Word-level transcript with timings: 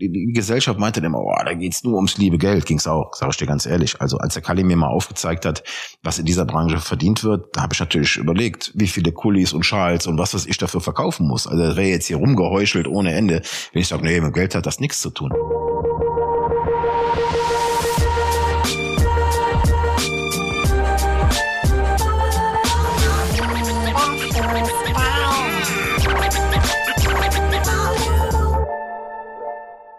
die, 0.00 0.32
Gesellschaft 0.34 0.78
meinte 0.78 1.00
immer, 1.00 1.20
oh, 1.20 1.32
da 1.44 1.54
geht's 1.54 1.82
nur 1.82 1.94
ums 1.94 2.18
liebe 2.18 2.38
Geld, 2.38 2.66
ging's 2.66 2.86
auch, 2.86 3.14
sage 3.14 3.30
ich 3.30 3.36
dir 3.38 3.46
ganz 3.46 3.66
ehrlich. 3.66 4.00
Also 4.00 4.18
als 4.18 4.34
der 4.34 4.42
Kali 4.42 4.62
mir 4.62 4.76
mal 4.76 4.88
aufgezeigt 4.88 5.46
hat, 5.46 5.62
was 6.02 6.18
in 6.18 6.26
dieser 6.26 6.44
Branche 6.44 6.78
verdient 6.78 7.24
wird, 7.24 7.56
da 7.56 7.62
habe 7.62 7.72
ich 7.72 7.80
natürlich 7.80 8.16
überlegt, 8.16 8.72
wie 8.74 8.88
viele 8.88 9.12
Kulis 9.12 9.52
und 9.52 9.64
Schals 9.64 10.06
und 10.06 10.18
was 10.18 10.34
was 10.34 10.46
ich 10.46 10.58
dafür 10.58 10.80
verkaufen 10.80 11.26
muss. 11.26 11.46
Also 11.46 11.62
das 11.62 11.76
wäre 11.76 11.88
jetzt 11.88 12.06
hier 12.06 12.16
rumgeheuchelt 12.16 12.86
ohne 12.86 13.14
Ende, 13.14 13.42
wenn 13.72 13.82
ich 13.82 13.88
sage, 13.88 14.04
nee, 14.04 14.20
mit 14.20 14.34
Geld 14.34 14.54
hat 14.54 14.66
das 14.66 14.80
nichts 14.80 15.00
zu 15.00 15.10
tun. 15.10 15.32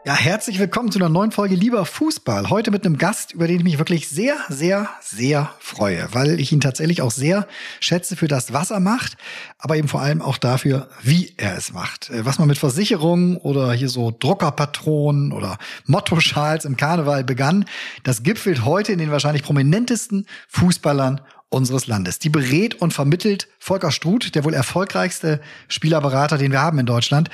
Ja, 0.08 0.16
herzlich 0.16 0.58
willkommen 0.58 0.90
zu 0.90 1.00
einer 1.00 1.10
neuen 1.10 1.34
Folge 1.34 1.56
Lieber 1.56 1.84
Fußball. 1.84 2.50
Heute 2.50 2.72
mit 2.72 2.86
einem 2.86 2.98
Gast, 2.98 3.34
über 3.34 3.46
den 3.46 3.58
ich 3.58 3.64
mich 3.66 3.78
wirklich 3.78 4.08
sehr, 4.08 4.38
sehr, 4.48 4.88
sehr 5.02 5.52
freue, 5.60 6.08
weil 6.14 6.40
ich 6.40 6.54
ihn 6.54 6.62
tatsächlich 6.62 7.02
auch 7.02 7.12
sehr 7.12 7.46
schätze 7.82 8.16
für 8.16 8.30
das, 8.30 8.54
was 8.54 8.72
er 8.72 8.80
macht, 8.80 9.18
aber 9.60 9.76
eben 9.76 9.90
vor 9.90 10.00
allem 10.02 10.22
auch 10.22 10.38
dafür, 10.38 10.88
wie 11.04 11.34
er 11.36 11.58
es 11.58 11.74
macht. 11.74 12.10
Äh, 12.10 12.26
was 12.26 12.40
man 12.40 12.48
mit 12.48 12.58
Versicherungen 12.58 13.36
oder 13.36 13.74
hier 13.74 13.90
so 13.90 14.16
Druckerpatronen 14.18 15.34
oder 15.34 15.58
Mottoschals 15.88 16.64
im 16.64 16.78
Karneval 16.78 17.26
begann, 17.26 17.66
das 18.04 18.24
gipfelt 18.24 18.64
heute 18.64 18.94
in 18.94 19.00
den 19.00 19.12
wahrscheinlich 19.12 19.44
prominentesten 19.44 20.26
Fußballern 20.48 21.20
unseres 21.50 21.88
Landes. 21.88 22.20
Die 22.20 22.30
berät 22.30 22.76
und 22.76 22.94
vermittelt 22.94 23.50
Volker 23.60 23.92
Struth, 23.92 24.36
der 24.36 24.46
wohl 24.46 24.54
erfolgreichste 24.54 25.42
Spielerberater, 25.68 26.38
den 26.38 26.54
wir 26.54 26.62
haben 26.62 26.80
in 26.80 26.86
Deutschland. 26.86 27.30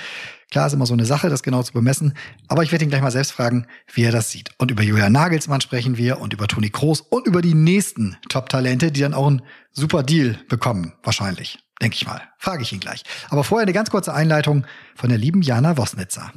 Klar 0.53 0.67
ist 0.67 0.73
immer 0.73 0.85
so 0.85 0.93
eine 0.93 1.05
Sache, 1.05 1.29
das 1.29 1.41
genau 1.41 1.63
zu 1.63 1.73
bemessen. 1.73 2.13
Aber 2.47 2.61
ich 2.61 2.71
werde 2.71 2.85
ihn 2.85 2.89
gleich 2.89 3.01
mal 3.01 3.09
selbst 3.09 3.31
fragen, 3.31 3.65
wie 3.91 4.03
er 4.03 4.11
das 4.11 4.29
sieht. 4.29 4.51
Und 4.59 4.69
über 4.69 4.83
Julian 4.83 5.11
Nagelsmann 5.11 5.61
sprechen 5.61 5.97
wir 5.97 6.21
und 6.21 6.31
über 6.31 6.47
Toni 6.47 6.69
Kroos 6.69 7.01
und 7.01 7.25
über 7.25 7.41
die 7.41 7.55
nächsten 7.55 8.17
Top-Talente, 8.29 8.91
die 8.91 9.01
dann 9.01 9.15
auch 9.15 9.25
einen 9.25 9.41
super 9.71 10.03
Deal 10.03 10.37
bekommen, 10.49 10.93
wahrscheinlich 11.01 11.57
denke 11.81 11.95
ich 11.95 12.05
mal. 12.05 12.21
Frage 12.43 12.63
ich 12.63 12.73
ihn 12.73 12.81
gleich. 12.81 13.03
Aber 13.29 13.45
vorher 13.45 13.63
eine 13.63 13.71
ganz 13.71 13.89
kurze 13.89 14.13
Einleitung 14.13 14.65
von 14.95 15.07
der 15.07 15.17
lieben 15.17 15.41
Jana 15.41 15.77
Wosnitzer. 15.77 16.33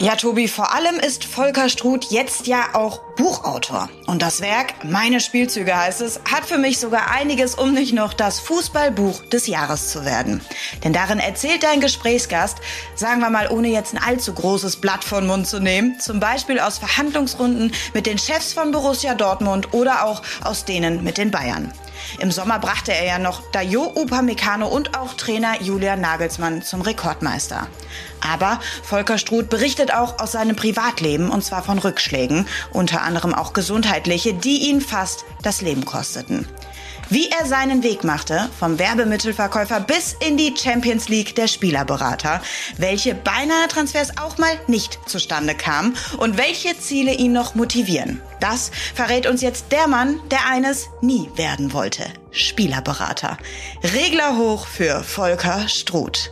Ja, 0.00 0.14
Tobi, 0.14 0.46
vor 0.46 0.72
allem 0.72 1.00
ist 1.00 1.24
Volker 1.24 1.68
Struth 1.68 2.12
jetzt 2.12 2.46
ja 2.46 2.66
auch 2.74 3.00
Buchautor. 3.16 3.88
Und 4.06 4.22
das 4.22 4.40
Werk, 4.40 4.84
Meine 4.84 5.18
Spielzüge 5.18 5.76
heißt 5.76 6.02
es, 6.02 6.20
hat 6.30 6.44
für 6.44 6.56
mich 6.56 6.78
sogar 6.78 7.10
einiges, 7.10 7.56
um 7.56 7.74
nicht 7.74 7.94
noch 7.94 8.14
das 8.14 8.38
Fußballbuch 8.38 9.24
des 9.24 9.48
Jahres 9.48 9.90
zu 9.90 10.04
werden. 10.04 10.40
Denn 10.84 10.92
darin 10.92 11.18
erzählt 11.18 11.64
dein 11.64 11.80
Gesprächsgast, 11.80 12.58
sagen 12.94 13.20
wir 13.20 13.30
mal, 13.30 13.48
ohne 13.50 13.66
jetzt 13.66 13.92
ein 13.92 14.00
allzu 14.00 14.32
großes 14.32 14.76
Blatt 14.76 15.02
von 15.02 15.26
Mund 15.26 15.48
zu 15.48 15.58
nehmen, 15.58 15.98
zum 15.98 16.20
Beispiel 16.20 16.60
aus 16.60 16.78
Verhandlungsrunden 16.78 17.72
mit 17.92 18.06
den 18.06 18.18
Chefs 18.18 18.52
von 18.52 18.70
Borussia 18.70 19.16
Dortmund 19.16 19.74
oder 19.74 20.04
auch 20.04 20.22
aus 20.44 20.64
denen 20.64 21.02
mit 21.02 21.18
den 21.18 21.32
Bayern. 21.32 21.72
Im 22.20 22.30
Sommer 22.30 22.60
brachte 22.60 22.92
er 22.92 23.04
ja 23.04 23.18
noch 23.18 23.42
Dayo 23.50 23.92
Upamecano 23.96 24.27
und 24.66 24.96
auch 24.96 25.14
Trainer 25.14 25.60
Julian 25.62 26.00
Nagelsmann 26.00 26.62
zum 26.62 26.80
Rekordmeister. 26.82 27.66
Aber 28.20 28.60
Volker 28.82 29.18
Struth 29.18 29.48
berichtet 29.48 29.92
auch 29.92 30.18
aus 30.18 30.32
seinem 30.32 30.56
Privatleben 30.56 31.30
und 31.30 31.44
zwar 31.44 31.62
von 31.62 31.78
Rückschlägen, 31.78 32.46
unter 32.72 33.02
anderem 33.02 33.34
auch 33.34 33.52
gesundheitliche, 33.52 34.34
die 34.34 34.68
ihn 34.68 34.80
fast 34.80 35.24
das 35.42 35.60
Leben 35.60 35.84
kosteten. 35.84 36.46
Wie 37.10 37.30
er 37.30 37.46
seinen 37.46 37.82
Weg 37.82 38.04
machte, 38.04 38.50
vom 38.58 38.78
Werbemittelverkäufer 38.78 39.80
bis 39.80 40.14
in 40.20 40.36
die 40.36 40.54
Champions 40.54 41.08
League 41.08 41.34
der 41.34 41.48
Spielerberater, 41.48 42.42
welche 42.76 43.14
beinahe 43.14 43.66
Transfers 43.68 44.18
auch 44.18 44.36
mal 44.36 44.52
nicht 44.66 45.00
zustande 45.06 45.54
kamen 45.54 45.96
und 46.18 46.36
welche 46.36 46.78
Ziele 46.78 47.14
ihn 47.14 47.32
noch 47.32 47.54
motivieren. 47.54 48.20
Das 48.40 48.70
verrät 48.94 49.26
uns 49.26 49.40
jetzt 49.40 49.72
der 49.72 49.88
Mann, 49.88 50.20
der 50.30 50.46
eines 50.46 50.88
nie 51.00 51.30
werden 51.36 51.72
wollte. 51.72 52.04
Spielerberater. 52.30 53.38
Regler 53.82 54.36
hoch 54.36 54.66
für 54.66 55.02
Volker 55.02 55.66
Struth. 55.66 56.30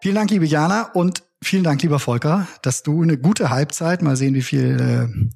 Vielen 0.00 0.14
Dank, 0.14 0.30
liebe 0.30 0.46
Jana. 0.46 0.90
Und 0.94 1.27
Vielen 1.42 1.64
Dank, 1.64 1.82
lieber 1.82 1.98
Volker, 1.98 2.48
dass 2.62 2.82
du 2.82 3.02
eine 3.02 3.16
gute 3.16 3.50
Halbzeit, 3.50 4.02
mal 4.02 4.16
sehen, 4.16 4.34
wie 4.34 4.42
viel 4.42 4.80
äh, 4.80 5.28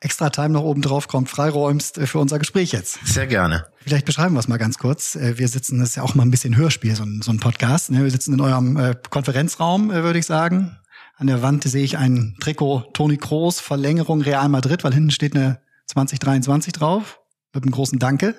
extra 0.00 0.30
Time 0.30 0.50
noch 0.50 0.62
oben 0.62 0.82
drauf 0.82 1.08
kommt, 1.08 1.28
freiräumst 1.30 1.98
äh, 1.98 2.06
für 2.06 2.18
unser 2.18 2.38
Gespräch 2.38 2.72
jetzt. 2.72 2.98
Sehr 3.06 3.26
gerne. 3.26 3.66
Vielleicht 3.78 4.06
beschreiben 4.06 4.34
wir 4.34 4.40
es 4.40 4.48
mal 4.48 4.58
ganz 4.58 4.78
kurz. 4.78 5.14
Äh, 5.14 5.38
wir 5.38 5.48
sitzen, 5.48 5.78
das 5.78 5.90
ist 5.90 5.96
ja 5.96 6.02
auch 6.02 6.14
mal 6.14 6.24
ein 6.24 6.30
bisschen 6.30 6.56
Hörspiel, 6.56 6.96
so 6.96 7.04
ein, 7.04 7.22
so 7.22 7.30
ein 7.30 7.38
Podcast. 7.38 7.90
Ne? 7.90 8.02
Wir 8.02 8.10
sitzen 8.10 8.34
in 8.34 8.40
eurem 8.40 8.76
äh, 8.76 8.94
Konferenzraum, 9.08 9.90
äh, 9.90 10.02
würde 10.02 10.18
ich 10.18 10.26
sagen. 10.26 10.76
An 11.16 11.28
der 11.28 11.42
Wand 11.42 11.64
sehe 11.64 11.84
ich 11.84 11.96
ein 11.96 12.36
Trikot 12.40 12.90
Toni 12.92 13.16
Kroos, 13.16 13.60
Verlängerung 13.60 14.20
Real 14.20 14.48
Madrid, 14.48 14.84
weil 14.84 14.92
hinten 14.92 15.10
steht 15.10 15.34
eine 15.34 15.60
2023 15.86 16.72
drauf. 16.72 17.20
Mit 17.54 17.64
einem 17.64 17.72
großen 17.72 17.98
Danke. 17.98 18.34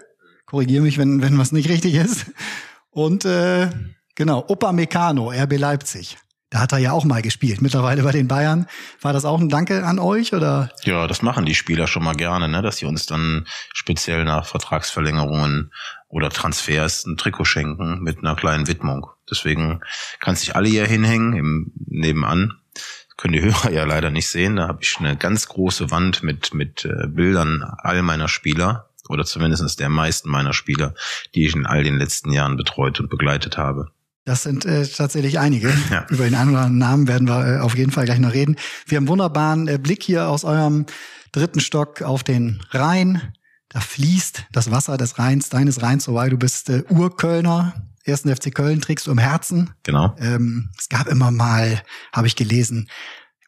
Korrigiere 0.46 0.84
mich, 0.84 0.98
wenn, 0.98 1.22
wenn 1.22 1.40
was 1.40 1.52
nicht 1.52 1.70
richtig 1.70 1.96
ist. 1.96 2.28
Und 2.92 3.26
äh, 3.26 3.70
genau, 4.16 4.46
Opa 4.48 4.72
Meccano, 4.74 5.32
RB 5.32 5.58
Leipzig. 5.58 6.18
Da 6.50 6.60
hat 6.60 6.72
er 6.72 6.78
ja 6.78 6.94
auch 6.94 7.04
mal 7.04 7.22
gespielt. 7.22 7.62
Mittlerweile 7.62 8.04
bei 8.04 8.14
den 8.14 8.30
Bayern. 8.30 8.68
War 9.02 9.12
das 9.12 9.26
auch 9.26 9.40
ein 9.40 9.50
Danke 9.50 9.86
an 9.86 10.00
euch 10.00 10.34
oder? 10.34 10.72
Ja, 10.84 11.06
das 11.06 11.22
machen 11.22 11.46
die 11.46 11.56
Spieler 11.56 11.88
schon 11.88 12.04
mal 12.04 12.16
gerne, 12.16 12.48
ne? 12.48 12.62
dass 12.62 12.78
sie 12.78 12.86
uns 12.86 13.06
dann 13.06 13.46
speziell 13.74 14.24
nach 14.24 14.46
Vertragsverlängerungen 14.46 15.74
oder 16.08 16.30
Transfers 16.30 17.06
ein 17.06 17.18
Trikot 17.18 17.44
schenken 17.44 18.00
mit 18.02 18.20
einer 18.20 18.36
kleinen 18.36 18.68
Widmung. 18.68 19.08
Deswegen 19.30 19.82
kann 20.22 20.38
sich 20.38 20.56
alle 20.56 20.70
hier 20.70 20.86
hinhängen 20.86 21.34
im 21.34 21.74
nebenan. 21.86 22.54
Können 23.18 23.34
die 23.34 23.42
Hörer 23.42 23.72
ja 23.72 23.84
leider 23.84 24.10
nicht 24.10 24.30
sehen. 24.30 24.56
Da 24.56 24.70
habe 24.70 24.80
ich 24.82 24.96
eine 25.00 25.18
ganz 25.18 25.50
große 25.50 25.92
Wand 25.92 26.24
mit 26.24 26.54
mit 26.54 26.86
äh, 26.86 27.08
Bildern 27.08 27.64
all 27.80 28.04
meiner 28.04 28.30
Spieler 28.30 28.90
oder 29.10 29.26
zumindest 29.26 29.80
der 29.82 29.90
meisten 29.90 30.30
meiner 30.30 30.54
Spieler, 30.54 30.94
die 31.36 31.46
ich 31.46 31.56
in 31.56 31.66
all 31.66 31.84
den 31.84 31.98
letzten 31.98 32.32
Jahren 32.32 32.56
betreut 32.56 33.00
und 33.02 33.10
begleitet 33.10 33.58
habe. 33.58 33.92
Das 34.28 34.44
sind 34.44 34.66
äh, 34.66 34.86
tatsächlich 34.86 35.40
einige. 35.40 35.74
Ja. 35.90 36.06
Über 36.10 36.26
den 36.26 36.36
einen 36.36 36.50
oder 36.50 36.60
anderen 36.64 36.78
Namen 36.80 37.08
werden 37.08 37.30
wir 37.30 37.48
äh, 37.48 37.60
auf 37.60 37.78
jeden 37.78 37.92
Fall 37.92 38.04
gleich 38.04 38.20
noch 38.20 38.34
reden. 38.34 38.58
Wir 38.86 38.98
haben 38.98 39.08
wunderbaren 39.08 39.70
äh, 39.70 39.78
Blick 39.82 40.04
hier 40.04 40.28
aus 40.28 40.44
eurem 40.44 40.86
dritten 41.32 41.62
Stock 41.62 42.02
auf 42.02 42.26
den 42.26 42.62
Rhein. 42.72 43.22
Da 43.70 43.80
fließt 43.80 44.48
das 44.52 44.70
Wasser 44.70 44.98
des 44.98 45.18
Rheins, 45.18 45.48
deines 45.48 45.82
Rheins, 45.82 46.10
wobei 46.10 46.30
du 46.30 46.38
bist 46.38 46.70
äh, 46.70 46.84
Urkölner. 46.90 47.74
Ersten 48.04 48.34
FC 48.36 48.54
Köln 48.54 48.82
trägst 48.82 49.08
du 49.08 49.12
im 49.12 49.18
Herzen. 49.18 49.70
Genau. 49.84 50.14
Ähm, 50.20 50.72
es 50.78 50.90
gab 50.90 51.08
immer 51.08 51.32
mal, 51.32 51.82
habe 52.12 52.28
ich 52.28 52.36
gelesen, 52.36 52.90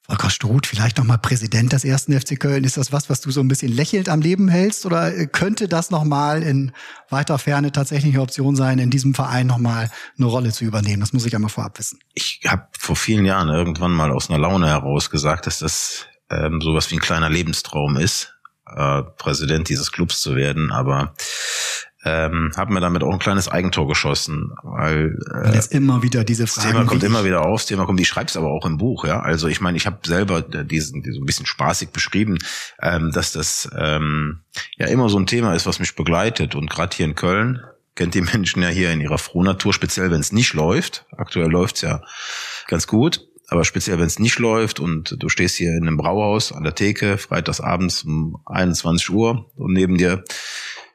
Volker 0.09 0.31
Struth, 0.31 0.65
vielleicht 0.65 0.97
nochmal 0.97 1.19
Präsident 1.19 1.71
des 1.71 1.85
ersten 1.85 2.19
FC 2.19 2.39
Köln. 2.39 2.63
Ist 2.63 2.77
das 2.77 2.91
was, 2.91 3.11
was 3.11 3.21
du 3.21 3.29
so 3.29 3.41
ein 3.41 3.47
bisschen 3.47 3.71
lächelnd 3.71 4.09
am 4.09 4.21
Leben 4.21 4.47
hältst? 4.49 4.87
Oder 4.87 5.15
äh, 5.15 5.27
könnte 5.27 5.67
das 5.67 5.91
nochmal 5.91 6.41
in 6.41 6.71
weiter 7.09 7.37
Ferne 7.37 7.71
tatsächlich 7.71 8.15
eine 8.15 8.23
Option 8.23 8.55
sein, 8.55 8.79
in 8.79 8.89
diesem 8.89 9.13
Verein 9.13 9.45
nochmal 9.45 9.91
eine 10.17 10.25
Rolle 10.25 10.51
zu 10.51 10.65
übernehmen? 10.65 10.99
Das 10.99 11.13
muss 11.13 11.25
ich 11.25 11.35
einmal 11.35 11.51
vorab 11.51 11.77
wissen. 11.77 11.99
Ich 12.15 12.41
habe 12.47 12.67
vor 12.77 12.95
vielen 12.95 13.23
Jahren 13.23 13.49
irgendwann 13.49 13.91
mal 13.91 14.11
aus 14.11 14.29
einer 14.29 14.39
Laune 14.39 14.67
heraus 14.67 15.11
gesagt, 15.11 15.45
dass 15.45 15.59
das 15.59 16.07
ähm, 16.31 16.59
sowas 16.59 16.89
wie 16.89 16.95
ein 16.95 17.01
kleiner 17.01 17.29
Lebenstraum 17.29 17.95
ist, 17.95 18.33
äh, 18.65 19.03
Präsident 19.17 19.69
dieses 19.69 19.91
Clubs 19.91 20.21
zu 20.21 20.35
werden. 20.35 20.71
Aber 20.71 21.13
ähm, 22.05 22.51
habe 22.55 22.73
mir 22.73 22.79
damit 22.79 23.03
auch 23.03 23.11
ein 23.11 23.19
kleines 23.19 23.49
Eigentor 23.49 23.87
geschossen, 23.87 24.51
weil 24.63 25.17
äh, 25.43 25.53
jetzt 25.53 25.73
immer 25.73 26.01
wieder 26.01 26.23
diese 26.23 26.47
Frage. 26.47 26.67
Das 26.67 26.71
Thema 26.73 26.85
kommt 26.85 27.03
immer 27.03 27.25
wieder 27.25 27.45
auf, 27.45 27.61
das 27.61 27.67
Thema 27.67 27.85
kommt, 27.85 27.99
ich 27.99 28.07
schreibe 28.07 28.27
es 28.27 28.37
aber 28.37 28.47
auch 28.47 28.65
im 28.65 28.77
Buch, 28.77 29.05
ja. 29.05 29.19
Also 29.19 29.47
ich 29.47 29.59
meine, 29.59 29.77
ich 29.77 29.85
habe 29.85 29.97
selber 30.05 30.41
diesen, 30.41 31.03
diesen 31.03 31.23
ein 31.23 31.25
bisschen 31.25 31.45
spaßig 31.45 31.89
beschrieben, 31.89 32.37
ähm, 32.81 33.11
dass 33.11 33.33
das 33.33 33.69
ähm, 33.77 34.41
ja 34.77 34.87
immer 34.87 35.09
so 35.09 35.19
ein 35.19 35.27
Thema 35.27 35.53
ist, 35.53 35.65
was 35.65 35.79
mich 35.79 35.95
begleitet 35.95 36.55
und 36.55 36.69
gerade 36.69 36.95
hier 36.95 37.05
in 37.05 37.15
Köln 37.15 37.61
kennt 37.95 38.15
die 38.15 38.21
Menschen 38.21 38.63
ja 38.63 38.69
hier 38.69 38.91
in 38.91 39.01
ihrer 39.01 39.17
Frohnatur, 39.17 39.73
speziell 39.73 40.09
wenn 40.09 40.21
es 40.21 40.31
nicht 40.31 40.53
läuft. 40.53 41.05
Aktuell 41.17 41.49
läuft's 41.49 41.81
ja 41.81 42.01
ganz 42.67 42.87
gut. 42.87 43.25
Aber 43.51 43.65
speziell, 43.65 43.97
wenn 43.97 44.05
es 44.05 44.19
nicht 44.19 44.37
läuft 44.37 44.79
und 44.79 45.15
du 45.17 45.27
stehst 45.27 45.55
hier 45.55 45.71
in 45.71 45.87
einem 45.87 45.97
Brauhaus 45.97 46.51
an 46.51 46.63
der 46.63 46.75
Theke, 46.75 47.17
freitags 47.17 47.59
abends 47.59 48.03
um 48.03 48.37
21 48.45 49.09
Uhr 49.09 49.51
und 49.55 49.73
neben 49.73 49.97
dir 49.97 50.23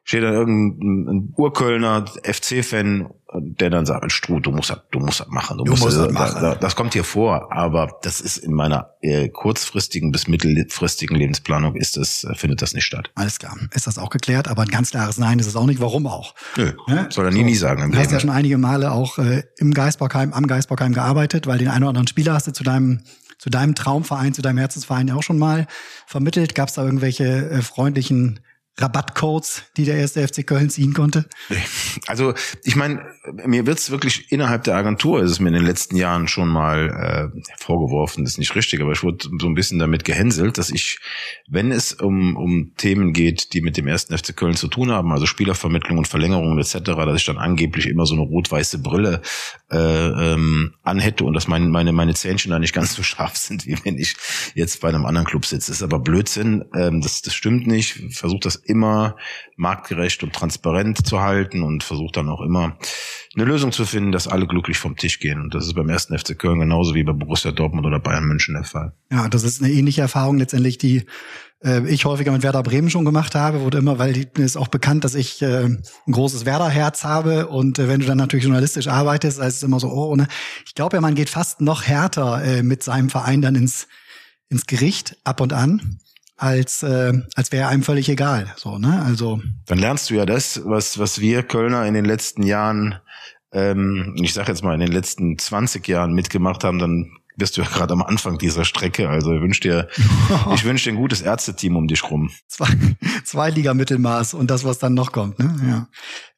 steht 0.05 0.23
dann 0.23 0.35
irgendein 0.35 1.33
Urkölner 1.37 2.05
FC-Fan, 2.23 3.09
der 3.37 3.71
dann 3.71 3.87
sagt, 3.87 4.13
Struh, 4.13 4.39
du 4.39 4.53
musst 4.53 4.71
das, 4.71 4.81
du 4.91 5.01
musst 5.01 5.21
das 5.21 5.29
machen. 5.29 5.59
Du, 5.59 5.65
du 5.65 5.71
musst, 5.73 5.83
musst 5.83 5.99
das, 5.99 6.13
machen. 6.13 6.43
Das, 6.43 6.59
das, 6.61 6.77
kommt 6.77 6.93
hier 6.93 7.05
vor, 7.05 7.51
aber 7.53 7.99
das 8.03 8.21
ist 8.21 8.37
in 8.37 8.53
meiner 8.53 8.91
äh, 9.01 9.29
kurzfristigen 9.29 10.13
bis 10.13 10.29
mittelfristigen 10.29 11.17
Lebensplanung 11.17 11.75
ist 11.75 11.97
das, 11.97 12.25
äh, 12.25 12.35
findet 12.35 12.63
das 12.63 12.75
nicht 12.75 12.85
statt. 12.85 13.11
Alles 13.15 13.39
klar, 13.39 13.57
ist 13.73 13.87
das 13.87 13.99
auch 13.99 14.11
geklärt, 14.11 14.47
aber 14.47 14.63
ein 14.63 14.69
ganz 14.69 14.91
klares 14.91 15.19
Nein 15.19 15.39
ist 15.39 15.47
es 15.47 15.57
auch 15.57 15.67
nicht. 15.67 15.81
Warum 15.81 16.07
auch? 16.07 16.35
Nö, 16.57 16.73
ja? 16.87 17.11
soll 17.11 17.25
er 17.25 17.33
nie, 17.33 17.41
so, 17.41 17.45
nie 17.47 17.55
sagen. 17.55 17.91
Du 17.91 17.99
hast 17.99 18.13
ja 18.13 18.21
schon 18.21 18.31
einige 18.31 18.59
Male 18.59 18.93
auch 18.93 19.19
äh, 19.19 19.43
im 19.57 19.73
Geisbockheim, 19.73 20.33
am 20.33 20.47
Geisbockheim 20.47 20.93
gearbeitet, 20.93 21.47
weil 21.47 21.59
den 21.59 21.69
einen 21.69 21.83
oder 21.83 21.89
anderen 21.89 22.09
Spieler 22.09 22.35
hast 22.35 22.47
du 22.47 22.53
zu 22.53 22.63
deinem 22.63 23.01
zu 23.39 23.51
deinem 23.51 23.75
Traumverein, 23.75 24.33
zu 24.33 24.41
deinem 24.41 24.59
Herzensverein 24.59 25.09
ja 25.09 25.17
auch 25.17 25.23
schon 25.23 25.39
mal 25.39 25.67
vermittelt. 26.07 26.55
Gab 26.55 26.69
es 26.69 26.75
da 26.75 26.85
irgendwelche 26.85 27.51
äh, 27.51 27.63
freundlichen 27.63 28.41
Rabattcodes, 28.77 29.63
die 29.77 29.85
der 29.85 29.97
erste 29.97 30.27
FC 30.27 30.45
Köln 30.45 30.69
ziehen 30.69 30.95
konnte? 30.95 31.27
Also 32.07 32.35
ich 32.65 32.75
meine, 32.75 33.05
mir 33.47 33.67
wird's 33.67 33.91
wirklich 33.91 34.33
innerhalb 34.33 34.65
der 34.65 34.75
Agentur, 34.75 35.23
ist 35.23 35.31
es 35.31 35.41
mir 35.41 35.49
in 35.49 35.55
den 35.55 35.65
letzten 35.65 35.97
Jahren 35.97 36.27
schon 36.27 36.49
mal 36.49 37.33
äh, 37.35 37.41
vorgeworfen, 37.59 38.25
das 38.25 38.35
ist 38.35 38.39
nicht 38.39 38.55
richtig, 38.57 38.81
aber 38.81 38.93
ich 38.93 39.05
wurde 39.05 39.29
so 39.41 39.47
ein 39.47 39.55
bisschen 39.55 39.79
damit 39.79 40.05
gehänselt, 40.05 40.59
dass 40.59 40.71
ich, 40.71 40.99
wenn 41.49 41.71
es 41.71 41.93
um, 41.93 42.37
um 42.37 42.73
Themen 42.77 43.13
geht, 43.13 43.53
die 43.53 43.61
mit 43.61 43.77
dem 43.77 43.87
ersten 43.87 44.17
FC 44.17 44.37
Köln 44.37 44.55
zu 44.55 44.67
tun 44.67 44.91
haben, 44.91 45.13
also 45.13 45.27
Spielervermittlung 45.27 45.99
und 45.99 46.09
Verlängerung 46.09 46.59
etc., 46.59 46.79
dass 46.81 47.21
ich 47.21 47.27
dann 47.27 47.39
angeblich 47.39 47.87
immer 47.87 48.07
so 48.07 48.15
eine 48.15 48.23
rot-weiße 48.23 48.79
Brille 48.79 49.23
äh, 49.71 50.33
ähm, 50.33 50.75
anhätte 50.83 51.25
und 51.25 51.35
dass 51.35 51.47
meine, 51.47 51.67
meine, 51.69 51.93
meine 51.93 52.15
Zähnchen 52.15 52.51
da 52.51 52.59
nicht 52.59 52.75
ganz 52.75 52.95
so 52.95 53.03
scharf 53.03 53.37
sind, 53.37 53.67
wie 53.67 53.77
wenn 53.85 53.99
ich 53.99 54.17
jetzt 54.55 54.81
bei 54.81 54.89
einem 54.89 55.07
anderen 55.07 55.27
Club 55.27 55.47
sitze. 55.47 55.71
Das 55.71 55.77
ist 55.77 55.83
aber 55.83 56.01
Blödsinn, 56.01 56.65
ähm, 56.75 57.01
das, 57.01 57.23
das 57.23 57.35
stimmt 57.35 57.67
nicht. 57.67 58.01
Versucht 58.11 58.45
das 58.45 58.64
immer 58.67 59.17
marktgerecht 59.57 60.23
und 60.23 60.33
transparent 60.33 61.07
zu 61.07 61.21
halten 61.21 61.63
und 61.63 61.85
versucht 61.85 62.17
dann 62.17 62.29
auch 62.29 62.41
immer 62.41 62.77
eine 63.35 63.45
Lösung 63.45 63.73
zu 63.73 63.85
finden, 63.85 64.13
dass 64.13 64.29
alle 64.29 64.47
glücklich 64.47 64.79
vom 64.79 64.97
Tisch 64.97 65.19
gehen. 65.19 65.41
Und 65.41 65.55
das 65.55 65.67
ist 65.67 65.75
beim 65.75 65.89
ersten 65.89 66.17
FC 66.17 66.39
Köln 66.39 66.61
genauso 66.61 66.95
wie 66.95 67.03
bei 67.03 67.13
Borussia 67.13 67.53
Dortmund 67.53 67.87
oder 67.87 67.99
Bayern 67.99 68.25
München 68.25 68.55
der 68.55 68.65
Fall. 68.65 68.93
Ja, 69.11 69.29
das 69.29 69.43
ist 69.43 69.63
eine 69.63 69.73
ähnliche 69.73 70.03
Erfahrung 70.03 70.39
letztendlich, 70.39 70.79
die 70.79 71.05
äh, 71.65 71.87
ich 71.89 72.05
häufiger 72.05 72.33
mit 72.33 72.43
Werder 72.43 72.63
Bremen 72.63 72.91
schon 72.91 73.05
gemacht 73.05 73.35
habe, 73.35 73.61
wurde 73.61 73.79
immer, 73.79 73.99
weil 73.99 74.13
die, 74.13 74.29
ist 74.41 74.57
auch 74.57 74.69
bekannt, 74.69 75.05
dass 75.05 75.15
ich 75.15 75.43
äh, 75.43 75.65
ein 75.65 75.83
großes 76.11 76.45
Werder-Herz 76.45 77.05
habe 77.05 77.49
und 77.49 77.79
äh, 77.79 77.89
wenn 77.89 78.01
du 78.01 78.07
dann 78.07 78.19
natürlich 78.19 78.45
journalistisch 78.45 78.89
arbeitest, 78.89 79.41
heißt 79.41 79.57
es 79.57 79.63
immer 79.63 79.81
so, 79.81 79.89
oh, 79.89 80.15
ne? 80.15 80.29
ich 80.67 80.75
glaube 80.75 80.97
ja, 80.97 81.01
man 81.01 81.15
geht 81.15 81.31
fast 81.31 81.61
noch 81.61 81.83
härter 81.83 82.45
äh, 82.45 82.63
mit 82.63 82.83
seinem 82.83 83.11
Verein 83.11 83.43
dann 83.43 83.55
ins 83.55 83.89
ins 84.51 84.67
Gericht 84.67 85.17
ab 85.25 85.41
und 85.41 85.53
an 85.53 85.99
als 86.37 86.83
äh, 86.83 87.13
als 87.35 87.53
wäre 87.53 87.69
einem 87.69 87.83
völlig 87.83 88.09
egal 88.09 88.53
so 88.57 88.79
ne 88.79 89.03
also 89.05 89.41
dann 89.67 89.79
lernst 89.79 90.11
du 90.11 90.15
ja 90.15 90.27
das 90.27 90.63
was 90.65 90.99
was 90.99 91.21
wir 91.21 91.43
Kölner 91.43 91.87
in 91.87 91.95
den 91.95 92.05
letzten 92.05 92.43
Jahren 92.43 92.97
ähm, 93.53 94.17
ich 94.21 94.35
sage 94.35 94.51
jetzt 94.51 94.65
mal 94.65 94.75
in 94.75 94.81
den 94.81 94.93
letzten 94.93 95.39
20 95.39 95.87
Jahren 95.87 96.13
mitgemacht 96.13 96.65
haben 96.65 96.79
dann 96.79 97.11
bist 97.37 97.57
du 97.57 97.63
ja 97.63 97.69
gerade 97.69 97.93
am 97.93 98.03
Anfang 98.03 98.39
dieser 98.39 98.65
Strecke. 98.65 99.09
Also 99.09 99.33
ich 99.35 99.41
wünsche 99.41 99.61
dir, 99.61 99.89
ich 100.55 100.65
wünsche 100.65 100.85
dir 100.85 100.97
ein 100.97 101.01
gutes 101.01 101.23
Ärzteteam 101.23 101.77
um 101.77 101.89
dich 101.89 102.09
rum. 102.11 102.31
Zwei, 102.49 102.69
zwei 103.25 103.51
Liga 103.51 103.75
Mittelmaß 103.75 104.35
und 104.35 104.51
das, 104.51 104.65
was 104.65 104.79
dann 104.79 104.95
noch 104.95 105.13
kommt. 105.13 105.39
Ne? 105.39 105.55
Ja. 105.69 105.89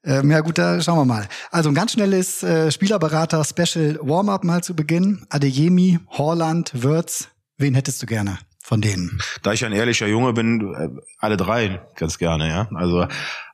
Ähm, 0.04 0.30
ja 0.30 0.40
gut, 0.40 0.58
da 0.58 0.80
schauen 0.80 0.98
wir 0.98 1.04
mal. 1.04 1.28
Also 1.50 1.68
ein 1.68 1.74
ganz 1.74 1.92
schnelles 1.92 2.42
äh, 2.42 2.70
Spielerberater 2.70 3.44
Special 3.44 3.98
Warm-up 4.02 4.44
mal 4.44 4.62
zu 4.62 4.74
Beginn. 4.74 5.26
Adeyemi, 5.28 5.98
Horland, 6.10 6.70
Würz. 6.74 7.28
Wen 7.58 7.74
hättest 7.74 8.02
du 8.02 8.06
gerne? 8.06 8.38
Von 8.66 8.80
denen? 8.80 9.20
Da 9.44 9.52
ich 9.52 9.64
ein 9.64 9.72
ehrlicher 9.72 10.08
Junge 10.08 10.32
bin, 10.32 10.74
äh, 10.74 10.88
alle 11.20 11.36
drei 11.36 11.80
ganz 11.94 12.18
gerne, 12.18 12.48
ja. 12.48 12.68
Also 12.74 13.06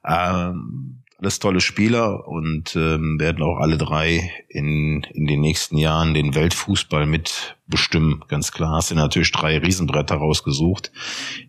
ähm, 0.06 1.02
alles 1.18 1.38
tolle 1.38 1.60
Spieler 1.60 2.26
und 2.26 2.74
ähm, 2.76 3.20
werden 3.20 3.42
auch 3.42 3.58
alle 3.58 3.76
drei 3.76 4.32
in, 4.48 5.02
in 5.12 5.26
den 5.26 5.40
nächsten 5.40 5.76
Jahren 5.76 6.14
den 6.14 6.34
Weltfußball 6.34 7.04
mit 7.04 7.58
bestimmen, 7.66 8.24
ganz 8.28 8.52
klar. 8.52 8.76
Hast 8.76 8.90
du 8.90 8.94
natürlich 8.94 9.30
drei 9.32 9.58
Riesenbretter 9.58 10.14
rausgesucht. 10.14 10.90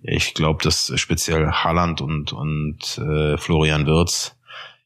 Ich 0.02 0.34
glaube, 0.34 0.62
dass 0.62 0.92
speziell 1.00 1.50
Halland 1.50 2.02
und, 2.02 2.34
und 2.34 2.98
äh, 2.98 3.38
Florian 3.38 3.86
Wirz 3.86 4.36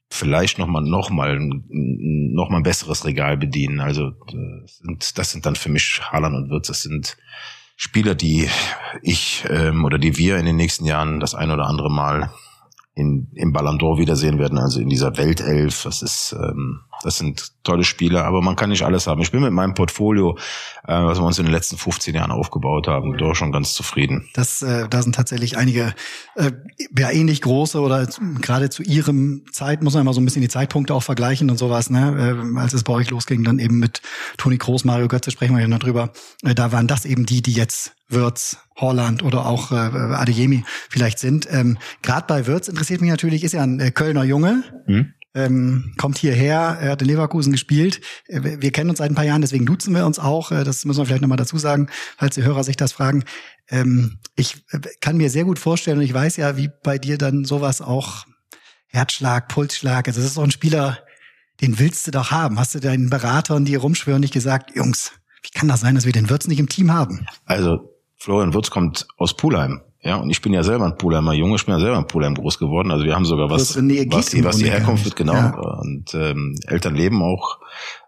vielleicht 0.08 0.60
nochmal 0.60 0.82
noch 0.82 1.10
mal, 1.10 1.36
noch 1.40 2.48
mal 2.48 2.58
ein 2.58 2.62
besseres 2.62 3.04
Regal 3.04 3.36
bedienen. 3.36 3.80
Also 3.80 4.12
das 4.30 4.78
sind, 4.78 5.18
das 5.18 5.32
sind 5.32 5.46
dann 5.46 5.56
für 5.56 5.68
mich 5.68 6.00
Haaland 6.12 6.36
und 6.36 6.50
Wirtz, 6.50 6.68
das 6.68 6.82
sind 6.82 7.16
Spieler, 7.80 8.16
die 8.16 8.50
ich 9.02 9.44
ähm, 9.48 9.84
oder 9.84 9.98
die 9.98 10.18
wir 10.18 10.36
in 10.36 10.46
den 10.46 10.56
nächsten 10.56 10.84
Jahren 10.84 11.20
das 11.20 11.36
ein 11.36 11.52
oder 11.52 11.68
andere 11.68 11.88
Mal 11.88 12.28
in, 12.98 13.28
im 13.34 13.52
Ballon 13.52 13.78
d'Or 13.78 13.96
wiedersehen 13.98 14.38
werden, 14.38 14.58
also 14.58 14.80
in 14.80 14.88
dieser 14.88 15.16
Weltelf. 15.16 15.84
Das 15.84 16.02
ist, 16.02 16.34
ähm, 16.36 16.80
das 17.04 17.16
sind 17.16 17.52
tolle 17.62 17.84
Spiele, 17.84 18.24
aber 18.24 18.42
man 18.42 18.56
kann 18.56 18.70
nicht 18.70 18.82
alles 18.82 19.06
haben. 19.06 19.22
Ich 19.22 19.30
bin 19.30 19.40
mit 19.40 19.52
meinem 19.52 19.74
Portfolio, 19.74 20.36
äh, 20.84 20.92
was 20.92 21.20
wir 21.20 21.24
uns 21.24 21.38
in 21.38 21.44
den 21.44 21.52
letzten 21.52 21.76
15 21.76 22.14
Jahren 22.14 22.32
aufgebaut 22.32 22.88
haben, 22.88 23.16
doch 23.16 23.34
schon 23.34 23.52
ganz 23.52 23.72
zufrieden. 23.74 24.28
Das, 24.34 24.62
äh, 24.62 24.88
da 24.88 25.00
sind 25.02 25.14
tatsächlich 25.14 25.56
einige 25.56 25.94
äh, 26.34 26.50
ja 26.96 27.10
ähnlich 27.10 27.40
große 27.40 27.80
oder 27.80 28.08
gerade 28.40 28.68
zu 28.68 28.82
ihrem 28.82 29.44
Zeit 29.52 29.82
muss 29.82 29.94
man 29.94 30.00
immer 30.00 30.14
so 30.14 30.20
ein 30.20 30.24
bisschen 30.24 30.42
die 30.42 30.48
Zeitpunkte 30.48 30.92
auch 30.92 31.04
vergleichen 31.04 31.50
und 31.50 31.56
sowas. 31.56 31.90
Ne, 31.90 32.52
äh, 32.56 32.58
als 32.58 32.72
es 32.72 32.82
bei 32.82 32.92
euch 32.94 33.10
losging, 33.10 33.44
dann 33.44 33.60
eben 33.60 33.78
mit 33.78 34.02
Toni 34.38 34.58
Kroos, 34.58 34.84
Mario 34.84 35.06
Götze 35.06 35.30
sprechen 35.30 35.54
wir 35.54 35.62
ja 35.62 35.68
noch 35.68 35.78
drüber. 35.78 36.10
Äh, 36.42 36.56
da 36.56 36.72
waren 36.72 36.88
das 36.88 37.04
eben 37.04 37.26
die, 37.26 37.42
die 37.42 37.52
jetzt 37.52 37.92
Wirtz, 38.08 38.58
Holland 38.76 39.22
oder 39.22 39.46
auch 39.46 39.70
äh, 39.70 39.74
Adeyemi 39.74 40.64
vielleicht 40.88 41.18
sind. 41.18 41.46
Ähm, 41.50 41.78
Gerade 42.02 42.26
bei 42.26 42.46
Wirtz 42.46 42.68
interessiert 42.68 43.00
mich 43.00 43.10
natürlich, 43.10 43.44
ist 43.44 43.52
ja 43.52 43.62
ein 43.62 43.80
äh, 43.80 43.90
Kölner 43.90 44.24
Junge. 44.24 44.64
Mhm. 44.86 45.14
Ähm, 45.34 45.92
kommt 45.98 46.18
hierher, 46.18 46.78
er 46.80 46.92
hat 46.92 47.02
in 47.02 47.08
Leverkusen 47.08 47.52
gespielt. 47.52 48.00
Äh, 48.26 48.60
wir 48.60 48.72
kennen 48.72 48.90
uns 48.90 48.98
seit 48.98 49.10
ein 49.10 49.14
paar 49.14 49.24
Jahren, 49.24 49.42
deswegen 49.42 49.66
duzen 49.66 49.94
wir 49.94 50.06
uns 50.06 50.18
auch. 50.18 50.50
Äh, 50.50 50.64
das 50.64 50.84
müssen 50.84 51.00
wir 51.00 51.06
vielleicht 51.06 51.22
nochmal 51.22 51.36
dazu 51.36 51.58
sagen, 51.58 51.88
falls 52.16 52.34
die 52.34 52.42
Hörer 52.42 52.64
sich 52.64 52.76
das 52.76 52.92
fragen. 52.92 53.24
Ähm, 53.68 54.18
ich 54.36 54.64
äh, 54.70 54.80
kann 55.00 55.18
mir 55.18 55.28
sehr 55.28 55.44
gut 55.44 55.58
vorstellen 55.58 55.98
und 55.98 56.04
ich 56.04 56.14
weiß 56.14 56.38
ja, 56.38 56.56
wie 56.56 56.70
bei 56.82 56.98
dir 56.98 57.18
dann 57.18 57.44
sowas 57.44 57.82
auch 57.82 58.24
Herzschlag, 58.88 59.48
Pulsschlag. 59.48 60.08
Also 60.08 60.20
das 60.20 60.30
ist 60.30 60.34
so 60.34 60.42
ein 60.42 60.50
Spieler, 60.50 60.98
den 61.60 61.78
willst 61.78 62.06
du 62.06 62.10
doch 62.10 62.30
haben. 62.30 62.58
Hast 62.58 62.74
du 62.74 62.80
deinen 62.80 63.10
Beratern, 63.10 63.66
die 63.66 63.74
rumschwören, 63.74 64.20
nicht 64.20 64.32
gesagt, 64.32 64.74
Jungs, 64.74 65.12
wie 65.42 65.50
kann 65.50 65.68
das 65.68 65.80
sein, 65.80 65.94
dass 65.94 66.06
wir 66.06 66.12
den 66.12 66.30
Wirtz 66.30 66.46
nicht 66.48 66.58
im 66.58 66.68
Team 66.68 66.92
haben? 66.92 67.26
Also 67.44 67.97
Florian 68.28 68.52
Würz 68.52 68.68
kommt 68.68 69.08
aus 69.16 69.32
Pulheim. 69.32 69.80
Ja, 70.02 70.16
und 70.16 70.28
ich 70.28 70.42
bin 70.42 70.52
ja 70.52 70.62
selber 70.62 70.84
ein 70.84 70.98
Pulheimer 70.98 71.32
Junge, 71.32 71.56
ich 71.56 71.64
bin 71.64 71.74
ja 71.74 71.80
selber 71.80 71.96
in 71.96 72.06
Pulheim 72.06 72.34
groß 72.34 72.58
geworden. 72.58 72.90
Also 72.90 73.06
wir 73.06 73.14
haben 73.14 73.24
sogar 73.24 73.48
was, 73.48 73.74
was, 73.74 74.26
die, 74.26 74.44
was 74.44 74.58
die 74.58 74.70
Herkunft 74.70 75.06
wird, 75.06 75.16
genau. 75.16 75.32
Ja. 75.32 75.58
Und 75.80 76.12
ähm, 76.12 76.54
Eltern 76.66 76.94
leben 76.94 77.22
auch 77.22 77.58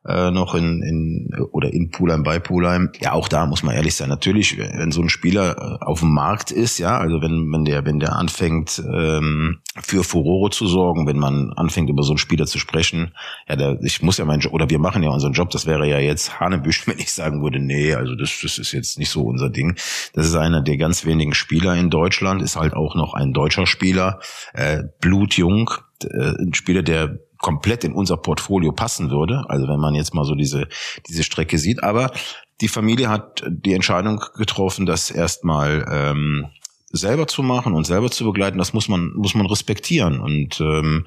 äh, 0.06 0.30
noch 0.30 0.54
in, 0.54 0.82
in 0.82 1.30
oder 1.52 1.72
in 1.72 1.90
Pulheim 1.90 2.22
bei 2.22 2.38
Pulheim. 2.38 2.90
Ja, 3.00 3.12
auch 3.12 3.28
da 3.28 3.46
muss 3.46 3.62
man 3.62 3.74
ehrlich 3.74 3.94
sein. 3.94 4.08
Natürlich, 4.08 4.56
wenn 4.56 4.92
so 4.92 5.02
ein 5.02 5.10
Spieler 5.10 5.56
äh, 5.58 5.84
auf 5.84 6.00
dem 6.00 6.12
Markt 6.12 6.50
ist, 6.50 6.78
ja, 6.78 6.98
also 6.98 7.20
wenn 7.20 7.52
wenn 7.52 7.64
der 7.64 7.84
wenn 7.84 8.00
der 8.00 8.16
anfängt 8.16 8.82
ähm, 8.90 9.58
für 9.82 10.02
Furore 10.02 10.50
zu 10.50 10.66
sorgen, 10.66 11.06
wenn 11.06 11.18
man 11.18 11.52
anfängt 11.52 11.90
über 11.90 12.02
so 12.02 12.12
einen 12.12 12.18
Spieler 12.18 12.46
zu 12.46 12.58
sprechen, 12.58 13.12
ja, 13.46 13.56
der, 13.56 13.78
ich 13.82 14.00
muss 14.00 14.16
ja 14.16 14.24
meinen 14.24 14.40
Job 14.40 14.54
oder 14.54 14.70
wir 14.70 14.78
machen 14.78 15.02
ja 15.02 15.10
unseren 15.10 15.34
Job. 15.34 15.50
Das 15.50 15.66
wäre 15.66 15.86
ja 15.86 15.98
jetzt 15.98 16.40
Hanebüsch, 16.40 16.86
wenn 16.86 16.98
ich 16.98 17.12
sagen 17.12 17.42
würde, 17.42 17.60
nee, 17.60 17.94
also 17.94 18.14
das 18.14 18.40
das 18.42 18.56
ist 18.56 18.72
jetzt 18.72 18.98
nicht 18.98 19.10
so 19.10 19.22
unser 19.22 19.50
Ding. 19.50 19.76
Das 20.14 20.26
ist 20.26 20.34
einer 20.34 20.62
der 20.62 20.78
ganz 20.78 21.04
wenigen 21.04 21.34
Spieler 21.34 21.76
in 21.76 21.90
Deutschland, 21.90 22.40
ist 22.40 22.56
halt 22.56 22.72
auch 22.72 22.94
noch 22.94 23.12
ein 23.12 23.34
deutscher 23.34 23.66
Spieler, 23.66 24.20
äh, 24.54 24.84
blutjung, 25.00 25.70
äh, 26.04 26.32
ein 26.40 26.54
Spieler, 26.54 26.82
der 26.82 27.18
komplett 27.40 27.84
in 27.84 27.92
unser 27.92 28.16
Portfolio 28.16 28.72
passen 28.72 29.10
würde. 29.10 29.44
Also 29.48 29.66
wenn 29.68 29.80
man 29.80 29.94
jetzt 29.94 30.14
mal 30.14 30.24
so 30.24 30.34
diese, 30.34 30.68
diese 31.08 31.24
Strecke 31.24 31.58
sieht. 31.58 31.82
Aber 31.82 32.12
die 32.60 32.68
Familie 32.68 33.08
hat 33.08 33.42
die 33.48 33.72
Entscheidung 33.72 34.22
getroffen, 34.36 34.86
das 34.86 35.10
erstmal 35.10 35.86
ähm, 35.90 36.46
selber 36.92 37.26
zu 37.26 37.42
machen 37.42 37.72
und 37.72 37.86
selber 37.86 38.10
zu 38.10 38.24
begleiten, 38.24 38.58
das 38.58 38.72
muss 38.72 38.88
man 38.88 39.12
muss 39.14 39.34
man 39.34 39.46
respektieren. 39.46 40.20
Und 40.20 40.60
ähm, 40.60 41.06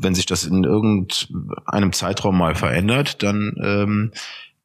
wenn 0.00 0.14
sich 0.14 0.26
das 0.26 0.44
in 0.44 0.64
irgendeinem 0.64 1.92
Zeitraum 1.92 2.38
mal 2.38 2.54
verändert, 2.54 3.22
dann 3.22 3.54
ähm, 3.62 4.12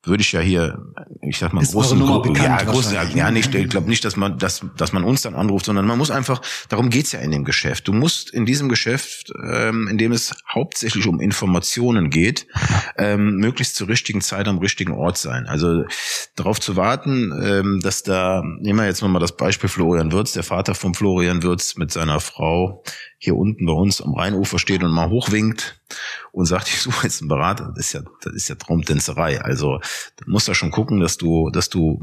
würde 0.07 0.21
ich 0.21 0.31
ja 0.31 0.39
hier, 0.39 0.77
ich 1.21 1.37
sag 1.37 1.53
mal, 1.53 1.61
ist 1.61 1.71
großen, 1.73 1.99
ja, 2.35 2.61
großen, 2.63 2.93
ja, 3.15 3.31
nicht, 3.31 3.53
ich 3.53 3.69
glaube 3.69 3.89
nicht, 3.89 4.05
dass 4.05 4.15
man, 4.15 4.37
dass, 4.37 4.65
dass 4.77 4.93
man 4.93 5.03
uns 5.03 5.21
dann 5.21 5.35
anruft, 5.35 5.65
sondern 5.65 5.85
man 5.85 5.97
muss 5.97 6.11
einfach, 6.11 6.41
darum 6.69 6.89
geht's 6.89 7.11
ja 7.11 7.19
in 7.19 7.31
dem 7.31 7.43
Geschäft. 7.43 7.87
Du 7.87 7.93
musst 7.93 8.29
in 8.29 8.45
diesem 8.45 8.69
Geschäft, 8.69 9.31
ähm, 9.43 9.87
in 9.87 9.97
dem 9.97 10.11
es 10.11 10.35
hauptsächlich 10.53 11.07
um 11.07 11.19
Informationen 11.19 12.09
geht, 12.09 12.47
ähm, 12.97 13.37
möglichst 13.37 13.75
zur 13.75 13.87
richtigen 13.87 14.21
Zeit 14.21 14.47
am 14.47 14.59
richtigen 14.59 14.93
Ort 14.93 15.17
sein. 15.17 15.47
Also 15.47 15.85
darauf 16.35 16.59
zu 16.59 16.75
warten, 16.75 17.33
ähm, 17.43 17.79
dass 17.81 18.03
da, 18.03 18.43
nehmen 18.59 18.79
wir 18.79 18.85
jetzt 18.85 19.01
nochmal 19.01 19.21
das 19.21 19.35
Beispiel 19.35 19.69
Florian 19.69 20.11
Würz, 20.11 20.33
der 20.33 20.43
Vater 20.43 20.75
von 20.75 20.93
Florian 20.93 21.43
Würz 21.43 21.75
mit 21.77 21.91
seiner 21.91 22.19
Frau 22.19 22.83
hier 23.17 23.35
unten 23.35 23.65
bei 23.65 23.73
uns 23.73 24.01
am 24.01 24.13
Rheinufer 24.13 24.59
steht 24.59 24.83
und 24.83 24.91
mal 24.91 25.09
hochwinkt 25.09 25.81
und 26.31 26.45
sagt, 26.45 26.67
ich 26.73 26.81
suche 26.81 27.07
jetzt 27.07 27.21
einen 27.21 27.29
Berater, 27.29 27.73
das 27.75 27.87
ist 27.87 27.93
ja, 27.93 28.01
das 28.21 28.33
ist 28.33 28.47
ja 28.47 28.55
Traumtänzerei. 28.55 29.41
Also 29.41 29.79
du 30.17 30.29
musst 30.29 30.47
da 30.47 30.55
schon 30.55 30.71
gucken, 30.71 30.99
dass 30.99 31.17
du, 31.17 31.49
dass 31.49 31.69
du 31.69 32.01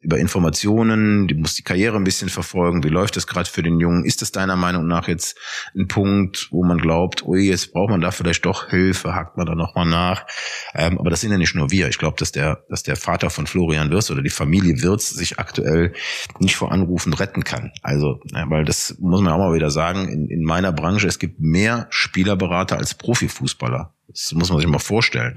über 0.00 0.18
Informationen, 0.18 1.28
die 1.28 1.34
muss 1.34 1.54
die 1.54 1.62
Karriere 1.62 1.96
ein 1.96 2.04
bisschen 2.04 2.30
verfolgen. 2.30 2.82
Wie 2.82 2.88
läuft 2.88 3.18
es 3.18 3.26
gerade 3.26 3.48
für 3.48 3.62
den 3.62 3.80
Jungen? 3.80 4.04
Ist 4.04 4.22
es 4.22 4.32
deiner 4.32 4.56
Meinung 4.56 4.86
nach 4.86 5.08
jetzt 5.08 5.38
ein 5.76 5.88
Punkt, 5.88 6.48
wo 6.50 6.64
man 6.64 6.78
glaubt, 6.78 7.22
ui, 7.26 7.48
jetzt 7.48 7.72
braucht 7.72 7.90
man 7.90 8.00
da 8.00 8.10
vielleicht 8.10 8.46
doch 8.46 8.70
Hilfe, 8.70 9.14
hakt 9.14 9.36
man 9.36 9.46
da 9.46 9.54
nochmal 9.54 9.84
nach? 9.84 10.26
Ähm, 10.74 10.98
aber 10.98 11.10
das 11.10 11.20
sind 11.20 11.32
ja 11.32 11.38
nicht 11.38 11.54
nur 11.54 11.70
wir. 11.70 11.88
Ich 11.88 11.98
glaube, 11.98 12.16
dass 12.18 12.32
der, 12.32 12.64
dass 12.70 12.82
der 12.82 12.96
Vater 12.96 13.28
von 13.28 13.46
Florian 13.46 13.90
Wirz 13.90 14.10
oder 14.10 14.22
die 14.22 14.30
Familie 14.30 14.80
Wirz 14.80 15.10
sich 15.10 15.38
aktuell 15.38 15.92
nicht 16.38 16.56
vor 16.56 16.72
Anrufen 16.72 17.12
retten 17.12 17.44
kann. 17.44 17.72
Also, 17.82 18.20
weil 18.32 18.64
das 18.64 18.96
muss 19.00 19.20
man 19.20 19.34
auch 19.34 19.38
mal 19.38 19.54
wieder 19.54 19.70
sagen, 19.70 20.08
in, 20.08 20.28
in 20.28 20.42
meiner 20.42 20.72
Branche, 20.72 21.08
es 21.08 21.18
gibt 21.18 21.40
mehr 21.40 21.88
Spielerberater 21.90 22.78
als 22.78 22.94
Profifußballer. 22.94 23.92
Das 24.08 24.32
muss 24.32 24.50
man 24.50 24.58
sich 24.58 24.68
mal 24.68 24.78
vorstellen. 24.78 25.36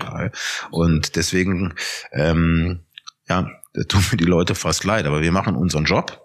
Und 0.71 1.15
deswegen, 1.15 1.73
ähm, 2.11 2.79
ja, 3.27 3.49
da 3.73 3.83
tun 3.83 4.03
mir 4.11 4.17
die 4.17 4.25
Leute 4.25 4.55
fast 4.55 4.83
leid, 4.83 5.05
aber 5.05 5.21
wir 5.21 5.31
machen 5.31 5.55
unseren 5.55 5.85
Job. 5.85 6.21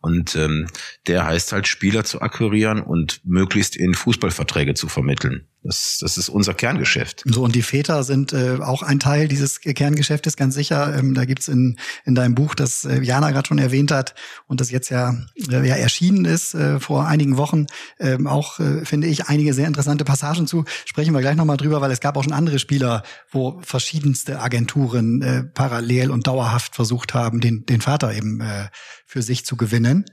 Und 0.00 0.34
ähm, 0.36 0.66
der 1.06 1.26
heißt 1.26 1.52
halt, 1.52 1.68
Spieler 1.68 2.04
zu 2.04 2.20
akquirieren 2.20 2.82
und 2.82 3.20
möglichst 3.24 3.76
in 3.76 3.94
Fußballverträge 3.94 4.74
zu 4.74 4.88
vermitteln. 4.88 5.46
Das, 5.64 5.98
das 6.00 6.16
ist 6.16 6.28
unser 6.28 6.54
Kerngeschäft. 6.54 7.24
So, 7.26 7.42
und 7.42 7.54
die 7.54 7.62
Väter 7.62 8.04
sind 8.04 8.32
äh, 8.32 8.58
auch 8.60 8.82
ein 8.82 9.00
Teil 9.00 9.26
dieses 9.26 9.60
Kerngeschäftes, 9.60 10.36
ganz 10.36 10.54
sicher. 10.54 10.96
Ähm, 10.96 11.14
da 11.14 11.24
gibt's 11.24 11.48
in, 11.48 11.76
in 12.04 12.14
deinem 12.14 12.36
Buch, 12.36 12.54
das 12.54 12.84
äh, 12.84 13.02
Jana 13.02 13.32
gerade 13.32 13.48
schon 13.48 13.58
erwähnt 13.58 13.90
hat 13.90 14.14
und 14.46 14.60
das 14.60 14.70
jetzt 14.70 14.88
ja, 14.88 15.16
äh, 15.50 15.66
ja 15.66 15.74
erschienen 15.74 16.24
ist 16.26 16.54
äh, 16.54 16.78
vor 16.78 17.08
einigen 17.08 17.36
Wochen, 17.36 17.66
ähm, 17.98 18.28
auch, 18.28 18.60
äh, 18.60 18.84
finde 18.84 19.08
ich, 19.08 19.26
einige 19.26 19.52
sehr 19.52 19.66
interessante 19.66 20.04
Passagen 20.04 20.46
zu. 20.46 20.64
Sprechen 20.84 21.12
wir 21.12 21.20
gleich 21.20 21.36
nochmal 21.36 21.56
drüber, 21.56 21.80
weil 21.80 21.90
es 21.90 22.00
gab 22.00 22.16
auch 22.16 22.22
schon 22.22 22.32
andere 22.32 22.60
Spieler, 22.60 23.02
wo 23.30 23.60
verschiedenste 23.62 24.40
Agenturen 24.40 25.22
äh, 25.22 25.42
parallel 25.42 26.12
und 26.12 26.28
dauerhaft 26.28 26.76
versucht 26.76 27.14
haben, 27.14 27.40
den, 27.40 27.66
den 27.66 27.80
Vater 27.80 28.14
eben 28.14 28.40
äh, 28.40 28.68
für 29.06 29.22
sich 29.22 29.44
zu 29.44 29.56
gewinnen. 29.56 30.04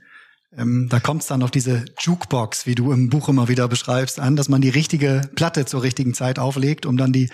Ähm, 0.56 0.88
da 0.88 1.00
kommt 1.00 1.22
es 1.22 1.28
dann 1.28 1.42
auf 1.42 1.50
diese 1.50 1.84
Jukebox, 2.00 2.66
wie 2.66 2.74
du 2.74 2.92
im 2.92 3.10
Buch 3.10 3.28
immer 3.28 3.48
wieder 3.48 3.68
beschreibst, 3.68 4.18
an, 4.18 4.36
dass 4.36 4.48
man 4.48 4.60
die 4.60 4.68
richtige 4.68 5.28
Platte 5.34 5.66
zur 5.66 5.82
richtigen 5.82 6.14
Zeit 6.14 6.38
auflegt, 6.38 6.86
um 6.86 6.96
dann 6.96 7.12
die 7.12 7.28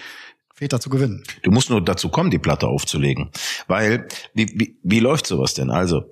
Väter 0.55 0.81
zu 0.81 0.91
gewinnen. 0.91 1.25
Du 1.43 1.51
musst 1.51 1.71
nur 1.71 1.81
dazu 1.83 2.09
kommen, 2.09 2.31
die 2.31 2.39
Platte 2.39 2.67
aufzulegen. 2.67 3.31
Weil, 3.69 4.09
wie, 4.35 4.49
wie, 4.55 4.79
wie 4.83 5.01
läuft 5.01 5.27
sowas 5.27 5.55
denn? 5.55 5.71
Also, 5.71 6.05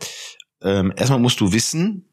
ähm, 0.63 0.93
erstmal 0.97 1.21
musst 1.21 1.41
du 1.41 1.53
wissen, 1.53 2.05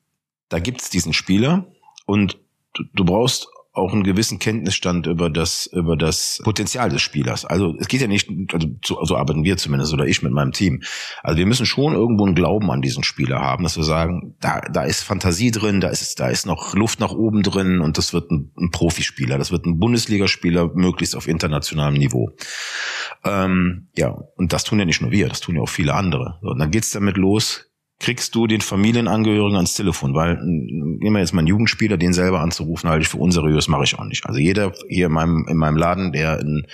da 0.50 0.60
gibt's 0.60 0.90
diesen 0.90 1.14
Spieler 1.14 1.68
und 2.06 2.40
du, 2.74 2.84
du 2.94 3.06
brauchst 3.06 3.48
auch 3.78 3.94
einen 3.94 4.04
gewissen 4.04 4.40
Kenntnisstand 4.40 5.08
über 5.08 5.30
das 5.30 5.68
über 5.68 5.96
das 5.96 6.40
Potenzial 6.44 6.90
des 6.90 7.02
Spielers. 7.02 7.46
Also 7.46 7.76
es 7.80 7.88
geht 7.88 8.02
ja 8.02 8.08
nicht, 8.08 8.30
also 8.54 8.68
so, 8.84 9.04
so 9.04 9.16
arbeiten 9.16 9.44
wir 9.44 9.58
zumindest 9.58 9.94
oder 9.94 10.06
ich 10.06 10.24
mit 10.24 10.34
meinem 10.34 10.52
Team. 10.52 10.82
Also 11.24 11.38
wir 11.38 11.46
müssen 11.46 11.66
schon 11.66 11.94
irgendwo 11.94 12.26
einen 12.26 12.36
Glauben 12.36 12.72
an 12.72 12.82
diesen 12.82 13.04
Spieler 13.04 13.40
haben, 13.40 13.64
dass 13.64 13.78
wir 13.78 13.84
sagen, 13.84 14.36
da 14.40 14.62
da 14.62 14.84
ist 14.84 15.04
Fantasie 15.04 15.52
drin, 15.52 15.80
da 15.80 15.90
ist 15.90 16.20
da 16.20 16.30
ist 16.30 16.46
noch 16.46 16.76
Luft 16.76 17.00
nach 17.00 17.12
oben 17.12 17.44
drin 17.44 17.80
und 17.80 17.98
das 17.98 18.14
wird 18.14 18.32
ein, 18.32 18.52
ein 18.58 18.72
Profispieler, 18.72 19.38
das 19.38 19.52
wird 19.52 19.66
ein 19.66 19.80
Bundesligaspieler 19.80 20.72
möglichst 20.74 21.16
auf 21.16 21.28
internationalem 21.28 21.96
Niveau. 21.96 22.32
Ähm, 23.24 23.88
ja 23.96 24.10
und 24.36 24.54
das 24.54 24.64
tun 24.64 24.80
ja 24.80 24.86
nicht 24.86 25.02
nur 25.02 25.12
wir, 25.12 25.30
das 25.30 25.42
tun 25.42 25.56
ja 25.56 25.62
auch 25.62 25.70
viele 25.70 25.94
andere. 25.94 26.40
So, 26.42 26.50
und 26.50 26.60
dann 26.60 26.72
geht's 26.72 26.92
damit 26.92 27.18
los 27.18 27.67
kriegst 28.00 28.36
du 28.36 28.46
den 28.46 28.62
Familienangehörigen 28.62 29.56
ans 29.56 29.74
Telefon, 29.74 30.14
weil 30.14 30.38
nehmen 30.44 31.14
wir 31.14 31.20
jetzt 31.20 31.34
mal 31.34 31.40
einen 31.40 31.48
Jugendspieler, 31.48 31.98
den 31.98 32.14
selber 32.14 32.42
anzurufen, 32.42 32.90
halte 32.90 33.04
ich 33.04 33.08
für 33.08 33.18
unseriös, 33.18 33.68
mache 33.68 33.86
ich 33.86 33.98
auch 33.98 34.04
nicht. 34.04 34.26
Also 34.26 34.40
jeder 34.40 34.74
hier 34.88 35.08
in 35.08 35.12
meinem, 35.12 35.48
in 35.50 35.58
meinem 35.58 35.78
Laden, 35.78 36.12
der 36.12 36.40
einen 36.40 36.68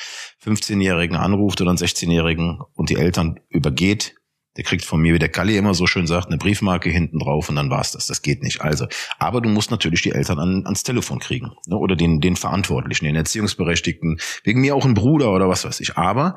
15-Jährigen 0.44 1.16
anruft 1.16 1.62
oder 1.62 1.70
einen 1.70 1.80
16-Jährigen 1.80 2.60
und 2.74 2.90
die 2.90 2.96
Eltern 2.96 3.40
übergeht, 3.50 4.16
der 4.58 4.64
kriegt 4.64 4.86
von 4.86 5.02
mir, 5.02 5.14
wie 5.14 5.20
der 5.20 5.30
Kalli 5.30 5.58
immer 5.58 5.74
so 5.74 5.88
schön 5.88 6.06
sagt, 6.06 6.28
eine 6.28 6.38
Briefmarke 6.38 6.90
hinten 6.90 7.20
drauf 7.20 7.50
und 7.50 7.56
dann 7.56 7.70
war's 7.70 7.92
das. 7.92 8.06
Das 8.06 8.22
geht 8.22 8.44
nicht. 8.44 8.62
Also, 8.62 8.86
aber 9.18 9.42
du 9.42 9.50
musst 9.50 9.72
natürlich 9.72 10.02
die 10.04 10.12
Eltern 10.12 10.40
an, 10.40 10.66
ans 10.66 10.84
Telefon 10.84 11.20
kriegen 11.20 11.54
ne? 11.66 11.78
oder 11.78 11.96
den, 11.96 12.20
den 12.20 12.36
Verantwortlichen, 12.36 13.06
den 13.06 13.16
Erziehungsberechtigten, 13.16 14.20
wegen 14.44 14.62
mir 14.62 14.76
auch 14.76 14.86
ein 14.86 14.94
Bruder 14.94 15.32
oder 15.32 15.50
was 15.50 15.66
weiß 15.66 15.80
ich. 15.80 15.98
Aber 15.98 16.36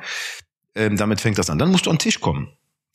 ähm, 0.75 0.97
damit 0.97 1.21
fängt 1.21 1.39
das 1.39 1.51
an. 1.51 1.59
Dann 1.59 1.71
musst 1.71 1.87
du 1.87 1.91
an 1.91 1.97
den 1.97 2.01
Tisch 2.01 2.21
kommen. 2.21 2.49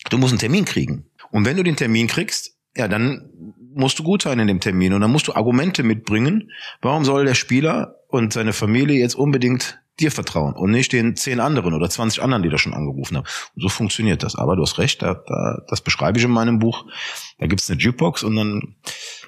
Du 0.09 0.17
musst 0.17 0.31
einen 0.31 0.39
Termin 0.39 0.65
kriegen. 0.65 1.05
Und 1.31 1.45
wenn 1.45 1.57
du 1.57 1.63
den 1.63 1.75
Termin 1.75 2.07
kriegst, 2.07 2.55
ja, 2.75 2.87
dann 2.87 3.29
musst 3.73 3.99
du 3.99 4.03
gut 4.03 4.21
sein 4.23 4.39
in 4.39 4.47
dem 4.47 4.59
Termin 4.59 4.93
und 4.93 5.01
dann 5.01 5.11
musst 5.11 5.27
du 5.27 5.33
Argumente 5.33 5.83
mitbringen. 5.83 6.51
Warum 6.81 7.05
soll 7.05 7.25
der 7.25 7.35
Spieler 7.35 7.95
und 8.07 8.33
seine 8.33 8.53
Familie 8.53 8.99
jetzt 8.99 9.15
unbedingt 9.15 9.81
dir 9.99 10.11
vertrauen 10.11 10.53
und 10.53 10.71
nicht 10.71 10.93
den 10.93 11.15
zehn 11.15 11.39
anderen 11.39 11.73
oder 11.73 11.89
20 11.89 12.21
anderen, 12.21 12.43
die 12.43 12.49
da 12.49 12.57
schon 12.57 12.73
angerufen 12.73 13.17
haben. 13.17 13.25
Und 13.55 13.61
so 13.61 13.69
funktioniert 13.69 14.23
das. 14.23 14.35
Aber 14.35 14.55
du 14.55 14.63
hast 14.63 14.77
recht, 14.77 15.01
da, 15.01 15.13
da, 15.13 15.61
das 15.67 15.81
beschreibe 15.81 16.17
ich 16.17 16.25
in 16.25 16.31
meinem 16.31 16.59
Buch. 16.59 16.85
Da 17.37 17.47
gibt's 17.47 17.69
eine 17.69 17.79
Jukebox 17.79 18.23
und 18.23 18.35
dann 18.35 18.75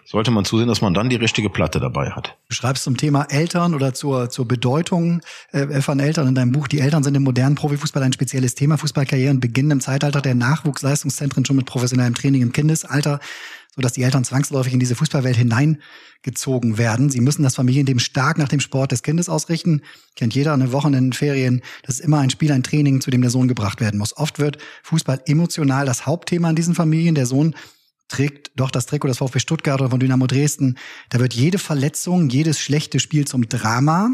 sollte 0.05 0.31
man 0.31 0.45
zusehen, 0.45 0.67
dass 0.67 0.81
man 0.81 0.93
dann 0.93 1.09
die 1.09 1.15
richtige 1.15 1.49
Platte 1.49 1.79
dabei 1.79 2.11
hat. 2.11 2.37
Du 2.49 2.55
schreibst 2.55 2.83
zum 2.83 2.97
Thema 2.97 3.23
Eltern 3.29 3.73
oder 3.73 3.93
zur, 3.93 4.29
zur 4.29 4.47
Bedeutung 4.47 5.21
äh, 5.51 5.81
von 5.81 5.99
Eltern 5.99 6.27
in 6.27 6.35
deinem 6.35 6.51
Buch. 6.51 6.67
Die 6.67 6.79
Eltern 6.79 7.03
sind 7.03 7.15
im 7.15 7.23
modernen 7.23 7.55
Profifußball 7.55 8.03
ein 8.03 8.13
spezielles 8.13 8.55
Thema. 8.55 8.77
Fußballkarrieren 8.77 9.39
beginnen 9.39 9.71
im 9.71 9.81
Zeitalter 9.81 10.21
der 10.21 10.35
Nachwuchsleistungszentren 10.35 11.45
schon 11.45 11.55
mit 11.55 11.65
professionellem 11.65 12.15
Training 12.15 12.41
im 12.41 12.51
Kindesalter 12.51 13.19
so 13.75 13.81
dass 13.81 13.93
die 13.93 14.03
Eltern 14.03 14.23
zwangsläufig 14.23 14.73
in 14.73 14.79
diese 14.79 14.95
Fußballwelt 14.95 15.35
hineingezogen 15.35 16.77
werden. 16.77 17.09
Sie 17.09 17.21
müssen 17.21 17.41
das 17.41 17.55
Familienleben 17.55 17.99
stark 17.99 18.37
nach 18.37 18.47
dem 18.47 18.59
Sport 18.59 18.91
des 18.91 19.01
Kindes 19.01 19.29
ausrichten. 19.29 19.81
Kennt 20.15 20.35
jeder 20.35 20.53
eine 20.53 20.71
Wochenendenferien. 20.71 21.61
Das 21.81 21.95
ist 21.95 22.05
immer 22.05 22.19
ein 22.19 22.29
Spiel, 22.29 22.51
ein 22.51 22.63
Training, 22.63 23.01
zu 23.01 23.09
dem 23.09 23.21
der 23.21 23.31
Sohn 23.31 23.47
gebracht 23.47 23.81
werden 23.81 23.97
muss. 23.97 24.15
Oft 24.15 24.37
wird 24.37 24.59
Fußball 24.83 25.21
emotional 25.25 25.85
das 25.85 26.05
Hauptthema 26.05 26.51
in 26.51 26.55
diesen 26.55 26.75
Familien. 26.75 27.15
Der 27.15 27.25
Sohn 27.25 27.55
trägt 28.07 28.51
doch 28.55 28.71
das 28.71 28.85
Trikot 28.85 29.07
des 29.07 29.17
VfB 29.17 29.39
Stuttgart 29.39 29.81
oder 29.81 29.89
von 29.89 29.99
Dynamo 29.99 30.27
Dresden. 30.27 30.77
Da 31.09 31.19
wird 31.19 31.33
jede 31.33 31.57
Verletzung, 31.57 32.29
jedes 32.29 32.59
schlechte 32.59 32.99
Spiel 32.99 33.25
zum 33.25 33.47
Drama. 33.47 34.11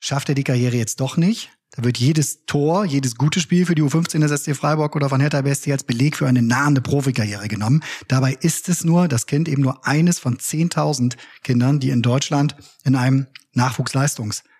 Schafft 0.00 0.28
er 0.28 0.34
die 0.34 0.44
Karriere 0.44 0.76
jetzt 0.76 1.00
doch 1.00 1.16
nicht? 1.16 1.50
Da 1.72 1.84
wird 1.84 1.98
jedes 1.98 2.46
Tor, 2.46 2.84
jedes 2.84 3.16
gute 3.16 3.40
Spiel 3.40 3.66
für 3.66 3.74
die 3.74 3.82
U15 3.82 4.26
des 4.26 4.42
SC 4.42 4.56
Freiburg 4.56 4.96
oder 4.96 5.08
von 5.08 5.20
Hertha 5.20 5.42
BSC 5.42 5.72
als 5.72 5.84
Beleg 5.84 6.16
für 6.16 6.26
eine 6.26 6.40
nahende 6.40 6.80
Profikarriere 6.80 7.48
genommen. 7.48 7.82
Dabei 8.08 8.32
ist 8.40 8.68
es 8.68 8.84
nur, 8.84 9.08
das 9.08 9.26
Kind 9.26 9.48
eben 9.48 9.62
nur 9.62 9.86
eines 9.86 10.18
von 10.18 10.38
10.000 10.38 11.16
Kindern, 11.42 11.78
die 11.80 11.90
in 11.90 12.02
Deutschland 12.02 12.56
in 12.84 12.96
einem 12.96 13.26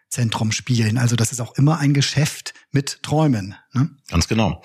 Nachwuchsleistungszentrum 0.07 0.53
spielen. 0.53 0.99
Also 0.99 1.17
das 1.17 1.33
ist 1.33 1.41
auch 1.41 1.55
immer 1.57 1.79
ein 1.79 1.95
Geschäft 1.95 2.55
mit 2.73 3.03
Träumen. 3.03 3.55
Ne? 3.73 3.91
Ganz 4.09 4.29
genau. 4.29 4.63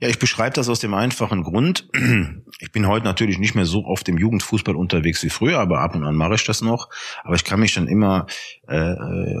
Ja, 0.00 0.08
ich 0.08 0.18
beschreibe 0.18 0.54
das 0.54 0.68
aus 0.68 0.80
dem 0.80 0.94
einfachen 0.94 1.42
Grund. 1.42 1.88
Ich 2.60 2.72
bin 2.72 2.88
heute 2.88 3.04
natürlich 3.04 3.38
nicht 3.38 3.54
mehr 3.54 3.66
so 3.66 3.84
auf 3.84 4.02
dem 4.02 4.18
Jugendfußball 4.18 4.74
unterwegs 4.74 5.22
wie 5.22 5.30
früher, 5.30 5.60
aber 5.60 5.78
ab 5.78 5.94
und 5.94 6.02
an 6.02 6.16
mache 6.16 6.34
ich 6.34 6.44
das 6.44 6.60
noch. 6.60 6.88
Aber 7.22 7.36
ich 7.36 7.44
kann 7.44 7.60
mich 7.60 7.72
dann 7.74 7.86
immer 7.86 8.26
äh, 8.66 8.94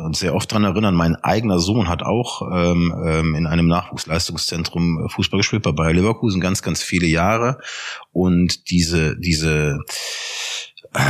und 0.04 0.16
sehr 0.16 0.36
oft 0.36 0.52
dran 0.52 0.62
erinnern, 0.62 0.94
mein 0.94 1.16
eigener 1.16 1.58
Sohn 1.58 1.88
hat 1.88 2.04
auch 2.04 2.42
ähm, 2.42 2.94
ähm, 3.04 3.34
in 3.34 3.48
einem 3.48 3.66
Nachwuchsleistungszentrum 3.66 5.08
Fußball 5.08 5.40
gespielt 5.40 5.64
bei 5.64 5.72
Bayer 5.72 5.94
Leverkusen 5.94 6.40
ganz, 6.40 6.62
ganz 6.62 6.80
viele 6.80 7.08
Jahre. 7.08 7.58
Und 8.12 8.70
diese, 8.70 9.18
diese, 9.18 9.80
äh, 10.94 11.00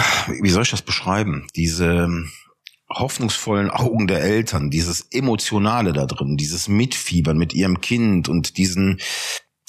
wie 0.40 0.50
soll 0.50 0.62
ich 0.62 0.70
das 0.70 0.82
beschreiben? 0.82 1.46
Diese 1.54 2.08
hoffnungsvollen 2.90 3.70
Augen 3.70 4.06
der 4.06 4.22
Eltern, 4.22 4.70
dieses 4.70 5.08
Emotionale 5.10 5.92
da 5.92 6.06
drin, 6.06 6.36
dieses 6.36 6.68
Mitfiebern 6.68 7.36
mit 7.36 7.54
ihrem 7.54 7.80
Kind 7.80 8.28
und 8.28 8.56
diesen 8.56 8.98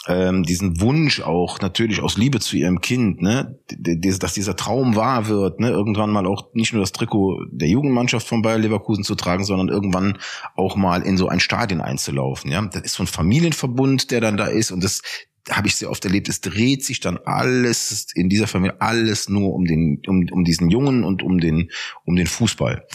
ähm, 0.07 0.43
diesen 0.43 0.79
Wunsch 0.79 1.21
auch 1.21 1.59
natürlich 1.59 2.01
aus 2.01 2.17
Liebe 2.17 2.39
zu 2.39 2.55
ihrem 2.57 2.81
Kind, 2.81 3.21
ne, 3.21 3.59
dass 3.77 4.33
dieser 4.33 4.55
Traum 4.55 4.95
wahr 4.95 5.27
wird, 5.27 5.59
ne, 5.59 5.69
irgendwann 5.69 6.09
mal 6.09 6.25
auch 6.25 6.53
nicht 6.53 6.73
nur 6.73 6.81
das 6.81 6.93
Trikot 6.93 7.45
der 7.51 7.67
Jugendmannschaft 7.67 8.27
von 8.27 8.41
Bayer 8.41 8.57
Leverkusen 8.57 9.03
zu 9.03 9.15
tragen, 9.15 9.43
sondern 9.43 9.69
irgendwann 9.69 10.17
auch 10.55 10.75
mal 10.75 11.01
in 11.01 11.17
so 11.17 11.27
ein 11.27 11.39
Stadion 11.39 11.81
einzulaufen, 11.81 12.49
ja. 12.49 12.61
Das 12.61 12.81
ist 12.81 12.93
so 12.93 13.03
ein 13.03 13.07
Familienverbund, 13.07 14.09
der 14.11 14.21
dann 14.21 14.38
da 14.38 14.47
ist 14.47 14.71
und 14.71 14.83
das 14.83 15.01
habe 15.50 15.68
ich 15.68 15.75
sehr 15.75 15.89
oft 15.89 16.03
erlebt, 16.06 16.29
es 16.29 16.41
dreht 16.41 16.84
sich 16.84 17.00
dann 17.00 17.18
alles 17.25 18.08
in 18.13 18.29
dieser 18.29 18.48
Familie 18.48 18.79
alles 18.82 19.29
nur 19.29 19.53
um 19.53 19.65
den 19.65 20.01
um, 20.08 20.27
um 20.32 20.44
diesen 20.44 20.70
Jungen 20.70 21.03
und 21.03 21.24
um 21.24 21.39
den 21.39 21.70
um 22.06 22.15
den 22.15 22.27
Fußball. 22.27 22.86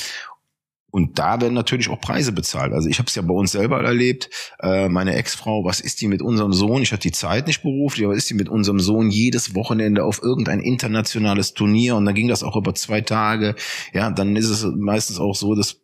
Und 0.95 1.19
da 1.19 1.41
werden 1.41 1.55
natürlich 1.55 1.89
auch 1.89 2.01
Preise 2.01 2.31
bezahlt. 2.31 2.73
Also 2.73 2.89
ich 2.89 3.01
habe 3.01 3.09
es 3.09 3.17
ja 3.17 3.23
bei 3.23 3.35
uns 3.35 3.51
selber 3.51 3.83
erlebt. 3.83 4.31
Äh, 4.61 4.89
meine 4.89 5.17
Ex-Frau, 5.17 5.65
was 5.65 5.81
ist 5.81 6.01
die 6.01 6.07
mit 6.07 6.23
unserem 6.23 6.53
Sohn? 6.53 6.83
Ich 6.83 6.93
hatte 6.93 7.03
die 7.03 7.11
Zeit 7.11 7.49
nicht 7.49 7.63
beruflich, 7.63 8.07
aber 8.07 8.15
ist 8.15 8.31
die 8.31 8.35
mit 8.35 8.49
unserem 8.49 8.79
Sohn 8.79 9.11
jedes 9.11 9.57
Wochenende 9.57 10.05
auf 10.05 10.23
irgendein 10.23 10.61
internationales 10.61 11.53
Turnier 11.53 11.97
und 11.97 12.05
dann 12.05 12.15
ging 12.15 12.29
das 12.29 12.45
auch 12.45 12.55
über 12.55 12.77
zwei 12.77 13.01
Tage. 13.01 13.57
Ja, 13.93 14.09
dann 14.13 14.37
ist 14.37 14.49
es 14.49 14.65
meistens 14.65 15.19
auch 15.19 15.35
so, 15.35 15.57
dass 15.57 15.83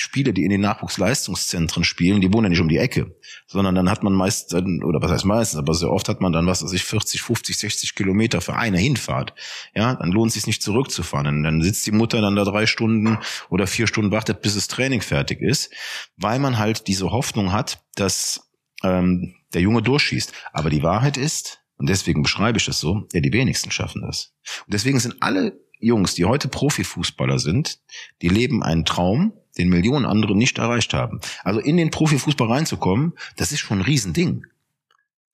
Spieler, 0.00 0.32
die 0.32 0.44
in 0.44 0.50
den 0.50 0.60
Nachwuchsleistungszentren 0.60 1.84
spielen, 1.84 2.20
die 2.20 2.32
wohnen 2.32 2.44
ja 2.44 2.50
nicht 2.50 2.60
um 2.60 2.68
die 2.68 2.78
Ecke, 2.78 3.16
sondern 3.46 3.74
dann 3.74 3.90
hat 3.90 4.02
man 4.02 4.12
meist, 4.12 4.52
oder 4.54 5.00
was 5.00 5.10
heißt 5.10 5.24
meistens, 5.24 5.58
aber 5.58 5.74
sehr 5.74 5.90
oft 5.90 6.08
hat 6.08 6.20
man 6.20 6.32
dann, 6.32 6.46
was 6.46 6.62
weiß 6.62 6.72
ich, 6.72 6.84
40, 6.84 7.22
50, 7.22 7.56
60 7.56 7.94
Kilometer 7.94 8.40
für 8.40 8.54
eine 8.54 8.78
Hinfahrt. 8.78 9.34
Ja, 9.74 9.94
dann 9.94 10.10
lohnt 10.10 10.28
es 10.28 10.34
sich 10.34 10.46
nicht 10.46 10.62
zurückzufahren. 10.62 11.42
Dann 11.42 11.62
sitzt 11.62 11.86
die 11.86 11.92
Mutter 11.92 12.20
dann 12.20 12.36
da 12.36 12.44
drei 12.44 12.66
Stunden 12.66 13.18
oder 13.48 13.66
vier 13.66 13.86
Stunden 13.86 14.10
wartet, 14.10 14.42
bis 14.42 14.54
das 14.54 14.68
Training 14.68 15.00
fertig 15.00 15.40
ist, 15.40 15.72
weil 16.16 16.38
man 16.38 16.58
halt 16.58 16.86
diese 16.88 17.10
Hoffnung 17.10 17.52
hat, 17.52 17.82
dass 17.94 18.50
ähm, 18.82 19.34
der 19.54 19.62
Junge 19.62 19.82
durchschießt. 19.82 20.32
Aber 20.52 20.70
die 20.70 20.82
Wahrheit 20.82 21.16
ist, 21.16 21.60
und 21.78 21.88
deswegen 21.88 22.22
beschreibe 22.22 22.58
ich 22.58 22.66
das 22.66 22.80
so, 22.80 23.06
ja, 23.12 23.20
die 23.20 23.32
wenigsten 23.32 23.70
schaffen 23.70 24.02
das. 24.02 24.34
Und 24.66 24.74
deswegen 24.74 24.98
sind 25.00 25.16
alle 25.20 25.60
Jungs, 25.78 26.14
die 26.14 26.24
heute 26.24 26.48
Profifußballer 26.48 27.38
sind, 27.38 27.80
die 28.22 28.28
leben 28.28 28.62
einen 28.62 28.84
Traum, 28.84 29.34
den 29.58 29.68
Millionen 29.68 30.06
andere 30.06 30.36
nicht 30.36 30.58
erreicht 30.58 30.94
haben. 30.94 31.20
Also 31.44 31.60
in 31.60 31.76
den 31.76 31.90
Profifußball 31.90 32.48
reinzukommen, 32.48 33.14
das 33.36 33.52
ist 33.52 33.60
schon 33.60 33.78
ein 33.78 33.84
Riesending. 33.84 34.46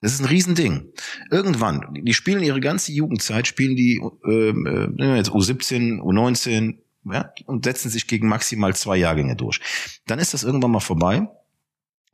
Das 0.01 0.13
ist 0.13 0.19
ein 0.19 0.25
Riesending. 0.25 0.89
Irgendwann, 1.31 1.93
die 1.93 2.13
spielen 2.13 2.43
ihre 2.43 2.59
ganze 2.59 2.91
Jugendzeit, 2.91 3.47
spielen 3.47 3.75
die 3.75 4.01
ähm, 4.25 4.97
äh, 4.99 5.15
jetzt 5.15 5.31
U17, 5.31 5.99
U19 5.99 6.79
ja, 7.11 7.31
und 7.45 7.65
setzen 7.65 7.89
sich 7.89 8.07
gegen 8.07 8.27
maximal 8.27 8.75
zwei 8.75 8.97
Jahrgänge 8.97 9.35
durch. 9.35 9.59
Dann 10.05 10.19
ist 10.19 10.33
das 10.33 10.43
irgendwann 10.43 10.71
mal 10.71 10.79
vorbei 10.79 11.27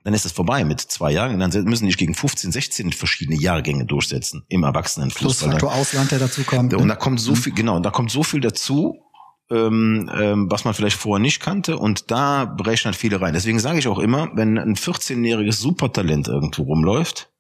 dann 0.04 0.13
ist 0.13 0.25
es 0.25 0.32
vorbei 0.32 0.63
mit 0.63 0.80
zwei 0.80 1.12
Jahren. 1.12 1.39
Dann 1.39 1.51
müssen 1.66 1.86
die 1.86 1.94
gegen 1.94 2.16
15, 2.16 2.51
16 2.51 2.94
verschiedene 2.94 3.39
Jahrgänge 3.39 3.86
durchsetzen 3.86 4.44
im 4.48 4.63
Erwachsenenfußball. 4.63 5.28
Plus 5.28 5.42
Faktor 5.42 5.74
Ausland, 5.74 6.12
der 6.12 6.20
dazu 6.20 6.44
kommt. 6.44 6.74
Und 6.74 6.84
ne? 6.84 6.88
da 6.88 6.96
kommt 6.96 7.20
so 7.20 7.36
viel, 7.36 7.54
genau, 7.54 7.75
und 7.75 7.84
da 7.84 7.92
kommt 7.92 8.10
so 8.10 8.24
viel 8.24 8.39
dazu, 8.39 9.04
ähm, 9.50 10.10
ähm, 10.13 10.51
was 10.51 10.63
man 10.63 10.74
vielleicht 10.74 10.98
vorher 10.98 11.22
nicht 11.22 11.41
kannte 11.41 11.77
und 11.77 12.12
da 12.12 12.46
brechen 12.46 12.86
halt 12.86 12.96
viele 12.96 13.20
rein. 13.20 13.34
Deswegen 13.34 13.60
sage 13.60 13.79
ich 13.79 13.88
auch 13.88 14.00
immer, 14.00 14.29
wenn 14.36 14.58
ein 14.58 14.75
14-jähriges 14.75 15.60
Supertalent 15.60 16.27
irgendwo 16.27 16.63
rumläuft, 16.63 17.32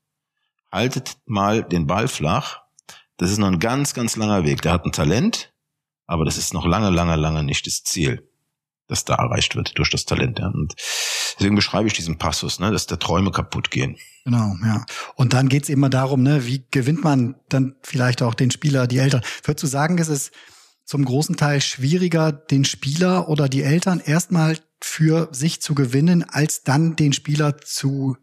haltet 0.71 1.17
mal 1.25 1.63
den 1.63 1.87
Ball 1.87 2.07
flach. 2.07 2.61
Das 3.17 3.31
ist 3.31 3.37
noch 3.37 3.47
ein 3.47 3.59
ganz, 3.59 3.93
ganz 3.93 4.15
langer 4.15 4.43
Weg. 4.43 4.61
Der 4.61 4.71
hat 4.71 4.85
ein 4.85 4.91
Talent, 4.91 5.53
aber 6.07 6.25
das 6.25 6.37
ist 6.37 6.53
noch 6.53 6.65
lange, 6.65 6.89
lange, 6.89 7.15
lange 7.15 7.43
nicht 7.43 7.67
das 7.67 7.83
Ziel, 7.83 8.27
das 8.87 9.05
da 9.05 9.15
erreicht 9.15 9.55
wird 9.55 9.77
durch 9.77 9.91
das 9.91 10.05
Talent. 10.05 10.39
Ja. 10.39 10.47
Und 10.47 10.75
deswegen 11.37 11.55
beschreibe 11.55 11.87
ich 11.87 11.93
diesen 11.93 12.17
Passus, 12.17 12.59
ne, 12.59 12.71
dass 12.71 12.87
der 12.87 12.99
Träume 12.99 13.31
kaputt 13.31 13.69
gehen. 13.69 13.97
Genau, 14.25 14.55
ja. 14.63 14.85
Und 15.15 15.33
dann 15.33 15.49
geht's 15.49 15.69
immer 15.69 15.89
darum, 15.89 16.23
ne, 16.23 16.45
wie 16.45 16.65
gewinnt 16.71 17.03
man 17.03 17.35
dann 17.49 17.75
vielleicht 17.83 18.23
auch 18.23 18.33
den 18.33 18.51
Spieler, 18.51 18.87
die 18.87 18.97
Eltern. 18.97 19.21
Würdest 19.43 19.63
du 19.63 19.67
sagen, 19.67 19.97
es 19.99 20.07
ist 20.07 20.31
zum 20.89 21.05
großen 21.05 21.37
Teil 21.37 21.61
schwieriger, 21.61 22.31
den 22.31 22.65
Spieler 22.65 23.29
oder 23.29 23.47
die 23.47 23.61
Eltern 23.61 23.99
erstmal 24.03 24.57
für 24.81 25.29
sich 25.31 25.61
zu 25.61 25.75
gewinnen, 25.75 26.23
als 26.27 26.63
dann 26.63 26.95
den 26.95 27.13
Spieler 27.13 27.57
zu 27.59 28.17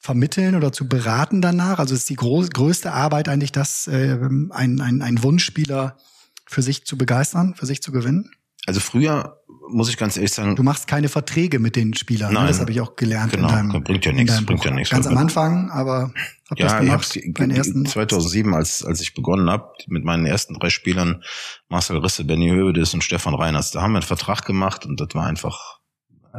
vermitteln 0.00 0.56
oder 0.56 0.72
zu 0.72 0.88
beraten 0.88 1.40
danach? 1.40 1.78
Also 1.78 1.94
ist 1.94 2.10
die 2.10 2.16
groß, 2.16 2.50
größte 2.50 2.92
Arbeit 2.92 3.28
eigentlich, 3.28 3.52
das 3.52 3.86
äh, 3.86 4.18
ein, 4.50 4.80
ein, 4.80 5.00
ein 5.00 5.22
Wunschspieler 5.22 5.96
für 6.44 6.60
sich 6.60 6.84
zu 6.86 6.98
begeistern, 6.98 7.54
für 7.54 7.66
sich 7.66 7.82
zu 7.82 7.92
gewinnen? 7.92 8.32
Also 8.66 8.80
früher 8.80 9.40
muss 9.68 9.88
ich 9.88 9.96
ganz 9.96 10.16
ehrlich 10.16 10.32
sagen. 10.32 10.56
Du 10.56 10.62
machst 10.62 10.86
keine 10.86 11.08
Verträge 11.08 11.58
mit 11.58 11.76
den 11.76 11.94
Spielern. 11.94 12.30
Ne? 12.32 12.34
Nein, 12.34 12.44
ne? 12.44 12.48
Das 12.48 12.60
habe 12.60 12.72
ich 12.72 12.80
auch 12.80 12.96
gelernt. 12.96 13.32
Genau, 13.32 13.48
in 13.48 13.70
deinem, 13.70 13.84
bringt 13.84 14.04
ja 14.04 14.12
nichts. 14.12 14.44
Bringt 14.44 14.64
ja 14.64 14.70
nichts. 14.70 14.90
Ganz 14.90 15.06
am 15.06 15.16
Anfang, 15.16 15.70
aber 15.70 16.12
hab 16.50 16.58
ja, 16.58 16.66
das 16.66 16.80
gemacht. 16.80 17.16
Ich 17.16 17.38
hab's, 17.38 17.56
ersten 17.56 17.86
2007, 17.86 18.54
als 18.54 18.84
als 18.84 19.00
ich 19.00 19.14
begonnen 19.14 19.48
habe 19.50 19.68
mit 19.86 20.04
meinen 20.04 20.26
ersten 20.26 20.54
drei 20.54 20.70
Spielern, 20.70 21.22
Marcel 21.68 21.98
Risse, 21.98 22.24
Benny 22.24 22.50
Hövedes 22.50 22.94
und 22.94 23.02
Stefan 23.02 23.34
Reiners, 23.34 23.70
da 23.70 23.82
haben 23.82 23.92
wir 23.92 23.98
einen 23.98 24.06
Vertrag 24.06 24.44
gemacht 24.44 24.86
und 24.86 25.00
das 25.00 25.08
war 25.14 25.26
einfach 25.26 25.82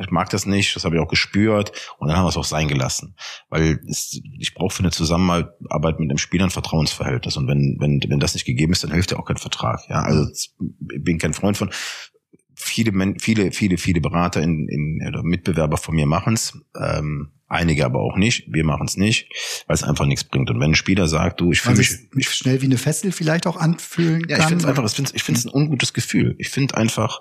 ich 0.02 0.10
mag 0.10 0.30
das 0.30 0.46
nicht, 0.46 0.76
das 0.76 0.86
habe 0.86 0.96
ich 0.96 1.02
auch 1.02 1.08
gespürt 1.08 1.72
und 2.00 2.08
dann 2.08 2.18
haben 2.18 2.26
wir 2.26 2.30
es 2.30 2.38
auch 2.38 2.44
sein 2.44 2.68
gelassen, 2.68 3.16
weil 3.50 3.80
es, 3.88 4.20
ich 4.40 4.54
brauche 4.56 4.74
für 4.74 4.80
eine 4.80 4.92
Zusammenarbeit 4.92 6.00
mit 6.00 6.10
dem 6.10 6.18
Spieler 6.18 6.46
ein 6.46 6.50
Vertrauensverhältnis 6.50 7.38
und 7.38 7.48
wenn 7.48 7.78
wenn 7.80 8.02
wenn 8.08 8.20
das 8.20 8.34
nicht 8.34 8.46
gegeben 8.46 8.74
ist, 8.74 8.84
dann 8.84 8.92
hilft 8.92 9.12
ja 9.12 9.20
auch 9.20 9.26
kein 9.26 9.38
Vertrag. 9.38 9.82
Ja, 9.90 10.02
also 10.02 10.28
ich 10.32 10.54
bin 11.00 11.20
kein 11.20 11.34
Freund 11.34 11.58
von 11.58 11.70
viele, 12.56 13.16
viele, 13.20 13.52
viele, 13.52 13.78
viele 13.78 14.02
Berater 14.02 14.42
in, 14.42 14.68
in 14.68 15.08
oder 15.08 15.24
Mitbewerber 15.24 15.78
von 15.78 15.96
mir 15.96 16.06
machen's, 16.06 16.60
ähm, 16.80 17.32
einige 17.54 17.86
aber 17.86 18.00
auch 18.00 18.18
nicht. 18.18 18.46
Wir 18.52 18.66
machen's 18.66 18.98
nicht, 18.98 19.30
weil 19.68 19.76
es 19.76 19.84
einfach 19.84 20.06
nichts 20.06 20.24
bringt. 20.24 20.50
Und 20.50 20.60
wenn 20.60 20.72
ein 20.72 20.76
Spieler 20.76 21.08
sagt, 21.08 21.40
du, 21.40 21.52
ich 21.52 21.62
fühle 21.62 21.78
mich, 21.78 21.92
mich 22.12 22.30
schnell 22.30 22.62
wie 22.62 22.66
eine 22.66 22.78
Fessel 22.78 23.12
vielleicht 23.12 23.48
auch 23.48 23.58
anfühlen 23.58 24.26
ja, 24.28 24.40
ich 24.40 24.46
finde 24.46 24.64
es 24.64 24.66
einfach, 24.66 24.84
ich 24.86 24.94
finde 24.94 25.12
ich 25.14 25.24
finde 25.24 25.40
es 25.40 25.46
ein 25.46 25.52
ungutes 25.54 25.94
Gefühl. 25.94 26.36
Ich 26.40 26.50
finde 26.50 26.76
einfach, 26.76 27.20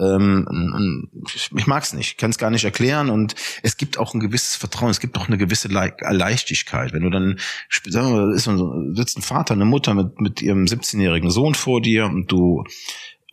ähm, 0.00 1.08
ich, 1.32 1.50
ich 1.56 1.66
mag 1.66 1.84
es 1.84 1.92
nicht, 1.92 2.18
kann 2.18 2.30
es 2.30 2.38
gar 2.38 2.50
nicht 2.50 2.64
erklären. 2.64 3.08
Und 3.08 3.34
es 3.62 3.76
gibt 3.76 3.98
auch 3.98 4.14
ein 4.14 4.20
gewisses 4.20 4.56
Vertrauen, 4.56 4.90
es 4.90 5.00
gibt 5.00 5.16
auch 5.16 5.28
eine 5.28 5.38
gewisse 5.38 5.68
Le 5.68 5.94
Leichtigkeit. 6.00 6.92
Wenn 6.92 7.02
du 7.02 7.10
dann, 7.10 7.38
sagen 7.86 8.12
wir, 8.12 8.34
ist 8.34 8.44
so, 8.44 8.94
sitzt 8.94 9.18
ein 9.18 9.22
Vater, 9.22 9.54
eine 9.54 9.64
Mutter 9.64 9.94
mit 9.94 10.20
mit 10.20 10.42
ihrem 10.42 10.64
17-jährigen 10.64 11.30
Sohn 11.30 11.54
vor 11.54 11.80
dir 11.80 12.06
und 12.06 12.30
du 12.32 12.64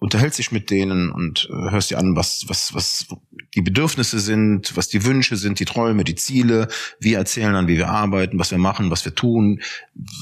unterhältst 0.05 0.37
dich 0.37 0.51
mit 0.51 0.69
denen 0.69 1.11
und 1.11 1.49
äh, 1.51 1.71
hörst 1.71 1.89
dir 1.89 1.97
an, 1.97 2.15
was, 2.15 2.45
was, 2.47 2.75
was 2.75 3.07
die 3.55 3.61
Bedürfnisse 3.61 4.19
sind, 4.19 4.77
was 4.77 4.87
die 4.87 5.03
Wünsche 5.03 5.35
sind, 5.35 5.59
die 5.59 5.65
Träume, 5.65 6.03
die 6.03 6.13
Ziele. 6.13 6.67
Wir 6.99 7.17
erzählen 7.17 7.53
dann, 7.53 7.67
wie 7.67 7.77
wir 7.77 7.89
arbeiten, 7.89 8.37
was 8.37 8.51
wir 8.51 8.59
machen, 8.59 8.91
was 8.91 9.03
wir 9.03 9.15
tun, 9.15 9.61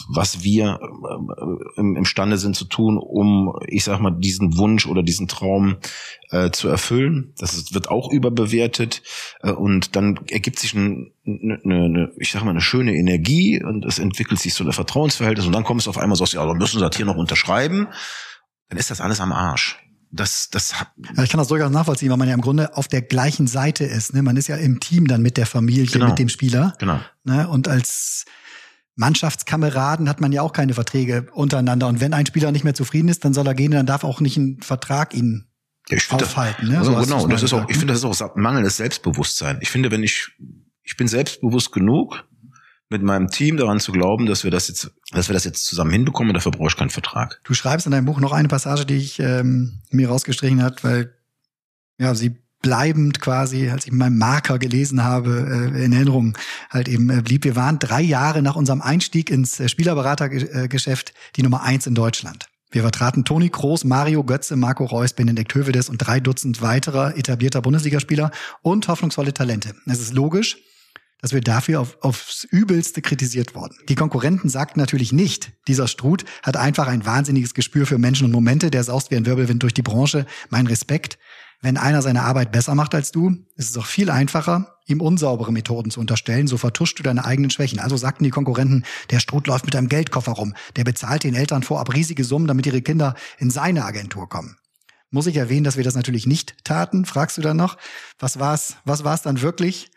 was 0.07 0.41
wir 0.41 0.79
äh, 0.79 1.79
im, 1.79 1.97
imstande 1.97 2.37
sind 2.37 2.55
zu 2.55 2.63
tun, 2.63 2.97
um, 2.97 3.53
ich 3.67 3.83
sag 3.83 3.99
mal, 3.99 4.11
diesen 4.11 4.57
Wunsch 4.57 4.87
oder 4.87 5.03
diesen 5.03 5.27
Traum 5.27 5.75
äh, 6.31 6.49
zu 6.51 6.69
erfüllen. 6.69 7.33
Das 7.37 7.73
wird 7.73 7.89
auch 7.89 8.09
überbewertet 8.09 9.03
äh, 9.41 9.51
und 9.51 9.97
dann 9.97 10.17
ergibt 10.29 10.59
sich 10.59 10.73
ein, 10.75 11.11
eine, 11.25 11.59
eine, 11.65 12.11
ich 12.17 12.31
sag 12.31 12.45
mal, 12.45 12.51
eine 12.51 12.61
schöne 12.61 12.95
Energie 12.95 13.61
und 13.61 13.83
es 13.83 13.99
entwickelt 13.99 14.39
sich 14.39 14.53
so 14.53 14.63
ein 14.63 14.71
Vertrauensverhältnis 14.71 15.45
und 15.45 15.51
dann 15.51 15.65
kommst 15.65 15.87
du 15.87 15.89
auf 15.89 15.97
einmal 15.97 16.15
so, 16.15 16.23
ja, 16.23 16.45
dann 16.45 16.57
müssen 16.57 16.79
sie 16.79 16.85
das 16.85 16.95
hier 16.95 17.05
noch 17.05 17.17
unterschreiben 17.17 17.89
dann 18.73 18.79
ist 18.79 18.89
das 18.89 19.01
alles 19.01 19.19
am 19.19 19.31
Arsch. 19.31 19.77
Das, 20.09 20.49
das 20.49 20.79
hat 20.79 20.89
ja, 21.15 21.23
ich 21.23 21.29
kann 21.29 21.37
das 21.37 21.47
durchaus 21.47 21.71
nachvollziehen, 21.71 22.09
weil 22.09 22.17
man 22.17 22.27
ja 22.27 22.33
im 22.33 22.41
Grunde 22.41 22.75
auf 22.75 22.87
der 22.87 23.03
gleichen 23.03 23.45
Seite 23.45 23.83
ist. 23.83 24.15
Ne? 24.15 24.23
Man 24.23 24.35
ist 24.35 24.47
ja 24.47 24.55
im 24.55 24.79
Team 24.79 25.07
dann 25.07 25.21
mit 25.21 25.37
der 25.37 25.45
Familie, 25.45 25.85
genau. 25.85 26.07
mit 26.07 26.17
dem 26.17 26.29
Spieler. 26.29 26.73
Genau. 26.79 26.99
Ne? 27.23 27.47
Und 27.47 27.67
als 27.67 28.25
Mannschaftskameraden 28.95 30.09
hat 30.09 30.21
man 30.21 30.31
ja 30.31 30.41
auch 30.41 30.53
keine 30.53 30.73
Verträge 30.73 31.27
untereinander. 31.33 31.87
Und 31.87 31.99
wenn 31.99 32.15
ein 32.15 32.25
Spieler 32.25 32.51
nicht 32.51 32.63
mehr 32.63 32.73
zufrieden 32.73 33.09
ist, 33.09 33.23
dann 33.25 33.35
soll 33.35 33.45
er 33.45 33.53
gehen, 33.53 33.71
dann 33.71 33.85
darf 33.85 34.03
auch 34.03 34.21
nicht 34.21 34.37
ein 34.37 34.59
Vertrag 34.61 35.13
ihn 35.13 35.45
ja, 35.89 35.97
ich 35.97 36.11
aufhalten. 36.11 36.71
Das, 36.71 36.79
ne? 36.79 36.83
so 36.85 36.95
genau, 36.95 37.27
das 37.27 37.43
ist 37.43 37.53
auch, 37.53 37.69
ich 37.69 37.77
finde, 37.77 37.93
das 37.93 38.03
ist 38.03 38.21
auch 38.21 38.35
mangelndes 38.35 38.77
Selbstbewusstsein. 38.77 39.59
Ich 39.61 39.69
finde, 39.69 39.91
wenn 39.91 40.01
ich, 40.01 40.31
ich 40.83 40.97
bin 40.97 41.07
selbstbewusst 41.07 41.71
genug, 41.71 42.23
mit 42.93 43.01
meinem 43.03 43.29
Team 43.29 43.57
daran 43.57 43.79
zu 43.79 43.91
glauben, 43.91 44.25
dass 44.25 44.43
wir 44.43 44.51
das 44.51 44.69
jetzt, 44.69 44.91
dass 45.11 45.27
wir 45.27 45.33
das 45.33 45.43
jetzt 45.43 45.65
zusammen 45.65 45.91
hinbekommen 45.91 46.29
und 46.29 46.35
dafür 46.35 46.51
brauche 46.51 46.69
ich 46.69 46.77
keinen 46.77 46.89
Vertrag. 46.89 47.41
Du 47.43 47.53
schreibst 47.53 47.85
in 47.85 47.91
deinem 47.91 48.05
Buch 48.05 48.19
noch 48.19 48.31
eine 48.31 48.47
Passage, 48.47 48.85
die 48.85 48.95
ich 48.95 49.19
ähm, 49.19 49.81
mir 49.91 50.07
rausgestrichen 50.07 50.63
hat, 50.63 50.83
weil 50.83 51.13
ja 51.97 52.15
sie 52.15 52.37
bleibend 52.61 53.19
quasi, 53.19 53.69
als 53.69 53.85
ich 53.85 53.91
meinen 53.91 54.17
Marker 54.17 54.57
gelesen 54.57 55.03
habe, 55.03 55.71
äh, 55.75 55.83
in 55.83 55.91
Erinnerung 55.91 56.37
halt 56.69 56.87
eben 56.87 57.09
äh, 57.09 57.21
blieb. 57.21 57.43
Wir 57.43 57.55
waren 57.55 57.77
drei 57.77 58.01
Jahre 58.01 58.41
nach 58.41 58.55
unserem 58.55 58.81
Einstieg 58.81 59.29
ins 59.29 59.59
äh, 59.59 59.67
Spielerberatergeschäft 59.67 61.13
die 61.35 61.43
Nummer 61.43 61.63
eins 61.63 61.87
in 61.87 61.95
Deutschland. 61.95 62.47
Wir 62.71 62.81
vertraten 62.81 63.25
Toni 63.25 63.49
Kroos, 63.49 63.83
Mario 63.83 64.23
Götze, 64.23 64.55
Marco 64.55 64.85
Reus, 64.85 65.13
Benedikt 65.13 65.53
Hövedes 65.53 65.89
und 65.89 65.97
drei 65.97 66.19
Dutzend 66.19 66.61
weiterer 66.61 67.15
etablierter 67.17 67.61
Bundesligaspieler 67.61 68.31
und 68.61 68.87
hoffnungsvolle 68.87 69.33
Talente. 69.33 69.75
Es 69.85 69.99
ist 69.99 70.13
logisch, 70.13 70.57
dass 71.23 71.31
wir 71.31 71.39
dafür 71.39 71.79
auf, 71.79 71.97
aufs 72.01 72.43
Übelste 72.43 73.01
kritisiert 73.01 73.55
wurden. 73.55 73.77
Die 73.87 73.95
Konkurrenten 73.95 74.49
sagten 74.49 74.77
natürlich 74.77 75.13
nicht, 75.13 75.53
dieser 75.69 75.87
Struth 75.87 76.25
hat 76.43 76.57
einfach 76.57 76.87
ein 76.87 77.05
wahnsinniges 77.05 77.53
Gespür 77.53 77.87
für 77.87 77.97
Menschen 77.97 78.25
und 78.25 78.33
Momente, 78.33 78.69
der 78.69 78.83
saust 78.83 79.09
wie 79.09 79.15
ein 79.15 79.25
Wirbelwind 79.25 79.63
durch 79.63 79.73
die 79.73 79.81
Branche. 79.81 80.25
Mein 80.49 80.67
Respekt. 80.67 81.17
Wenn 81.61 81.77
einer 81.77 82.01
seine 82.01 82.23
Arbeit 82.23 82.51
besser 82.51 82.75
macht 82.75 82.93
als 82.93 83.13
du, 83.13 83.37
ist 83.55 83.69
es 83.69 83.77
auch 83.77 83.85
viel 83.85 84.09
einfacher, 84.09 84.75
ihm 84.85 84.99
unsaubere 84.99 85.53
Methoden 85.53 85.91
zu 85.91 86.01
unterstellen, 86.01 86.47
so 86.47 86.57
vertuschst 86.57 86.99
du 86.99 87.03
deine 87.03 87.23
eigenen 87.23 87.51
Schwächen. 87.51 87.79
Also 87.79 87.95
sagten 87.95 88.25
die 88.25 88.29
Konkurrenten, 88.29 88.83
der 89.09 89.21
Struth 89.21 89.47
läuft 89.47 89.63
mit 89.63 89.77
einem 89.77 89.87
Geldkoffer 89.87 90.33
rum, 90.33 90.53
der 90.75 90.83
bezahlt 90.83 91.23
den 91.23 91.35
Eltern 91.35 91.63
vorab 91.63 91.93
riesige 91.93 92.25
Summen, 92.25 92.47
damit 92.47 92.65
ihre 92.65 92.81
Kinder 92.81 93.15
in 93.37 93.49
seine 93.49 93.85
Agentur 93.85 94.27
kommen. 94.27 94.57
Muss 95.09 95.27
ich 95.27 95.37
erwähnen, 95.37 95.63
dass 95.63 95.77
wir 95.77 95.85
das 95.85 95.95
natürlich 95.95 96.25
nicht 96.25 96.65
taten? 96.65 97.05
Fragst 97.05 97.37
du 97.37 97.41
dann 97.41 97.55
noch? 97.55 97.77
Was 98.19 98.39
war's? 98.39 98.75
Was 98.83 99.05
war's 99.05 99.21
dann 99.21 99.41
wirklich? 99.41 99.89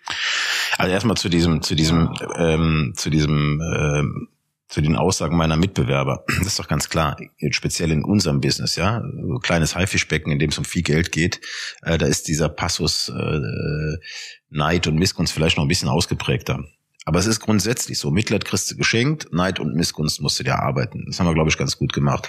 Also 0.78 0.92
erstmal 0.92 1.16
zu 1.16 1.28
diesem, 1.28 1.62
zu 1.62 1.74
diesem, 1.74 2.14
ähm, 2.36 2.92
zu 2.96 3.10
diesem, 3.10 3.60
ähm, 3.60 4.28
zu 4.68 4.80
den 4.80 4.96
Aussagen 4.96 5.36
meiner 5.36 5.56
Mitbewerber. 5.56 6.24
Das 6.26 6.48
ist 6.48 6.58
doch 6.58 6.68
ganz 6.68 6.88
klar, 6.88 7.16
speziell 7.50 7.92
in 7.92 8.04
unserem 8.04 8.40
Business, 8.40 8.76
ja, 8.76 9.02
so 9.22 9.38
kleines 9.38 9.76
Haifischbecken, 9.76 10.32
in 10.32 10.38
dem 10.38 10.50
es 10.50 10.58
um 10.58 10.64
viel 10.64 10.82
Geld 10.82 11.12
geht, 11.12 11.40
äh, 11.82 11.98
da 11.98 12.06
ist 12.06 12.28
dieser 12.28 12.48
Passus 12.48 13.08
äh, 13.08 13.96
Neid 14.50 14.86
und 14.86 14.96
Missgunst 14.96 15.32
vielleicht 15.32 15.56
noch 15.56 15.64
ein 15.64 15.68
bisschen 15.68 15.88
ausgeprägter. 15.88 16.64
Aber 17.06 17.20
es 17.20 17.26
ist 17.26 17.38
grundsätzlich 17.38 18.00
so. 18.00 18.10
Mitleid 18.10 18.44
kriegst 18.44 18.68
du 18.68 18.76
geschenkt, 18.76 19.32
Neid 19.32 19.60
und 19.60 19.76
Missgunst 19.76 20.20
musst 20.20 20.40
du 20.40 20.42
dir 20.42 20.58
arbeiten. 20.58 21.04
Das 21.06 21.20
haben 21.20 21.26
wir, 21.28 21.34
glaube 21.34 21.48
ich, 21.48 21.56
ganz 21.56 21.78
gut 21.78 21.92
gemacht. 21.92 22.28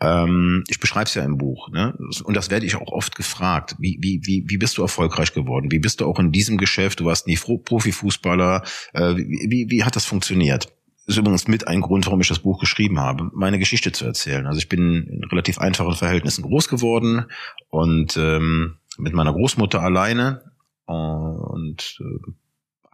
Ähm, 0.00 0.64
ich 0.66 0.80
beschreibe 0.80 1.04
es 1.04 1.14
ja 1.14 1.22
im 1.22 1.38
Buch. 1.38 1.70
Ne? 1.70 1.96
Und 2.24 2.36
das 2.36 2.50
werde 2.50 2.66
ich 2.66 2.74
auch 2.74 2.90
oft 2.90 3.14
gefragt. 3.14 3.76
Wie, 3.78 3.96
wie, 4.00 4.20
wie, 4.24 4.44
wie 4.48 4.56
bist 4.56 4.76
du 4.76 4.82
erfolgreich 4.82 5.34
geworden? 5.34 5.70
Wie 5.70 5.78
bist 5.78 6.00
du 6.00 6.06
auch 6.06 6.18
in 6.18 6.32
diesem 6.32 6.58
Geschäft? 6.58 6.98
Du 6.98 7.04
warst 7.04 7.28
nie 7.28 7.36
Profifußballer. 7.36 8.64
Äh, 8.92 9.14
wie, 9.14 9.46
wie, 9.50 9.70
wie 9.70 9.84
hat 9.84 9.94
das 9.94 10.04
funktioniert? 10.04 10.66
Ist 11.06 11.16
übrigens 11.16 11.46
mit 11.46 11.68
ein 11.68 11.80
Grund, 11.80 12.04
warum 12.06 12.20
ich 12.20 12.28
das 12.28 12.40
Buch 12.40 12.58
geschrieben 12.58 12.98
habe, 12.98 13.30
meine 13.32 13.60
Geschichte 13.60 13.92
zu 13.92 14.04
erzählen. 14.04 14.46
Also 14.48 14.58
ich 14.58 14.68
bin 14.68 15.06
in 15.06 15.24
relativ 15.30 15.58
einfachen 15.58 15.94
Verhältnissen 15.94 16.42
groß 16.42 16.68
geworden 16.68 17.26
und 17.70 18.16
ähm, 18.16 18.78
mit 18.98 19.14
meiner 19.14 19.32
Großmutter 19.32 19.80
alleine 19.80 20.42
und 20.86 22.00
äh, 22.00 22.30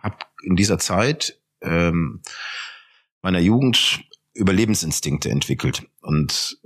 habe 0.05 0.19
in 0.43 0.55
dieser 0.55 0.79
Zeit 0.79 1.41
ähm, 1.63 2.23
meiner 3.23 3.41
Jugend 3.41 4.05
Überlebensinstinkte 4.35 5.31
entwickelt 5.31 5.89
und 6.03 6.59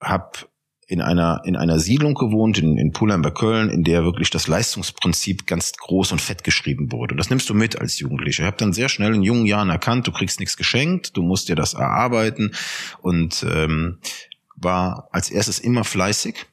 habe 0.00 0.38
in 0.86 1.02
einer 1.02 1.42
in 1.44 1.56
einer 1.56 1.78
Siedlung 1.78 2.14
gewohnt 2.14 2.58
in, 2.58 2.78
in 2.78 2.92
Pulheim 2.92 3.20
bei 3.20 3.30
Köln, 3.30 3.68
in 3.68 3.84
der 3.84 4.04
wirklich 4.04 4.30
das 4.30 4.48
Leistungsprinzip 4.48 5.46
ganz 5.46 5.72
groß 5.72 6.12
und 6.12 6.20
fett 6.20 6.44
geschrieben 6.44 6.92
wurde. 6.92 7.12
Und 7.12 7.18
das 7.18 7.28
nimmst 7.28 7.50
du 7.50 7.54
mit 7.54 7.78
als 7.78 7.98
Jugendlicher. 7.98 8.44
Ich 8.44 8.46
habe 8.46 8.56
dann 8.56 8.72
sehr 8.72 8.88
schnell 8.88 9.14
in 9.14 9.22
jungen 9.22 9.44
Jahren 9.44 9.68
erkannt, 9.68 10.06
du 10.06 10.12
kriegst 10.12 10.40
nichts 10.40 10.56
geschenkt, 10.56 11.16
du 11.16 11.22
musst 11.22 11.48
dir 11.48 11.56
das 11.56 11.74
erarbeiten 11.74 12.54
und 13.02 13.44
ähm, 13.50 13.98
war 14.56 15.08
als 15.12 15.30
erstes 15.30 15.58
immer 15.58 15.84
fleißig 15.84 16.46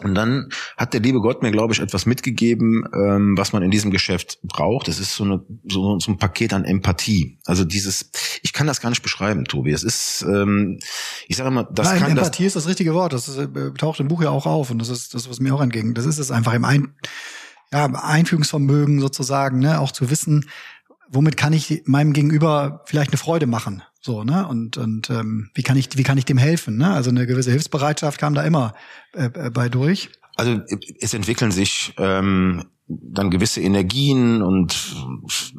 Und 0.00 0.14
dann 0.14 0.48
hat 0.76 0.94
der 0.94 1.00
liebe 1.00 1.20
Gott 1.20 1.42
mir, 1.42 1.50
glaube 1.50 1.72
ich, 1.72 1.80
etwas 1.80 2.06
mitgegeben, 2.06 2.84
ähm, 2.94 3.34
was 3.36 3.52
man 3.52 3.62
in 3.62 3.70
diesem 3.70 3.90
Geschäft 3.90 4.38
braucht. 4.42 4.86
Das 4.86 5.00
ist 5.00 5.14
so, 5.14 5.24
eine, 5.24 5.44
so, 5.68 5.98
so 5.98 6.12
ein 6.12 6.18
Paket 6.18 6.52
an 6.52 6.64
Empathie. 6.64 7.40
Also 7.46 7.64
dieses, 7.64 8.10
ich 8.42 8.52
kann 8.52 8.68
das 8.68 8.80
gar 8.80 8.90
nicht 8.90 9.02
beschreiben, 9.02 9.44
Tobi. 9.44 9.72
Es 9.72 9.82
ist, 9.82 10.24
ähm, 10.28 10.78
ich 11.26 11.36
sage 11.36 11.48
immer, 11.48 11.64
das 11.64 11.88
Nein, 11.88 12.00
kann 12.00 12.10
Empathie 12.12 12.44
das, 12.44 12.54
ist 12.54 12.56
das 12.56 12.68
richtige 12.68 12.94
Wort. 12.94 13.12
Das 13.12 13.28
ist, 13.28 13.38
äh, 13.38 13.72
taucht 13.76 13.98
im 13.98 14.08
Buch 14.08 14.22
ja 14.22 14.30
auch 14.30 14.46
auf 14.46 14.70
und 14.70 14.78
das 14.78 14.88
ist 14.88 15.14
das, 15.14 15.28
was 15.28 15.40
mir 15.40 15.54
auch 15.54 15.60
entging. 15.60 15.94
Das 15.94 16.06
ist 16.06 16.18
es 16.18 16.30
einfach 16.30 16.54
im 16.54 16.64
Ein, 16.64 16.94
ja, 17.72 17.86
Einfügungsvermögen 17.86 19.00
sozusagen, 19.00 19.58
ne, 19.58 19.80
auch 19.80 19.92
zu 19.92 20.10
wissen, 20.10 20.48
womit 21.10 21.36
kann 21.36 21.52
ich 21.52 21.82
meinem 21.86 22.12
Gegenüber 22.12 22.82
vielleicht 22.86 23.10
eine 23.10 23.18
Freude 23.18 23.46
machen, 23.46 23.82
so 24.08 24.24
ne 24.24 24.48
und 24.48 24.76
und 24.76 25.10
ähm, 25.10 25.50
wie 25.54 25.62
kann 25.62 25.76
ich 25.76 25.90
wie 25.94 26.02
kann 26.02 26.18
ich 26.18 26.24
dem 26.24 26.38
helfen, 26.38 26.78
ne? 26.78 26.90
Also 26.92 27.10
eine 27.10 27.26
gewisse 27.26 27.50
Hilfsbereitschaft 27.50 28.18
kam 28.18 28.34
da 28.34 28.42
immer 28.42 28.74
äh, 29.12 29.26
äh 29.26 29.50
bei 29.50 29.68
durch. 29.68 30.10
Also 30.36 30.60
es 31.00 31.14
entwickeln 31.14 31.50
sich 31.50 31.94
ähm, 31.98 32.64
dann 32.88 33.30
gewisse 33.30 33.60
Energien 33.60 34.40
und 34.40 34.96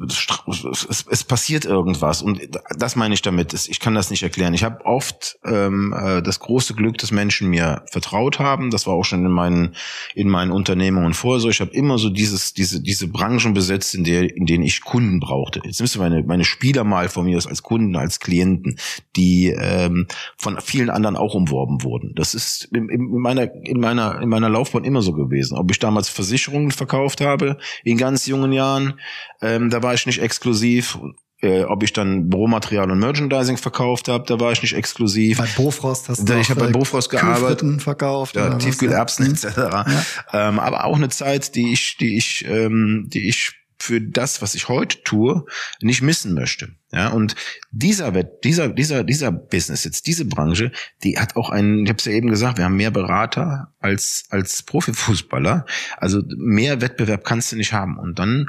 es, 0.04 1.06
es, 1.08 1.24
passiert 1.24 1.64
irgendwas. 1.64 2.22
Und 2.22 2.40
das 2.76 2.96
meine 2.96 3.14
ich 3.14 3.22
damit. 3.22 3.54
Ich 3.54 3.78
kann 3.78 3.94
das 3.94 4.10
nicht 4.10 4.24
erklären. 4.24 4.52
Ich 4.52 4.64
habe 4.64 4.84
oft 4.84 5.38
ähm, 5.44 5.94
äh, 5.96 6.22
das 6.22 6.40
große 6.40 6.74
Glück, 6.74 6.98
dass 6.98 7.12
Menschen 7.12 7.48
mir 7.48 7.84
vertraut 7.90 8.40
haben. 8.40 8.70
Das 8.70 8.88
war 8.88 8.94
auch 8.94 9.04
schon 9.04 9.24
in 9.24 9.30
meinen 9.30 9.76
in 10.16 10.28
meinen 10.28 10.50
Unternehmungen 10.50 11.14
vorher 11.14 11.40
so. 11.40 11.48
Ich 11.48 11.60
habe 11.60 11.70
immer 11.70 11.98
so 11.98 12.10
dieses 12.10 12.52
diese 12.52 12.82
diese 12.82 13.06
Branchen 13.06 13.54
besetzt, 13.54 13.94
in 13.94 14.02
der 14.02 14.36
in 14.36 14.46
denen 14.46 14.64
ich 14.64 14.80
Kunden 14.80 15.20
brauchte. 15.20 15.60
Jetzt 15.64 15.78
nimmst 15.78 15.98
meine 15.98 16.24
meine 16.24 16.44
Spieler 16.44 16.82
mal 16.82 17.08
von 17.08 17.26
mir 17.26 17.36
als 17.36 17.62
Kunden, 17.62 17.94
als 17.94 18.18
Klienten, 18.18 18.76
die 19.14 19.54
ähm, 19.56 20.08
von 20.36 20.60
vielen 20.60 20.90
anderen 20.90 21.16
auch 21.16 21.34
umworben 21.34 21.84
wurden. 21.84 22.12
Das 22.16 22.34
ist 22.34 22.64
in, 22.72 22.88
in 22.88 23.06
meiner 23.20 23.54
in 23.64 23.78
meiner 23.78 24.20
in 24.20 24.28
meiner 24.28 24.48
Laufbahn 24.48 24.82
immer 24.82 25.02
so 25.02 25.12
gewesen. 25.12 25.56
Ob 25.56 25.70
ich 25.70 25.78
damals 25.78 26.08
Versicherungen 26.08 26.72
verkauft 26.72 27.19
gekauft 27.20 27.40
habe 27.40 27.58
in 27.84 27.96
ganz 27.96 28.26
jungen 28.26 28.52
Jahren. 28.52 28.98
Ähm, 29.40 29.70
da 29.70 29.82
war 29.82 29.94
ich 29.94 30.06
nicht 30.06 30.20
exklusiv. 30.20 30.98
Äh, 31.42 31.62
ob 31.62 31.82
ich 31.82 31.94
dann 31.94 32.28
Büromaterial 32.28 32.90
und 32.90 32.98
Merchandising 32.98 33.56
verkauft 33.56 34.08
habe, 34.08 34.24
da 34.26 34.38
war 34.38 34.52
ich 34.52 34.60
nicht 34.60 34.74
exklusiv. 34.74 35.38
Bei 35.38 35.46
Bofrost 35.56 36.10
hast 36.10 36.28
du 36.28 36.34
Ich 36.34 36.50
habe 36.50 36.66
bei 36.66 36.70
Bofrost 36.70 37.08
gearbeitet. 37.08 37.80
verkauft. 37.80 38.36
Ja, 38.36 38.56
Tiefkühlerbsen 38.56 39.24
ja. 39.24 39.32
etc. 39.32 39.56
Ja. 39.56 39.86
Ähm, 40.34 40.58
aber 40.58 40.84
auch 40.84 40.96
eine 40.96 41.08
Zeit, 41.08 41.54
die 41.54 41.72
ich, 41.72 41.96
die 41.96 42.18
ich, 42.18 42.44
ähm, 42.46 43.06
die 43.08 43.26
ich 43.26 43.54
für 43.80 44.00
das, 44.00 44.42
was 44.42 44.54
ich 44.54 44.68
heute 44.68 45.02
tue, 45.02 45.44
nicht 45.80 46.02
missen 46.02 46.34
möchte. 46.34 46.74
Ja, 46.92 47.08
und 47.08 47.34
dieser 47.70 48.14
Wett, 48.14 48.44
dieser, 48.44 48.68
dieser, 48.68 49.04
dieser 49.04 49.32
Business 49.32 49.84
jetzt, 49.84 50.06
diese 50.06 50.24
Branche, 50.24 50.72
die 51.02 51.18
hat 51.18 51.36
auch 51.36 51.50
einen, 51.50 51.84
ich 51.84 51.88
habe 51.88 51.98
es 51.98 52.04
ja 52.04 52.12
eben 52.12 52.28
gesagt, 52.28 52.58
wir 52.58 52.64
haben 52.64 52.76
mehr 52.76 52.90
Berater 52.90 53.72
als, 53.78 54.24
als 54.30 54.62
Profifußballer. 54.64 55.66
Also 55.96 56.22
mehr 56.36 56.80
Wettbewerb 56.80 57.24
kannst 57.24 57.52
du 57.52 57.56
nicht 57.56 57.72
haben. 57.72 57.96
Und 57.96 58.18
dann 58.18 58.46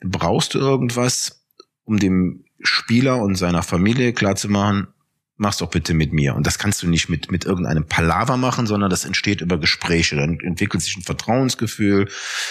brauchst 0.00 0.54
du 0.54 0.58
irgendwas, 0.58 1.44
um 1.84 1.98
dem 1.98 2.44
Spieler 2.60 3.18
und 3.22 3.36
seiner 3.36 3.62
Familie 3.62 4.12
klarzumachen, 4.12 4.88
mach's 5.36 5.58
doch 5.58 5.70
bitte 5.70 5.94
mit 5.94 6.12
mir. 6.12 6.34
Und 6.34 6.46
das 6.46 6.58
kannst 6.58 6.82
du 6.82 6.88
nicht 6.88 7.08
mit, 7.08 7.30
mit 7.30 7.44
irgendeinem 7.44 7.86
Palaver 7.86 8.36
machen, 8.36 8.66
sondern 8.66 8.90
das 8.90 9.04
entsteht 9.04 9.40
über 9.40 9.58
Gespräche. 9.58 10.16
Dann 10.16 10.38
entwickelt 10.40 10.82
sich 10.82 10.96
ein 10.96 11.02
Vertrauensgefühl 11.02 12.08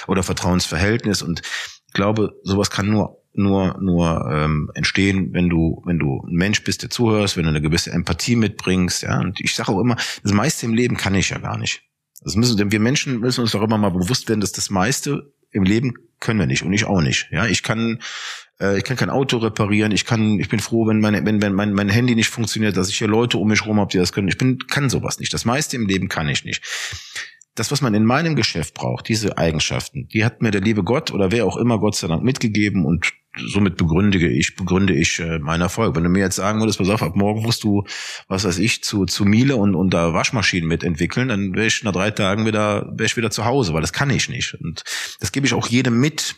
oder 0.08 0.24
Vertrauensverhältnis. 0.24 1.22
Und 1.22 1.42
glaube, 1.96 2.40
sowas 2.44 2.70
kann 2.70 2.90
nur 2.90 3.22
nur 3.34 3.78
nur 3.82 4.30
ähm, 4.32 4.72
entstehen, 4.76 5.34
wenn 5.34 5.50
du 5.50 5.82
wenn 5.86 6.00
du 6.00 6.24
ein 6.28 6.36
Mensch 6.36 6.64
bist, 6.64 6.84
der 6.84 6.90
zuhörst, 6.90 7.36
wenn 7.36 7.44
du 7.44 7.50
eine 7.50 7.62
gewisse 7.62 7.92
Empathie 7.92 8.36
mitbringst, 8.36 9.04
ja. 9.04 9.20
Und 9.20 9.40
ich 9.42 9.56
sage 9.56 9.72
auch 9.72 9.80
immer, 9.80 9.98
das 10.24 10.32
meiste 10.32 10.66
im 10.66 10.74
Leben 10.74 10.96
kann 10.96 11.16
ich 11.16 11.32
ja 11.32 11.40
gar 11.40 11.58
nicht. 11.58 11.82
Das 12.22 12.36
müssen 12.36 12.58
denn 12.58 12.72
wir 12.72 12.80
Menschen 12.80 13.20
müssen 13.20 13.42
uns 13.42 13.52
doch 13.52 13.62
immer 13.62 13.78
mal 13.78 13.90
bewusst 13.90 14.30
werden, 14.30 14.42
dass 14.42 14.52
das 14.52 14.70
meiste 14.70 15.34
im 15.52 15.64
Leben 15.64 15.94
können 16.20 16.40
wir 16.40 16.48
nicht 16.48 16.64
und 16.64 16.74
ich 16.74 16.86
auch 16.86 17.02
nicht. 17.02 17.28
Ja, 17.32 17.46
ich 17.46 17.62
kann 17.62 18.00
äh, 18.60 18.78
ich 18.78 18.84
kann 18.84 18.98
kein 18.98 19.10
Auto 19.10 19.38
reparieren. 19.38 19.92
Ich 19.92 20.06
kann 20.06 20.40
ich 20.40 20.50
bin 20.50 20.60
froh, 20.60 20.88
wenn 20.88 21.00
meine 21.00 21.26
wenn 21.26 21.42
wenn 21.42 21.54
mein 21.54 21.74
mein 21.74 21.90
Handy 21.90 22.16
nicht 22.16 22.30
funktioniert, 22.30 22.78
dass 22.78 22.90
ich 22.90 22.98
hier 22.98 23.08
Leute 23.08 23.38
um 23.38 23.50
mich 23.50 23.66
rum 23.66 23.80
habe, 23.80 23.92
die 23.92 23.98
das 23.98 24.14
können. 24.14 24.28
Ich 24.28 24.38
bin 24.38 24.60
kann 24.68 24.90
sowas 24.90 25.20
nicht. 25.20 25.34
Das 25.34 25.46
meiste 25.46 25.76
im 25.76 25.88
Leben 25.88 26.08
kann 26.08 26.30
ich 26.30 26.46
nicht 26.46 26.64
das, 27.56 27.72
was 27.72 27.82
man 27.82 27.94
in 27.94 28.06
meinem 28.06 28.36
Geschäft 28.36 28.74
braucht, 28.74 29.08
diese 29.08 29.38
Eigenschaften, 29.38 30.08
die 30.10 30.26
hat 30.26 30.42
mir 30.42 30.52
der 30.52 30.62
liebe 30.62 30.84
Gott 30.84 31.12
oder 31.12 31.32
wer 31.32 31.46
auch 31.46 31.58
immer 31.58 31.80
Gott 31.80 31.96
sei 31.96 32.08
Dank 32.08 32.22
mitgegeben 32.22 32.86
und 32.86 33.14
somit 33.38 33.78
begründige 33.78 34.30
ich, 34.30 34.56
begründe 34.56 34.94
ich 34.94 35.20
äh, 35.20 35.40
meinen 35.40 35.62
Erfolg. 35.62 35.96
Wenn 35.96 36.04
du 36.04 36.10
mir 36.10 36.20
jetzt 36.20 36.36
sagen 36.36 36.60
würdest, 36.60 36.78
pass 36.78 36.90
auf, 36.90 37.02
ab 37.02 37.16
morgen 37.16 37.42
musst 37.42 37.64
du, 37.64 37.84
was 38.28 38.46
weiß 38.46 38.60
ich, 38.60 38.84
zu, 38.84 39.06
zu 39.06 39.26
Miele 39.26 39.56
und, 39.56 39.76
und 39.76 39.94
da 39.94 40.14
Waschmaschinen 40.14 40.68
mitentwickeln, 40.68 41.30
dann 41.30 41.54
wäre 41.56 41.68
ich 41.68 41.84
nach 41.84 41.92
drei 41.92 42.12
Tagen 42.12 42.46
wieder, 42.46 42.86
wäre 42.92 43.06
ich 43.06 43.18
wieder 43.18 43.32
zu 43.32 43.46
Hause, 43.46 43.74
weil 43.74 43.82
das 43.82 43.94
kann 43.94 44.10
ich 44.10 44.30
nicht. 44.30 44.54
Und 44.56 44.84
das 45.20 45.32
gebe 45.32 45.48
ich 45.48 45.54
auch 45.54 45.68
jedem 45.68 46.00
mit, 46.00 46.36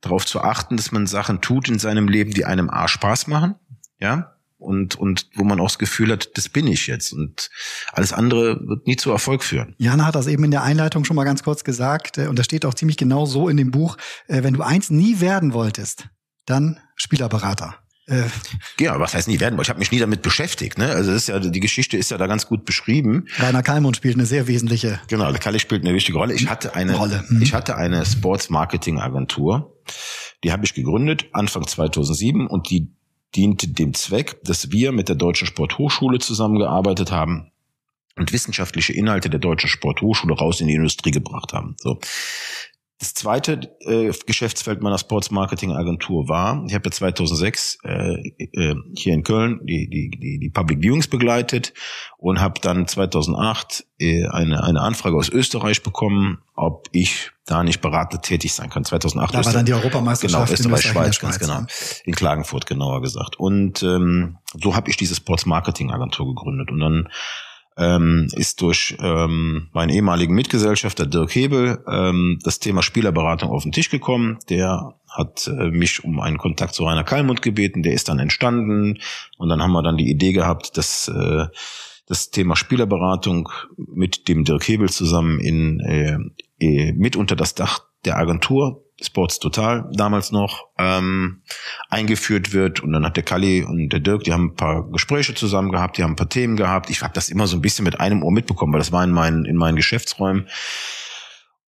darauf 0.00 0.26
zu 0.26 0.40
achten, 0.40 0.76
dass 0.76 0.92
man 0.92 1.06
Sachen 1.06 1.40
tut 1.40 1.68
in 1.68 1.78
seinem 1.78 2.08
Leben, 2.08 2.32
die 2.32 2.44
einem 2.44 2.68
A 2.68 2.88
Spaß 2.88 3.28
machen, 3.28 3.54
ja, 3.98 4.31
und, 4.62 4.96
und 4.96 5.26
wo 5.34 5.44
man 5.44 5.60
auch 5.60 5.68
das 5.68 5.78
Gefühl 5.78 6.12
hat, 6.12 6.30
das 6.34 6.48
bin 6.48 6.66
ich 6.66 6.86
jetzt. 6.86 7.12
Und 7.12 7.50
alles 7.92 8.12
andere 8.12 8.60
wird 8.66 8.86
nie 8.86 8.96
zu 8.96 9.10
Erfolg 9.10 9.44
führen. 9.44 9.74
Jana 9.78 10.06
hat 10.06 10.14
das 10.14 10.26
eben 10.26 10.44
in 10.44 10.50
der 10.50 10.62
Einleitung 10.62 11.04
schon 11.04 11.16
mal 11.16 11.24
ganz 11.24 11.42
kurz 11.42 11.64
gesagt, 11.64 12.18
äh, 12.18 12.28
und 12.28 12.38
das 12.38 12.46
steht 12.46 12.64
auch 12.64 12.74
ziemlich 12.74 12.96
genau 12.96 13.26
so 13.26 13.48
in 13.48 13.56
dem 13.56 13.70
Buch. 13.70 13.96
Äh, 14.28 14.42
wenn 14.42 14.54
du 14.54 14.62
eins 14.62 14.90
nie 14.90 15.20
werden 15.20 15.52
wolltest, 15.52 16.08
dann 16.46 16.78
Spielerberater. 16.96 17.76
Äh, 18.06 18.24
ja, 18.80 18.98
was 18.98 19.14
heißt 19.14 19.28
nie 19.28 19.38
werden? 19.38 19.58
Ich 19.60 19.68
habe 19.68 19.78
mich 19.78 19.92
nie 19.92 20.00
damit 20.00 20.22
beschäftigt. 20.22 20.76
Ne? 20.76 20.88
Also 20.88 21.12
ist 21.12 21.28
ja 21.28 21.38
die 21.38 21.60
Geschichte 21.60 21.96
ist 21.96 22.10
ja 22.10 22.18
da 22.18 22.26
ganz 22.26 22.46
gut 22.46 22.64
beschrieben. 22.64 23.26
Rainer 23.38 23.62
Kalmund 23.62 23.96
spielt 23.96 24.16
eine 24.16 24.26
sehr 24.26 24.48
wesentliche. 24.48 25.00
Genau, 25.06 25.30
der 25.30 25.40
Kalle 25.40 25.60
spielt 25.60 25.84
eine 25.84 25.94
wichtige 25.94 26.18
Rolle. 26.18 26.34
Ich 26.34 26.48
hatte 26.48 26.74
eine, 26.74 26.94
Rolle. 26.94 27.24
Mhm. 27.28 27.42
ich 27.42 27.54
hatte 27.54 27.76
eine 27.76 28.04
Sports 28.04 28.50
Marketing 28.50 28.98
Agentur. 28.98 29.80
Die 30.42 30.50
habe 30.50 30.64
ich 30.64 30.74
gegründet 30.74 31.26
Anfang 31.32 31.66
2007 31.66 32.48
und 32.48 32.70
die 32.70 32.92
diente 33.34 33.68
dem 33.68 33.94
Zweck, 33.94 34.42
dass 34.44 34.70
wir 34.70 34.92
mit 34.92 35.08
der 35.08 35.16
Deutschen 35.16 35.46
Sporthochschule 35.46 36.18
zusammengearbeitet 36.18 37.10
haben 37.10 37.50
und 38.16 38.32
wissenschaftliche 38.32 38.92
Inhalte 38.92 39.30
der 39.30 39.40
Deutschen 39.40 39.68
Sporthochschule 39.68 40.34
raus 40.34 40.60
in 40.60 40.68
die 40.68 40.74
Industrie 40.74 41.10
gebracht 41.10 41.52
haben. 41.52 41.76
So. 41.78 41.98
Das 43.02 43.14
zweite 43.14 43.58
äh, 43.80 44.12
Geschäftsfeld 44.26 44.80
meiner 44.80 44.96
Sports 44.96 45.32
Marketing 45.32 45.72
Agentur 45.72 46.28
war, 46.28 46.62
ich 46.68 46.72
habe 46.72 46.84
ja 46.84 46.92
2006 46.92 47.78
äh, 47.82 48.14
äh, 48.38 48.76
hier 48.96 49.14
in 49.14 49.24
Köln 49.24 49.58
die, 49.64 49.90
die, 49.90 50.08
die, 50.16 50.38
die 50.38 50.50
Public 50.50 50.80
Viewings 50.80 51.08
begleitet 51.08 51.74
und 52.16 52.40
habe 52.40 52.60
dann 52.60 52.86
2008 52.86 53.84
äh, 53.98 54.28
eine, 54.28 54.62
eine 54.62 54.80
Anfrage 54.80 55.16
aus 55.16 55.28
Österreich 55.28 55.82
bekommen, 55.82 56.42
ob 56.54 56.86
ich 56.92 57.32
da 57.44 57.64
nicht 57.64 57.80
beratend 57.80 58.22
tätig 58.22 58.54
sein 58.54 58.70
kann. 58.70 58.84
2008 58.84 59.34
da 59.34 59.44
war 59.44 59.52
dann 59.52 59.66
die 59.66 59.74
Europameisterschaft 59.74 60.54
genau, 60.54 60.76
Österreich, 60.76 60.92
Schweiz, 60.92 61.18
ganz 61.18 61.40
genau, 61.40 61.62
in 62.04 62.14
Klagenfurt 62.14 62.66
genauer 62.66 63.02
gesagt. 63.02 63.36
Und 63.36 63.82
ähm, 63.82 64.38
so 64.62 64.76
habe 64.76 64.88
ich 64.88 64.96
diese 64.96 65.16
Sports 65.16 65.44
Marketing 65.44 65.90
Agentur 65.90 66.32
gegründet 66.32 66.70
und 66.70 66.78
dann 66.78 67.08
ähm, 67.76 68.28
ist 68.32 68.60
durch 68.60 68.96
ähm, 69.00 69.68
meinen 69.72 69.90
ehemaligen 69.90 70.34
Mitgesellschafter 70.34 71.06
Dirk 71.06 71.34
Hebel 71.34 71.82
ähm, 71.86 72.38
das 72.42 72.58
Thema 72.58 72.82
Spielerberatung 72.82 73.50
auf 73.50 73.62
den 73.62 73.72
Tisch 73.72 73.90
gekommen. 73.90 74.38
Der 74.48 74.94
hat 75.08 75.46
äh, 75.46 75.70
mich 75.70 76.04
um 76.04 76.20
einen 76.20 76.38
Kontakt 76.38 76.74
zu 76.74 76.84
Rainer 76.84 77.04
Kallmund 77.04 77.42
gebeten, 77.42 77.82
der 77.82 77.92
ist 77.92 78.08
dann 78.08 78.18
entstanden 78.18 78.98
und 79.38 79.48
dann 79.48 79.62
haben 79.62 79.72
wir 79.72 79.82
dann 79.82 79.96
die 79.96 80.10
Idee 80.10 80.32
gehabt, 80.32 80.76
dass 80.76 81.08
äh, 81.08 81.46
das 82.06 82.30
Thema 82.30 82.56
Spielerberatung 82.56 83.48
mit 83.76 84.28
dem 84.28 84.44
Dirk 84.44 84.66
Hebel 84.68 84.90
zusammen 84.90 85.38
in 85.38 85.80
äh, 85.80 86.18
äh, 86.60 86.92
mit 86.92 87.16
unter 87.16 87.36
das 87.36 87.54
Dach 87.54 87.80
der 88.04 88.16
Agentur 88.18 88.84
Sports 89.02 89.38
Total 89.38 89.88
damals 89.92 90.32
noch 90.32 90.68
ähm, 90.78 91.42
eingeführt 91.88 92.52
wird. 92.52 92.80
Und 92.80 92.92
dann 92.92 93.04
hat 93.04 93.16
der 93.16 93.22
Kalli 93.22 93.62
und 93.62 93.88
der 93.88 94.00
Dirk, 94.00 94.24
die 94.24 94.32
haben 94.32 94.50
ein 94.50 94.56
paar 94.56 94.88
Gespräche 94.90 95.34
zusammen 95.34 95.72
gehabt, 95.72 95.98
die 95.98 96.02
haben 96.02 96.12
ein 96.12 96.16
paar 96.16 96.28
Themen 96.28 96.56
gehabt. 96.56 96.90
Ich 96.90 97.02
habe 97.02 97.12
das 97.14 97.28
immer 97.28 97.46
so 97.46 97.56
ein 97.56 97.62
bisschen 97.62 97.84
mit 97.84 98.00
einem 98.00 98.22
Ohr 98.22 98.32
mitbekommen, 98.32 98.72
weil 98.72 98.80
das 98.80 98.92
war 98.92 99.04
in 99.04 99.10
meinen, 99.10 99.44
in 99.44 99.56
meinen 99.56 99.76
Geschäftsräumen. 99.76 100.48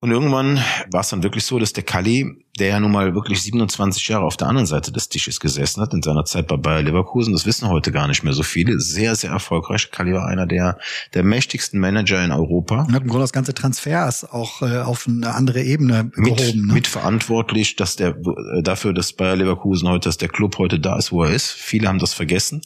Und 0.01 0.13
irgendwann 0.13 0.63
war 0.93 1.01
es 1.01 1.09
dann 1.09 1.25
wirklich 1.25 1.45
so, 1.45 1.59
dass 1.59 1.73
der 1.73 1.83
Kalli, 1.83 2.45
der 2.57 2.69
ja 2.69 2.81
nun 2.81 2.93
mal 2.93 3.15
wirklich 3.17 3.43
27 3.43 4.07
Jahre 4.07 4.27
auf 4.27 4.37
der 4.37 4.47
anderen 4.47 4.67
Seite 4.67 4.93
des 4.93 5.09
Tisches 5.09 5.41
gesessen 5.41 5.81
hat, 5.83 5.93
in 5.93 6.03
seiner 6.03 6.25
Zeit 6.25 6.47
bei 6.47 6.57
Bayer 6.57 6.83
Leverkusen, 6.83 7.33
das 7.33 7.47
wissen 7.47 7.69
heute 7.69 7.91
gar 7.91 8.07
nicht 8.07 8.23
mehr 8.23 8.33
so 8.33 8.45
viele, 8.45 8.79
sehr, 8.79 9.17
sehr 9.17 9.31
erfolgreich. 9.31 9.91
Kalli 9.91 10.13
war 10.13 10.27
einer 10.27 10.47
der, 10.47 10.79
der 11.15 11.25
mächtigsten 11.25 11.81
Manager 11.81 12.25
in 12.25 12.31
Europa. 12.31 12.83
Und 12.83 12.95
hat 12.95 13.03
im 13.03 13.09
Grunde 13.09 13.25
das 13.25 13.33
ganze 13.33 13.55
Transfers 13.55 14.25
auch 14.25 14.63
äh, 14.63 14.79
auf 14.79 15.09
eine 15.09 15.35
andere 15.35 15.65
Ebene 15.65 16.13
mit, 16.15 16.37
gehoben. 16.37 16.67
Ne? 16.69 16.75
Mitverantwortlich, 16.75 17.75
dass 17.75 17.97
der, 17.97 18.11
äh, 18.11 18.63
dafür, 18.63 18.93
dass 18.93 19.13
Bayer 19.13 19.35
Leverkusen 19.35 19.89
heute, 19.89 20.09
dass 20.09 20.17
der 20.17 20.29
Club 20.29 20.59
heute 20.59 20.79
da 20.79 20.97
ist, 20.97 21.11
wo 21.11 21.25
er 21.25 21.33
ist. 21.33 21.51
Viele 21.51 21.89
haben 21.89 21.99
das 21.99 22.15
vergessen. 22.15 22.63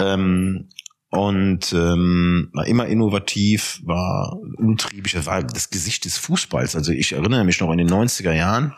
Ähm, 0.00 0.70
und 1.10 1.72
ähm, 1.72 2.50
war 2.52 2.66
immer 2.66 2.86
innovativ, 2.86 3.80
war 3.84 4.36
umtriebig, 4.58 5.12
das 5.12 5.26
war 5.26 5.42
das 5.42 5.70
Gesicht 5.70 6.04
des 6.04 6.18
Fußballs. 6.18 6.74
Also 6.76 6.92
ich 6.92 7.12
erinnere 7.12 7.44
mich 7.44 7.60
noch 7.60 7.70
in 7.70 7.78
den 7.78 7.90
90er 7.90 8.32
Jahren, 8.32 8.74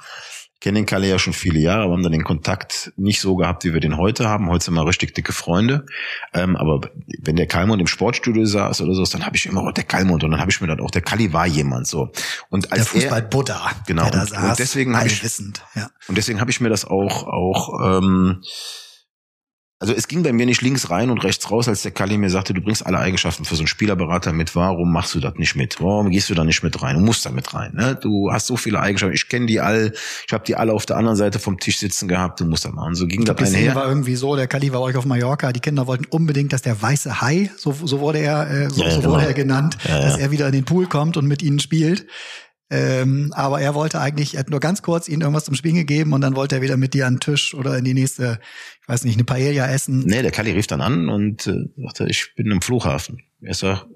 kenne 0.61 0.81
den 0.81 0.87
Kalle 0.87 1.09
ja 1.09 1.19
schon 1.19 1.33
viele 1.33 1.61
Jahre, 1.61 1.85
aber 1.85 1.93
haben 1.93 2.03
dann 2.03 2.13
den 2.13 2.25
Kontakt 2.25 2.93
nicht 2.97 3.21
so 3.21 3.37
gehabt, 3.37 3.65
wie 3.65 3.73
wir 3.73 3.81
den 3.81 3.97
heute 3.97 4.29
haben. 4.29 4.49
Heute 4.49 4.67
sind 4.67 4.75
wir 4.75 4.87
richtig 4.87 5.15
dicke 5.15 5.33
Freunde. 5.33 5.87
Ähm, 6.35 6.57
aber 6.57 6.91
wenn 7.21 7.37
der 7.37 7.47
Kalmund 7.47 7.81
im 7.81 7.87
Sportstudio 7.87 8.45
saß 8.45 8.81
oder 8.81 8.95
so, 8.95 9.05
dann 9.05 9.25
habe 9.25 9.37
ich 9.37 9.47
immer, 9.47 9.63
oh, 9.63 9.71
der 9.71 9.85
Kalmund. 9.85 10.25
Und 10.25 10.33
dann 10.33 10.41
habe 10.41 10.51
ich 10.51 10.61
mir 10.61 10.67
dann 10.67 10.81
auch, 10.81 10.91
der 10.91 11.03
Kali 11.03 11.33
war 11.33 11.47
jemand 11.47 11.87
so. 11.87 12.11
Und 12.51 12.73
als 12.73 12.91
der 12.91 13.03
Fußball 13.03 13.23
Buddha, 13.23 13.71
genau, 13.87 14.03
der 14.03 14.11
da 14.11 14.21
und, 14.23 14.29
saß, 14.31 14.51
und 14.51 14.59
deswegen 14.59 14.97
habe 14.97 15.07
ich, 15.07 15.23
wissend, 15.23 15.63
ja. 15.75 15.91
und 16.09 16.19
deswegen 16.19 16.41
habe 16.41 16.51
ich 16.51 16.61
mir 16.61 16.69
das 16.71 16.85
auch, 16.85 17.25
auch 17.25 17.99
ähm, 17.99 18.43
also 19.81 19.93
es 19.95 20.09
ging 20.09 20.25
bei 20.25 20.33
mir 20.33 20.45
nicht 20.45 20.61
links 20.61 20.91
rein 20.91 21.09
und 21.11 21.23
rechts 21.23 21.51
raus, 21.53 21.69
als 21.69 21.83
der 21.83 21.93
Kali 21.93 22.19
mir 22.19 22.31
sagte, 22.31 22.53
du 22.53 22.61
bringst 22.61 22.85
alle 22.85 22.99
Eigenschaften 22.99 23.45
für 23.45 23.55
so 23.55 23.61
einen 23.63 23.69
Spielerberater 23.69 24.33
mit. 24.33 24.57
Warum 24.57 24.93
machst 24.93 25.15
du 25.15 25.21
das 25.21 25.35
nicht 25.37 25.55
mit? 25.55 25.81
Warum 25.81 26.11
gehst 26.11 26.29
du 26.31 26.35
da 26.35 26.43
nicht 26.45 26.63
mit 26.65 26.83
rein? 26.83 26.97
Du 26.97 27.01
musst 27.01 27.25
da 27.25 27.31
mit 27.31 27.55
rein. 27.55 27.73
Ne? 27.75 27.97
Du 28.01 28.33
hast 28.33 28.47
so 28.47 28.57
viele 28.57 28.81
Eigenschaften. 28.81 29.15
Ich 29.15 29.29
kenne 29.29 29.47
die 29.47 29.61
alle. 29.61 29.93
Ich 30.27 30.33
habe 30.33 30.43
die 30.45 30.57
alle 30.57 30.73
auf 30.73 30.85
der 30.85 30.97
anderen 30.97 31.17
Seite 31.17 31.39
vom 31.39 31.59
Tisch 31.61 31.79
sitzen 31.79 32.09
gehabt. 32.09 32.41
Du 32.41 32.45
musst 32.45 32.65
da 32.65 32.71
machen. 32.71 32.95
So 32.97 33.07
ging 33.07 33.25
das 33.25 33.37
Die 33.37 33.45
Szene 33.47 33.59
einher. 33.59 33.75
war 33.77 33.87
irgendwie 33.89 34.17
so, 34.17 34.35
der 34.35 34.49
Kali 34.49 34.73
war 34.73 34.81
euch 34.81 34.97
auf 34.97 35.05
Mallorca, 35.05 35.53
die 35.53 35.61
Kinder 35.61 35.87
wollten 35.87 36.07
unbedingt, 36.11 36.53
dass 36.53 36.63
der 36.63 36.81
weiße 36.83 37.21
Hai, 37.21 37.51
so, 37.57 37.73
so 37.73 38.01
wurde 38.01 38.19
er, 38.19 38.51
äh, 38.51 38.71
so, 38.71 38.83
Ja, 38.83 38.91
so 38.91 39.01
genau. 39.01 39.13
wurde 39.13 39.27
er 39.27 39.35
genannt, 39.35 39.79
Ja, 39.85 39.91
ja. 40.01 40.01
dass 40.03 40.19
er 40.19 40.31
wieder 40.33 40.47
in 40.47 40.53
den 40.53 40.65
Pool 40.65 40.87
kommt 40.87 41.17
und 41.17 41.27
mit 41.27 41.43
ihnen 41.43 41.61
spielt. 41.61 42.07
Ähm, 42.71 43.33
aber 43.35 43.61
er 43.61 43.75
wollte 43.75 44.01
eigentlich, 44.01 44.35
er 44.35 44.41
hat 44.41 44.51
nur 44.51 44.61
ganz 44.61 44.83
kurz 44.83 45.09
ihnen 45.09 45.23
irgendwas 45.23 45.45
zum 45.45 45.55
Spielen 45.55 45.77
gegeben 45.77 46.13
und 46.13 46.21
dann 46.21 46.37
wollte 46.37 46.57
er 46.57 46.63
wieder 46.63 46.77
mit 46.77 46.93
dir 46.93 47.07
an 47.07 47.15
den 47.15 47.21
Tisch 47.21 47.55
oder 47.55 47.79
in 47.79 47.85
die 47.85 47.95
nächste, 47.95 48.41
ich 48.83 48.89
weiß 48.89 49.05
nicht, 49.05 49.15
eine 49.15 49.25
Paella 49.25 49.69
essen. 49.69 50.01
Nee, 50.01 50.23
der 50.23 50.31
Kali 50.31 50.53
rief 50.53 50.67
dann 50.67 50.83
an 50.83 51.09
und 51.09 51.47
äh, 51.47 51.65
sagte, 51.77 52.07
ich 52.09 52.35
bin 52.37 52.51
im 52.51 52.61
Flughafen. 52.61 53.23
Er 53.41 53.55
sagt, 53.55 53.87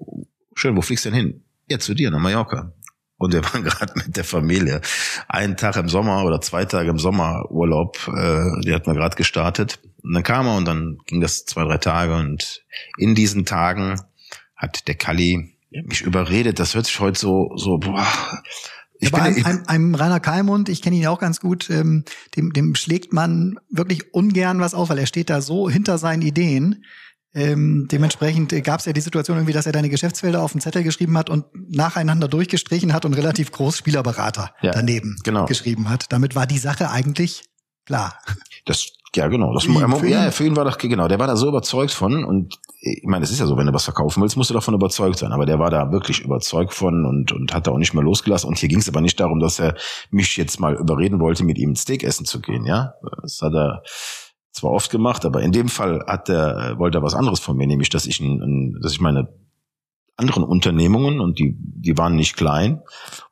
schön, 0.55 0.75
wo 0.75 0.81
fliegst 0.81 1.05
du 1.05 1.11
denn 1.11 1.19
hin? 1.19 1.43
Ja, 1.69 1.77
zu 1.77 1.93
dir, 1.93 2.09
nach 2.09 2.19
Mallorca. 2.19 2.73
Und 3.17 3.33
wir 3.33 3.43
waren 3.43 3.63
gerade 3.63 3.93
mit 3.95 4.17
der 4.17 4.23
Familie. 4.23 4.81
Einen 5.27 5.55
Tag 5.55 5.77
im 5.77 5.87
Sommer 5.87 6.23
oder 6.25 6.41
zwei 6.41 6.65
Tage 6.65 6.89
im 6.89 6.99
Sommerurlaub, 6.99 7.97
äh, 8.07 8.61
die 8.65 8.73
hatten 8.73 8.87
wir 8.87 8.95
gerade 8.95 9.15
gestartet. 9.15 9.79
Und 10.01 10.13
dann 10.13 10.23
kam 10.23 10.47
er 10.47 10.57
und 10.57 10.65
dann 10.65 10.97
ging 11.05 11.21
das 11.21 11.45
zwei, 11.45 11.63
drei 11.63 11.77
Tage. 11.77 12.15
Und 12.15 12.65
in 12.97 13.13
diesen 13.15 13.45
Tagen 13.45 14.01
hat 14.55 14.87
der 14.87 14.95
Kali 14.95 15.52
mich 15.85 16.01
überredet. 16.01 16.59
Das 16.59 16.75
hört 16.75 16.85
sich 16.85 16.99
heute 16.99 17.19
so, 17.19 17.51
so, 17.55 17.77
boah. 17.77 18.05
Ich 18.99 19.13
aber 19.13 19.29
bin, 19.29 19.45
einem, 19.45 19.63
einem, 19.67 19.95
Rainer 19.95 20.19
Kalmund, 20.19 20.69
ich 20.69 20.81
kenne 20.81 20.95
ihn 20.95 21.01
ja 21.01 21.09
auch 21.09 21.19
ganz 21.19 21.39
gut, 21.39 21.69
ähm, 21.69 22.05
dem, 22.35 22.53
dem 22.53 22.75
schlägt 22.75 23.11
man 23.11 23.59
wirklich 23.69 24.13
ungern 24.13 24.59
was 24.59 24.73
aus, 24.73 24.89
weil 24.89 24.99
er 24.99 25.07
steht 25.07 25.29
da 25.29 25.41
so 25.41 25.69
hinter 25.69 25.97
seinen 25.97 26.21
Ideen. 26.21 26.85
Ähm, 27.35 27.87
dementsprechend 27.91 28.53
gab 28.63 28.79
es 28.79 28.85
ja 28.85 28.93
die 28.93 29.01
Situation 29.01 29.37
irgendwie, 29.37 29.53
dass 29.53 29.65
er 29.65 29.71
deine 29.71 29.89
Geschäftsfelder 29.89 30.43
auf 30.43 30.51
den 30.51 30.61
Zettel 30.61 30.83
geschrieben 30.83 31.17
hat 31.17 31.29
und 31.29 31.45
nacheinander 31.53 32.27
durchgestrichen 32.27 32.93
hat 32.93 33.05
und 33.05 33.15
relativ 33.15 33.51
groß 33.51 33.75
Spielerberater 33.77 34.53
Ja, 34.61 34.71
daneben 34.71 35.17
genau. 35.23 35.45
geschrieben 35.45 35.89
hat. 35.89 36.11
Damit 36.13 36.35
war 36.35 36.45
die 36.45 36.59
Sache 36.59 36.91
eigentlich 36.91 37.43
klar. 37.85 38.19
Das, 38.65 38.93
ja, 39.15 39.27
genau. 39.27 39.53
Das, 39.53 39.63
Für 39.63 39.71
ihn, 39.71 39.95
für 39.95 40.07
ja, 40.07 40.25
ihn. 40.25 40.31
für 40.31 40.45
ihn 40.45 40.55
war 40.55 40.65
das, 40.65 40.77
genau, 40.77 41.07
der 41.07 41.19
war 41.19 41.27
da 41.27 41.35
so 41.35 41.47
überzeugt 41.47 41.91
von 41.91 42.23
und 42.23 42.59
ich 42.81 43.03
meine, 43.05 43.23
es 43.23 43.31
ist 43.31 43.39
ja 43.39 43.45
so, 43.45 43.57
wenn 43.57 43.67
du 43.67 43.73
was 43.73 43.85
verkaufen 43.85 44.21
willst, 44.21 44.35
musst 44.35 44.49
du 44.49 44.53
davon 44.53 44.73
überzeugt 44.73 45.17
sein. 45.17 45.31
Aber 45.31 45.45
der 45.45 45.57
war 45.57 45.69
da 45.69 45.91
wirklich 45.91 46.21
überzeugt 46.21 46.73
von 46.73 47.05
und, 47.05 47.31
und 47.31 47.53
hat 47.53 47.67
da 47.67 47.71
auch 47.71 47.77
nicht 47.77 47.93
mehr 47.93 48.03
losgelassen. 48.03 48.47
Und 48.47 48.57
hier 48.57 48.67
ging 48.67 48.79
es 48.79 48.89
aber 48.89 49.01
nicht 49.01 49.19
darum, 49.19 49.39
dass 49.39 49.59
er 49.59 49.75
mich 50.11 50.35
jetzt 50.35 50.59
mal 50.59 50.75
überreden 50.75 51.19
wollte, 51.19 51.45
mit 51.45 51.57
ihm 51.57 51.71
ein 51.71 51.75
Steak 51.75 52.03
essen 52.03 52.25
zu 52.25 52.41
gehen, 52.41 52.65
ja. 52.65 52.93
Das 53.21 53.41
hat 53.41 53.53
er 53.53 53.83
zwar 54.51 54.71
oft 54.71 54.91
gemacht, 54.91 55.25
aber 55.25 55.41
in 55.41 55.51
dem 55.51 55.69
Fall 55.69 56.03
hat 56.07 56.29
er, 56.29 56.77
wollte 56.77 56.97
er 56.99 57.03
was 57.03 57.15
anderes 57.15 57.39
von 57.39 57.55
mir, 57.55 57.67
nämlich, 57.67 57.89
dass 57.89 58.05
ich 58.05 58.19
ein, 58.19 58.41
ein 58.41 58.79
dass 58.81 58.91
ich 58.91 59.01
meine 59.01 59.29
anderen 60.15 60.43
Unternehmungen 60.43 61.19
und 61.19 61.39
die, 61.39 61.55
die 61.57 61.97
waren 61.97 62.15
nicht 62.15 62.35
klein, 62.35 62.81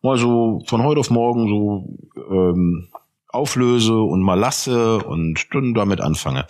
mal 0.01 0.17
so 0.17 0.63
von 0.65 0.83
heute 0.83 0.99
auf 0.99 1.11
morgen 1.11 1.47
so 1.47 1.97
ähm, 2.31 2.87
auflöse 3.33 3.95
und 3.95 4.21
mal 4.21 4.39
lasse 4.39 4.99
und 4.99 5.47
dann 5.51 5.73
damit 5.73 6.01
anfange. 6.01 6.45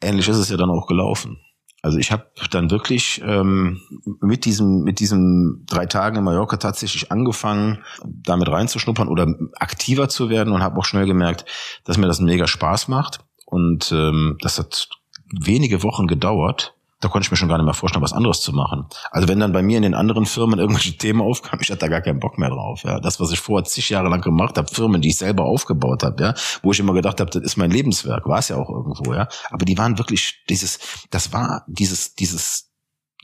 Ähnlich 0.00 0.28
ist 0.28 0.36
es 0.36 0.48
ja 0.48 0.56
dann 0.56 0.70
auch 0.70 0.86
gelaufen. 0.86 1.38
Also 1.82 1.98
ich 1.98 2.10
habe 2.10 2.26
dann 2.50 2.70
wirklich 2.70 3.22
ähm, 3.24 3.80
mit 4.20 4.44
diesem 4.44 4.82
mit 4.82 4.98
diesem 4.98 5.62
drei 5.66 5.86
Tagen 5.86 6.16
in 6.16 6.24
Mallorca 6.24 6.56
tatsächlich 6.56 7.12
angefangen, 7.12 7.84
damit 8.04 8.48
reinzuschnuppern 8.48 9.08
oder 9.08 9.32
aktiver 9.54 10.08
zu 10.08 10.28
werden 10.28 10.52
und 10.52 10.62
habe 10.62 10.78
auch 10.78 10.84
schnell 10.84 11.06
gemerkt, 11.06 11.44
dass 11.84 11.96
mir 11.96 12.08
das 12.08 12.20
mega 12.20 12.46
Spaß 12.48 12.88
macht. 12.88 13.20
Und 13.44 13.92
ähm, 13.92 14.36
das 14.40 14.58
hat 14.58 14.88
wenige 15.30 15.82
Wochen 15.82 16.06
gedauert. 16.06 16.75
Da 17.06 17.10
konnte 17.10 17.24
ich 17.24 17.30
mir 17.30 17.36
schon 17.36 17.48
gar 17.48 17.56
nicht 17.56 17.64
mehr 17.64 17.72
vorstellen, 17.72 18.02
was 18.02 18.12
anderes 18.12 18.40
zu 18.40 18.52
machen. 18.52 18.86
Also 19.12 19.28
wenn 19.28 19.38
dann 19.38 19.52
bei 19.52 19.62
mir 19.62 19.76
in 19.76 19.84
den 19.84 19.94
anderen 19.94 20.26
Firmen 20.26 20.58
irgendwelche 20.58 20.96
Themen 20.98 21.20
aufkamen, 21.20 21.62
ich 21.62 21.70
hatte 21.70 21.78
da 21.78 21.86
gar 21.86 22.00
keinen 22.00 22.18
Bock 22.18 22.36
mehr 22.36 22.50
drauf. 22.50 22.82
Ja. 22.82 22.98
Das, 22.98 23.20
was 23.20 23.30
ich 23.30 23.38
vorher 23.38 23.64
zig 23.64 23.90
Jahre 23.90 24.08
lang 24.08 24.22
gemacht 24.22 24.58
habe, 24.58 24.66
Firmen, 24.66 25.00
die 25.00 25.10
ich 25.10 25.18
selber 25.18 25.44
aufgebaut 25.44 26.02
habe, 26.02 26.20
ja, 26.20 26.34
wo 26.64 26.72
ich 26.72 26.80
immer 26.80 26.94
gedacht 26.94 27.20
habe, 27.20 27.30
das 27.30 27.44
ist 27.44 27.56
mein 27.56 27.70
Lebenswerk, 27.70 28.26
war 28.26 28.40
es 28.40 28.48
ja 28.48 28.56
auch 28.56 28.68
irgendwo, 28.68 29.14
ja. 29.14 29.28
Aber 29.52 29.64
die 29.64 29.78
waren 29.78 29.98
wirklich 29.98 30.42
dieses, 30.48 30.80
das 31.10 31.32
war 31.32 31.62
dieses, 31.68 32.16
dieses 32.16 32.65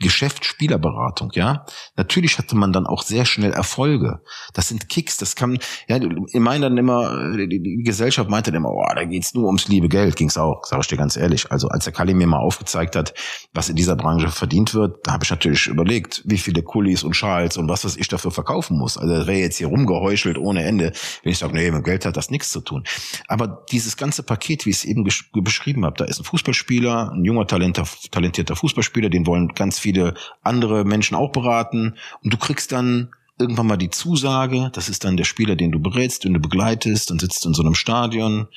Geschäft 0.01 0.45
Spielerberatung, 0.45 1.31
ja. 1.35 1.65
Natürlich 1.97 2.39
hatte 2.39 2.57
man 2.57 2.73
dann 2.73 2.87
auch 2.87 3.03
sehr 3.03 3.25
schnell 3.25 3.53
Erfolge. 3.53 4.21
Das 4.55 4.69
sind 4.69 4.89
Kicks, 4.89 5.17
das 5.19 5.37
kann, 5.37 5.59
ja, 5.87 5.99
ich 6.01 6.41
meine 6.41 6.69
dann 6.69 6.79
immer, 6.79 7.37
die, 7.37 7.83
Gesellschaft 7.85 8.31
meinte 8.31 8.51
dann 8.51 8.63
immer, 8.63 8.73
oh, 8.73 8.85
da 8.95 9.05
geht's 9.05 9.35
nur 9.35 9.47
ums 9.47 9.69
liebe 9.69 9.89
Geld, 9.89 10.17
ging's 10.17 10.39
auch, 10.39 10.65
sage 10.65 10.81
ich 10.83 10.89
dir 10.89 10.97
ganz 10.97 11.17
ehrlich. 11.17 11.51
Also 11.53 11.69
als 11.69 11.85
der 11.85 11.93
Kali 11.93 12.15
mir 12.15 12.27
mal 12.27 12.39
aufgezeigt 12.39 12.97
hat, 12.97 13.13
was 13.53 13.69
in 13.69 13.77
dieser 13.77 13.95
Branche 13.95 14.29
verdient 14.29 14.75
wird, 14.75 15.07
da 15.07 15.13
habe 15.13 15.25
ich 15.25 15.31
natürlich 15.31 15.67
überlegt, 15.67 16.23
wie 16.25 16.39
viele 16.39 16.63
Kulis 16.63 17.05
und 17.05 17.15
Schals 17.15 17.57
und 17.57 17.69
was, 17.69 17.85
was 17.85 17.97
ich 17.97 18.09
dafür 18.09 18.31
verkaufen 18.31 18.79
muss. 18.79 18.97
Also 18.97 19.15
das 19.15 19.27
wäre 19.27 19.41
jetzt 19.41 19.59
hier 19.59 19.69
rumgeheuchelt 19.69 20.39
ohne 20.39 20.65
Ende, 20.65 20.93
wenn 21.23 21.33
ich 21.33 21.39
sage, 21.39 21.55
nee, 21.55 21.71
mit 21.71 21.85
Geld 21.85 22.07
hat 22.07 22.17
das 22.17 22.31
nichts 22.31 22.51
zu 22.51 22.61
tun. 22.61 22.85
Aber 23.29 23.65
dieses 23.71 23.97
ganze 23.97 24.23
Paket, 24.23 24.65
wie 24.65 24.71
ich 24.71 24.77
es 24.77 24.85
eben 24.85 25.05
beschrieben 25.33 25.85
habe, 25.85 25.97
da 25.99 26.05
ist 26.07 26.19
ein 26.19 26.25
Fußballspieler, 26.25 27.13
ein 27.13 27.25
junger, 27.25 27.47
talentierter 27.47 28.57
Fußballspieler, 28.57 29.11
den 29.11 29.27
wollen 29.27 29.49
ganz 29.49 29.82
viele 29.83 30.15
andere 30.43 30.85
Menschen 30.85 31.17
auch 31.17 31.33
beraten 31.33 31.97
und 32.23 32.33
du 32.33 32.39
kriegst 32.39 32.73
dann 32.73 33.11
irgendwann 33.39 33.67
mal 33.67 33.77
die 33.77 33.91
Zusage, 33.91 34.71
das 34.73 34.89
ist 34.89 35.05
dann 35.05 35.17
der 35.17 35.25
Spieler, 35.25 35.57
den 35.57 35.73
du 35.73 35.81
berätst, 35.81 36.25
den 36.25 36.35
du 36.35 36.41
begleitest, 36.41 37.11
dann 37.11 37.19
sitzt 37.19 37.45
du 37.45 37.49
in 37.49 37.55
so 37.55 37.63
einem 37.63 37.75
Stadion, 37.75 38.49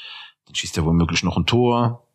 dann 0.45 0.55
schießt 0.55 0.77
er 0.77 0.85
womöglich 0.85 1.23
noch 1.23 1.37
ein 1.37 1.45
Tor, 1.45 2.05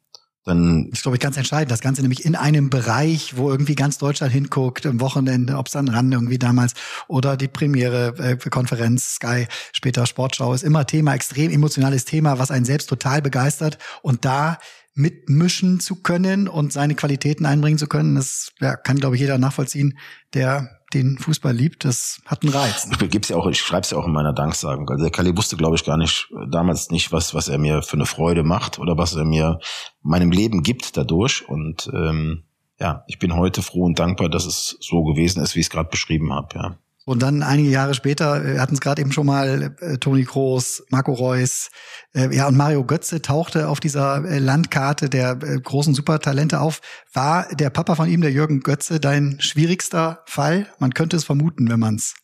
dann 0.45 0.87
Das 0.87 1.01
ist, 1.01 1.03
glaube 1.03 1.17
ich, 1.17 1.21
ganz 1.21 1.37
entscheidend. 1.37 1.71
Das 1.71 1.81
Ganze 1.81 2.01
nämlich 2.01 2.25
in 2.25 2.35
einem 2.35 2.71
Bereich, 2.71 3.37
wo 3.37 3.51
irgendwie 3.51 3.75
ganz 3.75 3.99
Deutschland 3.99 4.33
hinguckt, 4.33 4.87
am 4.87 5.01
Wochenende, 5.01 5.57
ob 5.57 5.67
es 5.67 5.73
dann 5.73 5.89
ran 5.89 6.11
irgendwie 6.11 6.39
damals 6.39 6.73
oder 7.09 7.37
die 7.37 7.49
Premiere, 7.49 8.15
äh, 8.19 8.37
Konferenz, 8.49 9.17
Sky, 9.17 9.47
später 9.73 10.07
Sportschau, 10.07 10.55
ist 10.55 10.65
immer 10.65 10.87
Thema, 10.87 11.15
extrem 11.15 11.51
emotionales 11.51 12.07
Thema, 12.07 12.39
was 12.39 12.51
einen 12.51 12.65
selbst 12.65 12.89
total 12.89 13.21
begeistert. 13.21 13.79
Und 14.01 14.25
da 14.25 14.59
mitmischen 15.01 15.81
zu 15.81 15.97
können 15.97 16.49
und 16.49 16.73
seine 16.73 16.95
Qualitäten 16.95 17.47
einbringen 17.47 17.79
zu 17.79 17.87
können, 17.87 18.15
das 18.15 18.53
ja, 18.61 18.77
kann, 18.77 18.99
glaube 18.99 19.17
ich, 19.17 19.21
jeder 19.21 19.39
nachvollziehen, 19.39 19.99
der 20.35 20.81
den 20.93 21.19
Fußball 21.19 21.55
liebt. 21.55 21.85
Das 21.85 22.21
hat 22.27 22.43
einen 22.43 22.53
Reiz. 22.53 22.89
Ich 22.91 23.11
gib's 23.11 23.29
ja 23.29 23.37
auch, 23.37 23.47
ich 23.47 23.61
schreib's 23.61 23.91
ja 23.91 23.99
auch 23.99 24.07
in 24.07 24.13
meiner 24.13 24.33
Danksagung. 24.33 24.89
Also 24.89 25.05
der 25.05 25.13
Kali 25.13 25.37
wusste, 25.37 25.57
glaube 25.57 25.77
ich, 25.77 25.85
gar 25.85 25.97
nicht 25.97 26.29
damals 26.51 26.91
nicht, 26.91 27.13
was 27.13 27.35
was 27.35 27.49
er 27.49 27.59
mir 27.59 27.83
für 27.83 27.95
eine 27.95 28.07
Freude 28.07 28.43
macht 28.43 28.79
oder 28.79 28.99
was 28.99 29.15
er 29.15 29.25
mir 29.25 29.61
meinem 30.03 30.33
Leben 30.33 30.63
gibt 30.63 30.97
dadurch. 30.97 31.49
Und 31.49 31.89
ähm, 31.95 32.45
ja, 32.79 33.05
ich 33.07 33.19
bin 33.19 33.37
heute 33.37 33.63
froh 33.63 33.85
und 33.85 33.99
dankbar, 33.99 34.29
dass 34.29 34.47
es 34.47 34.77
so 34.81 35.05
gewesen 35.05 35.43
ist, 35.43 35.55
wie 35.55 35.61
ich 35.61 35.67
es 35.67 35.71
gerade 35.71 35.91
beschrieben 35.91 36.33
habe. 36.33 36.49
Ja. 36.55 36.79
Und 37.07 37.23
dann 37.23 37.43
einige 37.43 37.71
Jahre 37.71 37.95
später, 37.95 38.45
wir 38.45 38.61
hatten 38.61 38.75
es 38.75 38.81
gerade 38.81 39.01
eben 39.01 39.11
schon 39.11 39.27
mal, 39.27 39.75
äh, 39.81 39.99
Toni 39.99 40.25
Kroos, 40.25 40.85
Marco 40.91 41.13
Reus, 41.13 41.71
äh, 42.15 42.35
ja, 42.35 42.47
und 42.47 42.57
Mario 42.57 42.85
Götze 42.85 43.23
tauchte 43.23 43.69
auf 43.69 43.81
dieser 43.81 44.25
äh, 44.25 44.39
Landkarte 44.39 45.09
der 45.09 45.39
äh, 45.43 45.59
großen 45.61 45.95
Supertalente 45.95 46.61
auf. 46.61 46.81
War 47.13 47.49
der 47.55 47.71
Papa 47.71 47.95
von 47.95 48.09
ihm, 48.09 48.21
der 48.21 48.33
Jürgen 48.33 48.61
Götze, 48.61 49.01
dein 49.01 49.41
schwierigster 49.41 50.23
Fall? 50.27 50.67
Man 50.79 50.93
könnte 50.93 51.17
es 51.17 51.25
vermuten, 51.25 51.69
wenn 51.69 51.81
man 51.81 51.97
es 51.97 52.15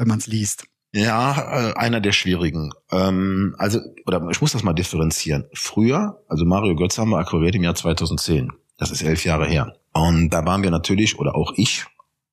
wenn 0.00 0.08
man's 0.08 0.26
liest. 0.26 0.64
Ja, 0.92 1.70
äh, 1.70 1.74
einer 1.74 2.00
der 2.00 2.12
schwierigen. 2.12 2.72
Ähm, 2.90 3.54
also, 3.58 3.80
oder 4.06 4.26
ich 4.30 4.40
muss 4.40 4.52
das 4.52 4.64
mal 4.64 4.72
differenzieren. 4.72 5.44
Früher, 5.54 6.24
also 6.26 6.44
Mario 6.44 6.74
Götze 6.74 7.02
haben 7.02 7.10
wir 7.10 7.18
akquiriert 7.18 7.54
im 7.54 7.62
Jahr 7.62 7.76
2010. 7.76 8.50
Das 8.78 8.90
ist 8.90 9.02
elf 9.02 9.24
Jahre 9.24 9.46
her. 9.46 9.76
Und 9.92 10.30
da 10.30 10.44
waren 10.46 10.62
wir 10.62 10.70
natürlich, 10.70 11.18
oder 11.18 11.36
auch 11.36 11.52
ich, 11.56 11.84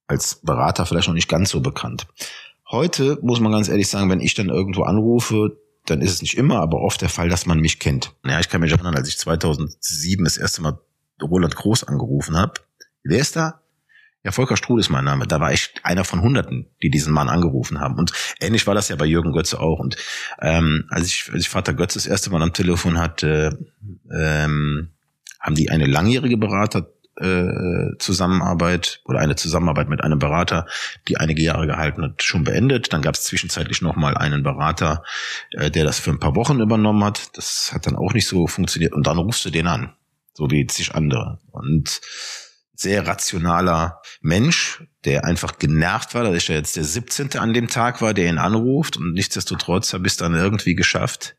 als 0.07 0.35
Berater 0.41 0.85
vielleicht 0.85 1.07
noch 1.07 1.15
nicht 1.15 1.29
ganz 1.29 1.49
so 1.49 1.61
bekannt. 1.61 2.07
Heute 2.69 3.19
muss 3.21 3.39
man 3.39 3.51
ganz 3.51 3.69
ehrlich 3.69 3.87
sagen, 3.87 4.09
wenn 4.09 4.19
ich 4.19 4.33
dann 4.33 4.49
irgendwo 4.49 4.83
anrufe, 4.83 5.57
dann 5.85 6.01
ist 6.01 6.11
es 6.11 6.21
nicht 6.21 6.37
immer, 6.37 6.59
aber 6.59 6.81
oft 6.81 7.01
der 7.01 7.09
Fall, 7.09 7.29
dass 7.29 7.45
man 7.45 7.59
mich 7.59 7.79
kennt. 7.79 8.13
Ja, 8.25 8.39
ich 8.39 8.49
kann 8.49 8.61
mich 8.61 8.71
erinnern, 8.71 8.95
als 8.95 9.07
ich 9.07 9.17
2007 9.17 10.23
das 10.25 10.37
erste 10.37 10.61
Mal 10.61 10.79
Roland 11.21 11.55
Groß 11.55 11.85
angerufen 11.85 12.37
habe. 12.37 12.53
Wer 13.03 13.19
ist 13.19 13.35
da? 13.35 13.61
Ja, 14.23 14.31
Volker 14.31 14.57
Struth 14.57 14.81
ist 14.81 14.89
mein 14.89 15.05
Name. 15.05 15.25
Da 15.25 15.39
war 15.39 15.53
ich 15.53 15.73
einer 15.83 16.03
von 16.03 16.21
Hunderten, 16.21 16.67
die 16.83 16.89
diesen 16.89 17.13
Mann 17.13 17.29
angerufen 17.29 17.79
haben. 17.79 17.95
Und 17.95 18.11
ähnlich 18.41 18.67
war 18.67 18.75
das 18.75 18.89
ja 18.89 18.97
bei 18.97 19.05
Jürgen 19.05 19.31
Götze 19.31 19.59
auch. 19.61 19.79
Und 19.79 19.95
ähm, 20.41 20.85
als, 20.89 21.07
ich, 21.07 21.29
als 21.31 21.43
ich 21.43 21.49
Vater 21.49 21.73
Götze 21.73 21.97
das 21.97 22.07
erste 22.07 22.29
Mal 22.29 22.41
am 22.41 22.51
Telefon 22.51 22.97
hatte, 22.97 23.57
ähm, 24.13 24.89
haben 25.39 25.55
die 25.55 25.69
eine 25.69 25.85
langjährige 25.85 26.35
Berater 26.35 26.89
äh, 27.19 27.97
Zusammenarbeit 27.99 29.01
oder 29.05 29.19
eine 29.19 29.35
Zusammenarbeit 29.35 29.89
mit 29.89 30.03
einem 30.03 30.19
Berater, 30.19 30.65
die 31.07 31.17
einige 31.17 31.41
Jahre 31.41 31.67
gehalten 31.67 32.03
hat, 32.03 32.23
schon 32.23 32.43
beendet. 32.43 32.93
Dann 32.93 33.01
gab 33.01 33.15
es 33.15 33.23
zwischenzeitlich 33.23 33.81
noch 33.81 33.95
mal 33.95 34.15
einen 34.15 34.43
Berater, 34.43 35.03
äh, 35.51 35.71
der 35.71 35.83
das 35.83 35.99
für 35.99 36.11
ein 36.11 36.19
paar 36.19 36.35
Wochen 36.35 36.59
übernommen 36.59 37.03
hat. 37.03 37.35
Das 37.35 37.71
hat 37.73 37.87
dann 37.87 37.95
auch 37.95 38.13
nicht 38.13 38.27
so 38.27 38.47
funktioniert. 38.47 38.93
Und 38.93 39.07
dann 39.07 39.17
rufst 39.17 39.45
du 39.45 39.49
den 39.49 39.67
an, 39.67 39.93
so 40.33 40.49
wie 40.51 40.65
zig 40.67 40.95
andere. 40.95 41.39
Und 41.51 42.01
sehr 42.77 43.07
rationaler 43.07 44.01
Mensch, 44.21 44.83
der 45.03 45.25
einfach 45.25 45.57
genervt 45.57 46.13
war, 46.13 46.23
dass 46.23 46.35
ich 46.35 46.47
ja 46.47 46.55
jetzt 46.55 46.75
der 46.75 46.83
17. 46.83 47.37
an 47.39 47.53
dem 47.53 47.67
Tag 47.67 48.01
war, 48.01 48.13
der 48.13 48.29
ihn 48.29 48.37
anruft 48.37 48.97
und 48.97 49.13
nichtsdestotrotz 49.13 49.93
habe 49.93 50.05
ich 50.05 50.13
es 50.13 50.17
dann 50.17 50.35
irgendwie 50.35 50.75
geschafft, 50.75 51.35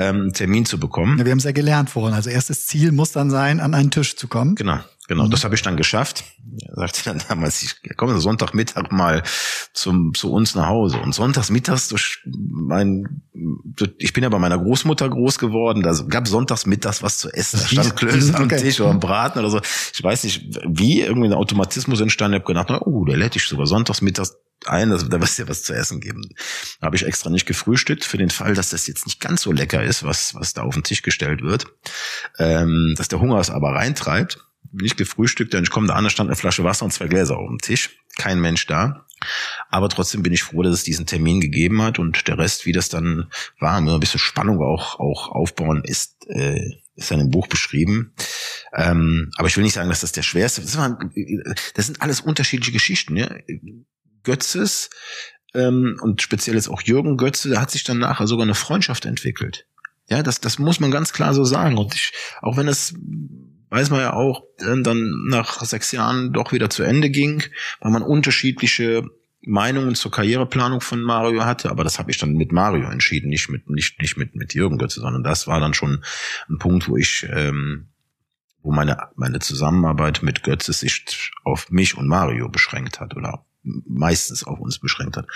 ähm, 0.00 0.32
Termin 0.32 0.64
zu 0.64 0.80
bekommen. 0.80 1.18
Ja, 1.18 1.24
wir 1.26 1.30
haben 1.30 1.38
es 1.38 1.44
ja 1.44 1.52
gelernt 1.52 1.90
vorhin. 1.90 2.14
Also 2.14 2.30
erstes 2.30 2.66
Ziel 2.66 2.90
muss 2.90 3.12
dann 3.12 3.30
sein, 3.30 3.60
an 3.60 3.74
einen 3.74 3.90
Tisch 3.90 4.16
zu 4.16 4.26
kommen. 4.28 4.54
Genau. 4.54 4.80
Genau, 5.10 5.24
mhm. 5.24 5.30
das 5.30 5.42
habe 5.42 5.56
ich 5.56 5.62
dann 5.62 5.76
geschafft. 5.76 6.22
Er 6.68 6.76
sagte 6.76 7.02
dann 7.04 7.20
damals, 7.28 7.60
ich 7.64 7.96
komme 7.96 8.20
Sonntagmittag 8.20 8.92
mal 8.92 9.24
zum, 9.72 10.14
zu 10.14 10.30
uns 10.30 10.54
nach 10.54 10.68
Hause. 10.68 10.98
Und 10.98 11.16
sonntagsmittags 11.16 11.88
durch 11.88 12.22
mein, 12.24 13.22
ich 13.98 14.12
bin 14.12 14.22
ja 14.22 14.28
bei 14.28 14.38
meiner 14.38 14.56
Großmutter 14.56 15.08
groß 15.08 15.40
geworden, 15.40 15.82
da 15.82 16.00
gab 16.08 16.28
sonntagsmittags 16.28 17.02
was 17.02 17.18
zu 17.18 17.28
essen. 17.28 17.58
Da 17.58 17.66
stand 17.66 17.96
Klöße 17.96 18.36
am 18.36 18.48
Tisch 18.48 18.80
oder 18.80 18.90
am 18.90 19.00
Braten 19.00 19.40
oder 19.40 19.50
so. 19.50 19.60
Ich 19.92 20.00
weiß 20.00 20.22
nicht, 20.22 20.60
wie 20.64 21.00
irgendwie 21.00 21.26
ein 21.26 21.34
Automatismus 21.34 22.00
entstanden. 22.00 22.36
Ich 22.36 22.44
habe 22.44 22.54
gedacht, 22.54 22.82
oh, 22.86 23.04
der 23.04 23.16
lädt 23.16 23.34
dich 23.34 23.48
sogar 23.48 23.66
sonntagsmittags 23.66 24.36
ein, 24.66 24.92
also 24.92 25.08
da 25.08 25.20
wirst 25.20 25.38
du 25.38 25.42
ja 25.42 25.48
was 25.48 25.64
zu 25.64 25.72
essen 25.72 25.98
geben. 26.00 26.22
Da 26.80 26.86
habe 26.86 26.94
ich 26.94 27.04
extra 27.04 27.30
nicht 27.30 27.46
gefrühstückt 27.46 28.04
für 28.04 28.18
den 28.18 28.30
Fall, 28.30 28.54
dass 28.54 28.68
das 28.68 28.86
jetzt 28.86 29.06
nicht 29.06 29.18
ganz 29.18 29.42
so 29.42 29.50
lecker 29.50 29.82
ist, 29.82 30.04
was, 30.04 30.36
was 30.36 30.52
da 30.52 30.62
auf 30.62 30.74
den 30.74 30.84
Tisch 30.84 31.02
gestellt 31.02 31.42
wird. 31.42 31.66
Ähm, 32.38 32.94
dass 32.96 33.08
der 33.08 33.20
Hunger 33.20 33.40
es 33.40 33.50
aber 33.50 33.74
reintreibt 33.74 34.38
nicht 34.72 34.96
gefrühstückt, 34.96 35.52
denn 35.52 35.64
ich 35.64 35.70
komme 35.70 35.86
da 35.86 35.94
an, 35.94 36.04
da 36.04 36.10
stand 36.10 36.28
eine 36.28 36.36
Flasche 36.36 36.64
Wasser 36.64 36.84
und 36.84 36.92
zwei 36.92 37.06
Gläser 37.06 37.36
auf 37.36 37.48
dem 37.48 37.58
Tisch. 37.58 37.98
Kein 38.16 38.40
Mensch 38.40 38.66
da. 38.66 39.06
Aber 39.68 39.88
trotzdem 39.88 40.22
bin 40.22 40.32
ich 40.32 40.42
froh, 40.42 40.62
dass 40.62 40.72
es 40.72 40.84
diesen 40.84 41.06
Termin 41.06 41.40
gegeben 41.40 41.82
hat 41.82 41.98
und 41.98 42.26
der 42.26 42.38
Rest, 42.38 42.66
wie 42.66 42.72
das 42.72 42.88
dann 42.88 43.30
war, 43.58 43.76
ein 43.76 44.00
bisschen 44.00 44.20
Spannung 44.20 44.60
auch, 44.62 44.98
auch 44.98 45.28
aufbauen, 45.28 45.82
ist, 45.84 46.26
äh, 46.28 46.78
ist 46.94 47.10
dann 47.10 47.20
im 47.20 47.30
Buch 47.30 47.46
beschrieben. 47.46 48.14
Ähm, 48.74 49.30
aber 49.36 49.48
ich 49.48 49.56
will 49.56 49.64
nicht 49.64 49.74
sagen, 49.74 49.90
dass 49.90 50.00
das 50.00 50.12
der 50.12 50.22
schwerste 50.22 50.62
ist. 50.62 50.76
Das 51.74 51.86
sind 51.86 52.00
alles 52.00 52.20
unterschiedliche 52.20 52.72
Geschichten. 52.72 53.16
Ja? 53.16 53.28
Götzes 54.22 54.90
ähm, 55.54 55.98
und 56.00 56.22
speziell 56.22 56.56
jetzt 56.56 56.68
auch 56.68 56.82
Jürgen 56.82 57.16
Götze, 57.16 57.50
da 57.50 57.60
hat 57.60 57.70
sich 57.70 57.84
dann 57.84 57.98
nachher 57.98 58.26
sogar 58.26 58.44
eine 58.44 58.54
Freundschaft 58.54 59.04
entwickelt. 59.04 59.66
Ja, 60.08 60.22
das, 60.22 60.40
das 60.40 60.58
muss 60.58 60.80
man 60.80 60.90
ganz 60.90 61.12
klar 61.12 61.34
so 61.34 61.44
sagen. 61.44 61.78
Und 61.78 61.94
ich, 61.94 62.12
auch 62.42 62.56
wenn 62.56 62.68
es 62.68 62.94
weiß 63.70 63.90
man 63.90 64.00
ja 64.00 64.12
auch, 64.12 64.44
dann 64.58 65.24
nach 65.28 65.62
sechs 65.64 65.92
Jahren 65.92 66.32
doch 66.32 66.52
wieder 66.52 66.70
zu 66.70 66.82
Ende 66.82 67.10
ging, 67.10 67.42
weil 67.80 67.92
man 67.92 68.02
unterschiedliche 68.02 69.04
Meinungen 69.42 69.94
zur 69.94 70.10
Karriereplanung 70.10 70.80
von 70.80 71.00
Mario 71.00 71.44
hatte, 71.44 71.70
aber 71.70 71.82
das 71.82 71.98
habe 71.98 72.10
ich 72.10 72.18
dann 72.18 72.34
mit 72.34 72.52
Mario 72.52 72.90
entschieden, 72.90 73.30
nicht 73.30 73.48
mit 73.48 73.70
nicht 73.70 74.00
nicht 74.00 74.16
mit 74.18 74.34
mit 74.34 74.52
Jürgen 74.52 74.76
Götze, 74.76 75.00
sondern 75.00 75.22
das 75.22 75.46
war 75.46 75.60
dann 75.60 75.72
schon 75.72 76.04
ein 76.50 76.58
Punkt, 76.58 76.88
wo 76.88 76.96
ich 76.96 77.26
ähm, 77.30 77.88
wo 78.62 78.70
meine 78.70 78.98
meine 79.16 79.38
Zusammenarbeit 79.38 80.22
mit 80.22 80.42
Götze 80.42 80.72
sich 80.74 81.32
auf 81.42 81.70
mich 81.70 81.96
und 81.96 82.06
Mario 82.06 82.50
beschränkt 82.50 83.00
hat 83.00 83.16
oder 83.16 83.46
meistens 83.62 84.44
auf 84.44 84.58
uns 84.58 84.78
beschränkt 84.78 85.16
hat. 85.16 85.26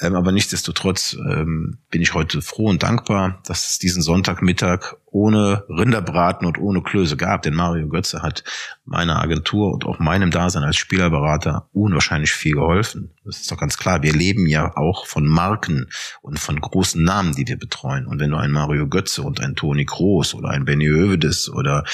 Ähm, 0.00 0.14
aber 0.14 0.32
nichtsdestotrotz 0.32 1.14
ähm, 1.14 1.78
bin 1.90 2.02
ich 2.02 2.14
heute 2.14 2.42
froh 2.42 2.68
und 2.68 2.82
dankbar, 2.82 3.42
dass 3.46 3.70
es 3.70 3.78
diesen 3.78 4.02
Sonntagmittag 4.02 4.96
ohne 5.12 5.64
Rinderbraten 5.68 6.46
und 6.46 6.58
ohne 6.58 6.82
Klöße 6.82 7.16
gab, 7.16 7.42
denn 7.42 7.54
Mario 7.54 7.86
Götze 7.88 8.22
hat 8.22 8.42
meiner 8.84 9.20
Agentur 9.20 9.72
und 9.72 9.84
auch 9.84 9.98
meinem 9.98 10.30
Dasein 10.30 10.64
als 10.64 10.76
Spielerberater 10.76 11.68
unwahrscheinlich 11.72 12.32
viel 12.32 12.54
geholfen. 12.54 13.10
Das 13.24 13.40
ist 13.40 13.52
doch 13.52 13.58
ganz 13.58 13.78
klar. 13.78 14.02
Wir 14.02 14.12
leben 14.12 14.46
ja 14.46 14.76
auch 14.76 15.06
von 15.06 15.26
Marken 15.26 15.88
und 16.22 16.40
von 16.40 16.60
großen 16.60 17.02
Namen, 17.02 17.34
die 17.34 17.46
wir 17.46 17.56
betreuen. 17.56 18.06
Und 18.06 18.18
wenn 18.18 18.30
du 18.30 18.36
einen 18.36 18.52
Mario 18.52 18.88
Götze 18.88 19.22
und 19.22 19.40
einen 19.40 19.54
Toni 19.54 19.84
Kroos 19.84 20.34
oder 20.34 20.48
einen 20.48 20.64
Benny 20.64 20.86
Hövedes 20.86 21.48
oder 21.48 21.84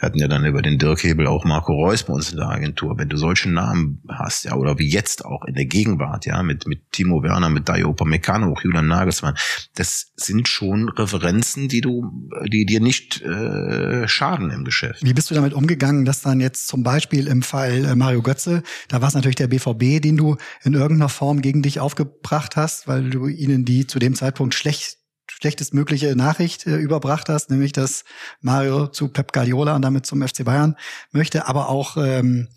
hatten 0.00 0.18
ja 0.18 0.28
dann 0.28 0.46
über 0.46 0.62
den 0.62 0.78
Dirk 0.78 1.02
Hebel 1.02 1.26
auch 1.26 1.44
Marco 1.44 1.72
Reus 1.72 2.04
bei 2.04 2.14
uns 2.14 2.30
in 2.30 2.38
der 2.38 2.48
Agentur, 2.48 2.96
wenn 2.98 3.10
du 3.10 3.18
solche 3.18 3.50
Namen 3.50 4.02
hast, 4.08 4.44
ja, 4.44 4.54
oder 4.54 4.78
wie 4.78 4.88
jetzt 4.88 5.24
auch 5.24 5.44
in 5.44 5.54
der 5.54 5.66
Gegenwart, 5.66 6.24
ja, 6.24 6.42
mit, 6.42 6.66
mit 6.66 6.92
Timo 6.92 7.22
Werner, 7.22 7.50
mit 7.50 7.68
Dayo 7.68 7.90
Upamecano, 7.90 8.50
auch 8.52 8.62
Julian 8.62 8.88
Nagelsmann, 8.88 9.34
das 9.74 10.12
sind 10.16 10.48
schon 10.48 10.88
Referenzen, 10.88 11.68
die 11.68 11.82
du, 11.82 12.10
die 12.46 12.59
die 12.60 12.66
dir 12.66 12.80
nicht 12.80 13.22
äh, 13.22 14.06
schaden 14.06 14.50
im 14.50 14.64
Geschäft. 14.64 15.02
Wie 15.02 15.14
bist 15.14 15.30
du 15.30 15.34
damit 15.34 15.54
umgegangen, 15.54 16.04
dass 16.04 16.20
dann 16.20 16.40
jetzt 16.40 16.68
zum 16.68 16.82
Beispiel 16.82 17.26
im 17.26 17.40
Fall 17.40 17.86
äh, 17.86 17.94
Mario 17.94 18.20
Götze, 18.20 18.62
da 18.88 19.00
war 19.00 19.08
es 19.08 19.14
natürlich 19.14 19.36
der 19.36 19.48
BVB, 19.48 20.02
den 20.02 20.18
du 20.18 20.36
in 20.62 20.74
irgendeiner 20.74 21.08
Form 21.08 21.40
gegen 21.40 21.62
dich 21.62 21.80
aufgebracht 21.80 22.56
hast, 22.56 22.86
weil 22.86 23.08
du 23.08 23.28
ihnen 23.28 23.64
die 23.64 23.86
zu 23.86 23.98
dem 23.98 24.14
Zeitpunkt 24.14 24.54
schlecht 24.54 24.98
schlechtestmögliche 25.30 26.16
Nachricht 26.16 26.66
äh, 26.66 26.76
überbracht 26.76 27.30
hast, 27.30 27.50
nämlich 27.50 27.72
dass 27.72 28.04
Mario 28.42 28.88
zu 28.88 29.08
Pep 29.08 29.32
Guardiola 29.32 29.74
und 29.74 29.82
damit 29.82 30.04
zum 30.04 30.20
FC 30.26 30.44
Bayern 30.44 30.76
möchte, 31.12 31.46
aber 31.46 31.70
auch 31.70 31.96
ähm, 31.96 32.48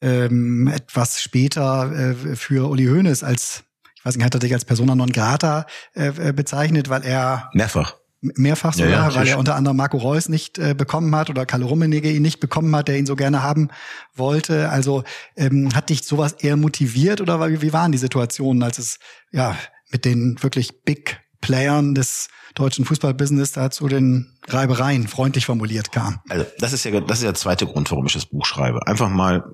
ähm, 0.00 0.68
etwas 0.68 1.20
später 1.20 1.92
äh, 1.92 2.36
für 2.36 2.70
Uli 2.70 2.86
Hoeneß 2.86 3.24
als 3.24 3.64
ich 3.94 4.04
weiß 4.06 4.16
nicht, 4.16 4.24
hat 4.24 4.34
er 4.34 4.40
dich 4.40 4.54
als 4.54 4.64
Persona 4.64 4.94
non 4.94 5.12
grata 5.12 5.66
äh, 5.92 6.32
bezeichnet, 6.32 6.88
weil 6.88 7.02
er 7.02 7.50
mehrfach 7.52 7.96
mehrfach 8.20 8.74
sogar, 8.74 8.90
ja, 8.90 9.08
ja, 9.08 9.14
weil 9.14 9.28
er 9.28 9.38
unter 9.38 9.54
anderem 9.54 9.76
Marco 9.76 9.96
Reus 9.96 10.28
nicht 10.28 10.58
äh, 10.58 10.74
bekommen 10.74 11.14
hat 11.14 11.30
oder 11.30 11.46
Kalle 11.46 11.64
Rummenigge 11.64 12.10
ihn 12.10 12.22
nicht 12.22 12.40
bekommen 12.40 12.74
hat, 12.74 12.88
der 12.88 12.98
ihn 12.98 13.06
so 13.06 13.16
gerne 13.16 13.42
haben 13.42 13.68
wollte. 14.14 14.68
Also 14.70 15.04
ähm, 15.36 15.74
hat 15.74 15.90
dich 15.90 16.04
sowas 16.04 16.32
eher 16.32 16.56
motiviert 16.56 17.20
oder 17.20 17.48
wie, 17.48 17.62
wie 17.62 17.72
waren 17.72 17.92
die 17.92 17.98
Situationen, 17.98 18.62
als 18.62 18.78
es 18.78 18.98
ja 19.30 19.56
mit 19.90 20.04
den 20.04 20.36
wirklich 20.42 20.82
Big 20.84 21.20
Playern 21.40 21.94
des 21.94 22.28
deutschen 22.54 22.84
Fußballbusiness 22.84 23.52
da 23.52 23.70
zu 23.70 23.86
den 23.86 24.36
Reibereien 24.48 25.06
freundlich 25.06 25.46
formuliert 25.46 25.92
kam? 25.92 26.20
Also 26.28 26.44
das 26.58 26.72
ist 26.72 26.84
ja 26.84 27.00
das 27.00 27.18
ist 27.18 27.24
der 27.24 27.34
zweite 27.34 27.66
Grund, 27.66 27.90
warum 27.90 28.06
ich 28.06 28.14
das 28.14 28.26
Buch 28.26 28.44
schreibe. 28.44 28.86
Einfach 28.86 29.08
mal 29.08 29.44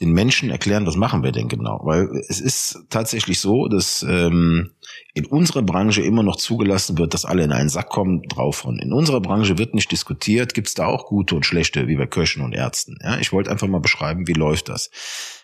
den 0.00 0.12
Menschen 0.12 0.50
erklären, 0.50 0.86
was 0.86 0.96
machen 0.96 1.22
wir 1.22 1.32
denn 1.32 1.48
genau? 1.48 1.80
Weil 1.84 2.08
es 2.28 2.40
ist 2.40 2.86
tatsächlich 2.88 3.40
so, 3.40 3.68
dass 3.68 4.02
ähm, 4.02 4.72
in 5.14 5.26
unserer 5.26 5.62
Branche 5.62 6.02
immer 6.02 6.22
noch 6.22 6.36
zugelassen 6.36 6.98
wird, 6.98 7.14
dass 7.14 7.24
alle 7.24 7.44
in 7.44 7.52
einen 7.52 7.68
Sack 7.68 7.90
kommen, 7.90 8.22
draufhauen. 8.22 8.78
In 8.78 8.92
unserer 8.92 9.20
Branche 9.20 9.58
wird 9.58 9.74
nicht 9.74 9.92
diskutiert, 9.92 10.54
gibt 10.54 10.68
es 10.68 10.74
da 10.74 10.86
auch 10.86 11.06
gute 11.06 11.34
und 11.34 11.44
schlechte, 11.44 11.88
wie 11.88 11.96
bei 11.96 12.06
Köchen 12.06 12.42
und 12.42 12.54
Ärzten. 12.54 12.96
Ja, 13.02 13.18
ich 13.18 13.32
wollte 13.32 13.50
einfach 13.50 13.68
mal 13.68 13.80
beschreiben, 13.80 14.26
wie 14.26 14.32
läuft 14.32 14.68
das. 14.68 14.90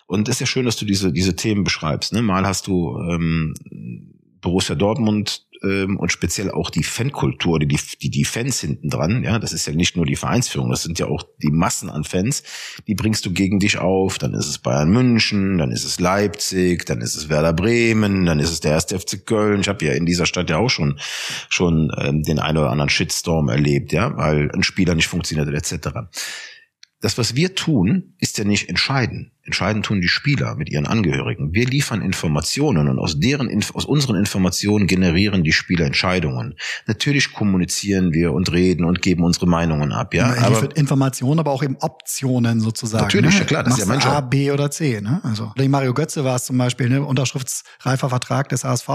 Und 0.06 0.28
es 0.28 0.36
ist 0.36 0.40
ja 0.40 0.46
schön, 0.46 0.64
dass 0.64 0.76
du 0.76 0.86
diese, 0.86 1.12
diese 1.12 1.36
Themen 1.36 1.64
beschreibst. 1.64 2.14
Ne? 2.14 2.22
Mal 2.22 2.46
hast 2.46 2.66
du 2.66 2.98
ähm, 2.98 3.54
Borussia 4.40 4.74
Dortmund 4.74 5.46
ähm, 5.62 5.96
und 5.98 6.12
speziell 6.12 6.50
auch 6.50 6.70
die 6.70 6.82
Fankultur, 6.82 7.58
die, 7.58 7.66
die 7.66 8.10
die 8.10 8.24
Fans 8.24 8.60
hinten 8.60 8.88
dran, 8.88 9.22
ja, 9.22 9.38
das 9.38 9.52
ist 9.52 9.66
ja 9.66 9.72
nicht 9.72 9.96
nur 9.96 10.06
die 10.06 10.16
Vereinsführung, 10.16 10.70
das 10.70 10.82
sind 10.82 10.98
ja 10.98 11.06
auch 11.06 11.24
die 11.42 11.50
Massen 11.50 11.90
an 11.90 12.04
Fans, 12.04 12.42
die 12.86 12.94
bringst 12.94 13.24
du 13.26 13.32
gegen 13.32 13.58
dich 13.58 13.78
auf, 13.78 14.18
dann 14.18 14.34
ist 14.34 14.46
es 14.46 14.58
Bayern 14.58 14.90
München, 14.90 15.58
dann 15.58 15.70
ist 15.70 15.84
es 15.84 16.00
Leipzig, 16.00 16.86
dann 16.86 17.00
ist 17.00 17.16
es 17.16 17.28
Werder 17.28 17.52
Bremen, 17.52 18.24
dann 18.26 18.40
ist 18.40 18.50
es 18.50 18.60
der 18.60 18.72
erste 18.72 18.98
FC 18.98 19.24
Köln. 19.24 19.60
Ich 19.60 19.68
habe 19.68 19.84
ja 19.84 19.92
in 19.92 20.06
dieser 20.06 20.26
Stadt 20.26 20.50
ja 20.50 20.58
auch 20.58 20.70
schon 20.70 20.98
schon 21.48 21.90
ähm, 21.98 22.22
den 22.22 22.38
einen 22.38 22.58
oder 22.58 22.70
anderen 22.70 22.90
Shitstorm 22.90 23.48
erlebt, 23.48 23.92
ja, 23.92 24.16
weil 24.16 24.50
ein 24.52 24.62
Spieler 24.62 24.94
nicht 24.94 25.08
funktioniert 25.08 25.48
etc 25.48 25.88
das, 27.00 27.16
was 27.16 27.36
wir 27.36 27.54
tun, 27.54 28.14
ist 28.18 28.38
ja 28.38 28.44
nicht 28.44 28.68
entscheiden. 28.68 29.30
Entscheiden 29.44 29.82
tun 29.82 30.00
die 30.00 30.08
Spieler 30.08 30.56
mit 30.56 30.68
ihren 30.68 30.84
Angehörigen. 30.84 31.54
Wir 31.54 31.64
liefern 31.64 32.02
Informationen 32.02 32.88
und 32.88 32.98
aus 32.98 33.20
deren, 33.20 33.48
aus 33.72 33.84
unseren 33.84 34.16
Informationen 34.16 34.88
generieren 34.88 35.44
die 35.44 35.52
Spieler 35.52 35.86
Entscheidungen. 35.86 36.54
Natürlich 36.86 37.32
kommunizieren 37.32 38.12
wir 38.12 38.32
und 38.32 38.50
reden 38.52 38.84
und 38.84 39.00
geben 39.00 39.22
unsere 39.22 39.46
Meinungen 39.46 39.92
ab, 39.92 40.12
ja. 40.12 40.34
ja 40.34 40.42
aber 40.42 40.76
Informationen, 40.76 41.38
aber 41.38 41.52
auch 41.52 41.62
eben 41.62 41.76
Optionen 41.76 42.60
sozusagen. 42.60 43.04
Natürlich, 43.04 43.34
ne? 43.34 43.40
ja 43.40 43.44
klar, 43.46 43.62
das 43.62 43.70
Machst 43.70 43.82
ist 43.82 43.88
ja 43.88 43.94
mein 43.94 44.02
Job. 44.02 44.12
A, 44.12 44.20
B 44.20 44.50
oder 44.50 44.70
C, 44.70 45.00
ne? 45.00 45.20
Also, 45.22 45.52
Mario 45.68 45.94
Götze 45.94 46.24
war 46.24 46.36
es 46.36 46.46
zum 46.46 46.58
Beispiel, 46.58 46.88
ne? 46.88 47.04
Unterschriftsreifer 47.04 48.08
Vertrag 48.08 48.48
des 48.48 48.64
HSV. 48.64 48.88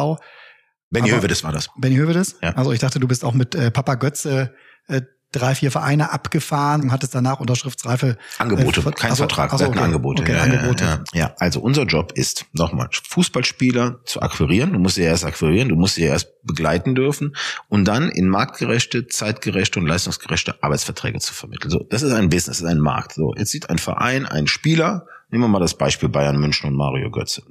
Benny 0.89 1.09
Hövedes 1.09 1.43
war 1.43 1.51
das. 1.51 1.69
Benny 1.77 1.95
Hövedes? 1.95 2.35
Ja. 2.41 2.51
Also 2.51 2.71
ich 2.71 2.79
dachte, 2.79 2.99
du 2.99 3.07
bist 3.07 3.25
auch 3.25 3.33
mit 3.33 3.55
äh, 3.55 3.71
Papa 3.71 3.95
Götze 3.95 4.53
äh, 4.87 5.01
drei, 5.33 5.55
vier 5.55 5.71
Vereine 5.71 6.11
abgefahren 6.11 6.81
und 6.81 6.91
hat 6.91 7.03
es 7.03 7.09
danach 7.09 7.39
Unterschriftsreife. 7.39 8.17
Angebote, 8.37 8.79
äh, 8.79 8.91
kein 8.91 9.11
also, 9.11 9.23
Vertrag, 9.23 9.51
also, 9.51 9.65
okay, 9.65 9.79
Angebote. 9.79 10.23
Okay, 10.23 10.33
ja, 10.33 10.41
Angebote. 10.41 10.83
Ja, 10.83 11.03
ja, 11.13 11.35
also 11.39 11.59
unser 11.59 11.83
Job 11.83 12.13
ist, 12.13 12.45
nochmal, 12.53 12.89
Fußballspieler 13.09 13.99
zu 14.05 14.21
akquirieren. 14.21 14.73
Du 14.73 14.79
musst 14.79 14.95
sie 14.95 15.01
erst 15.01 15.25
akquirieren, 15.25 15.69
du 15.69 15.75
musst 15.75 15.95
sie 15.95 16.03
erst 16.03 16.41
begleiten 16.43 16.95
dürfen 16.95 17.35
und 17.67 17.85
dann 17.85 18.09
in 18.09 18.29
marktgerechte, 18.29 19.07
zeitgerechte 19.07 19.79
und 19.79 19.87
leistungsgerechte 19.87 20.61
Arbeitsverträge 20.61 21.19
zu 21.19 21.33
vermitteln. 21.33 21.71
So, 21.71 21.85
das 21.89 22.01
ist 22.01 22.13
ein 22.13 22.29
Business, 22.29 22.57
das 22.57 22.61
ist 22.61 22.65
ein 22.65 22.79
Markt. 22.79 23.13
So, 23.13 23.33
jetzt 23.35 23.51
sieht 23.51 23.69
ein 23.69 23.79
Verein, 23.79 24.25
ein 24.25 24.47
Spieler, 24.47 25.07
nehmen 25.29 25.43
wir 25.43 25.47
mal 25.47 25.59
das 25.59 25.77
Beispiel 25.77 26.09
Bayern 26.09 26.39
München 26.39 26.69
und 26.69 26.75
Mario 26.75 27.09
Götze. 27.11 27.43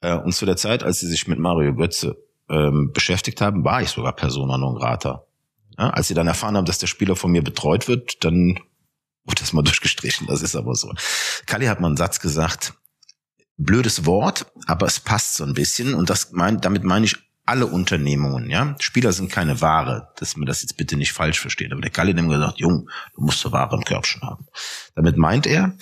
Äh, 0.00 0.14
und 0.14 0.32
zu 0.32 0.46
der 0.46 0.56
Zeit, 0.56 0.82
als 0.82 1.00
sie 1.00 1.06
sich 1.06 1.26
mit 1.26 1.38
Mario 1.38 1.74
Götze 1.74 2.16
ähm, 2.48 2.92
beschäftigt 2.92 3.40
haben, 3.40 3.64
war 3.64 3.80
ich 3.80 3.90
sogar 3.90 4.14
Persona 4.14 4.58
non 4.58 4.74
grata 4.74 5.24
ja, 5.80 5.90
als 5.90 6.08
sie 6.08 6.14
dann 6.14 6.26
erfahren 6.26 6.56
haben, 6.56 6.66
dass 6.66 6.78
der 6.78 6.86
Spieler 6.86 7.16
von 7.16 7.32
mir 7.32 7.42
betreut 7.42 7.88
wird, 7.88 8.22
dann 8.24 8.60
das 9.24 9.52
mal 9.52 9.62
durchgestrichen, 9.64 10.26
das 10.26 10.42
ist 10.42 10.56
aber 10.56 10.74
so. 10.74 10.92
Kalli 11.46 11.66
hat 11.66 11.80
mal 11.80 11.88
einen 11.88 11.96
Satz 11.96 12.20
gesagt, 12.20 12.74
blödes 13.56 14.06
Wort, 14.06 14.46
aber 14.66 14.86
es 14.86 15.00
passt 15.00 15.36
so 15.36 15.44
ein 15.44 15.54
bisschen 15.54 15.94
und 15.94 16.10
das 16.10 16.32
mein, 16.32 16.60
damit 16.60 16.84
meine 16.84 17.06
ich 17.06 17.16
alle 17.46 17.66
Unternehmungen, 17.66 18.48
ja. 18.48 18.76
Spieler 18.78 19.12
sind 19.12 19.32
keine 19.32 19.60
Ware, 19.60 20.12
dass 20.16 20.36
man 20.36 20.46
das 20.46 20.62
jetzt 20.62 20.76
bitte 20.76 20.96
nicht 20.96 21.12
falsch 21.12 21.40
versteht. 21.40 21.72
Aber 21.72 21.80
der 21.80 21.90
Kalli 21.90 22.12
hat 22.12 22.20
ihm 22.20 22.28
gesagt, 22.28 22.60
Jung, 22.60 22.88
du 23.14 23.22
musst 23.22 23.44
eine 23.44 23.52
Ware 23.52 23.74
im 23.76 23.84
Körbchen 23.84 24.22
haben. 24.22 24.46
Damit 24.94 25.16
meint 25.16 25.46
er, 25.46 25.76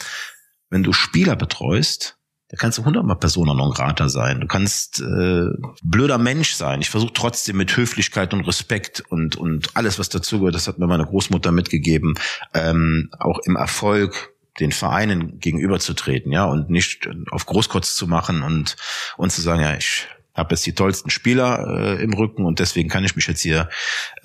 wenn 0.71 0.83
du 0.83 0.93
Spieler 0.93 1.37
betreust, 1.37 2.18
da 2.49 2.57
kannst 2.57 2.79
du 2.79 2.85
hundertmal 2.85 3.19
Persona 3.19 3.53
non 3.53 3.71
grata 3.71 4.09
sein. 4.09 4.41
Du 4.41 4.47
kannst 4.47 5.01
äh, 5.01 5.49
blöder 5.83 6.17
Mensch 6.17 6.55
sein. 6.55 6.81
Ich 6.81 6.89
versuche 6.89 7.13
trotzdem 7.13 7.59
mit 7.59 7.77
Höflichkeit 7.77 8.33
und 8.33 8.47
Respekt 8.47 9.03
und 9.11 9.37
und 9.37 9.77
alles, 9.77 9.99
was 9.99 10.09
dazugehört, 10.09 10.55
das 10.55 10.67
hat 10.67 10.79
mir 10.79 10.87
meine 10.87 11.05
Großmutter 11.05 11.53
mitgegeben, 11.53 12.15
ähm, 12.55 13.11
auch 13.19 13.39
im 13.45 13.57
Erfolg 13.57 14.33
den 14.61 14.73
Vereinen 14.73 15.39
gegenüberzutreten, 15.39 16.33
ja, 16.33 16.45
und 16.47 16.71
nicht 16.71 17.09
auf 17.31 17.47
Großkotz 17.47 17.95
zu 17.95 18.07
machen 18.07 18.43
und 18.43 18.77
und 19.19 19.31
zu 19.31 19.43
sagen, 19.43 19.61
ja, 19.61 19.77
ich 19.77 20.07
habe 20.35 20.55
jetzt 20.55 20.65
die 20.65 20.75
tollsten 20.75 21.11
Spieler 21.11 21.99
äh, 21.99 22.03
im 22.03 22.15
Rücken 22.15 22.47
und 22.47 22.61
deswegen 22.61 22.89
kann 22.89 23.05
ich 23.05 23.15
mich 23.15 23.27
jetzt 23.27 23.43
hier 23.43 23.69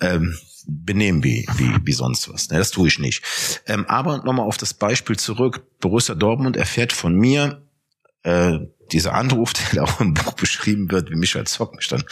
ähm, 0.00 0.34
benehmen 0.66 1.22
wie, 1.22 1.46
wie, 1.56 1.76
wie 1.84 1.92
sonst 1.92 2.32
was. 2.32 2.48
Ne, 2.48 2.58
das 2.58 2.70
tue 2.70 2.88
ich 2.88 2.98
nicht. 2.98 3.22
Ähm, 3.66 3.84
aber 3.86 4.18
nochmal 4.18 4.46
auf 4.46 4.56
das 4.56 4.72
Beispiel 4.72 5.18
zurück. 5.18 5.62
Borussia 5.80 6.14
Dortmund 6.14 6.56
erfährt 6.56 6.92
von 6.92 7.14
mir, 7.14 7.63
äh, 8.24 8.58
dieser 8.92 9.14
Anruf, 9.14 9.52
der 9.72 9.84
auch 9.84 10.00
im 10.00 10.14
Buch 10.14 10.34
beschrieben 10.34 10.90
wird, 10.90 11.10
wie 11.10 11.16
Michael 11.16 11.46
Zock 11.46 11.74
mich 11.76 11.88
dann 11.88 12.04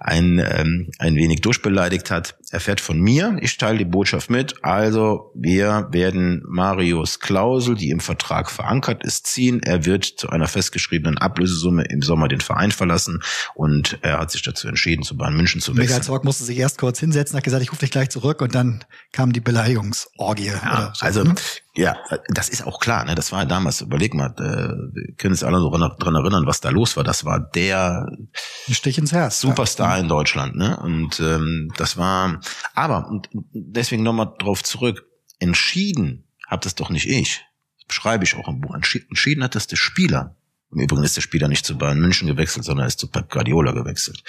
ein, 0.00 0.38
ähm, 0.38 0.90
ein 0.98 1.16
wenig 1.16 1.40
durchbeleidigt 1.40 2.10
hat, 2.10 2.36
erfährt 2.50 2.80
von 2.80 3.00
mir. 3.00 3.36
Ich 3.40 3.56
teile 3.56 3.78
die 3.78 3.84
Botschaft 3.84 4.30
mit. 4.30 4.54
Also 4.62 5.32
wir 5.34 5.88
werden 5.90 6.42
Marius 6.46 7.20
Klausel, 7.20 7.74
die 7.74 7.90
im 7.90 8.00
Vertrag 8.00 8.50
verankert 8.50 9.04
ist, 9.04 9.26
ziehen. 9.26 9.62
Er 9.62 9.84
wird 9.84 10.04
zu 10.04 10.28
einer 10.30 10.46
festgeschriebenen 10.46 11.18
Ablösesumme 11.18 11.84
im 11.84 12.02
Sommer 12.02 12.28
den 12.28 12.40
Verein 12.40 12.70
verlassen 12.70 13.22
und 13.54 13.98
er 14.02 14.20
hat 14.20 14.30
sich 14.30 14.42
dazu 14.42 14.68
entschieden, 14.68 15.02
zu 15.02 15.16
Bayern 15.16 15.36
München 15.36 15.60
zu 15.60 15.72
wechseln. 15.72 15.86
Michael 15.86 16.02
Zorc 16.02 16.24
musste 16.24 16.44
sich 16.44 16.58
erst 16.58 16.78
kurz 16.78 17.00
hinsetzen, 17.00 17.36
hat 17.36 17.44
gesagt, 17.44 17.62
ich 17.62 17.70
rufe 17.70 17.80
dich 17.80 17.90
gleich 17.90 18.10
zurück 18.10 18.40
und 18.40 18.54
dann 18.54 18.84
kam 19.12 19.32
die 19.32 19.40
Beleidigungsorgie. 19.40 20.46
Ja, 20.46 20.92
so, 20.94 21.04
also 21.04 21.24
ne? 21.24 21.34
ja, 21.76 21.96
das 22.28 22.48
ist 22.48 22.66
auch 22.66 22.78
klar. 22.80 23.04
Ne? 23.04 23.14
Das 23.14 23.32
war 23.32 23.46
damals. 23.46 23.80
Überleg 23.80 24.14
mal, 24.14 24.34
äh, 24.38 24.94
wir 24.94 25.14
können 25.16 25.32
uns 25.32 25.42
alle 25.42 25.58
so 25.58 25.70
dran 25.70 26.13
erinnern, 26.14 26.46
was 26.46 26.60
da 26.60 26.70
los 26.70 26.96
war. 26.96 27.04
Das 27.04 27.24
war 27.24 27.40
der 27.40 28.06
Stich 28.70 28.98
ins 28.98 29.12
Herz. 29.12 29.40
Superstar 29.40 29.96
ja. 29.96 30.00
in 30.02 30.08
Deutschland. 30.08 30.56
Ne? 30.56 30.76
Und 30.78 31.20
ähm, 31.20 31.70
das 31.76 31.96
war 31.96 32.40
aber, 32.74 33.08
und 33.08 33.28
deswegen 33.52 34.02
nochmal 34.02 34.32
drauf 34.38 34.62
zurück, 34.62 35.04
entschieden 35.38 36.28
hat 36.46 36.66
es 36.66 36.74
doch 36.74 36.90
nicht 36.90 37.08
ich. 37.08 37.44
Das 37.78 37.86
beschreibe 37.86 38.24
ich 38.24 38.36
auch 38.36 38.48
im 38.48 38.60
Buch. 38.60 38.74
Entschieden 38.74 39.42
hat 39.42 39.54
das 39.54 39.66
der 39.66 39.76
Spieler. 39.76 40.36
Im 40.74 40.80
Übrigen 40.80 41.04
ist 41.04 41.16
der 41.16 41.22
Spieler 41.22 41.46
nicht 41.46 41.64
zu 41.64 41.78
Bayern 41.78 42.00
München 42.00 42.26
gewechselt, 42.26 42.64
sondern 42.64 42.86
ist 42.86 42.98
zu 42.98 43.06
Pep 43.06 43.30
Guardiola 43.30 43.70
gewechselt. 43.70 44.24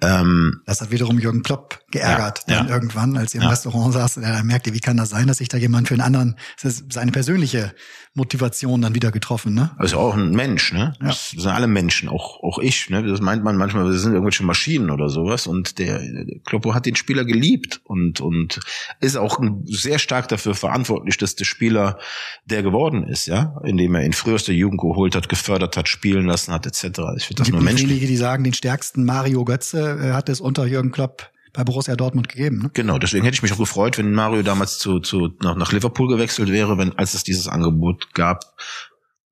Ähm, 0.00 0.62
das 0.64 0.80
hat 0.80 0.90
wiederum 0.90 1.18
Jürgen 1.18 1.42
Klopp 1.42 1.80
geärgert, 1.90 2.44
ja, 2.46 2.56
dann 2.56 2.68
ja. 2.68 2.74
irgendwann, 2.74 3.16
als 3.18 3.34
er 3.34 3.40
im 3.40 3.44
ja. 3.44 3.50
Restaurant 3.50 3.92
saß 3.92 4.16
und 4.16 4.22
er 4.22 4.42
merkte, 4.42 4.72
wie 4.72 4.80
kann 4.80 4.96
das 4.96 5.10
sein, 5.10 5.26
dass 5.26 5.38
sich 5.38 5.48
da 5.48 5.58
jemand 5.58 5.88
für 5.88 5.94
einen 5.94 6.00
anderen, 6.00 6.36
das 6.62 6.80
ist 6.80 6.92
seine 6.92 7.12
persönliche 7.12 7.74
Motivation 8.14 8.82
dann 8.82 8.94
wieder 8.94 9.10
getroffen, 9.10 9.54
ne? 9.54 9.70
Also 9.78 9.98
auch 9.98 10.14
ein 10.14 10.32
Mensch, 10.32 10.72
ne? 10.72 10.94
Ja. 11.00 11.06
Das 11.08 11.30
sind 11.30 11.46
alle 11.46 11.66
Menschen, 11.66 12.10
auch, 12.10 12.42
auch 12.42 12.58
ich, 12.58 12.90
ne? 12.90 13.02
Das 13.02 13.22
meint 13.22 13.42
man 13.42 13.56
manchmal, 13.56 13.86
wir 13.86 13.98
sind 13.98 14.12
irgendwelche 14.12 14.44
Maschinen 14.44 14.90
oder 14.90 15.08
sowas 15.08 15.46
und 15.46 15.78
der, 15.78 16.02
Kloppo 16.44 16.74
hat 16.74 16.84
den 16.84 16.94
Spieler 16.94 17.24
geliebt 17.24 17.80
und, 17.84 18.20
und 18.20 18.60
ist 19.00 19.16
auch 19.16 19.40
sehr 19.64 19.98
stark 19.98 20.28
dafür 20.28 20.54
verantwortlich, 20.54 21.16
dass 21.16 21.36
der 21.36 21.46
Spieler 21.46 21.98
der 22.44 22.62
geworden 22.62 23.04
ist, 23.04 23.26
ja? 23.26 23.58
Indem 23.64 23.94
er 23.94 24.04
ihn 24.04 24.12
früher 24.12 24.34
aus 24.34 24.44
der 24.44 24.56
Jugend 24.56 24.82
geholt 24.82 25.16
hat, 25.16 25.30
gefördert 25.30 25.78
hat, 25.78 25.88
spielen 25.88 26.26
lassen 26.26 26.52
hat, 26.52 26.66
etc. 26.66 26.84
Ich 27.16 27.24
finde 27.24 27.42
das 27.42 27.48
nur 27.48 27.62
menschlich. 27.62 27.88
Wenige, 27.88 28.06
die 28.06 28.16
sagen, 28.16 28.44
den 28.44 28.52
stärksten 28.52 29.06
Mario 29.06 29.46
Götze 29.46 29.98
äh, 30.02 30.12
hat 30.12 30.28
es 30.28 30.42
unter 30.42 30.66
Jürgen 30.66 30.92
Klopp 30.92 31.30
bei 31.52 31.64
Borussia 31.64 31.96
Dortmund 31.96 32.28
gegeben. 32.28 32.60
Ne? 32.62 32.70
Genau, 32.72 32.98
deswegen 32.98 33.24
hätte 33.24 33.34
ich 33.34 33.42
mich 33.42 33.52
auch 33.52 33.58
gefreut, 33.58 33.98
wenn 33.98 34.12
Mario 34.12 34.42
damals 34.42 34.78
zu, 34.78 35.00
zu 35.00 35.34
nach, 35.42 35.56
nach 35.56 35.72
Liverpool 35.72 36.08
gewechselt 36.08 36.50
wäre, 36.50 36.78
wenn 36.78 36.98
als 36.98 37.14
es 37.14 37.24
dieses 37.24 37.48
Angebot 37.48 38.14
gab, 38.14 38.44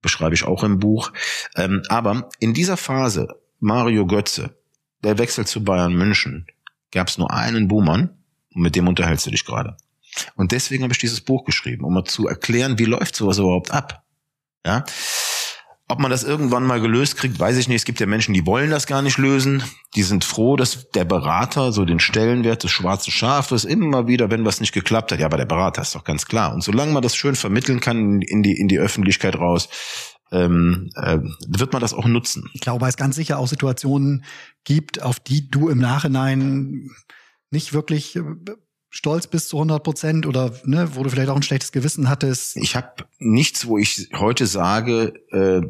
beschreibe 0.03 0.35
ich 0.35 0.45
auch 0.45 0.62
im 0.62 0.79
Buch. 0.79 1.12
Ähm, 1.57 1.83
aber 1.89 2.29
in 2.39 2.55
dieser 2.55 2.77
Phase 2.77 3.29
Mario 3.59 4.07
Götze, 4.07 4.57
der 5.03 5.18
Wechsel 5.18 5.47
zu 5.47 5.64
Bayern 5.64 5.95
München, 5.95 6.47
gab 6.93 7.09
es 7.09 7.18
nur 7.18 7.31
einen 7.31 7.68
Buhmann 7.68 8.16
mit 8.53 8.77
dem 8.77 8.89
unterhältst 8.89 9.27
du 9.27 9.31
dich 9.31 9.45
gerade. 9.45 9.77
Und 10.35 10.53
deswegen 10.53 10.83
habe 10.83 10.93
ich 10.93 10.99
dieses 10.99 11.21
Buch 11.21 11.45
geschrieben, 11.45 11.85
um 11.85 11.95
mal 11.95 12.05
zu 12.05 12.27
erklären, 12.27 12.79
wie 12.79 12.85
läuft 12.85 13.14
sowas 13.14 13.39
überhaupt 13.39 13.71
ab. 13.71 14.05
Ja, 14.66 14.85
ob 15.91 15.99
man 15.99 16.11
das 16.11 16.22
irgendwann 16.22 16.64
mal 16.64 16.80
gelöst 16.80 17.16
kriegt, 17.16 17.38
weiß 17.38 17.57
ich 17.57 17.66
nicht. 17.66 17.78
Es 17.78 17.84
gibt 17.84 17.99
ja 17.99 18.07
Menschen, 18.07 18.32
die 18.32 18.47
wollen 18.47 18.70
das 18.70 18.86
gar 18.86 19.03
nicht 19.03 19.18
lösen. 19.18 19.62
Die 19.97 20.05
sind 20.05 20.24
froh, 20.24 20.55
dass 20.55 20.88
der 20.91 21.05
Berater 21.05 21.72
so 21.72 21.84
den 21.84 21.99
Stellenwert 21.99 22.62
des 22.62 22.70
schwarzen 22.70 23.11
Schafes 23.11 23.64
immer 23.64 24.07
wieder, 24.07 24.30
wenn 24.30 24.45
was 24.45 24.61
nicht 24.61 24.72
geklappt 24.72 25.11
hat, 25.11 25.18
ja, 25.18 25.26
aber 25.26 25.36
der 25.36 25.47
Berater 25.47 25.82
ist 25.82 25.95
doch 25.97 26.05
ganz 26.05 26.26
klar. 26.26 26.55
Und 26.55 26.62
solange 26.62 26.93
man 26.93 27.03
das 27.03 27.16
schön 27.16 27.34
vermitteln 27.34 27.80
kann 27.80 28.22
in 28.22 28.43
die, 28.45 28.53
in 28.53 28.68
die 28.68 28.78
Öffentlichkeit 28.78 29.34
raus, 29.36 29.68
ähm, 30.30 30.91
äh, 30.95 31.18
wird 31.49 31.72
man 31.72 31.82
das 31.82 31.93
auch 31.93 32.07
nutzen. 32.07 32.49
Ich 32.55 32.61
glaube, 32.61 32.86
es 32.86 32.97
ganz 32.97 33.16
sicher 33.16 33.38
auch 33.38 33.49
Situationen 33.49 34.24
gibt, 34.62 35.03
auf 35.03 35.18
die 35.18 35.51
du 35.51 35.68
im 35.68 35.78
Nachhinein 35.78 36.88
nicht 37.51 37.72
wirklich 37.72 38.14
äh, 38.14 38.22
stolz 38.91 39.26
bist 39.26 39.49
zu 39.49 39.57
100 39.57 39.82
Prozent 39.82 40.26
oder 40.26 40.53
ne, 40.64 40.95
wo 40.95 41.03
du 41.03 41.11
vielleicht 41.11 41.30
auch 41.30 41.36
ein 41.36 41.43
schlechtes 41.43 41.72
Gewissen 41.72 42.09
hattest? 42.09 42.57
Ich 42.57 42.76
habe 42.76 43.05
nichts, 43.18 43.66
wo 43.66 43.78
ich 43.78 44.09
heute 44.14 44.47
sage, 44.47 45.14
äh, 45.30 45.62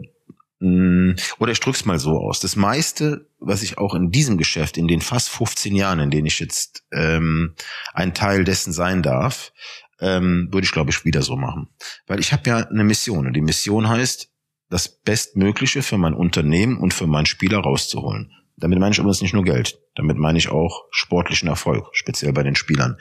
mh, 0.64 1.16
oder 1.38 1.52
ich 1.52 1.60
drück's 1.60 1.84
mal 1.84 1.98
so 1.98 2.18
aus. 2.18 2.40
Das 2.40 2.56
meiste, 2.56 3.28
was 3.38 3.62
ich 3.62 3.78
auch 3.78 3.94
in 3.94 4.10
diesem 4.10 4.38
Geschäft, 4.38 4.78
in 4.78 4.88
den 4.88 5.02
fast 5.02 5.28
15 5.28 5.76
Jahren, 5.76 6.00
in 6.00 6.10
denen 6.10 6.26
ich 6.26 6.40
jetzt 6.40 6.82
ähm, 6.92 7.54
ein 7.92 8.14
Teil 8.14 8.44
dessen 8.44 8.72
sein 8.72 9.02
darf, 9.02 9.52
ähm, 10.00 10.48
würde 10.50 10.64
ich, 10.64 10.72
glaube 10.72 10.90
ich, 10.90 11.04
wieder 11.04 11.22
so 11.22 11.36
machen. 11.36 11.68
Weil 12.06 12.20
ich 12.20 12.32
habe 12.32 12.48
ja 12.48 12.56
eine 12.56 12.84
Mission 12.84 13.26
und 13.26 13.34
die 13.34 13.42
Mission 13.42 13.88
heißt, 13.88 14.28
das 14.70 14.88
Bestmögliche 14.88 15.82
für 15.82 15.98
mein 15.98 16.14
Unternehmen 16.14 16.78
und 16.78 16.94
für 16.94 17.06
meinen 17.06 17.26
Spieler 17.26 17.58
rauszuholen. 17.58 18.32
Damit 18.56 18.78
meine 18.78 18.92
ich 18.92 18.98
übrigens 18.98 19.20
nicht 19.20 19.34
nur 19.34 19.42
Geld. 19.42 19.78
Damit 20.00 20.16
meine 20.16 20.38
ich 20.38 20.48
auch 20.48 20.84
sportlichen 20.90 21.46
Erfolg, 21.46 21.90
speziell 21.92 22.32
bei 22.32 22.42
den 22.42 22.56
Spielern. 22.56 22.96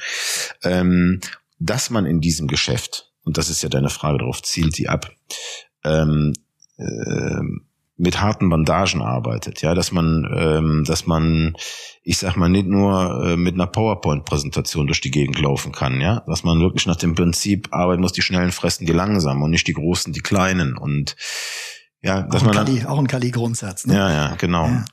Ähm, 0.64 1.22
dass 1.58 1.90
man 1.90 2.06
in 2.06 2.20
diesem 2.20 2.48
Geschäft, 2.50 3.10
und 3.24 3.38
das 3.38 3.50
ist 3.50 3.64
ja 3.64 3.70
deine 3.70 3.90
Frage 3.90 4.18
darauf, 4.18 4.44
zielt 4.44 4.76
sie 4.76 4.90
ab, 4.90 5.10
ähm, 5.86 6.34
äh, 6.76 7.40
mit 7.96 8.20
harten 8.20 8.50
Bandagen 8.50 9.02
arbeitet, 9.02 9.62
ja, 9.62 9.74
dass 9.74 9.94
man, 9.94 10.28
ähm, 10.36 10.84
dass 10.86 11.08
man, 11.08 11.56
ich 12.04 12.18
sag 12.18 12.36
mal, 12.36 12.50
nicht 12.50 12.68
nur 12.68 13.24
äh, 13.26 13.38
mit 13.38 13.54
einer 13.54 13.68
PowerPoint-Präsentation 13.68 14.88
durch 14.88 15.00
die 15.00 15.12
Gegend 15.12 15.40
laufen 15.40 15.72
kann, 15.72 16.02
ja, 16.02 16.22
dass 16.28 16.44
man 16.44 16.60
wirklich 16.60 16.86
nach 16.86 16.98
dem 16.98 17.16
Prinzip 17.16 17.70
arbeiten 17.72 18.02
muss, 18.02 18.12
die 18.12 18.22
Schnellen 18.22 18.52
fressen 18.52 18.86
die 18.86 18.92
langsamen 18.92 19.42
und 19.42 19.52
nicht 19.52 19.68
die 19.68 19.74
Großen, 19.74 20.12
die 20.12 20.20
Kleinen 20.20 20.76
und 20.76 21.16
ja, 22.02 22.24
dass 22.24 22.42
auch 22.42 22.48
man 22.48 22.58
ein 22.58 22.66
Kali, 22.66 22.86
auch 22.86 23.00
ein 23.00 23.08
Kali-Grundsatz. 23.08 23.86
Ne? 23.86 23.96
Ja, 23.96 24.12
ja, 24.12 24.36
genau. 24.36 24.66
Ja. 24.66 24.86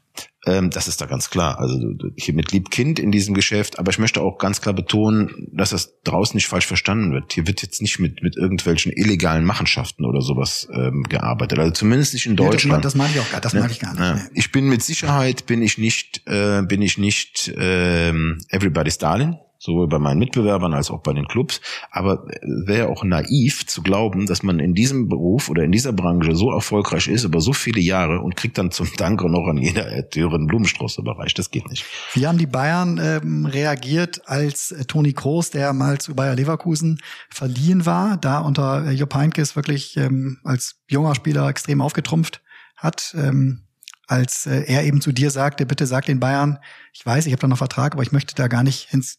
Ähm, 0.46 0.70
das 0.70 0.86
ist 0.88 1.00
da 1.00 1.06
ganz 1.06 1.28
klar. 1.28 1.58
Also 1.58 1.78
hier 2.16 2.34
mit 2.34 2.52
Liebkind 2.52 2.98
in 2.98 3.10
diesem 3.10 3.34
Geschäft, 3.34 3.78
aber 3.78 3.90
ich 3.90 3.98
möchte 3.98 4.20
auch 4.20 4.38
ganz 4.38 4.60
klar 4.60 4.74
betonen, 4.74 5.48
dass 5.52 5.70
das 5.70 6.00
draußen 6.04 6.36
nicht 6.36 6.46
falsch 6.46 6.66
verstanden 6.66 7.12
wird. 7.12 7.32
Hier 7.32 7.46
wird 7.46 7.62
jetzt 7.62 7.82
nicht 7.82 7.98
mit, 7.98 8.22
mit 8.22 8.36
irgendwelchen 8.36 8.92
illegalen 8.92 9.44
Machenschaften 9.44 10.04
oder 10.04 10.20
sowas 10.20 10.68
ähm, 10.72 11.04
gearbeitet. 11.08 11.58
Also 11.58 11.72
zumindest 11.72 12.14
nicht 12.14 12.26
in 12.26 12.36
Deutschland. 12.36 12.78
Ja, 12.78 12.80
das, 12.80 12.92
das 12.92 12.94
meine 12.94 13.12
ich 13.12 13.20
auch 13.20 13.30
gar, 13.30 13.40
das 13.40 13.54
meine 13.54 13.72
ich 13.72 13.80
gar 13.80 13.92
nicht. 13.92 14.00
Ja. 14.00 14.20
Ich 14.34 14.52
bin 14.52 14.68
mit 14.68 14.82
Sicherheit 14.82 15.46
bin 15.46 15.62
ich 15.62 15.78
nicht, 15.78 16.22
äh, 16.26 16.62
bin 16.62 16.80
ich 16.80 16.96
nicht 16.96 17.52
ähm, 17.56 18.38
everybody's 18.50 18.98
darling 18.98 19.36
sowohl 19.58 19.88
bei 19.88 19.98
meinen 19.98 20.18
Mitbewerbern 20.18 20.74
als 20.74 20.90
auch 20.90 21.00
bei 21.00 21.12
den 21.12 21.26
Clubs. 21.26 21.60
Aber 21.90 22.26
wäre 22.42 22.88
auch 22.88 23.04
naiv 23.04 23.66
zu 23.66 23.82
glauben, 23.82 24.26
dass 24.26 24.42
man 24.42 24.58
in 24.58 24.74
diesem 24.74 25.08
Beruf 25.08 25.48
oder 25.48 25.64
in 25.64 25.72
dieser 25.72 25.92
Branche 25.92 26.34
so 26.34 26.50
erfolgreich 26.50 27.08
ist 27.08 27.24
über 27.24 27.40
so 27.40 27.52
viele 27.52 27.80
Jahre 27.80 28.20
und 28.20 28.36
kriegt 28.36 28.58
dann 28.58 28.70
zum 28.70 28.88
Dank 28.96 29.22
noch 29.24 29.46
an 29.46 29.56
jeder 29.56 30.08
Türe 30.10 30.34
einen 30.34 30.46
Blumenstrauß 30.46 30.98
überreicht. 30.98 31.38
Das 31.38 31.50
geht 31.50 31.68
nicht. 31.68 31.84
Wie 32.14 32.26
haben 32.26 32.38
die 32.38 32.46
Bayern 32.46 32.98
ähm, 33.02 33.46
reagiert, 33.46 34.22
als 34.26 34.72
äh, 34.72 34.84
Toni 34.84 35.12
Kroos, 35.12 35.50
der 35.50 35.72
mal 35.72 35.98
zu 35.98 36.14
Bayer 36.14 36.34
Leverkusen 36.34 37.00
verliehen 37.30 37.86
war, 37.86 38.16
da 38.16 38.38
unter 38.38 38.86
äh, 38.86 38.92
Jupp 38.92 39.14
Heynckes 39.14 39.56
wirklich 39.56 39.96
ähm, 39.96 40.38
als 40.44 40.76
junger 40.88 41.14
Spieler 41.14 41.48
extrem 41.48 41.80
aufgetrumpft 41.80 42.42
hat? 42.76 43.14
Ähm, 43.18 43.62
als 44.06 44.46
äh, 44.46 44.62
er 44.66 44.84
eben 44.84 45.00
zu 45.00 45.12
dir 45.12 45.30
sagte, 45.30 45.66
bitte 45.66 45.86
sag 45.86 46.06
den 46.06 46.20
Bayern, 46.20 46.58
ich 46.92 47.04
weiß, 47.04 47.26
ich 47.26 47.32
habe 47.32 47.40
da 47.40 47.48
noch 47.48 47.58
Vertrag, 47.58 47.94
aber 47.94 48.02
ich 48.02 48.12
möchte 48.12 48.34
da 48.34 48.48
gar 48.48 48.62
nicht 48.62 48.92
ins 48.92 49.18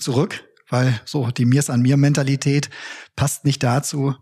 zurück, 0.00 0.44
weil 0.68 1.00
so 1.04 1.30
die 1.30 1.44
Mir's 1.44 1.70
an 1.70 1.82
mir 1.82 1.96
Mentalität 1.96 2.70
passt 3.16 3.44
nicht 3.44 3.62
dazu, 3.62 4.14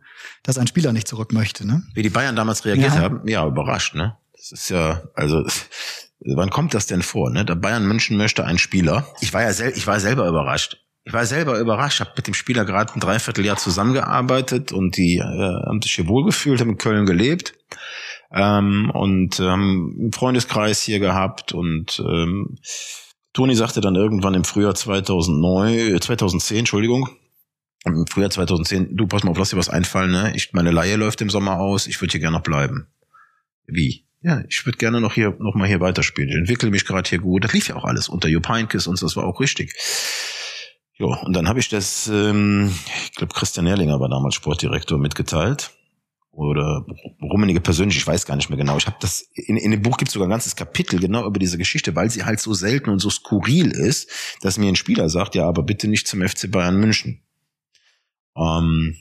dass 0.43 0.59
ein 0.59 0.67
Spieler 0.67 0.93
nicht 0.93 1.09
zurück 1.09 1.33
möchte. 1.33 1.67
Ne? 1.67 1.83
Wie 1.95 2.03
die 2.03 2.11
Bayern 2.11 2.37
damals 2.37 2.65
reagiert 2.65 2.95
ja. 2.95 3.01
haben, 3.01 3.27
ja, 3.27 3.47
überrascht. 3.47 3.95
Ne? 3.95 4.17
Das 4.37 4.53
ist 4.53 4.69
ja, 4.71 5.03
also 5.15 5.45
wann 6.21 6.51
kommt 6.51 6.75
das 6.75 6.87
denn 6.87 7.03
vor? 7.03 7.31
Ne? 7.31 7.45
Der 7.45 7.55
Bayern 7.55 7.87
München 7.87 8.17
möchte 8.17 8.45
einen 8.45 8.59
Spieler. 8.59 9.07
Ich 9.21 9.33
war 9.33 9.43
ja 9.43 9.53
sel 9.53 9.73
ich 9.75 9.87
war 9.87 10.01
selber 10.01 10.29
überrascht. 10.29 10.79
ich 11.05 11.13
war 11.13 11.25
selber 11.25 11.59
überrascht, 11.59 12.01
habe 12.01 12.13
mit 12.17 12.27
dem 12.27 12.35
Spieler 12.35 12.65
gerade 12.65 12.93
ein 12.95 13.01
Dreivierteljahr 13.01 13.57
zusammengearbeitet 13.57 14.73
und 14.73 14.97
die 14.97 15.17
äh, 15.17 15.67
haben 15.67 15.81
sich 15.83 15.95
hier 15.95 16.09
wohlgefühlt, 16.09 16.61
haben 16.61 16.71
in 16.71 16.79
Köln 16.79 17.07
gelebt 17.07 17.55
ähm, 18.33 18.91
und 18.93 19.41
ähm, 19.41 19.97
einen 19.99 20.13
Freundeskreis 20.13 20.83
hier 20.83 21.01
gehabt 21.01 21.53
und 21.53 22.03
ähm, 22.07 22.59
Toni 23.33 23.55
sagte 23.55 23.81
dann 23.81 23.95
irgendwann 23.95 24.35
im 24.35 24.45
Frühjahr 24.45 24.75
2009, 24.75 26.01
2010, 26.01 26.57
äh, 26.57 26.59
Entschuldigung, 26.61 27.09
im 27.85 28.07
Frühjahr 28.07 28.31
2010, 28.31 28.97
du 28.97 29.07
pass 29.07 29.23
mal 29.23 29.31
auf, 29.31 29.39
lass 29.39 29.51
dir 29.51 29.57
was 29.57 29.69
einfallen, 29.69 30.11
ne? 30.11 30.33
Ich, 30.35 30.53
meine 30.53 30.71
Laie 30.71 30.97
läuft 30.97 31.21
im 31.21 31.31
Sommer 31.31 31.59
aus, 31.59 31.87
ich 31.87 32.01
würde 32.01 32.13
hier 32.13 32.21
gerne 32.21 32.37
noch 32.37 32.43
bleiben. 32.43 32.89
Wie? 33.67 34.07
Ja, 34.23 34.43
ich 34.49 34.67
würde 34.67 34.79
gerne 34.79 35.01
noch 35.01 35.15
hier 35.15 35.35
noch 35.39 35.55
mal 35.55 35.67
hier 35.67 35.81
weiterspielen. 35.81 36.29
Ich 36.29 36.37
entwickle 36.37 36.71
mich 36.71 36.85
gerade 36.85 37.09
hier 37.09 37.21
gut. 37.21 37.43
Das 37.45 37.55
lief 37.55 37.69
ja 37.69 37.77
auch 37.77 37.85
alles 37.85 38.09
unter 38.09 38.29
Jupp 38.29 38.49
Heynckes 38.49 38.87
und 38.87 38.97
so, 38.97 39.07
das 39.07 39.17
war 39.17 39.25
auch 39.25 39.41
richtig. 39.41 39.75
Ja, 40.99 41.07
und 41.07 41.35
dann 41.35 41.49
habe 41.49 41.59
ich 41.61 41.69
das, 41.69 42.09
ähm, 42.09 42.71
ich 43.05 43.15
glaube, 43.15 43.33
Christian 43.33 43.67
Erlinger 43.67 44.01
war 44.01 44.11
damals 44.11 44.35
Sportdirektor 44.35 44.99
mitgeteilt 44.99 45.71
oder 46.33 46.87
Rummenige 47.21 47.61
persönlich, 47.61 47.97
ich 47.97 48.07
weiß 48.07 48.25
gar 48.25 48.37
nicht 48.37 48.51
mehr 48.51 48.59
genau. 48.59 48.77
Ich 48.77 48.87
habe 48.87 48.97
das 49.01 49.21
in, 49.35 49.57
in 49.57 49.73
dem 49.73 49.83
Buch 49.83 49.97
gibt 49.97 50.09
es 50.09 50.13
sogar 50.13 50.29
ein 50.29 50.31
ganzes 50.31 50.57
Kapitel 50.57 51.01
genau 51.01 51.27
über 51.27 51.39
diese 51.39 51.59
Geschichte, 51.59 51.95
weil 51.97 52.11
sie 52.11 52.25
halt 52.25 52.41
so 52.41 52.55
selten 52.55 52.91
und 52.91 53.01
so 53.01 53.11
skurril 53.11 53.71
ist, 53.73 54.11
dass 54.41 54.59
mir 54.59 54.69
ein 54.69 54.77
Spieler 54.77 55.09
sagt, 55.09 55.35
ja, 55.35 55.47
aber 55.47 55.63
bitte 55.63 55.89
nicht 55.89 56.07
zum 56.07 56.27
FC 56.27 56.51
Bayern 56.51 56.79
München. 56.79 57.23
Ähm, 58.37 58.97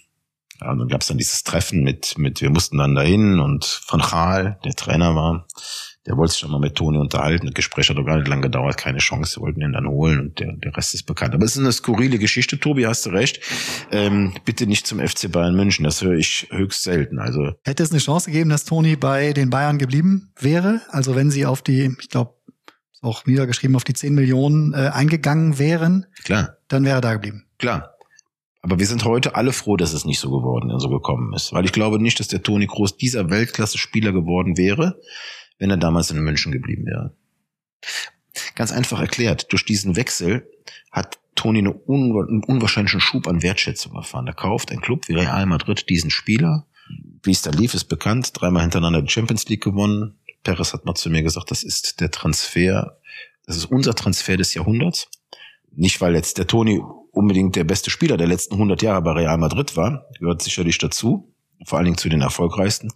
ja, 0.59 0.71
und 0.71 0.80
dann 0.80 0.88
gab 0.88 1.01
es 1.01 1.07
dann 1.07 1.17
dieses 1.17 1.43
Treffen 1.43 1.84
mit, 1.84 2.17
mit, 2.17 2.41
wir 2.41 2.49
mussten 2.49 2.77
dann 2.77 2.95
dahin 2.95 3.39
und 3.39 3.82
Van 3.88 4.01
Gaal, 4.01 4.59
der 4.65 4.73
Trainer 4.73 5.15
war, 5.15 5.47
der 6.10 6.18
wollte 6.18 6.34
sich 6.34 6.41
dann 6.41 6.49
mal 6.49 6.60
mit 6.60 6.74
Toni 6.76 6.97
unterhalten. 6.97 7.45
Das 7.45 7.53
Gespräch 7.53 7.88
hat 7.89 7.97
doch 7.97 8.05
gar 8.05 8.18
nicht 8.18 8.28
lange 8.28 8.41
gedauert, 8.41 8.78
keine 8.78 8.97
Chance, 8.97 9.36
sie 9.36 9.41
wollten 9.41 9.62
ihn 9.62 9.74
dann 9.74 9.88
holen 9.88 10.20
und 10.20 10.39
der, 10.39 10.53
der 10.53 10.76
Rest 10.76 10.95
ist 10.95 11.03
bekannt. 11.03 11.36
Aber 11.36 11.45
es 11.45 11.51
ist 11.51 11.60
eine 11.60 11.72
skurrile 11.72 12.18
Geschichte, 12.18 12.60
Tobi, 12.60 12.88
hast 12.88 13.05
du 13.05 13.12
recht. 13.12 13.39
Ähm, 13.91 14.34
bitte 14.43 14.66
nicht 14.66 14.88
zum 14.88 14.99
FC 14.99 15.32
Bayern 15.32 15.55
München, 15.55 15.84
das 15.84 16.01
höre 16.01 16.16
ich 16.16 16.47
höchst 16.49 16.82
selten. 16.82 17.20
Also 17.20 17.51
Hätte 17.64 17.84
es 17.84 17.91
eine 17.91 17.99
Chance 17.99 18.32
gegeben, 18.32 18.49
dass 18.49 18.66
Toni 18.66 18.95
bei 18.95 19.34
den 19.34 19.51
Bayern 19.51 19.78
geblieben 19.78 20.34
wäre? 20.39 20.82
Also 20.89 21.16
wenn 21.16 21.30
sie 21.30 21.45
auf 21.45 21.62
die, 21.62 21.95
ich 22.01 22.10
glaube, 22.10 22.34
auch 23.01 23.28
niedergeschrieben, 23.28 23.76
auf 23.76 23.84
die 23.84 23.93
10 23.93 24.16
Millionen 24.16 24.74
äh, 24.74 24.89
eingegangen 24.91 25.60
wären, 25.60 26.07
klar, 26.24 26.57
dann 26.70 26.86
wäre 26.86 26.97
er 26.97 27.01
da 27.01 27.14
geblieben. 27.14 27.45
klar. 27.60 27.93
Aber 28.62 28.78
wir 28.78 28.88
sind 28.88 29.05
heute 29.05 29.36
alle 29.36 29.53
froh, 29.53 29.78
dass 29.78 29.93
es 29.93 30.03
nicht 30.03 30.20
so 30.20 30.30
geworden, 30.30 30.78
so 30.80 30.89
gekommen 30.89 31.34
ist. 31.34 31.53
Weil 31.53 31.64
ich 31.64 31.72
glaube 31.72 31.97
nicht, 31.97 32.20
dass 32.20 32.28
der 32.28 32.43
Toni 32.43 32.66
Groß 32.66 32.97
dieser 32.97 33.30
Weltklasse-Spieler 33.30 34.12
geworden 34.12 34.57
wäre, 34.57 34.99
wenn 35.60 35.70
er 35.70 35.78
damals 35.78 36.10
in 36.10 36.20
München 36.20 36.51
geblieben 36.51 36.86
wäre. 36.86 37.16
Ganz 38.55 38.72
einfach 38.72 38.99
erklärt, 38.99 39.51
durch 39.51 39.66
diesen 39.66 39.95
Wechsel 39.95 40.49
hat 40.91 41.20
Toni 41.36 41.60
eine 41.60 41.74
unwa 41.74 42.26
einen 42.26 42.43
unwahrscheinlichen 42.43 42.99
Schub 42.99 43.28
an 43.28 43.43
Wertschätzung 43.43 43.93
erfahren. 43.95 44.26
Da 44.26 44.34
kauft 44.34 44.72
ein 44.72 44.82
Club 44.82 45.07
wie 45.07 45.14
Real 45.14 45.45
Madrid 45.45 45.88
diesen 45.89 46.10
Spieler. 46.10 46.66
Wie 47.24 47.32
es 47.32 47.41
da 47.41 47.51
lief, 47.51 47.74
ist 47.74 47.86
bekannt. 47.86 48.32
Dreimal 48.34 48.64
hintereinander 48.64 49.01
die 49.01 49.10
Champions 49.10 49.47
League 49.47 49.64
gewonnen. 49.64 50.20
Perez 50.43 50.74
hat 50.74 50.86
mal 50.86 50.95
zu 50.95 51.10
mir 51.10 51.24
gesagt, 51.24 51.51
das 51.51 51.64
ist 51.64 51.99
der 51.99 52.12
Transfer, 52.12 52.97
das 53.45 53.57
ist 53.57 53.66
unser 53.66 53.93
Transfer 53.93 54.38
des 54.38 54.53
Jahrhunderts. 54.53 55.07
Nicht, 55.72 56.01
weil 56.01 56.16
jetzt 56.16 56.38
der 56.38 56.47
Toni 56.47 56.82
unbedingt 57.12 57.55
der 57.55 57.64
beste 57.64 57.89
Spieler 57.89 58.18
der 58.18 58.28
letzten 58.28 58.55
100 58.55 58.82
Jahre 58.82 59.01
bei 59.01 59.12
Real 59.12 59.38
Madrid 59.38 59.76
war, 59.76 60.05
gehört 60.18 60.41
sicherlich 60.41 60.78
dazu, 60.78 61.34
vor 61.66 61.78
allen 61.78 61.86
Dingen 61.86 61.97
zu 61.97 62.10
den 62.10 62.22
erfolgreichsten, 62.22 62.91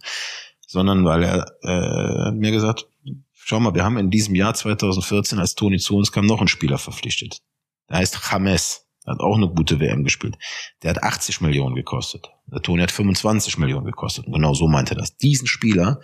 sondern 0.74 1.04
weil 1.06 1.22
er 1.22 1.46
äh, 1.62 2.32
mir 2.32 2.50
gesagt, 2.50 2.86
schau 3.32 3.60
mal, 3.60 3.74
wir 3.74 3.84
haben 3.84 3.96
in 3.96 4.10
diesem 4.10 4.34
Jahr 4.34 4.52
2014, 4.52 5.38
als 5.38 5.54
Toni 5.54 5.78
zu 5.78 5.96
uns 5.96 6.12
kam, 6.12 6.26
noch 6.26 6.40
einen 6.40 6.48
Spieler 6.48 6.76
verpflichtet. 6.76 7.40
Der 7.88 7.98
heißt 7.98 8.20
James, 8.30 8.86
hat 9.06 9.20
auch 9.20 9.36
eine 9.36 9.48
gute 9.48 9.80
WM 9.80 10.04
gespielt. 10.04 10.36
Der 10.82 10.90
hat 10.90 11.02
80 11.02 11.40
Millionen 11.40 11.74
gekostet. 11.74 12.30
Der 12.46 12.60
Toni 12.60 12.82
hat 12.82 12.90
25 12.90 13.58
Millionen 13.58 13.86
gekostet. 13.86 14.26
Und 14.26 14.32
genau 14.32 14.54
so 14.54 14.66
meinte 14.66 14.94
er 14.94 14.98
das. 14.98 15.16
Diesen 15.16 15.46
Spieler 15.46 16.00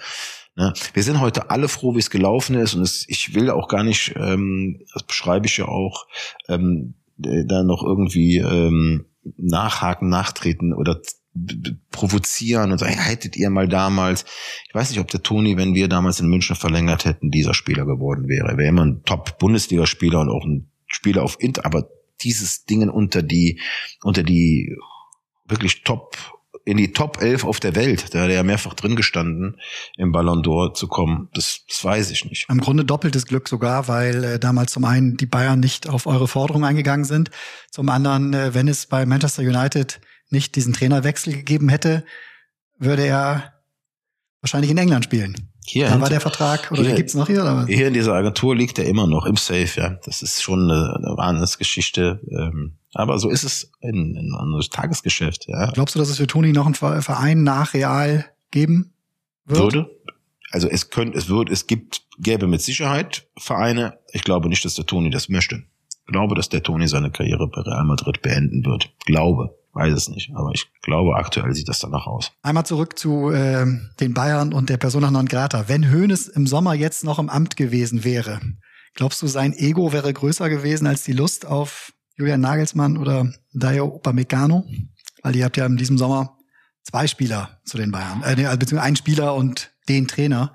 Ne? 0.57 0.73
Wir 0.93 1.03
sind 1.03 1.21
heute 1.21 1.51
alle 1.51 1.68
froh, 1.68 1.95
wie 1.95 2.01
es 2.01 2.11
gelaufen 2.11 2.57
ist 2.57 2.75
und 2.75 2.83
es, 2.83 3.05
ich 3.09 3.35
will 3.35 3.51
auch 3.51 3.68
gar 3.68 3.85
nicht, 3.85 4.14
ähm, 4.16 4.83
das 4.93 5.05
beschreibe 5.05 5.47
ich 5.47 5.57
ja 5.57 5.66
auch, 5.66 6.07
ähm, 6.49 6.95
da 7.16 7.62
noch 7.62 7.83
irgendwie 7.83 8.39
ähm, 8.39 9.07
nachhaken, 9.37 10.09
nachtreten 10.09 10.73
oder 10.73 11.01
provozieren 11.91 12.72
und 12.72 12.78
sagen, 12.78 12.99
hättet 12.99 13.36
ihr 13.36 13.51
mal 13.51 13.68
damals, 13.68 14.24
ich 14.68 14.74
weiß 14.74 14.91
nicht, 14.91 15.01
ob 15.01 15.09
der 15.09 15.22
Toni, 15.22 15.57
wenn 15.57 15.74
wir 15.74 15.88
damals 15.88 16.20
in 16.20 16.28
München 16.28 16.57
verlängert 16.57 17.05
hätten, 17.05 17.30
dieser 17.30 17.55
Spieler 17.55 17.84
geworden 17.84 18.28
wäre. 18.28 18.49
Er 18.49 18.59
wäre 18.59 18.68
immer 18.68 18.84
ein 18.84 19.03
Top-Bundesligaspieler 19.05 20.20
und 20.20 20.28
auch 20.28 20.45
ein 20.45 20.70
Spieler 20.86 21.22
auf 21.22 21.36
Inter, 21.41 21.64
aber 21.64 21.88
dieses 22.22 22.64
Dingen 22.64 22.91
unter 22.91 23.22
die, 23.22 23.61
unter 24.03 24.22
die 24.22 24.76
wirklich 25.47 25.82
Top 25.84 26.16
in 26.64 26.76
die 26.76 26.93
Top 26.93 27.20
11 27.20 27.45
auf 27.45 27.59
der 27.59 27.74
Welt, 27.74 28.14
da 28.14 28.20
hat 28.20 28.28
er 28.28 28.36
ja 28.36 28.43
mehrfach 28.43 28.74
drin 28.74 28.95
gestanden, 28.95 29.57
im 29.97 30.12
Ballon 30.12 30.43
d'Or 30.43 30.74
zu 30.74 30.88
kommen. 30.88 31.28
Das, 31.32 31.64
das 31.66 31.84
weiß 31.84 32.11
ich 32.11 32.24
nicht. 32.26 32.47
Im 32.49 32.61
Grunde 32.61 32.84
doppeltes 32.84 33.26
Glück 33.26 33.49
sogar, 33.49 33.88
weil 33.88 34.24
äh, 34.24 34.38
damals 34.38 34.72
zum 34.72 34.84
einen 34.84 35.16
die 35.16 35.26
Bayern 35.26 35.59
nicht 35.59 35.88
auf 35.88 36.07
eure 36.07 36.28
Forderung 36.28 36.64
eingegangen 36.64 37.05
sind, 37.05 37.30
zum 37.70 37.88
anderen, 37.88 38.34
äh, 38.34 38.55
wenn 38.55 38.68
es 38.68 38.86
bei 38.86 39.07
Manchester 39.07 39.43
United 39.43 40.01
nicht 40.31 40.57
diesen 40.57 40.72
Trainerwechsel 40.72 41.33
gegeben 41.33 41.68
hätte, 41.68 42.05
würde 42.78 43.05
er 43.05 43.55
wahrscheinlich 44.41 44.70
in 44.70 44.78
England 44.78 45.05
spielen. 45.05 45.51
Hier 45.64 45.89
da 45.89 46.01
war 46.01 46.09
der 46.09 46.20
Vertrag, 46.20 46.72
oder 46.72 46.83
hier, 46.83 46.95
gibt's 46.95 47.14
noch 47.14 47.26
hier? 47.26 47.43
Oder? 47.43 47.66
Hier 47.66 47.89
in 47.89 47.95
dieser 47.95 48.14
Agentur 48.14 48.57
liegt 48.57 48.78
er 48.78 48.87
immer 48.87 49.07
noch 49.07 49.26
im 49.26 49.37
Safe, 49.37 49.68
ja. 49.76 49.91
Das 50.05 50.22
ist 50.22 50.43
schon 50.43 50.70
eine, 50.70 50.97
eine 50.97 51.16
Wahnsinnsgeschichte. 51.16 52.20
Ähm, 52.28 52.78
aber 52.93 53.18
so 53.18 53.28
ist 53.28 53.45
es 53.45 53.70
in, 53.81 54.16
in 54.16 54.35
unserem 54.35 54.70
Tagesgeschäft, 54.70 55.47
ja. 55.49 55.70
Glaubst 55.70 55.95
du, 55.95 55.99
dass 55.99 56.09
es 56.09 56.16
für 56.16 56.26
Toni 56.26 56.53
noch 56.53 56.66
einen 56.66 56.74
Verein 56.74 57.43
nach 57.45 57.74
Real 57.74 58.24
geben 58.51 58.95
wird? 59.45 59.61
Würde. 59.61 59.91
Also 60.51 60.68
es 60.68 60.91
könnte, 60.91 61.16
es 61.16 61.28
wird, 61.28 61.51
es 61.51 61.66
gibt, 61.66 62.03
gäbe 62.18 62.49
mit 62.49 62.62
Sicherheit 62.62 63.28
Vereine. 63.37 63.99
Ich 64.12 64.24
glaube 64.24 64.49
nicht, 64.49 64.64
dass 64.64 64.74
der 64.74 64.87
Toni 64.87 65.11
das 65.11 65.28
möchte. 65.28 65.62
Glaube, 66.11 66.35
dass 66.35 66.49
der 66.49 66.63
Toni 66.63 66.89
seine 66.89 67.11
Karriere 67.11 67.49
bei 67.49 67.61
Real 67.63 67.85
Madrid 67.85 68.23
beenden 68.23 68.65
wird. 68.65 68.91
Glaube. 69.07 69.57
Weiß 69.73 69.95
es 69.95 70.09
nicht, 70.09 70.33
aber 70.35 70.51
ich 70.53 70.67
glaube, 70.83 71.15
aktuell 71.15 71.55
sieht 71.55 71.69
das 71.69 71.79
danach 71.79 72.09
aus. 72.09 72.33
Einmal 72.43 72.67
zurück 72.67 72.99
zu 72.99 73.31
äh, 73.31 73.65
den 74.01 74.15
Bayern 74.15 74.53
und 74.53 74.69
der 74.69 74.79
Persona 74.79 75.13
non 75.13 75.27
grata. 75.27 75.69
Wenn 75.69 75.93
Hoeneß 75.93 76.27
im 76.27 76.49
Sommer 76.49 76.75
jetzt 76.75 77.05
noch 77.05 77.21
im 77.21 77.29
Amt 77.29 77.57
gewesen 77.57 78.03
wäre, 78.03 78.41
glaubst 78.95 79.23
du, 79.23 79.29
sein 79.29 79.53
Ego 79.53 79.93
wäre 79.93 80.13
größer 80.13 80.49
gewesen 80.49 80.89
als 80.89 81.05
die 81.05 81.13
Lust 81.13 81.47
auf 81.47 81.93
Julian 82.17 82.41
Nagelsmann 82.41 82.97
oder 82.97 83.33
Dayo 83.53 83.87
Upamecano? 83.87 84.65
Weil 85.23 85.37
ihr 85.37 85.45
habt 85.45 85.57
ja 85.57 85.67
in 85.67 85.77
diesem 85.77 85.99
Sommer 85.99 86.37
zwei 86.83 87.07
Spieler 87.07 87.61
zu 87.65 87.77
den 87.77 87.93
Bayern, 87.93 88.25
äh, 88.25 88.35
beziehungsweise 88.35 88.83
einen 88.83 88.97
Spieler 88.97 89.37
und 89.37 89.71
den 89.89 90.09
Trainer 90.09 90.53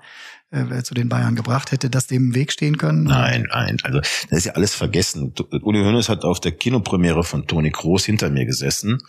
äh, 0.50 0.82
zu 0.82 0.94
den 0.94 1.08
Bayern 1.08 1.34
gebracht. 1.34 1.72
Hätte 1.72 1.90
das 1.90 2.06
dem 2.06 2.28
im 2.28 2.34
Weg 2.34 2.52
stehen 2.52 2.78
können? 2.78 3.04
Nein, 3.04 3.46
nein. 3.50 3.76
Also 3.82 4.00
das 4.00 4.30
ist 4.30 4.44
ja 4.46 4.52
alles 4.52 4.74
vergessen. 4.74 5.34
Uli 5.62 5.82
Hoeneß 5.82 6.08
hat 6.08 6.24
auf 6.24 6.40
der 6.40 6.52
Kinopremiere 6.52 7.24
von 7.24 7.46
Toni 7.46 7.70
Kroos 7.70 8.04
hinter 8.04 8.30
mir 8.30 8.46
gesessen. 8.46 9.02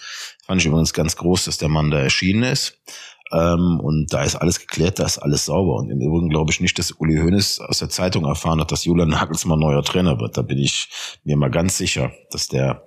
Fand 0.46 0.62
ich 0.62 0.68
übrigens 0.68 0.94
ganz 0.94 1.16
groß, 1.16 1.46
dass 1.46 1.58
der 1.58 1.70
Mann 1.70 1.92
da 1.92 2.00
erschienen 2.00 2.44
ist. 2.44 2.80
Ähm, 3.32 3.80
und 3.82 4.14
da 4.14 4.24
ist 4.24 4.36
alles 4.36 4.60
geklärt, 4.60 5.00
da 5.00 5.06
ist 5.06 5.18
alles 5.18 5.46
sauber. 5.46 5.76
Und 5.76 5.90
im 5.90 6.00
Übrigen 6.00 6.30
glaube 6.30 6.52
ich 6.52 6.62
nicht, 6.62 6.80
dass 6.80 6.92
Uli 6.92 7.18
Hoeneß 7.18 7.60
aus 7.62 7.80
der 7.80 7.90
Zeitung 7.90 8.26
erfahren 8.26 8.62
hat, 8.62 8.72
dass 8.72 8.86
Julian 8.86 9.10
Nagelsmann 9.10 9.60
neuer 9.60 9.84
Trainer 9.84 10.20
wird. 10.20 10.38
Da 10.38 10.42
bin 10.42 10.58
ich 10.58 10.90
mir 11.24 11.38
mal 11.38 11.52
ganz 11.52 11.78
sicher, 11.78 12.12
dass 12.32 12.48
der 12.48 12.84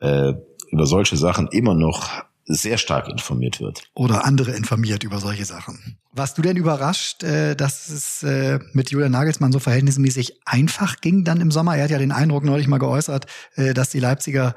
äh, 0.00 0.32
über 0.70 0.86
solche 0.86 1.16
Sachen 1.16 1.48
immer 1.48 1.74
noch 1.74 2.08
sehr 2.48 2.78
stark 2.78 3.08
informiert 3.08 3.60
wird. 3.60 3.82
Oder 3.94 4.24
andere 4.24 4.52
informiert 4.52 5.04
über 5.04 5.20
solche 5.20 5.44
Sachen. 5.44 5.98
Warst 6.12 6.38
du 6.38 6.42
denn 6.42 6.56
überrascht, 6.56 7.22
äh, 7.22 7.54
dass 7.54 7.88
es 7.88 8.22
äh, 8.22 8.58
mit 8.72 8.90
Julian 8.90 9.12
Nagelsmann 9.12 9.52
so 9.52 9.58
verhältnismäßig 9.58 10.40
einfach 10.46 11.00
ging 11.00 11.24
dann 11.24 11.40
im 11.40 11.50
Sommer? 11.50 11.76
Er 11.76 11.84
hat 11.84 11.90
ja 11.90 11.98
den 11.98 12.12
Eindruck 12.12 12.44
neulich 12.44 12.66
mal 12.66 12.78
geäußert, 12.78 13.26
äh, 13.54 13.74
dass 13.74 13.90
die 13.90 14.00
Leipziger 14.00 14.56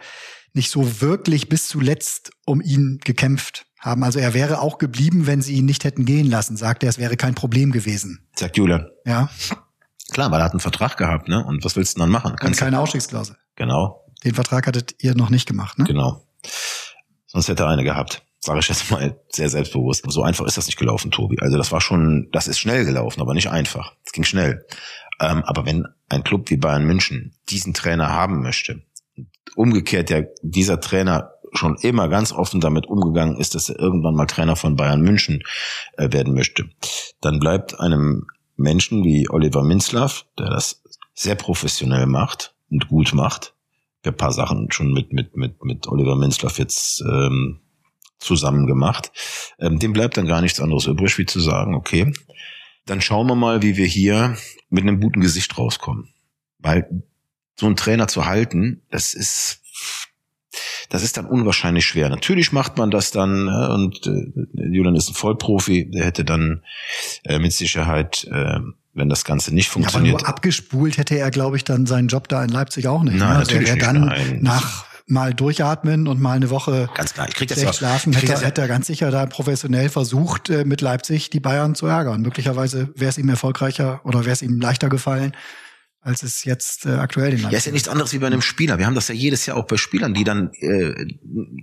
nicht 0.53 0.71
so 0.71 1.01
wirklich 1.01 1.49
bis 1.49 1.67
zuletzt 1.67 2.31
um 2.45 2.61
ihn 2.61 2.99
gekämpft 3.03 3.65
haben. 3.77 4.03
Also 4.03 4.19
er 4.19 4.33
wäre 4.33 4.61
auch 4.61 4.77
geblieben, 4.77 5.27
wenn 5.27 5.41
sie 5.41 5.55
ihn 5.55 5.65
nicht 5.65 5.83
hätten 5.83 6.05
gehen 6.05 6.29
lassen, 6.29 6.55
sagt 6.55 6.83
er, 6.83 6.89
es 6.89 6.97
wäre 6.97 7.17
kein 7.17 7.35
Problem 7.35 7.71
gewesen. 7.71 8.27
Sagt 8.35 8.57
Julian. 8.57 8.87
Ja. 9.05 9.29
Klar, 10.11 10.31
weil 10.31 10.41
er 10.41 10.45
hat 10.45 10.51
einen 10.51 10.59
Vertrag 10.59 10.97
gehabt, 10.97 11.27
ne? 11.29 11.43
Und 11.45 11.63
was 11.63 11.75
willst 11.75 11.95
du 11.95 12.01
dann 12.01 12.09
machen? 12.09 12.35
Kannst 12.35 12.59
Und 12.61 12.65
keine 12.65 12.79
Ausstiegsklausel. 12.79 13.37
Genau. 13.55 14.05
Den 14.23 14.35
Vertrag 14.35 14.67
hattet 14.67 14.95
ihr 14.99 15.15
noch 15.15 15.29
nicht 15.29 15.47
gemacht, 15.47 15.79
ne? 15.79 15.85
Genau. 15.85 16.25
Sonst 17.31 17.47
hätte 17.47 17.63
er 17.63 17.69
eine 17.69 17.83
gehabt. 17.83 18.23
Sage 18.39 18.59
ich 18.59 18.67
jetzt 18.67 18.89
mal 18.91 19.19
sehr 19.29 19.49
selbstbewusst. 19.49 20.03
So 20.07 20.23
einfach 20.23 20.45
ist 20.45 20.57
das 20.57 20.65
nicht 20.65 20.77
gelaufen, 20.77 21.11
Tobi. 21.11 21.37
Also 21.39 21.57
das 21.57 21.71
war 21.71 21.79
schon, 21.79 22.27
das 22.31 22.47
ist 22.47 22.59
schnell 22.59 22.85
gelaufen, 22.85 23.21
aber 23.21 23.33
nicht 23.33 23.49
einfach. 23.49 23.93
Es 24.03 24.11
ging 24.11 24.23
schnell. 24.23 24.65
Ähm, 25.19 25.43
aber 25.45 25.65
wenn 25.65 25.87
ein 26.09 26.23
Club 26.23 26.49
wie 26.49 26.57
Bayern 26.57 26.83
München 26.83 27.33
diesen 27.49 27.73
Trainer 27.73 28.09
haben 28.09 28.41
möchte, 28.41 28.81
umgekehrt 29.55 30.09
ja 30.09 30.23
dieser 30.41 30.79
Trainer 30.79 31.31
schon 31.53 31.75
immer 31.81 32.09
ganz 32.09 32.31
offen 32.31 32.61
damit 32.61 32.87
umgegangen 32.87 33.37
ist, 33.37 33.55
dass 33.55 33.69
er 33.69 33.79
irgendwann 33.79 34.15
mal 34.15 34.25
Trainer 34.25 34.55
von 34.55 34.75
Bayern 34.75 35.01
München 35.01 35.43
äh, 35.97 36.11
werden 36.11 36.33
möchte, 36.33 36.69
dann 37.21 37.39
bleibt 37.39 37.79
einem 37.79 38.27
Menschen 38.55 39.03
wie 39.03 39.29
Oliver 39.29 39.63
Minzlaff, 39.63 40.25
der 40.37 40.49
das 40.49 40.81
sehr 41.13 41.35
professionell 41.35 42.05
macht 42.05 42.55
und 42.69 42.87
gut 42.87 43.13
macht, 43.13 43.53
ein 44.03 44.17
paar 44.17 44.31
Sachen 44.31 44.71
schon 44.71 44.91
mit, 44.93 45.13
mit, 45.13 45.35
mit, 45.35 45.63
mit 45.63 45.87
Oliver 45.87 46.15
Minzlaff 46.15 46.57
jetzt 46.57 47.01
ähm, 47.01 47.59
zusammen 48.19 48.67
gemacht. 48.67 49.11
Ähm, 49.59 49.79
dem 49.79 49.93
bleibt 49.93 50.17
dann 50.17 50.27
gar 50.27 50.41
nichts 50.41 50.59
anderes 50.59 50.85
übrig, 50.85 51.17
wie 51.17 51.25
zu 51.25 51.39
sagen, 51.39 51.75
okay, 51.75 52.13
dann 52.85 53.01
schauen 53.01 53.27
wir 53.27 53.35
mal, 53.35 53.61
wie 53.61 53.77
wir 53.77 53.85
hier 53.85 54.37
mit 54.69 54.83
einem 54.83 54.99
guten 54.99 55.21
Gesicht 55.21 55.57
rauskommen. 55.57 56.13
Weil 56.59 57.03
so 57.59 57.65
einen 57.65 57.75
Trainer 57.75 58.07
zu 58.07 58.25
halten, 58.25 58.81
das 58.89 59.13
ist 59.13 59.61
das 60.89 61.03
ist 61.03 61.15
dann 61.15 61.25
unwahrscheinlich 61.25 61.85
schwer. 61.85 62.09
Natürlich 62.09 62.51
macht 62.51 62.77
man 62.77 62.91
das 62.91 63.11
dann 63.11 63.47
äh, 63.47 63.73
und 63.73 64.05
äh, 64.07 64.67
Julian 64.73 64.95
ist 64.95 65.09
ein 65.09 65.13
Vollprofi, 65.13 65.89
der 65.89 66.05
hätte 66.05 66.25
dann 66.25 66.63
äh, 67.23 67.39
mit 67.39 67.53
Sicherheit, 67.53 68.27
äh, 68.29 68.59
wenn 68.93 69.09
das 69.09 69.23
Ganze 69.23 69.53
nicht 69.53 69.69
funktioniert. 69.69 70.13
Ja, 70.13 70.19
aber 70.19 70.23
nur 70.23 70.29
abgespult 70.29 70.97
hätte 70.97 71.17
er, 71.17 71.31
glaube 71.31 71.57
ich, 71.57 71.63
dann 71.63 71.85
seinen 71.85 72.07
Job 72.07 72.27
da 72.27 72.43
in 72.43 72.49
Leipzig 72.49 72.87
auch 72.87 73.03
nicht. 73.03 73.17
Nein, 73.17 73.29
ne? 73.29 73.35
also 73.37 73.51
natürlich 73.51 73.69
er 73.69 73.77
dann 73.77 74.05
nein. 74.05 74.39
nach 74.41 74.85
mal 75.07 75.33
durchatmen 75.33 76.07
und 76.07 76.21
mal 76.21 76.37
eine 76.37 76.49
Woche 76.49 76.89
ganz 76.93 77.13
klar. 77.13 77.27
Ich 77.27 77.35
krieg 77.35 77.49
das 77.49 77.59
schlecht 77.59 77.75
schlafen, 77.75 78.13
hätte, 78.13 78.27
das 78.27 78.43
hätte 78.43 78.61
er 78.61 78.67
ganz 78.67 78.87
sicher 78.87 79.11
da 79.11 79.25
professionell 79.25 79.89
versucht, 79.89 80.49
äh, 80.49 80.63
mit 80.63 80.81
Leipzig 80.81 81.29
die 81.29 81.39
Bayern 81.39 81.75
zu 81.75 81.85
ärgern. 81.87 82.21
Möglicherweise 82.21 82.89
wäre 82.95 83.09
es 83.09 83.17
ihm 83.17 83.27
erfolgreicher 83.27 84.01
oder 84.05 84.21
wäre 84.21 84.31
es 84.31 84.41
ihm 84.41 84.59
leichter 84.61 84.89
gefallen, 84.89 85.33
als 86.01 86.23
es 86.23 86.43
jetzt 86.45 86.85
äh, 86.85 86.93
aktuell 86.93 87.31
den 87.31 87.39
Ja, 87.41 87.49
ist 87.49 87.67
ja 87.67 87.71
nichts 87.71 87.87
anderes 87.87 88.11
wie 88.13 88.17
bei 88.17 88.27
einem 88.27 88.41
Spieler. 88.41 88.79
Wir 88.79 88.87
haben 88.87 88.95
das 88.95 89.07
ja 89.07 89.13
jedes 89.13 89.45
Jahr 89.45 89.57
auch 89.57 89.65
bei 89.65 89.77
Spielern, 89.77 90.13
die 90.15 90.23
dann 90.23 90.51
äh, 90.53 91.05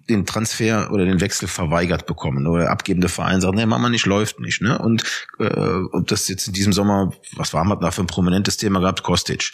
den 0.09 0.27
Transfer 0.27 0.93
oder 0.93 1.05
den 1.05 1.21
Wechsel 1.21 1.49
verweigert 1.49 2.07
bekommen 2.07 2.47
oder 2.47 2.71
abgebende 2.71 3.09
Verein 3.09 3.41
sagt, 3.41 3.57
nee, 3.57 3.67
Mama 3.67 3.89
nicht, 3.89 4.07
läuft 4.07 4.39
nicht. 4.39 4.63
Ne? 4.63 4.79
Und 4.79 5.03
äh, 5.41 5.83
ob 5.93 6.07
das 6.07 6.29
jetzt 6.29 6.47
in 6.47 6.53
diesem 6.53 6.73
Sommer, 6.73 7.13
was 7.35 7.53
war 7.53 7.65
man 7.65 7.81
da 7.81 7.91
für 7.91 8.03
ein 8.03 8.07
prominentes 8.07 8.57
Thema 8.57 8.79
gehabt, 8.81 9.03
Kostic. 9.03 9.53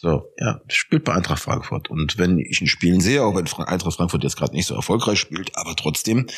So, 0.00 0.32
ja, 0.38 0.60
spielt 0.68 1.02
bei 1.02 1.12
Eintracht 1.12 1.42
Frankfurt. 1.42 1.90
Und 1.90 2.18
wenn 2.18 2.38
ich 2.38 2.60
ein 2.60 2.68
Spielen 2.68 3.00
sehe, 3.00 3.24
auch 3.24 3.34
wenn 3.34 3.48
Eintracht 3.66 3.96
Frankfurt 3.96 4.22
jetzt 4.22 4.36
gerade 4.36 4.54
nicht 4.54 4.66
so 4.66 4.76
erfolgreich 4.76 5.18
spielt, 5.18 5.56
aber 5.56 5.74
trotzdem, 5.74 6.28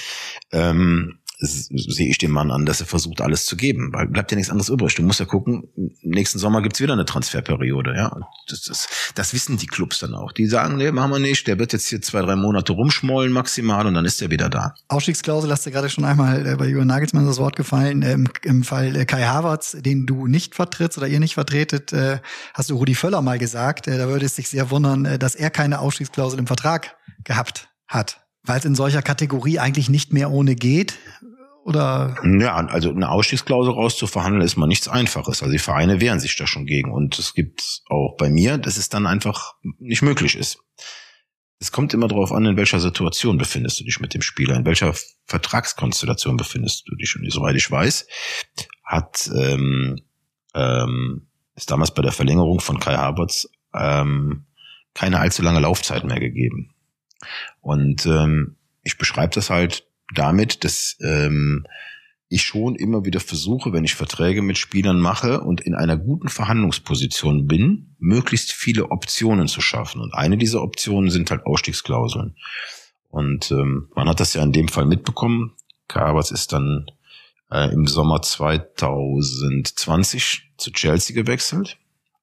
ähm, 0.51 1.20
sehe 1.41 2.09
ich 2.09 2.18
dem 2.18 2.30
Mann 2.32 2.51
an, 2.51 2.66
dass 2.66 2.80
er 2.80 2.86
versucht, 2.86 3.20
alles 3.20 3.47
zu 3.47 3.57
geben. 3.57 3.91
Weil 3.93 4.09
bleibt 4.09 4.30
ja 4.30 4.36
nichts 4.36 4.51
anderes 4.51 4.68
übrig. 4.68 4.95
Du 4.95 5.03
musst 5.03 5.20
ja 5.20 5.26
gucken, 5.26 5.64
nächsten 6.03 6.38
Sommer 6.38 6.62
gibt's 6.62 6.80
wieder 6.80 6.93
eine 6.93 7.05
Transferperiode. 7.05 7.95
Ja, 7.97 8.14
das, 8.49 8.62
das, 8.62 8.88
das 9.14 9.32
wissen 9.32 9.57
die 9.57 9.66
Clubs 9.66 10.01
dann 10.01 10.14
auch. 10.14 10.32
Die 10.32 10.47
sagen, 10.47 10.76
nee, 10.76 10.91
machen 10.93 11.12
wir 11.12 11.18
nicht. 11.18 11.47
Der 11.47 11.59
wird 11.59 11.72
jetzt 11.72 11.88
hier 11.88 12.03
zwei, 12.03 12.20
drei 12.22 12.36
Monate 12.36 12.72
rumschmollen 12.72 13.32
maximal 13.32 13.86
und 13.86 13.95
dann 13.95 14.05
ist 14.05 14.20
er 14.20 14.30
wieder 14.30 14.49
da. 14.49 14.74
Ausstiegsklausel 14.88 15.51
hast 15.51 15.66
du 15.66 15.70
gerade 15.70 15.88
schon 15.88 16.05
einmal 16.05 16.47
äh, 16.47 16.57
bei 16.57 16.66
Jürgen 16.66 16.86
Nagelsmann 16.86 17.26
das 17.26 17.38
Wort 17.38 17.57
gefallen. 17.57 18.03
Im, 18.03 18.28
Im 18.43 18.62
Fall 18.62 18.95
äh, 18.97 19.05
Kai 19.07 19.22
Havertz, 19.22 19.76
den 19.80 20.07
du 20.07 20.26
nicht 20.26 20.55
vertrittst 20.55 20.99
oder 20.99 21.09
ihr 21.09 21.20
nicht 21.20 21.34
vertretet, 21.34 21.93
äh, 21.93 22.18
hast 22.55 22.70
du 22.70 22.76
Rudi 22.76 22.95
Völler 22.95 23.22
mal 23.22 23.38
gesagt. 23.38 23.86
Da 23.86 24.09
würde 24.09 24.26
es 24.26 24.36
sich 24.36 24.49
sehr 24.49 24.70
wundern, 24.70 25.18
dass 25.18 25.34
er 25.34 25.51
keine 25.51 25.80
Ausstiegsklausel 25.80 26.38
im 26.38 26.47
Vertrag 26.47 26.97
gehabt 27.24 27.68
hat 27.86 28.20
weil 28.45 28.59
es 28.59 28.64
in 28.64 28.74
solcher 28.74 29.03
Kategorie 29.03 29.59
eigentlich 29.59 29.88
nicht 29.91 30.12
mehr 30.12 30.30
ohne 30.30 30.55
geht. 30.55 30.99
Oder? 31.65 32.17
Ja, 32.39 32.57
also 32.57 32.91
eine 32.91 33.11
Ausstiegsklausel 33.11 33.73
rauszuverhandeln 33.73 34.45
ist 34.45 34.57
mal 34.57 34.67
nichts 34.67 34.89
Einfaches. 34.89 35.43
Also 35.43 35.53
die 35.53 35.59
Vereine 35.59 36.01
wehren 36.01 36.21
sich 36.21 36.37
da 36.37 36.47
schon 36.47 36.67
gegen. 36.67 36.91
Und 36.91 37.19
es 37.19 37.35
gibt 37.35 37.83
auch 37.89 38.17
bei 38.17 38.31
mir, 38.31 38.59
dass 38.59 38.77
es 38.77 38.89
dann 38.89 39.07
einfach 39.07 39.55
nicht 39.79 40.03
möglich 40.03 40.37
ist. 40.37 40.59
Es 41.59 41.71
kommt 41.71 41.93
immer 41.93 42.09
darauf 42.09 42.33
an, 42.33 42.47
in 42.47 42.57
welcher 42.57 42.81
Situation 42.81 43.37
befindest 43.37 43.79
du 43.81 43.85
dich 43.85 44.01
mit 44.01 44.15
dem 44.15 44.23
Spieler, 44.23 44.57
in 44.57 44.65
welcher 44.65 44.95
Vertragskonstellation 45.27 46.39
befindest 46.39 46.89
du 46.89 46.97
dich. 46.97 47.15
Und 47.17 47.31
soweit 47.31 47.57
ich 47.57 47.71
weiß, 47.71 48.07
hat 48.83 49.31
ähm, 49.37 50.01
ähm, 50.55 51.27
ist 51.55 51.71
damals 51.71 51.93
bei 51.93 52.03
der 52.03 52.13
Verlängerung 52.13 52.61
von 52.61 52.81
Kai 52.81 52.97
Havertz 52.97 53.49
ähm, 53.75 54.47
keine 54.95 55.21
allzu 55.21 55.43
lange 55.43 55.61
Laufzeit 55.61 56.05
mehr 56.05 56.19
gegeben. 56.19 56.75
Und 57.61 58.07
ähm, 58.07 58.57
ich 58.83 58.97
beschreibe 58.97 59.35
das 59.35 59.51
halt 59.51 59.87
damit, 60.15 60.65
dass 60.65 60.97
ähm, 61.01 61.67
ich 62.29 62.43
schon 62.43 62.77
immer 62.77 63.05
wieder 63.05 63.19
versuche, 63.19 63.73
wenn 63.73 63.85
ich 63.85 63.97
Verträge 63.97 64.41
mit 64.41 64.57
Spielern 64.57 65.01
mache 65.01 65.41
und 65.41 65.61
in 65.61 65.75
einer 65.75 65.97
guten 65.97 66.29
Verhandlungsposition 66.29 67.49
bin, 67.49 67.97
möglichst 67.99 68.53
viele 68.53 68.93
Optionen 68.93 69.49
zu 69.49 69.61
schaffen. 69.61 70.01
Und 70.01 70.15
eine 70.15 70.39
dieser 70.39 70.63
Optionen 70.63 71.11
sind 71.11 71.33
halt 71.33 71.45
Ausstiegsklauseln. 71.45 72.37
Und 73.09 73.51
ähm, 73.51 73.89
man 73.97 74.09
hat 74.09 74.21
das 74.21 74.35
ja 74.35 74.45
in 74.45 74.53
dem 74.53 74.69
Fall 74.69 74.87
mitbekommen. 74.87 75.57
Karbas 75.89 76.31
ist 76.31 76.53
dann 76.53 76.87
äh, 77.51 77.73
im 77.73 77.89
Sommer 77.89 78.23
2020 78.23 80.53
zu 80.57 80.71
Chelsea 80.71 81.17
gewechselt. 81.17 81.80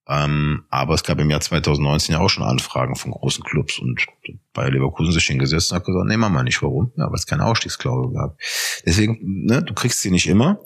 Ähm, 0.10 0.64
aber 0.70 0.94
es 0.94 1.04
gab 1.04 1.20
im 1.20 1.30
Jahr 1.30 1.42
2019 1.42 2.14
ja 2.14 2.22
auch 2.22 2.30
schon 2.30 2.44
Anfragen 2.44 2.96
von 2.96 3.12
großen 3.12 3.44
Clubs 3.44 3.78
und 3.80 4.06
bei 4.54 4.70
Leverkusen 4.70 5.12
sich 5.12 5.26
hingesetzt 5.26 5.72
und 5.72 5.78
hat 5.78 5.86
gesagt, 5.86 6.08
nee, 6.08 6.16
machen 6.16 6.34
wir 6.34 6.44
nicht. 6.44 6.62
Warum? 6.62 6.92
Ja, 6.96 7.08
weil 7.08 7.16
es 7.16 7.26
keine 7.26 7.46
Ausstiegsklausel 7.46 8.14
gab. 8.14 8.40
Deswegen, 8.86 9.20
ne, 9.22 9.62
du 9.62 9.74
kriegst 9.74 10.02
sie 10.02 10.12
nicht 10.12 10.28
immer. 10.28 10.60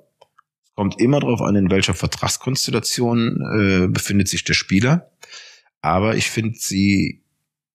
Es 0.64 0.76
kommt 0.76 1.02
immer 1.02 1.20
darauf 1.20 1.42
an, 1.42 1.56
in 1.56 1.72
welcher 1.72 1.96
Vertragskonstellation 1.96 3.42
äh, 3.56 3.88
befindet 3.88 4.28
sich 4.28 4.44
der 4.44 4.54
Spieler. 4.54 5.12
Aber 5.82 6.16
ich 6.16 6.30
finde 6.30 6.58
sie 6.60 7.24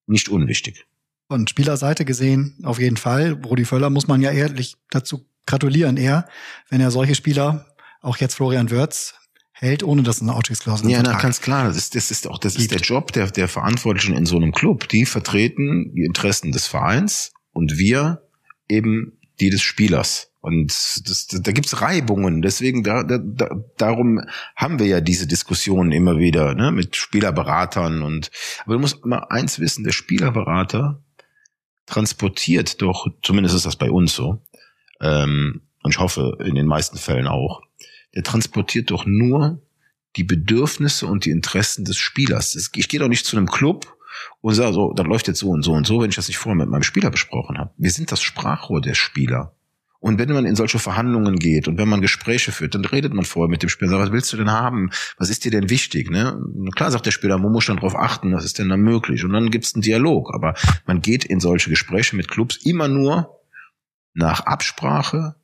nicht 0.07 0.29
unwichtig. 0.29 0.87
Von 1.29 1.49
Spielerseite 1.49 2.05
gesehen 2.05 2.57
auf 2.63 2.79
jeden 2.79 2.97
Fall. 2.97 3.33
Rudi 3.45 3.65
Völler 3.65 3.91
muss 3.91 4.07
man 4.07 4.23
ja 4.23 4.31
ehrlich 4.31 4.77
dazu 4.91 5.27
gratulieren, 5.47 5.97
er, 5.97 6.29
wenn 6.69 6.81
er 6.81 6.91
solche 6.93 7.15
Spieler, 7.15 7.67
auch 8.01 8.19
jetzt 8.19 8.35
Florian 8.35 8.71
Wirtz, 8.71 9.15
hält, 9.59 9.83
ohne 9.83 10.03
dass 10.03 10.21
eine 10.21 10.35
Ausstiegsklausel 10.35 10.91
Ja, 10.91 11.03
na, 11.03 11.19
ganz 11.19 11.41
klar. 11.41 11.65
Das 11.65 11.77
ist, 11.77 11.95
das 11.95 12.11
ist 12.11 12.27
auch, 12.27 12.39
das 12.39 12.55
gibt. 12.55 12.63
ist 12.63 12.71
der 12.73 12.81
Job 12.81 13.13
der, 13.13 13.31
der 13.31 13.49
Verantwortlichen 13.49 14.15
in 14.15 14.27
so 14.27 14.37
einem 14.37 14.53
Club. 14.53 14.89
Die 14.89 15.07
vertreten 15.07 15.93
die 15.95 16.05
Interessen 16.05 16.53
des 16.53 16.67
Vereins 16.67 17.33
und 17.53 17.79
wir 17.79 18.23
eben 18.69 19.19
die 19.41 19.51
des 19.51 19.63
Spielers. 19.63 20.31
Und 20.41 20.73
das, 21.09 21.27
da 21.27 21.53
gibt's 21.53 21.81
Reibungen. 21.81 22.43
Deswegen, 22.43 22.85
da, 22.85 23.03
da, 23.03 23.19
darum 23.77 24.21
haben 24.55 24.79
wir 24.79 24.87
ja 24.87 25.01
diese 25.01 25.27
Diskussionen 25.27 25.91
immer 25.91 26.19
wieder 26.19 26.55
ne, 26.55 26.71
mit 26.71 26.95
Spielerberatern. 26.95 28.03
Und 28.03 28.31
aber 28.65 28.75
du 28.75 28.81
musst 28.81 29.05
immer 29.05 29.31
eins 29.33 29.59
wissen: 29.59 29.85
Der 29.85 29.93
Spielerberater 29.93 31.03
transportiert 31.87 32.83
doch, 32.83 33.07
zumindest 33.23 33.57
ist 33.57 33.67
das 33.67 33.77
bei 33.77 33.91
uns 33.91 34.15
so, 34.15 34.45
ähm, 35.01 35.63
und 35.83 35.91
ich 35.93 35.99
hoffe 35.99 36.37
in 36.45 36.55
den 36.55 36.67
meisten 36.67 36.99
Fällen 36.99 37.27
auch, 37.29 37.63
der 38.17 38.23
transportiert 38.23 38.91
doch 38.91 39.05
nur 39.07 39.63
die 40.17 40.25
Bedürfnisse 40.25 41.07
und 41.07 41.27
die 41.27 41.31
Interessen 41.31 41.85
des 41.85 41.99
Spielers. 41.99 42.71
Ich 42.75 42.89
gehe 42.89 42.99
doch 42.99 43.09
nicht 43.09 43.27
zu 43.27 43.37
einem 43.37 43.47
Club 43.47 43.95
und 44.41 44.55
sage 44.55 44.73
so, 44.73 44.95
dann 44.95 45.07
läuft 45.07 45.29
jetzt 45.29 45.41
so 45.41 45.51
und 45.51 45.63
so 45.63 45.73
und 45.73 45.87
so, 45.87 46.01
wenn 46.01 46.09
ich 46.09 46.17
das 46.17 46.29
nicht 46.29 46.39
vorher 46.39 46.57
mit 46.57 46.71
meinem 46.71 46.83
Spieler 46.83 47.11
besprochen 47.11 47.59
habe. 47.59 47.73
Wir 47.77 47.91
sind 47.91 48.11
das 48.11 48.23
Sprachrohr 48.23 48.81
der 48.81 48.95
Spieler. 48.95 49.53
Und 50.01 50.19
wenn 50.19 50.33
man 50.33 50.47
in 50.47 50.57
solche 50.57 50.79
Verhandlungen 50.79 51.39
geht 51.39 51.69
und 51.69 51.79
wenn 51.79 51.89
man 51.89 52.01
Gespräche 52.01 52.53
führt, 52.53 52.75
dann 52.75 52.85
redet 52.85 53.13
man 53.13 53.25
vorher 53.27 53.51
mit 53.51 53.63
dem 53.63 53.69
Spieler, 53.69 53.91
sagt, 53.91 54.05
was 54.05 54.13
willst 54.13 54.33
du 54.33 54.39
denn 54.39 54.51
haben? 54.51 54.91
Was 55.19 55.29
ist 55.29 55.45
dir 55.45 55.51
denn 55.51 55.69
wichtig? 55.69 56.11
Ne? 56.11 56.41
Klar 56.75 56.91
sagt 56.91 57.05
der 57.05 57.11
Spieler, 57.11 57.39
man 57.39 57.53
muss 57.53 57.67
dann 57.67 57.77
darauf 57.77 57.97
achten, 57.97 58.33
was 58.33 58.45
ist 58.45 58.59
denn 58.59 58.71
da 58.71 58.79
möglich? 58.79 59.25
Und 59.25 59.33
dann 59.33 59.51
gibt 59.51 59.67
es 59.67 59.75
einen 59.75 59.83
Dialog. 59.83 60.35
Aber 60.35 60.55
man 60.87 61.03
geht 61.03 61.25
in 61.25 61.41
solche 61.41 61.69
Gespräche 61.69 62.17
mit 62.17 62.29
Clubs 62.29 62.57
immer 62.65 62.89
nur 62.89 63.41
nach 64.15 64.41
Absprache 64.41 65.35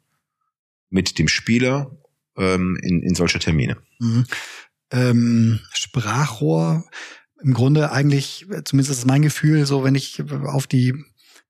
mit 0.88 1.18
dem 1.18 1.28
Spieler 1.28 1.90
ähm, 2.36 2.78
in, 2.82 3.02
in 3.02 3.14
solche 3.14 3.38
Termine. 3.38 3.76
Mhm. 3.98 4.26
Ähm, 4.90 5.60
Sprachrohr, 5.72 6.84
im 7.42 7.54
Grunde 7.54 7.90
eigentlich, 7.90 8.46
zumindest 8.64 8.90
ist 8.90 8.98
es 8.98 9.06
mein 9.06 9.22
Gefühl, 9.22 9.66
so 9.66 9.84
wenn 9.84 9.94
ich 9.94 10.22
auf 10.44 10.66
die 10.66 10.94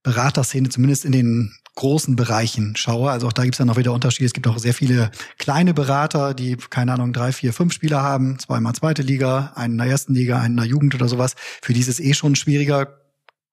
Beraterszene, 0.01 0.69
zumindest 0.69 1.05
in 1.05 1.11
den 1.11 1.55
großen 1.75 2.15
Bereichen 2.15 2.75
schaue. 2.75 3.09
Also 3.09 3.27
auch 3.27 3.33
da 3.33 3.43
gibt 3.43 3.55
es 3.55 3.57
dann 3.57 3.69
auch 3.69 3.77
wieder 3.77 3.93
Unterschiede. 3.93 4.25
Es 4.25 4.33
gibt 4.33 4.47
auch 4.47 4.59
sehr 4.59 4.73
viele 4.73 5.11
kleine 5.37 5.73
Berater, 5.73 6.33
die, 6.33 6.57
keine 6.69 6.93
Ahnung, 6.93 7.13
drei, 7.13 7.31
vier, 7.31 7.53
fünf 7.53 7.73
Spieler 7.73 8.03
haben, 8.03 8.37
zweimal 8.37 8.75
zweite 8.75 9.01
Liga, 9.01 9.53
einen 9.55 9.73
in 9.73 9.77
der 9.79 9.87
ersten 9.87 10.13
Liga, 10.13 10.37
einen 10.39 10.53
in 10.53 10.57
der 10.57 10.65
Jugend 10.65 10.93
oder 10.93 11.07
sowas. 11.07 11.35
Für 11.61 11.73
dieses 11.73 11.99
eh 11.99 12.13
schon 12.13 12.35
schwieriger 12.35 13.02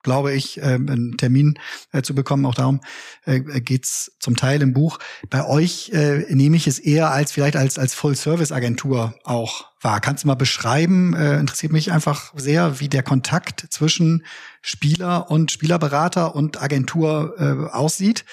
glaube 0.03 0.32
ich, 0.32 0.59
äh, 0.59 0.74
einen 0.74 1.16
Termin 1.16 1.59
äh, 1.92 2.03
zu 2.03 2.14
bekommen. 2.14 2.46
Auch 2.46 2.55
darum 2.55 2.80
äh, 3.24 3.40
geht's 3.40 4.12
zum 4.18 4.36
Teil 4.36 4.62
im 4.62 4.72
Buch. 4.72 4.98
Bei 5.28 5.46
euch 5.46 5.90
äh, 5.92 6.24
nehme 6.34 6.57
ich 6.57 6.66
es 6.66 6.78
eher 6.78 7.11
als 7.11 7.32
vielleicht 7.32 7.57
als 7.57 7.78
als 7.78 7.94
Full-Service-Agentur 7.94 9.14
auch 9.24 9.66
wahr. 9.80 10.01
Kannst 10.01 10.24
du 10.24 10.28
mal 10.28 10.34
beschreiben? 10.34 11.14
Äh, 11.14 11.38
interessiert 11.38 11.72
mich 11.72 11.92
einfach 11.92 12.32
sehr, 12.36 12.80
wie 12.80 12.88
der 12.88 13.03
Kontakt 13.03 13.66
zwischen 13.70 14.24
Spieler 14.62 15.30
und 15.30 15.53
Spielerberater 15.53 16.34
und 16.34 16.62
Agentur 16.62 17.34
äh, 17.38 17.74
aussieht. 17.74 18.24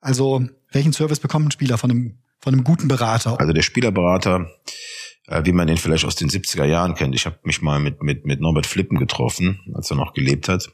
Also 0.00 0.46
welchen 0.70 0.92
Service 0.92 1.20
bekommt 1.20 1.46
ein 1.46 1.50
Spieler 1.50 1.78
von 1.78 1.90
einem 1.90 2.18
von 2.40 2.52
einem 2.52 2.64
guten 2.64 2.88
Berater? 2.88 3.40
Also 3.40 3.54
der 3.54 3.62
Spielerberater 3.62 4.50
wie 5.28 5.52
man 5.52 5.66
den 5.66 5.76
vielleicht 5.76 6.04
aus 6.04 6.16
den 6.16 6.28
70er 6.28 6.64
Jahren 6.64 6.94
kennt. 6.94 7.14
Ich 7.14 7.26
habe 7.26 7.38
mich 7.44 7.62
mal 7.62 7.80
mit, 7.80 8.02
mit, 8.02 8.26
mit 8.26 8.40
Norbert 8.40 8.66
Flippen 8.66 8.98
getroffen, 8.98 9.60
als 9.74 9.90
er 9.90 9.96
noch 9.96 10.12
gelebt 10.12 10.48
hat. 10.48 10.70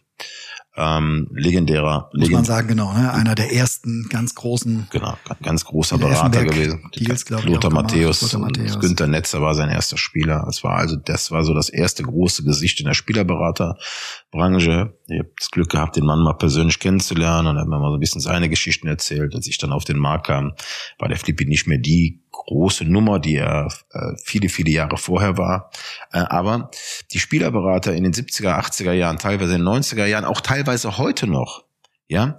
Ähm, 0.77 1.29
legendärer. 1.33 2.11
Muss 2.13 2.21
legend 2.21 2.33
man 2.33 2.45
sagen, 2.45 2.69
genau, 2.69 2.93
ne? 2.93 3.13
einer 3.13 3.35
der 3.35 3.53
ersten 3.53 4.09
ganz 4.09 4.37
großen. 4.37 4.87
Genau, 4.91 5.17
ganz 5.43 5.65
großer 5.65 5.99
Berater 5.99 6.45
gewesen. 6.45 6.89
Deals, 6.95 7.29
Lothar 7.29 7.73
Matthäus, 7.73 8.33
Matthäus. 8.35 8.79
Günther 8.79 9.09
Netzer 9.09 9.43
war 9.43 9.57
sein 9.57 9.69
erster 9.69 9.99
Spieler. 9.99 10.47
Es 10.49 10.63
war 10.63 10.77
also, 10.77 10.95
das 10.95 11.33
war 11.33 11.43
so 11.43 11.55
das 11.55 11.71
erste 11.71 12.05
große 12.05 12.45
Gesicht 12.45 12.79
in 12.79 12.87
der 12.87 12.95
Spielerberaterbranche. 12.95 14.95
Ich 15.09 15.19
habe 15.19 15.33
das 15.37 15.51
Glück 15.51 15.71
gehabt, 15.71 15.97
den 15.97 16.05
Mann 16.05 16.23
mal 16.23 16.35
persönlich 16.35 16.79
kennenzulernen 16.79 17.49
und 17.49 17.57
er 17.57 17.63
hat 17.63 17.69
mir 17.69 17.81
mal 17.81 17.91
so 17.91 17.97
ein 17.97 18.01
bisschen 18.01 18.21
seine 18.21 18.49
Geschichten 18.49 18.87
erzählt. 18.87 19.35
Als 19.35 19.49
ich 19.49 19.59
dann 19.59 19.73
auf 19.73 19.85
den 19.85 19.99
Markt 19.99 20.29
kam, 20.29 20.53
war 21.01 21.09
der 21.09 21.19
Flippy 21.19 21.47
nicht 21.47 21.67
mehr 21.67 21.79
die 21.79 22.23
große 22.31 22.85
Nummer, 22.85 23.19
die 23.19 23.37
er 23.37 23.69
äh, 23.93 24.13
viele, 24.23 24.49
viele 24.49 24.71
Jahre 24.71 24.97
vorher 24.97 25.37
war. 25.37 25.71
Äh, 26.13 26.19
aber 26.19 26.71
die 27.13 27.19
Spielerberater 27.19 27.95
in 27.95 28.05
den 28.05 28.13
70er, 28.13 28.59
80er 28.59 28.93
Jahren, 28.93 29.19
teilweise 29.19 29.55
in 29.55 29.65
den 29.65 29.69
90er 29.69 30.07
Jahren, 30.07 30.25
auch 30.25 30.41
teilweise 30.41 30.99
heute 30.99 31.27
noch, 31.27 31.65
ja, 32.09 32.37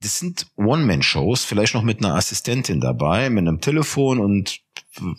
das 0.00 0.20
sind 0.20 0.46
One-Man-Shows, 0.56 1.44
vielleicht 1.44 1.74
noch 1.74 1.82
mit 1.82 1.98
einer 1.98 2.14
Assistentin 2.14 2.80
dabei, 2.80 3.30
mit 3.30 3.48
einem 3.48 3.60
Telefon 3.60 4.20
und 4.20 4.60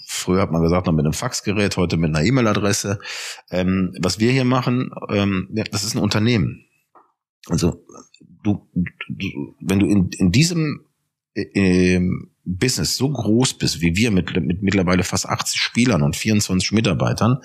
früher 0.08 0.42
hat 0.42 0.52
man 0.52 0.62
gesagt 0.62 0.86
noch 0.86 0.94
mit 0.94 1.06
einem 1.06 1.14
Faxgerät, 1.14 1.76
heute 1.78 1.98
mit 1.98 2.16
einer 2.16 2.26
E-Mail-Adresse. 2.26 3.00
Ähm, 3.52 3.94
was 4.00 4.20
wir 4.20 4.32
hier 4.32 4.46
machen, 4.46 4.92
ähm, 5.10 5.50
das 5.52 5.84
ist 5.84 5.96
ein 5.96 6.02
Unternehmen. 6.02 6.66
Also 7.48 7.86
du, 8.44 8.68
du 9.10 9.56
wenn 9.60 9.80
du 9.80 9.86
in, 9.86 10.10
in 10.18 10.32
diesem 10.32 10.86
äh, 11.54 12.02
Business 12.46 12.98
so 12.98 13.10
groß 13.10 13.58
bist 13.58 13.82
wie 13.82 13.96
wir 13.96 14.12
mit, 14.12 14.36
mit 14.42 14.62
mittlerweile 14.64 15.04
fast 15.04 15.28
80 15.28 15.62
Spielern 15.62 16.02
und 16.02 16.16
24 16.16 16.72
Mitarbeitern, 16.72 17.42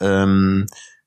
ähm, 0.00 0.66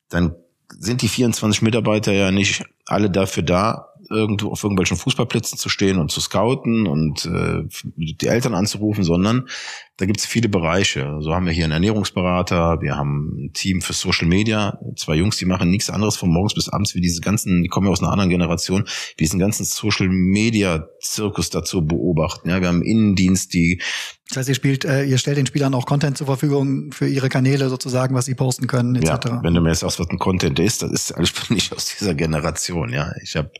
dann 0.10 0.36
sind 0.70 1.02
die 1.02 1.08
24 1.08 1.62
Mitarbeiter 1.62 2.12
ja 2.12 2.32
nicht 2.32 2.66
alle 2.86 3.10
dafür 3.10 3.44
da, 3.44 3.91
irgendwo 4.12 4.50
auf 4.50 4.64
irgendwelchen 4.64 4.98
Fußballplätzen 4.98 5.58
zu 5.58 5.70
stehen 5.70 5.98
und 5.98 6.12
zu 6.12 6.22
scouten 6.22 6.88
und 6.88 7.26
äh, 7.26 7.64
die 7.96 8.28
Eltern 8.28 8.54
anzurufen, 8.54 9.04
sondern 9.04 9.48
da 9.98 10.06
gibt 10.06 10.20
es 10.20 10.26
viele 10.26 10.50
Bereiche. 10.50 11.18
So 11.22 11.34
haben 11.34 11.46
wir 11.46 11.54
hier 11.54 11.66
einen 11.66 11.74
Ernährungsberater, 11.74 12.82
wir 12.82 12.98
haben 12.98 13.46
ein 13.46 13.54
Team 13.54 13.82
für 13.82 13.94
Social 13.94 14.28
Media, 14.28 14.80
zwei 14.96 15.16
Jungs, 15.16 15.38
die 15.38 15.46
machen 15.46 15.70
nichts 15.70 15.90
anderes 15.90 16.18
von 16.18 16.30
morgens 16.30 16.54
bis 16.54 16.70
abends 16.70 16.96
wie 16.96 17.02
diese 17.02 17.22
ganzen, 17.22 17.62
die 17.64 17.70
kommen 17.70 17.88
ja 17.88 17.92
aus 17.92 18.02
einer 18.02 18.12
anderen 18.12 18.30
Generation, 18.30 18.86
diesen 19.20 19.40
ganzen 19.40 19.64
Social 19.64 20.10
Media 20.10 20.88
Zirkus 21.02 21.50
dazu 21.50 21.86
beobachten. 21.86 22.50
Ja, 22.50 22.62
wir 22.62 22.68
haben 22.68 22.82
Innendienst, 22.82 23.54
die 23.54 23.82
das 24.32 24.38
heißt, 24.38 24.50
ihr 24.50 24.56
spielt, 24.56 24.86
äh, 24.86 25.04
ihr 25.04 25.18
stellt 25.18 25.36
den 25.36 25.46
Spielern 25.46 25.74
auch 25.74 25.86
Content 25.86 26.18
zur 26.18 26.26
Verfügung 26.26 26.94
für 26.94 27.06
ihre 27.06 27.28
Kanäle 27.28 27.68
sozusagen, 27.68 28.16
was 28.16 28.26
sie 28.26 28.34
posten 28.34 28.66
können, 28.66 28.96
etc. 28.96 29.10
Ja, 29.26 29.44
wenn 29.44 29.54
du 29.54 29.60
mir 29.60 29.70
jetzt 29.70 29.80
sagst, 29.80 30.00
was 30.00 30.10
ein 30.10 30.20
Content 30.20 30.58
ist, 30.58 30.84
das 30.84 31.12
ist, 31.12 31.16
bin 31.16 31.26
nicht 31.56 31.76
aus 31.76 31.98
dieser 31.98 32.14
Generation, 32.14 32.94
ja. 32.94 33.12
Ich 33.22 33.36
habe 33.36 33.52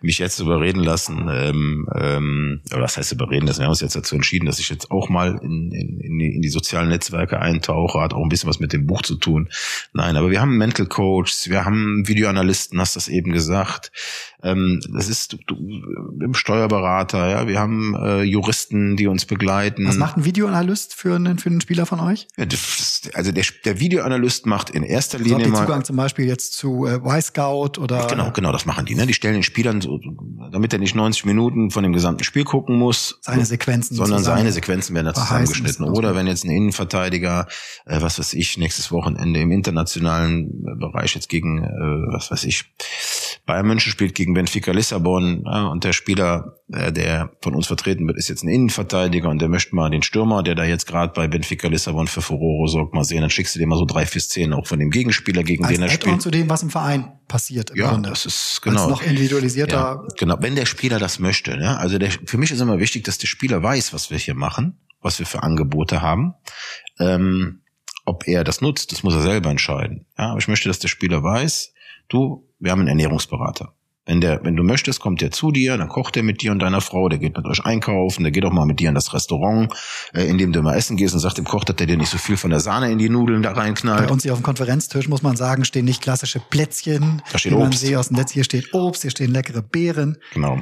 mich 0.00 0.18
jetzt 0.18 0.38
überreden 0.38 0.80
lassen, 0.80 1.28
ähm, 1.28 1.88
ähm, 1.96 2.60
oder 2.72 2.82
was 2.82 2.96
heißt 2.96 3.10
überreden 3.10 3.48
lassen? 3.48 3.58
Wir 3.58 3.64
haben 3.64 3.72
uns 3.72 3.80
jetzt 3.80 3.96
dazu 3.96 4.14
entschieden, 4.14 4.46
dass 4.46 4.60
ich 4.60 4.68
jetzt 4.68 4.92
auch 4.92 5.08
mal 5.08 5.40
in, 5.42 5.72
in, 5.72 5.98
in, 5.98 6.18
die, 6.18 6.36
in 6.36 6.42
die 6.42 6.50
sozialen 6.50 6.88
Netzwerke 6.88 7.40
eintauche, 7.40 8.00
hat 8.00 8.14
auch 8.14 8.22
ein 8.22 8.28
bisschen 8.28 8.48
was 8.48 8.60
mit 8.60 8.72
dem 8.72 8.86
Buch 8.86 9.02
zu 9.02 9.16
tun. 9.16 9.48
Nein, 9.92 10.16
aber 10.16 10.30
wir 10.30 10.40
haben 10.40 10.56
Mental 10.56 10.86
Coaches, 10.86 11.50
wir 11.50 11.64
haben 11.64 12.06
Videoanalysten, 12.06 12.78
hast 12.78 12.94
das 12.94 13.08
eben 13.08 13.32
gesagt. 13.32 13.90
Ähm, 14.42 14.80
das 14.92 15.08
ist 15.08 15.38
du, 15.46 15.54
im 15.54 16.34
Steuerberater, 16.34 17.28
ja, 17.28 17.46
wir 17.46 17.60
haben 17.60 17.94
äh, 17.94 18.22
Juristen, 18.22 18.96
die 18.96 19.06
uns 19.06 19.24
begleiten. 19.24 19.86
Was 19.86 19.96
macht 19.96 20.16
ein 20.16 20.24
Videoanalyst 20.24 20.94
für 20.94 21.14
einen, 21.14 21.38
für 21.38 21.48
einen 21.48 21.60
Spieler 21.60 21.86
von 21.86 22.00
euch? 22.00 22.26
Ja, 22.36 22.46
das, 22.46 23.02
also 23.14 23.30
der, 23.30 23.44
der 23.64 23.78
Videoanalyst 23.78 24.46
macht 24.46 24.70
in 24.70 24.82
erster 24.82 25.18
also 25.18 25.28
Linie 25.28 25.46
ihr 25.46 25.52
mal 25.52 25.60
Zugang 25.60 25.84
zum 25.84 25.96
Beispiel 25.96 26.26
jetzt 26.26 26.54
zu 26.54 26.86
äh, 26.86 26.96
Y-Scout 26.96 27.78
oder 27.78 28.06
Genau, 28.08 28.32
genau, 28.32 28.52
das 28.52 28.66
machen 28.66 28.84
die. 28.84 28.94
Ne? 28.94 29.06
Die 29.06 29.14
stellen 29.14 29.34
den 29.34 29.42
Spielern 29.42 29.80
so, 29.80 30.00
damit 30.50 30.72
er 30.72 30.78
nicht 30.78 30.94
90 30.94 31.24
Minuten 31.24 31.70
von 31.70 31.82
dem 31.82 31.92
gesamten 31.92 32.24
Spiel 32.24 32.44
gucken 32.44 32.76
muss, 32.76 33.18
seine 33.20 33.44
Sequenzen, 33.44 33.96
sondern 33.96 34.22
seine 34.22 34.52
Sequenzen 34.52 34.94
werden 34.94 35.06
da 35.06 35.14
zusammengeschnitten. 35.14 35.62
müssen 35.62 35.84
und 35.84 35.94
so. 35.94 35.98
Oder 35.98 36.14
wenn 36.14 36.26
jetzt 36.26 36.44
ein 36.44 36.50
Innenverteidiger, 36.50 37.46
äh, 37.86 38.02
was 38.02 38.18
weiß 38.18 38.34
ich, 38.34 38.58
nächstes 38.58 38.90
Wochenende 38.90 39.40
im 39.40 39.52
internationalen 39.52 40.64
Bereich 40.78 41.14
jetzt 41.14 41.28
gegen, 41.28 41.62
äh, 41.62 42.12
was 42.12 42.30
weiß 42.30 42.44
ich, 42.44 42.64
Bayern 43.46 43.66
München 43.66 43.90
spielt 43.90 44.14
gegen 44.14 44.34
Benfica 44.34 44.72
Lissabon 44.72 45.44
ja, 45.46 45.66
und 45.66 45.84
der 45.84 45.92
Spieler, 45.92 46.56
äh, 46.72 46.92
der 46.92 47.30
von 47.40 47.54
uns 47.54 47.66
vertreten 47.66 48.06
wird, 48.06 48.16
ist 48.18 48.28
jetzt 48.28 48.42
ein 48.44 48.48
Innenverteidiger 48.48 49.28
und 49.28 49.40
der 49.40 49.48
möchte 49.48 49.74
mal 49.74 49.90
den 49.90 50.02
Stürmer, 50.02 50.42
der 50.42 50.54
da 50.54 50.64
jetzt 50.64 50.86
gerade 50.86 51.12
bei 51.12 51.28
Benfica 51.28 51.68
Lissabon 51.68 52.06
für 52.06 52.22
Furore 52.22 52.68
sorgt, 52.68 52.94
mal 52.94 53.04
sehen. 53.04 53.20
Dann 53.20 53.30
schickst 53.30 53.54
du 53.54 53.58
dir 53.58 53.66
mal 53.66 53.78
so 53.78 53.84
drei, 53.84 54.06
vier 54.06 54.20
Szenen 54.20 54.52
auch 54.52 54.66
von 54.66 54.78
dem 54.78 54.90
Gegenspieler, 54.90 55.42
gegen 55.42 55.64
als 55.64 55.74
den 55.74 55.82
er 55.82 55.88
spielt. 55.90 56.22
zu 56.22 56.30
dem, 56.30 56.48
was 56.50 56.62
im 56.62 56.70
Verein 56.70 57.12
passiert 57.28 57.70
im 57.70 57.76
Ja, 57.76 57.90
Grunde. 57.90 58.10
das 58.10 58.26
ist 58.26 58.60
Als 58.64 58.74
genau. 58.74 58.88
noch 58.90 59.02
individualisierter. 59.02 59.76
Ja, 59.76 60.06
genau, 60.18 60.36
wenn 60.40 60.54
der 60.56 60.66
Spieler 60.66 60.98
das 60.98 61.18
möchte. 61.18 61.56
Ne? 61.56 61.78
Also 61.78 61.98
der, 61.98 62.10
für 62.10 62.38
mich 62.38 62.50
ist 62.50 62.60
immer 62.60 62.78
wichtig, 62.78 63.04
dass 63.04 63.18
der 63.18 63.26
Spieler 63.28 63.62
weiß, 63.62 63.92
was 63.92 64.10
wir 64.10 64.18
hier 64.18 64.34
machen, 64.34 64.78
was 65.00 65.18
wir 65.18 65.26
für 65.26 65.42
Angebote 65.42 66.02
haben. 66.02 66.34
Ähm, 67.00 67.62
ob 68.04 68.26
er 68.26 68.44
das 68.44 68.60
nutzt, 68.60 68.92
das 68.92 69.02
muss 69.02 69.14
er 69.14 69.22
selber 69.22 69.50
entscheiden. 69.50 70.06
Ja, 70.18 70.30
aber 70.30 70.38
ich 70.38 70.48
möchte, 70.48 70.68
dass 70.68 70.78
der 70.80 70.88
Spieler 70.88 71.22
weiß, 71.22 71.72
du, 72.08 72.48
wir 72.62 72.70
haben 72.70 72.80
einen 72.80 72.88
Ernährungsberater. 72.88 73.74
Wenn 74.04 74.20
der, 74.20 74.42
wenn 74.42 74.56
du 74.56 74.64
möchtest, 74.64 74.98
kommt 75.00 75.20
der 75.20 75.30
zu 75.30 75.52
dir, 75.52 75.76
dann 75.78 75.88
kocht 75.88 76.16
er 76.16 76.24
mit 76.24 76.42
dir 76.42 76.50
und 76.50 76.58
deiner 76.58 76.80
Frau, 76.80 77.08
der 77.08 77.20
geht 77.20 77.36
mit 77.36 77.46
euch 77.46 77.64
einkaufen, 77.64 78.24
der 78.24 78.32
geht 78.32 78.44
auch 78.44 78.50
mal 78.52 78.66
mit 78.66 78.80
dir 78.80 78.88
in 78.88 78.96
das 78.96 79.14
Restaurant, 79.14 79.72
äh, 80.12 80.24
in 80.24 80.38
dem 80.38 80.52
du 80.52 80.60
mal 80.60 80.74
essen 80.74 80.96
gehst 80.96 81.14
und 81.14 81.20
sagt 81.20 81.38
dem 81.38 81.44
Koch, 81.44 81.62
dass 81.62 81.76
der 81.76 81.86
dir 81.86 81.96
nicht 81.96 82.08
so 82.08 82.18
viel 82.18 82.36
von 82.36 82.50
der 82.50 82.58
Sahne 82.58 82.90
in 82.90 82.98
die 82.98 83.08
Nudeln 83.08 83.42
da 83.42 83.52
Bei 83.52 83.60
reinknallt. 83.60 84.10
uns 84.10 84.24
hier 84.24 84.32
auf 84.32 84.40
dem 84.40 84.44
Konferenztisch 84.44 85.08
muss 85.08 85.22
man 85.22 85.36
sagen, 85.36 85.64
stehen 85.64 85.84
nicht 85.84 86.02
klassische 86.02 86.40
Plätzchen, 86.40 87.22
Da 87.30 87.38
steht 87.38 87.52
Obst. 87.52 87.94
aus 87.94 88.08
dem 88.08 88.16
Netz. 88.16 88.32
Hier 88.32 88.42
steht 88.42 88.74
Obst, 88.74 89.02
hier 89.02 89.12
stehen 89.12 89.30
leckere 89.30 89.62
Beeren. 89.62 90.16
Genau. 90.32 90.60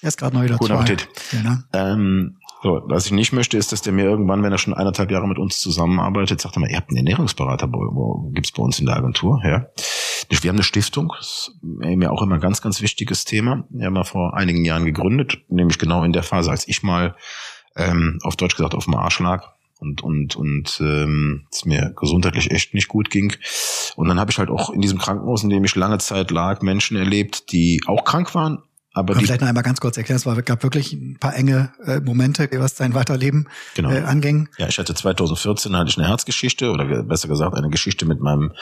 Er 0.00 0.08
ist 0.08 0.16
gerade 0.16 0.34
neu 0.34 0.46
dazu. 0.46 0.60
Guten 0.60 0.72
Appetit. 0.72 1.06
Ja, 1.32 1.42
ne? 1.42 1.64
Ähm, 1.74 2.36
so, 2.62 2.80
was 2.86 3.04
ich 3.04 3.12
nicht 3.12 3.32
möchte, 3.34 3.58
ist, 3.58 3.72
dass 3.72 3.82
der 3.82 3.92
mir 3.92 4.04
irgendwann, 4.04 4.42
wenn 4.42 4.52
er 4.52 4.58
schon 4.58 4.72
eineinhalb 4.72 5.10
Jahre 5.10 5.28
mit 5.28 5.38
uns 5.38 5.60
zusammenarbeitet, 5.60 6.40
sagt 6.40 6.56
er 6.56 6.60
mal, 6.60 6.70
ihr 6.70 6.76
habt 6.78 6.88
einen 6.88 6.98
Ernährungsberater, 6.98 7.68
wo, 7.70 7.78
wo 7.94 8.30
gibt's 8.30 8.52
bei 8.52 8.62
uns 8.62 8.78
in 8.80 8.86
der 8.86 8.96
Agentur, 8.96 9.42
ja. 9.44 9.66
Wir 10.30 10.48
haben 10.48 10.56
eine 10.56 10.62
Stiftung, 10.62 11.12
das 11.18 11.50
ist 11.60 11.62
mir 11.62 12.12
auch 12.12 12.22
immer 12.22 12.36
ein 12.36 12.40
ganz, 12.40 12.62
ganz 12.62 12.80
wichtiges 12.80 13.24
Thema. 13.24 13.64
Wir 13.68 13.86
haben 13.86 13.94
wir 13.94 14.04
vor 14.04 14.36
einigen 14.36 14.64
Jahren 14.64 14.84
gegründet, 14.84 15.38
nämlich 15.48 15.78
genau 15.78 16.04
in 16.04 16.12
der 16.12 16.22
Phase, 16.22 16.50
als 16.50 16.68
ich 16.68 16.82
mal 16.82 17.16
ähm, 17.76 18.18
auf 18.22 18.36
Deutsch 18.36 18.56
gesagt 18.56 18.74
auf 18.74 18.84
dem 18.84 18.94
Arsch 18.94 19.18
lag 19.20 19.52
und 19.80 20.02
und 20.02 20.36
und 20.36 20.78
ähm, 20.80 21.46
es 21.50 21.64
mir 21.64 21.92
gesundheitlich 21.96 22.50
echt 22.50 22.74
nicht 22.74 22.88
gut 22.88 23.10
ging. 23.10 23.34
Und 23.96 24.08
dann 24.08 24.20
habe 24.20 24.30
ich 24.30 24.38
halt 24.38 24.50
auch 24.50 24.70
in 24.70 24.80
diesem 24.80 24.98
Krankenhaus, 24.98 25.42
in 25.42 25.50
dem 25.50 25.64
ich 25.64 25.74
lange 25.74 25.98
Zeit 25.98 26.30
lag, 26.30 26.62
Menschen 26.62 26.96
erlebt, 26.96 27.50
die 27.52 27.80
auch 27.86 28.04
krank 28.04 28.34
waren, 28.34 28.62
aber 28.92 29.14
Kann 29.14 29.20
die 29.20 29.26
vielleicht 29.26 29.40
noch 29.40 29.48
einmal 29.48 29.62
ganz 29.62 29.80
kurz 29.80 29.96
erklären, 29.96 30.16
es 30.16 30.26
war, 30.26 30.40
gab 30.42 30.62
wirklich 30.64 30.92
ein 30.92 31.16
paar 31.20 31.34
enge 31.36 31.72
äh, 31.84 32.00
Momente, 32.00 32.48
was 32.54 32.76
sein 32.76 32.92
Weiterleben 32.94 33.46
Genau. 33.74 33.90
äh, 33.90 34.00
anging. 34.00 34.48
Ja, 34.58 34.66
ich 34.68 34.78
hatte 34.78 34.94
2014 34.94 35.76
hatte 35.76 35.90
ich 35.90 35.96
eine 35.98 36.08
Herzgeschichte 36.08 36.70
oder 36.72 36.86
ge- 36.86 37.02
besser 37.04 37.28
gesagt 37.28 37.54
eine 37.56 37.68
Geschichte 37.70 38.04
mit 38.04 38.20
meinem 38.20 38.52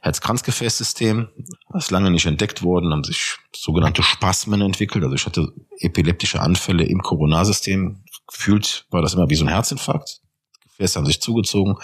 Herz-Kranzgefäßsystem. 0.00 1.28
Das 1.72 1.84
ist 1.84 1.90
lange 1.90 2.10
nicht 2.10 2.26
entdeckt 2.26 2.62
worden, 2.62 2.92
haben 2.92 3.04
sich 3.04 3.36
sogenannte 3.54 4.02
Spasmen 4.02 4.60
entwickelt. 4.62 5.04
Also 5.04 5.14
ich 5.16 5.26
hatte 5.26 5.52
epileptische 5.80 6.40
Anfälle 6.40 6.84
im 6.84 7.00
Koronarsystem. 7.02 8.02
Gefühlt 8.26 8.86
war 8.90 9.02
das 9.02 9.14
immer 9.14 9.28
wie 9.28 9.34
so 9.36 9.44
ein 9.44 9.48
Herzinfarkt. 9.50 10.20
Die 10.64 10.68
Gefäße 10.78 10.98
haben 10.98 11.06
sich 11.06 11.20
zugezogen. 11.20 11.76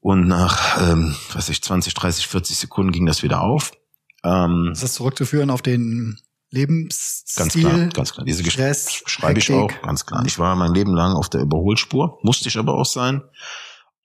Und 0.00 0.26
nach, 0.26 0.80
ähm, 0.90 1.14
weiß 1.34 1.50
ich, 1.50 1.62
20, 1.62 1.94
30, 1.94 2.26
40 2.26 2.56
Sekunden 2.58 2.90
ging 2.90 3.06
das 3.06 3.22
wieder 3.22 3.42
auf. 3.42 3.72
Ähm, 4.24 4.70
Ist 4.72 4.82
das 4.82 4.94
zurückzuführen 4.94 5.50
auf 5.50 5.62
den 5.62 6.18
Lebensstil? 6.50 7.42
Ganz 7.42 7.54
klar, 7.54 7.86
ganz 7.88 8.12
klar. 8.12 8.24
Diese 8.24 8.42
Geschichte 8.42 8.62
Stress, 8.62 9.02
schreibe 9.06 9.38
ich 9.38 9.52
auch, 9.52 9.70
ganz 9.82 10.04
klar. 10.04 10.24
Ich 10.26 10.38
war 10.38 10.56
mein 10.56 10.74
Leben 10.74 10.94
lang 10.94 11.14
auf 11.14 11.28
der 11.28 11.42
Überholspur, 11.42 12.18
musste 12.22 12.48
ich 12.48 12.58
aber 12.58 12.74
auch 12.74 12.86
sein. 12.86 13.22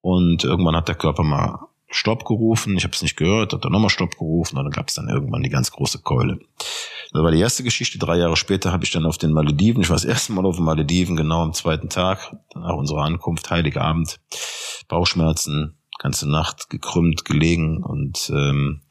Und 0.02 0.44
irgendwann 0.44 0.76
hat 0.76 0.88
der 0.88 0.96
Körper 0.96 1.24
mal 1.24 1.60
Stopp 1.90 2.26
gerufen. 2.26 2.78
Ich 2.78 2.84
habe 2.84 2.94
es 2.94 3.02
nicht 3.02 3.16
gehört, 3.16 3.54
hat 3.54 3.64
dann 3.64 3.72
nochmal 3.72 3.90
Stopp 3.90 4.18
gerufen 4.18 4.58
und 4.58 4.66
dann 4.66 4.72
gab 4.72 4.90
es 4.90 4.96
dann 4.96 5.08
irgendwann 5.08 5.44
die 5.44 5.50
ganz 5.50 5.72
große 5.72 6.00
Keule. 6.00 6.40
Das 7.12 7.24
war 7.24 7.32
die 7.32 7.40
erste 7.40 7.64
Geschichte. 7.64 7.98
Drei 7.98 8.18
Jahre 8.18 8.36
später 8.36 8.72
habe 8.72 8.84
ich 8.84 8.92
dann 8.92 9.06
auf 9.06 9.18
den 9.18 9.32
Malediven, 9.32 9.82
ich 9.82 9.90
war 9.90 9.96
das 9.96 10.06
erste 10.06 10.34
Mal 10.34 10.46
auf 10.46 10.58
den 10.58 10.66
Malediven, 10.66 11.16
genau 11.16 11.42
am 11.42 11.54
zweiten 11.54 11.90
Tag 11.90 12.36
nach 12.54 12.76
unserer 12.76 13.04
Ankunft, 13.04 13.50
Heiligabend, 13.50 14.20
Bauchschmerzen, 14.88 15.78
ganze 15.98 16.30
Nacht 16.30 16.70
gekrümmt, 16.70 17.24
gelegen 17.26 17.84
und 17.84 18.30
ähm, 18.30 18.82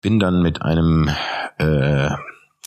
bin 0.00 0.18
dann 0.18 0.42
mit 0.42 0.60
einem 0.60 1.08
äh, 1.58 2.10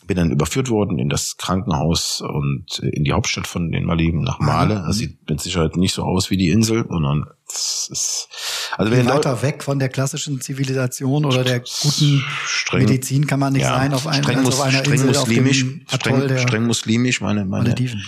bin 0.06 0.16
dann 0.16 0.30
überführt 0.30 0.70
worden 0.70 0.98
in 0.98 1.08
das 1.08 1.36
Krankenhaus 1.36 2.20
und 2.20 2.80
äh, 2.82 2.88
in 2.88 3.04
die 3.04 3.12
Hauptstadt 3.12 3.46
von 3.46 3.70
den 3.70 3.84
Malediven 3.84 4.22
nach 4.22 4.38
Male. 4.38 4.82
Das 4.86 4.96
sieht 4.96 5.28
mit 5.28 5.40
Sicherheit 5.40 5.76
nicht 5.76 5.94
so 5.94 6.02
aus 6.02 6.30
wie 6.30 6.36
die 6.36 6.50
Insel, 6.50 6.84
sondern 6.88 7.26
es 7.48 7.88
ist 7.90 8.28
also 8.76 8.92
Deu- 8.92 9.06
weiter 9.06 9.42
weg 9.42 9.62
von 9.62 9.78
der 9.78 9.88
klassischen 9.88 10.40
Zivilisation 10.40 11.24
oder 11.24 11.44
der 11.44 11.60
guten 11.60 12.24
streng, 12.44 12.80
Medizin 12.84 13.26
kann 13.26 13.40
man 13.40 13.52
nicht 13.52 13.64
sein 13.64 13.94
auf, 13.94 14.06
einem, 14.06 14.22
streng, 14.24 14.38
also 14.38 14.50
auf 14.50 14.60
einer 14.60 14.78
streng 14.78 14.92
Insel 14.94 15.10
auf 15.16 15.26
muslimisch, 15.28 15.60
dem 15.60 15.86
Atoll 15.90 16.24
streng, 16.24 16.38
streng 16.38 16.66
muslimisch, 16.66 17.20
meine 17.20 17.44
meine 17.44 17.64
Malediven. 17.68 18.02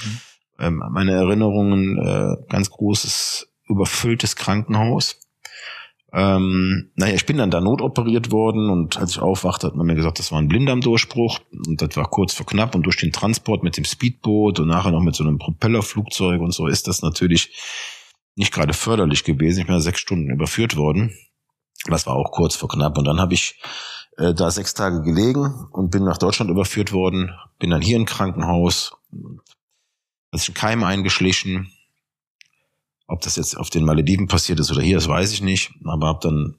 ähm, 0.59 0.83
meine 0.91 1.13
Erinnerungen, 1.13 1.99
äh, 1.99 2.37
ganz 2.49 2.71
großes, 2.71 3.47
überfülltes 3.69 4.35
Krankenhaus. 4.35 5.18
Ähm, 6.13 6.91
naja, 6.95 7.15
ich 7.15 7.27
bin 7.27 7.37
dann 7.37 7.51
da 7.51 7.61
notoperiert 7.61 8.31
worden 8.31 8.71
und 8.71 8.97
als 8.99 9.11
ich 9.11 9.19
aufwachte, 9.21 9.67
hat 9.67 9.77
man 9.77 9.87
mir 9.87 9.95
gesagt, 9.95 10.19
das 10.19 10.33
war 10.33 10.39
ein 10.39 10.49
Blinddarmdurchbruch 10.49 11.41
und 11.67 11.83
das 11.83 11.97
war 11.97 12.09
kurz 12.09 12.33
vor 12.33 12.47
knapp 12.47 12.75
und 12.75 12.85
durch 12.85 12.97
den 12.97 13.13
Transport 13.13 13.63
mit 13.63 13.77
dem 13.77 13.85
Speedboot 13.85 14.59
und 14.61 14.69
nachher 14.69 14.91
noch 14.91 15.03
mit 15.03 15.15
so 15.15 15.25
einem 15.25 15.39
Propellerflugzeug 15.39 16.41
und 16.41 16.53
so 16.53 16.67
ist 16.67 16.89
das 16.89 17.03
natürlich 17.03 17.53
nicht 18.37 18.55
gerade 18.55 18.73
förderlich 18.73 19.25
gewesen. 19.25 19.61
Ich 19.61 19.67
bin 19.67 19.75
da 19.75 19.81
sechs 19.81 20.01
Stunden 20.01 20.31
überführt 20.31 20.77
worden. 20.77 21.13
Das 21.87 22.07
war 22.07 22.17
auch 22.17 22.31
kurz 22.33 22.57
vor 22.57 22.71
knapp 22.71 22.97
und 22.97 23.05
dann 23.05 23.21
habe 23.21 23.35
ich 23.35 23.61
äh, 24.17 24.33
da 24.33 24.51
sechs 24.51 24.73
Tage 24.73 25.03
gelegen 25.03 25.69
und 25.73 25.91
bin 25.91 26.05
nach 26.05 26.19
Deutschland 26.19 26.51
überführt 26.51 26.93
worden, 26.93 27.33
bin 27.59 27.71
dann 27.71 27.83
hier 27.83 27.97
im 27.97 28.07
Krankenhaus, 28.07 28.93
hat 30.33 30.41
sich 30.41 30.51
ein 30.51 30.55
Keim 30.55 30.85
eingeschlichen. 30.85 31.71
Ob 33.09 33.23
das 33.23 33.37
jetzt 33.37 33.57
auf 33.57 33.71
den 33.71 33.85
Malediven 33.85 34.29
passiert 34.29 34.61
ist 34.61 34.71
oder 34.71 34.83
hier, 34.83 34.97
das 34.97 35.09
weiß 35.09 35.33
ich 35.33 35.43
nicht, 35.43 35.73
aber 35.85 36.07
habe 36.07 36.21
dann 36.23 36.57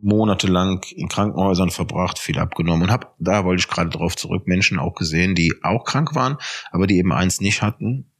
monatelang 0.00 0.82
in 0.94 1.08
Krankenhäusern 1.08 1.70
verbracht, 1.70 2.18
viel 2.18 2.38
abgenommen 2.38 2.84
und 2.84 2.90
habe, 2.90 3.08
da 3.18 3.44
wollte 3.44 3.60
ich 3.60 3.68
gerade 3.68 3.90
drauf 3.90 4.16
zurück, 4.16 4.46
Menschen 4.46 4.78
auch 4.78 4.94
gesehen, 4.94 5.34
die 5.34 5.52
auch 5.62 5.84
krank 5.84 6.14
waren, 6.14 6.38
aber 6.70 6.86
die 6.86 6.96
eben 6.96 7.12
eins 7.12 7.40
nicht 7.40 7.60
hatten. 7.60 8.10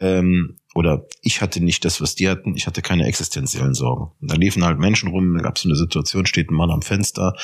Ähm, 0.00 0.58
oder 0.74 1.06
ich 1.22 1.40
hatte 1.40 1.62
nicht 1.62 1.84
das, 1.84 2.00
was 2.00 2.16
die 2.16 2.28
hatten, 2.28 2.56
ich 2.56 2.66
hatte 2.66 2.82
keine 2.82 3.06
existenziellen 3.06 3.74
Sorgen. 3.74 4.10
Und 4.20 4.30
da 4.30 4.34
liefen 4.34 4.64
halt 4.64 4.78
Menschen 4.78 5.08
rum, 5.08 5.34
da 5.36 5.42
gab 5.42 5.56
es 5.56 5.62
so 5.62 5.68
eine 5.68 5.76
Situation, 5.76 6.26
steht 6.26 6.50
ein 6.50 6.56
Mann 6.56 6.70
am 6.70 6.82
Fenster, 6.82 7.34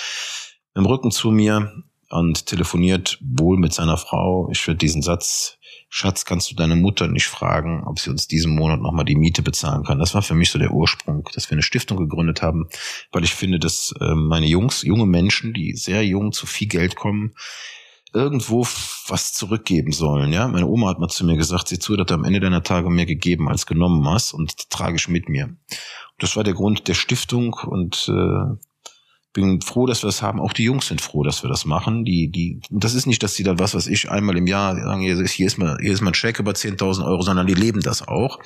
im 0.74 0.84
Rücken 0.84 1.10
zu 1.10 1.30
mir 1.30 1.72
und 2.10 2.46
telefoniert 2.46 3.18
wohl 3.20 3.56
mit 3.56 3.72
seiner 3.72 3.96
Frau. 3.96 4.48
Ich 4.50 4.66
würde 4.66 4.78
diesen 4.78 5.00
Satz, 5.00 5.58
Schatz, 5.88 6.24
kannst 6.24 6.50
du 6.50 6.54
deine 6.54 6.76
Mutter 6.76 7.08
nicht 7.08 7.26
fragen, 7.26 7.84
ob 7.86 7.98
sie 7.98 8.10
uns 8.10 8.28
diesen 8.28 8.54
Monat 8.54 8.80
nochmal 8.80 9.04
die 9.04 9.16
Miete 9.16 9.42
bezahlen 9.42 9.84
kann? 9.84 9.98
Das 9.98 10.14
war 10.14 10.22
für 10.22 10.34
mich 10.34 10.50
so 10.50 10.58
der 10.58 10.72
Ursprung, 10.72 11.28
dass 11.34 11.50
wir 11.50 11.54
eine 11.54 11.62
Stiftung 11.62 11.98
gegründet 11.98 12.42
haben, 12.42 12.68
weil 13.12 13.24
ich 13.24 13.34
finde, 13.34 13.58
dass 13.58 13.94
äh, 14.00 14.14
meine 14.14 14.46
Jungs, 14.46 14.82
junge 14.82 15.06
Menschen, 15.06 15.52
die 15.52 15.74
sehr 15.74 16.04
jung 16.04 16.32
zu 16.32 16.46
viel 16.46 16.68
Geld 16.68 16.96
kommen, 16.96 17.34
irgendwo 18.12 18.66
was 19.06 19.32
zurückgeben 19.32 19.92
sollen. 19.92 20.32
Ja, 20.32 20.48
meine 20.48 20.66
Oma 20.66 20.88
hat 20.88 20.98
mal 20.98 21.08
zu 21.08 21.24
mir 21.24 21.36
gesagt, 21.36 21.68
sieh 21.68 21.78
zu, 21.78 21.96
dass 21.96 22.06
du 22.06 22.14
am 22.14 22.24
Ende 22.24 22.40
deiner 22.40 22.64
Tage 22.64 22.90
mehr 22.90 23.06
gegeben 23.06 23.48
als 23.48 23.66
genommen 23.66 24.08
hast 24.08 24.32
und 24.32 24.68
trage 24.70 24.96
ich 24.96 25.08
mit 25.08 25.28
mir. 25.28 25.56
das 26.18 26.36
war 26.36 26.44
der 26.44 26.54
Grund 26.54 26.88
der 26.88 26.94
Stiftung 26.94 27.54
und 27.54 28.08
äh, 28.08 28.56
bin 29.32 29.60
froh, 29.60 29.86
dass 29.86 30.02
wir 30.02 30.08
das 30.08 30.22
haben. 30.22 30.40
Auch 30.40 30.52
die 30.52 30.64
Jungs 30.64 30.88
sind 30.88 31.00
froh, 31.00 31.22
dass 31.22 31.42
wir 31.42 31.50
das 31.50 31.64
machen. 31.64 32.04
Die, 32.04 32.30
die, 32.30 32.60
das 32.70 32.94
ist 32.94 33.06
nicht, 33.06 33.22
dass 33.22 33.34
sie 33.34 33.42
dann 33.42 33.58
was, 33.58 33.74
was 33.74 33.86
ich 33.86 34.10
einmal 34.10 34.36
im 34.36 34.46
Jahr 34.46 34.74
sagen, 34.74 35.00
hier 35.00 35.18
ist, 35.18 35.30
hier 35.30 35.46
ist 35.46 35.58
mal, 35.58 35.78
hier 35.80 35.92
ist 35.92 36.00
mal 36.00 36.10
ein 36.10 36.14
Check 36.14 36.38
über 36.38 36.52
10.000 36.52 37.04
Euro, 37.06 37.22
sondern 37.22 37.46
die 37.46 37.54
leben 37.54 37.80
das 37.80 38.06
auch. 38.06 38.38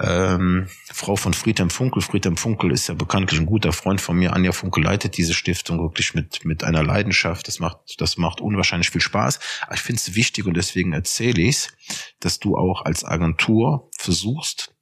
Ähm, 0.00 0.68
Frau 0.92 1.16
von 1.16 1.34
Friedhelm 1.34 1.70
Funkel. 1.70 2.02
Friedhelm 2.02 2.36
Funkel 2.36 2.72
ist 2.72 2.88
ja 2.88 2.94
bekanntlich 2.94 3.40
ein 3.40 3.46
guter 3.46 3.72
Freund 3.72 4.00
von 4.00 4.16
mir. 4.16 4.32
Anja 4.32 4.52
Funkel 4.52 4.84
leitet 4.84 5.16
diese 5.16 5.34
Stiftung 5.34 5.80
wirklich 5.80 6.14
mit, 6.14 6.44
mit 6.44 6.64
einer 6.64 6.82
Leidenschaft. 6.82 7.46
Das 7.46 7.60
macht, 7.60 7.78
das 7.98 8.16
macht 8.16 8.40
unwahrscheinlich 8.40 8.90
viel 8.90 9.00
Spaß. 9.00 9.38
Aber 9.66 9.74
ich 9.74 9.82
finde 9.82 10.00
es 10.04 10.14
wichtig 10.14 10.46
und 10.46 10.56
deswegen 10.56 10.92
erzähle 10.92 11.42
ich 11.42 11.68
dass 12.20 12.38
du 12.38 12.56
auch 12.56 12.84
als 12.84 13.04
Agentur 13.04 13.90
versuchst, 13.98 14.74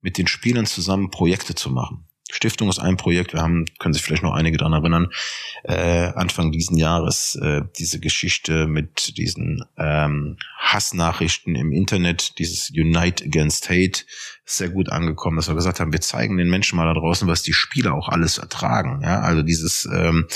mit 0.00 0.18
den 0.18 0.26
Spielern 0.26 0.66
zusammen 0.66 1.10
Projekte 1.10 1.54
zu 1.54 1.70
machen. 1.70 2.06
Stiftung 2.30 2.68
ist 2.68 2.78
ein 2.78 2.96
Projekt. 2.96 3.34
Wir 3.34 3.42
haben, 3.42 3.66
können 3.78 3.92
sich 3.92 4.02
vielleicht 4.02 4.22
noch 4.22 4.32
einige 4.32 4.56
daran 4.56 4.72
erinnern, 4.72 5.08
äh, 5.62 6.12
Anfang 6.14 6.52
diesen 6.52 6.76
Jahres 6.78 7.36
äh, 7.36 7.62
diese 7.78 8.00
Geschichte 8.00 8.66
mit 8.66 9.16
diesen 9.18 9.64
ähm, 9.76 10.38
Hassnachrichten 10.58 11.54
im 11.54 11.72
Internet, 11.72 12.38
dieses 12.38 12.70
Unite 12.70 13.24
Against 13.24 13.68
Hate, 13.68 14.04
sehr 14.46 14.70
gut 14.70 14.90
angekommen, 14.90 15.36
dass 15.36 15.48
wir 15.48 15.54
gesagt 15.54 15.80
haben, 15.80 15.92
wir 15.92 16.00
zeigen 16.00 16.36
den 16.36 16.48
Menschen 16.48 16.76
mal 16.76 16.86
da 16.86 16.98
draußen, 16.98 17.28
was 17.28 17.42
die 17.42 17.52
Spieler 17.52 17.94
auch 17.94 18.08
alles 18.08 18.38
ertragen. 18.38 19.00
Ja, 19.02 19.20
also 19.20 19.42
dieses, 19.42 19.86
ähm, 19.92 20.26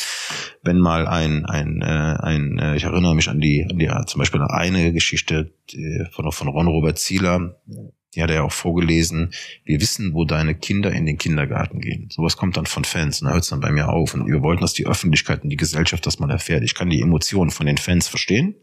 wenn 0.63 0.79
mal 0.79 1.07
ein, 1.07 1.47
ein, 1.47 1.83
äh, 1.83 2.17
ein 2.21 2.59
äh, 2.59 2.77
ich 2.77 2.85
erinnere 2.85 3.15
mich 3.15 3.29
an 3.29 3.41
die, 3.41 3.67
an 3.69 3.79
die 3.79 3.91
zum 4.07 4.19
Beispiel 4.19 4.43
eine 4.43 4.93
Geschichte 4.93 5.53
von, 6.13 6.33
von 6.33 6.49
Ron 6.49 6.69
Robert 6.69 6.99
Zieler, 6.99 7.61
die 8.15 8.23
hat 8.23 8.31
er 8.31 8.37
ja 8.37 8.43
auch 8.43 8.53
vorgelesen, 8.53 9.33
wir 9.65 9.81
wissen, 9.81 10.15
wo 10.15 10.25
deine 10.25 10.55
Kinder 10.55 10.91
in 10.93 11.05
den 11.05 11.19
Kindergarten 11.19 11.81
gehen. 11.81 12.09
Sowas 12.11 12.37
kommt 12.37 12.57
dann 12.57 12.67
von 12.67 12.85
Fans 12.85 13.21
und 13.21 13.27
da 13.27 13.35
hört 13.35 13.45
es 13.45 13.51
dann 13.51 13.61
bei 13.61 13.71
mir 13.71 13.91
auf. 13.91 14.15
Und 14.15 14.27
wir 14.27 14.43
wollten, 14.43 14.63
dass 14.63 14.73
die 14.73 14.87
Öffentlichkeit 14.87 15.45
und 15.45 15.51
die 15.51 15.57
Gesellschaft 15.57 16.07
das 16.07 16.19
mal 16.19 16.31
erfährt. 16.31 16.63
Ich 16.63 16.75
kann 16.75 16.89
die 16.89 17.03
Emotionen 17.03 17.51
von 17.51 17.67
den 17.67 17.77
Fans 17.77 18.09
verstehen. 18.09 18.57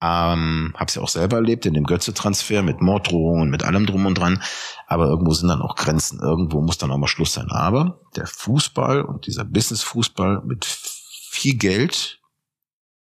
Ähm, 0.00 0.72
hab's 0.76 0.94
ja 0.94 1.02
auch 1.02 1.08
selber 1.08 1.36
erlebt 1.36 1.66
in 1.66 1.74
dem 1.74 1.84
Götze-Transfer 1.84 2.62
mit 2.62 2.80
Morddrohungen, 2.80 3.50
mit 3.50 3.64
allem 3.64 3.86
drum 3.86 4.06
und 4.06 4.18
dran. 4.18 4.42
Aber 4.86 5.06
irgendwo 5.06 5.32
sind 5.32 5.48
dann 5.48 5.62
auch 5.62 5.74
Grenzen. 5.74 6.20
Irgendwo 6.20 6.60
muss 6.60 6.78
dann 6.78 6.90
auch 6.90 6.98
mal 6.98 7.08
Schluss 7.08 7.32
sein. 7.32 7.50
Aber 7.50 8.02
der 8.14 8.26
Fußball 8.26 9.02
und 9.02 9.26
dieser 9.26 9.44
Business-Fußball 9.44 10.42
mit 10.44 10.64
viel 10.64 11.56
Geld 11.56 12.20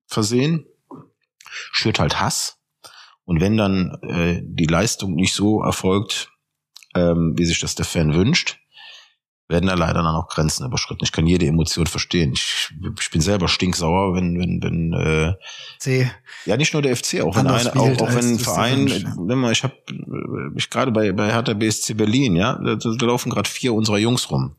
versehen, 0.06 0.66
schürt 1.50 2.00
halt 2.00 2.20
Hass 2.20 2.59
und 3.30 3.42
wenn 3.42 3.58
dann 3.58 3.96
äh, 4.02 4.42
die 4.44 4.66
Leistung 4.66 5.14
nicht 5.14 5.36
so 5.36 5.62
erfolgt, 5.62 6.32
ähm, 6.96 7.36
wie 7.38 7.46
sich 7.46 7.60
das 7.60 7.76
der 7.76 7.86
Fan 7.86 8.16
wünscht, 8.16 8.58
werden 9.48 9.68
da 9.68 9.76
leider 9.76 10.02
dann 10.02 10.16
auch 10.16 10.30
Grenzen 10.30 10.66
überschritten. 10.66 11.04
Ich 11.04 11.12
kann 11.12 11.28
jede 11.28 11.46
Emotion 11.46 11.86
verstehen. 11.86 12.34
Ich, 12.34 12.72
ich 13.00 13.12
bin 13.12 13.22
selber 13.22 13.48
stinksauer, 13.48 14.16
wenn, 14.16 14.40
wenn, 14.40 14.64
wenn 14.64 14.94
äh, 14.94 15.34
C. 15.78 16.10
ja 16.46 16.58
nicht 16.58 16.74
nur 16.74 16.82
der 16.82 16.96
FC, 16.96 17.22
auch 17.22 17.36
wenn 17.36 17.46
eine, 17.46 17.76
auch, 17.76 18.02
auch 18.02 18.16
wenn 18.16 18.34
ein 18.34 18.40
Verein, 18.40 18.88
wenn 19.20 19.38
man, 19.38 19.52
ich 19.52 19.64
habe 19.64 19.76
mich 20.52 20.72
gerade 20.72 20.92
bei 20.92 21.12
bei 21.12 21.32
Hertha 21.32 21.54
BSC 21.54 21.94
Berlin, 21.94 22.36
ja, 22.36 22.56
da, 22.56 22.78
da 22.78 23.06
laufen 23.06 23.30
gerade 23.30 23.48
vier 23.48 23.76
unserer 23.76 24.00
Jungs 24.00 24.32
rum. 24.32 24.56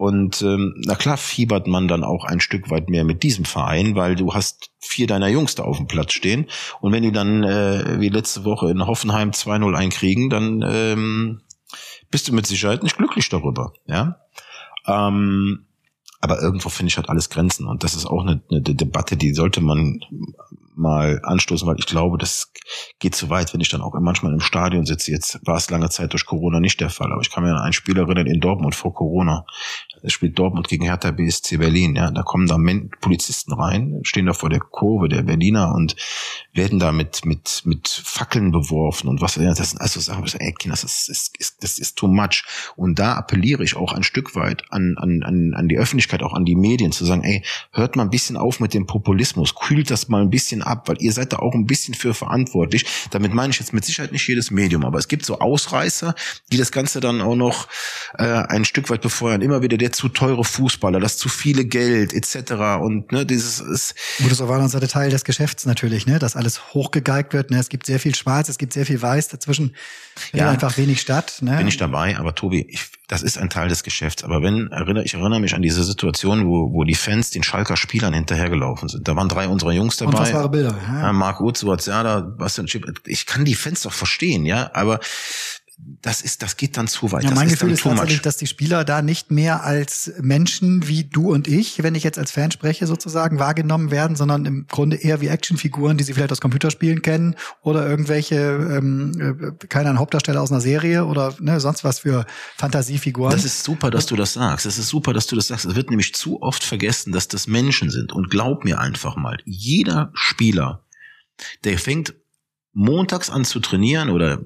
Und 0.00 0.40
ähm, 0.40 0.76
na 0.86 0.94
klar 0.94 1.18
fiebert 1.18 1.66
man 1.66 1.86
dann 1.86 2.04
auch 2.04 2.24
ein 2.24 2.40
Stück 2.40 2.70
weit 2.70 2.88
mehr 2.88 3.04
mit 3.04 3.22
diesem 3.22 3.44
Verein, 3.44 3.96
weil 3.96 4.16
du 4.16 4.32
hast 4.32 4.70
vier 4.78 5.06
deiner 5.06 5.28
Jungs 5.28 5.56
da 5.56 5.64
auf 5.64 5.76
dem 5.76 5.88
Platz 5.88 6.14
stehen. 6.14 6.46
Und 6.80 6.92
wenn 6.92 7.02
die 7.02 7.12
dann 7.12 7.44
äh, 7.44 8.00
wie 8.00 8.08
letzte 8.08 8.46
Woche 8.46 8.70
in 8.70 8.86
Hoffenheim 8.86 9.32
2-0 9.32 9.76
einkriegen, 9.76 10.30
dann 10.30 10.64
ähm, 10.66 11.42
bist 12.10 12.26
du 12.26 12.32
mit 12.32 12.46
Sicherheit 12.46 12.82
nicht 12.82 12.96
glücklich 12.96 13.28
darüber. 13.28 13.74
Ja. 13.84 14.16
Ähm, 14.86 15.66
aber 16.22 16.40
irgendwo 16.40 16.70
finde 16.70 16.88
ich 16.88 16.96
halt 16.96 17.10
alles 17.10 17.28
Grenzen. 17.28 17.66
Und 17.66 17.84
das 17.84 17.94
ist 17.94 18.06
auch 18.06 18.22
eine, 18.22 18.40
eine 18.50 18.62
Debatte, 18.62 19.18
die 19.18 19.34
sollte 19.34 19.60
man 19.60 20.00
mal 20.80 21.20
anstoßen, 21.22 21.68
weil 21.68 21.78
ich 21.78 21.86
glaube, 21.86 22.18
das 22.18 22.52
geht 22.98 23.14
zu 23.14 23.30
weit, 23.30 23.52
wenn 23.52 23.60
ich 23.60 23.68
dann 23.68 23.82
auch 23.82 23.94
manchmal 24.00 24.32
im 24.32 24.40
Stadion 24.40 24.86
sitze. 24.86 25.12
Jetzt 25.12 25.38
war 25.46 25.56
es 25.56 25.70
lange 25.70 25.90
Zeit 25.90 26.12
durch 26.12 26.26
Corona 26.26 26.60
nicht 26.60 26.80
der 26.80 26.90
Fall, 26.90 27.12
aber 27.12 27.20
ich 27.20 27.30
kann 27.30 27.44
mir 27.44 27.50
an 27.50 27.62
einen 27.62 27.72
Spieler 27.72 28.02
erinnern 28.02 28.26
in 28.26 28.40
Dortmund 28.40 28.74
vor 28.74 28.94
Corona, 28.94 29.44
es 30.02 30.12
spielt 30.12 30.38
Dortmund 30.38 30.68
gegen 30.68 30.84
Hertha 30.84 31.10
BSC 31.10 31.58
Berlin. 31.58 31.96
Ja, 31.96 32.10
da 32.10 32.22
kommen 32.22 32.46
da 32.46 32.56
Polizisten 33.00 33.52
rein, 33.52 34.00
stehen 34.02 34.26
da 34.26 34.32
vor 34.32 34.48
der 34.48 34.60
Kurve 34.60 35.08
der 35.08 35.22
Berliner 35.22 35.74
und 35.74 35.96
werden 36.52 36.78
da 36.78 36.92
mit 36.92 37.24
mit 37.24 37.62
mit 37.64 37.88
Fackeln 37.88 38.50
beworfen 38.50 39.08
und 39.08 39.20
was. 39.20 39.34
Das 39.34 39.70
sind 39.70 39.80
also 39.80 40.00
Sachen, 40.00 40.24
ey, 40.38 40.52
Kinder, 40.52 40.76
das 40.80 41.08
ist, 41.08 41.34
ist 41.38 41.62
das 41.62 41.78
ist 41.78 41.96
too 41.96 42.08
much. 42.08 42.44
Und 42.76 42.98
da 42.98 43.14
appelliere 43.14 43.62
ich 43.62 43.76
auch 43.76 43.92
ein 43.92 44.02
Stück 44.02 44.34
weit 44.34 44.64
an 44.70 44.94
an 44.98 45.22
an 45.22 45.54
an 45.54 45.68
die 45.68 45.78
Öffentlichkeit, 45.78 46.22
auch 46.22 46.34
an 46.34 46.44
die 46.44 46.56
Medien, 46.56 46.92
zu 46.92 47.04
sagen, 47.04 47.22
ey, 47.22 47.44
hört 47.72 47.96
mal 47.96 48.02
ein 48.02 48.10
bisschen 48.10 48.36
auf 48.36 48.60
mit 48.60 48.74
dem 48.74 48.86
Populismus, 48.86 49.54
kühlt 49.54 49.90
das 49.90 50.08
mal 50.08 50.22
ein 50.22 50.30
bisschen 50.30 50.62
ab, 50.70 50.88
weil 50.88 50.96
ihr 51.00 51.12
seid 51.12 51.32
da 51.32 51.38
auch 51.38 51.54
ein 51.54 51.66
bisschen 51.66 51.94
für 51.94 52.14
verantwortlich. 52.14 52.86
Damit 53.10 53.34
meine 53.34 53.50
ich 53.50 53.58
jetzt 53.58 53.72
mit 53.72 53.84
Sicherheit 53.84 54.12
nicht 54.12 54.26
jedes 54.26 54.50
Medium, 54.50 54.84
aber 54.84 54.98
es 54.98 55.08
gibt 55.08 55.26
so 55.26 55.38
Ausreißer, 55.38 56.14
die 56.52 56.56
das 56.56 56.72
Ganze 56.72 57.00
dann 57.00 57.20
auch 57.20 57.36
noch 57.36 57.68
äh, 58.16 58.24
ein 58.24 58.64
Stück 58.64 58.88
weit 58.90 59.02
befeuern. 59.02 59.42
Immer 59.42 59.62
wieder 59.62 59.76
der 59.76 59.92
zu 59.92 60.08
teure 60.08 60.44
Fußballer, 60.44 61.00
das 61.00 61.16
zu 61.16 61.28
viele 61.28 61.64
Geld 61.64 62.14
etc. 62.14 62.52
Und 62.80 63.12
ne, 63.12 63.26
dieses 63.26 63.60
ist. 63.60 63.94
Gut, 64.18 64.30
das 64.30 64.40
anderen 64.40 64.68
Seite 64.68 64.88
Teil 64.88 65.10
des 65.10 65.24
Geschäfts 65.24 65.66
natürlich, 65.66 66.06
ne, 66.06 66.18
dass 66.18 66.36
alles 66.36 66.74
hochgegeigt 66.74 67.32
wird. 67.32 67.50
Ne? 67.50 67.58
Es 67.58 67.68
gibt 67.68 67.86
sehr 67.86 67.98
viel 67.98 68.14
Schwarz, 68.14 68.48
es 68.48 68.58
gibt 68.58 68.72
sehr 68.72 68.86
viel 68.86 69.00
Weiß, 69.02 69.28
dazwischen 69.28 69.74
ja, 70.32 70.50
einfach 70.50 70.76
wenig 70.76 71.00
statt. 71.00 71.38
Ne? 71.40 71.56
Bin 71.56 71.68
ich 71.68 71.76
dabei, 71.76 72.16
aber 72.16 72.34
Tobi, 72.34 72.66
ich, 72.68 72.86
das 73.10 73.22
ist 73.22 73.38
ein 73.38 73.50
Teil 73.50 73.68
des 73.68 73.82
Geschäfts. 73.82 74.22
Aber 74.22 74.40
wenn, 74.40 74.70
erinnere, 74.70 75.02
ich 75.02 75.14
erinnere 75.14 75.40
mich 75.40 75.56
an 75.56 75.62
diese 75.62 75.82
Situation, 75.82 76.46
wo, 76.46 76.72
wo 76.72 76.84
die 76.84 76.94
Fans 76.94 77.30
den 77.30 77.42
Schalker 77.42 77.76
Spielern 77.76 78.14
hinterhergelaufen 78.14 78.88
sind. 78.88 79.08
Da 79.08 79.16
waren 79.16 79.28
drei 79.28 79.48
unserer 79.48 79.72
Jungs 79.72 79.96
dabei. 79.96 80.12
Unfassbare 80.12 80.48
Bilder. 80.48 80.78
Ja. 80.86 81.12
Marc 81.12 81.40
Uth, 81.40 81.56
Suazerda, 81.56 82.20
Bastian 82.20 82.68
Chip. 82.68 82.86
Ich 83.06 83.26
kann 83.26 83.44
die 83.44 83.56
Fans 83.56 83.82
doch 83.82 83.92
verstehen, 83.92 84.46
ja, 84.46 84.70
aber 84.74 85.00
das 86.02 86.22
ist, 86.22 86.42
das 86.42 86.56
geht 86.56 86.76
dann 86.76 86.88
zu 86.88 87.12
weit. 87.12 87.24
Ja, 87.24 87.30
mein 87.30 87.48
das 87.48 87.58
Gefühl 87.58 87.72
ist, 87.72 87.80
ist 87.80 87.84
tatsächlich, 87.84 88.22
dass 88.22 88.36
die 88.36 88.46
Spieler 88.46 88.84
da 88.84 89.02
nicht 89.02 89.30
mehr 89.30 89.64
als 89.64 90.12
Menschen 90.20 90.86
wie 90.88 91.04
du 91.04 91.32
und 91.32 91.46
ich, 91.46 91.82
wenn 91.82 91.94
ich 91.94 92.04
jetzt 92.04 92.18
als 92.18 92.30
Fan 92.30 92.50
spreche, 92.50 92.86
sozusagen 92.86 93.38
wahrgenommen 93.38 93.90
werden, 93.90 94.16
sondern 94.16 94.46
im 94.46 94.66
Grunde 94.66 94.96
eher 94.96 95.20
wie 95.20 95.28
Actionfiguren, 95.28 95.98
die 95.98 96.04
sie 96.04 96.14
vielleicht 96.14 96.32
aus 96.32 96.40
Computerspielen 96.40 97.02
kennen 97.02 97.36
oder 97.62 97.88
irgendwelche, 97.88 98.36
ähm, 98.36 99.50
äh, 99.60 99.66
keine 99.66 99.96
Hauptdarsteller 99.98 100.40
aus 100.40 100.50
einer 100.50 100.60
Serie 100.60 101.04
oder 101.04 101.34
ne, 101.40 101.60
sonst 101.60 101.84
was 101.84 102.00
für 102.00 102.24
Fantasiefiguren. 102.56 103.32
Das 103.32 103.44
ist 103.44 103.62
super, 103.62 103.90
dass 103.90 104.06
du 104.06 104.16
das 104.16 104.34
sagst. 104.34 104.66
Es 104.66 104.78
ist 104.78 104.88
super, 104.88 105.12
dass 105.12 105.26
du 105.26 105.36
das 105.36 105.48
sagst. 105.48 105.66
Es 105.66 105.74
wird 105.74 105.90
nämlich 105.90 106.14
zu 106.14 106.40
oft 106.42 106.64
vergessen, 106.64 107.12
dass 107.12 107.28
das 107.28 107.46
Menschen 107.46 107.90
sind. 107.90 108.12
Und 108.12 108.30
glaub 108.30 108.64
mir 108.64 108.80
einfach 108.80 109.16
mal, 109.16 109.38
jeder 109.44 110.10
Spieler, 110.14 110.84
der 111.64 111.78
fängt 111.78 112.14
montags 112.72 113.30
an 113.30 113.44
zu 113.44 113.60
trainieren 113.60 114.10
oder 114.10 114.40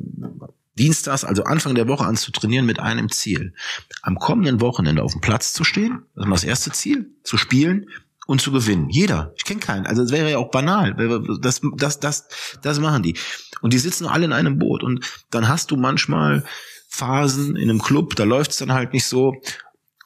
Dienstags, 0.79 1.25
also 1.25 1.45
Anfang 1.45 1.75
der 1.75 1.89
Woche 1.89 2.05
an 2.05 2.16
zu 2.16 2.33
trainieren 2.33 2.66
mit 2.66 2.81
einem 2.81 3.11
Ziel. 3.11 3.55
Am 4.03 4.18
kommenden 4.18 4.61
Wochenende 4.61 5.03
auf 5.03 5.12
dem 5.12 5.20
Platz 5.20 5.53
zu 5.53 5.64
stehen, 5.64 6.03
das 6.14 6.25
ist 6.25 6.33
das 6.33 6.45
erste 6.45 6.72
Ziel, 6.72 7.11
zu 7.22 7.37
spielen 7.37 7.87
und 8.27 8.41
zu 8.41 8.53
gewinnen. 8.53 8.89
Jeder. 8.89 9.33
Ich 9.37 9.45
kenne 9.45 9.61
keinen. 9.61 9.87
Also 9.87 10.03
das 10.03 10.11
wäre 10.11 10.31
ja 10.31 10.39
auch 10.39 10.51
banal. 10.51 10.95
Das, 11.41 11.61
das, 11.77 12.01
das, 12.01 12.29
das 12.62 12.81
machen 12.81 13.03
die. 13.03 13.16
Und 13.61 13.72
die 13.72 13.79
sitzen 13.79 14.07
alle 14.07 14.25
in 14.25 14.33
einem 14.33 14.59
Boot. 14.59 14.83
Und 14.83 15.05
dann 15.31 15.49
hast 15.49 15.70
du 15.70 15.77
manchmal 15.77 16.45
Phasen 16.89 17.57
in 17.57 17.70
einem 17.70 17.83
Club, 17.83 18.14
da 18.16 18.25
läuft 18.25 18.53
es 18.53 18.59
dann 18.59 18.72
halt 18.72 18.93
nicht 18.93 19.05
so. 19.05 19.35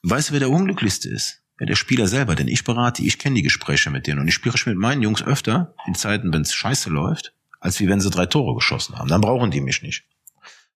Weißt 0.02 0.28
du, 0.28 0.32
wer 0.32 0.40
der 0.40 0.50
Unglücklichste 0.50 1.08
ist? 1.08 1.42
Ja, 1.60 1.66
der 1.66 1.74
Spieler 1.74 2.06
selber, 2.06 2.34
denn 2.34 2.48
ich 2.48 2.64
berate, 2.64 3.02
ich 3.02 3.18
kenne 3.18 3.34
die 3.34 3.42
Gespräche 3.42 3.90
mit 3.90 4.06
denen 4.06 4.20
und 4.20 4.28
ich 4.28 4.34
spreche 4.34 4.70
mit 4.70 4.78
meinen 4.78 5.02
Jungs 5.02 5.22
öfter 5.22 5.74
in 5.86 5.94
Zeiten, 5.94 6.32
wenn 6.32 6.42
es 6.42 6.54
scheiße 6.54 6.88
läuft, 6.88 7.34
als 7.58 7.80
wie 7.80 7.88
wenn 7.88 8.00
sie 8.00 8.10
drei 8.10 8.26
Tore 8.26 8.54
geschossen 8.54 8.96
haben. 8.96 9.08
Dann 9.08 9.20
brauchen 9.20 9.50
die 9.50 9.60
mich 9.60 9.82
nicht. 9.82 10.04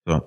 So. 0.05 0.22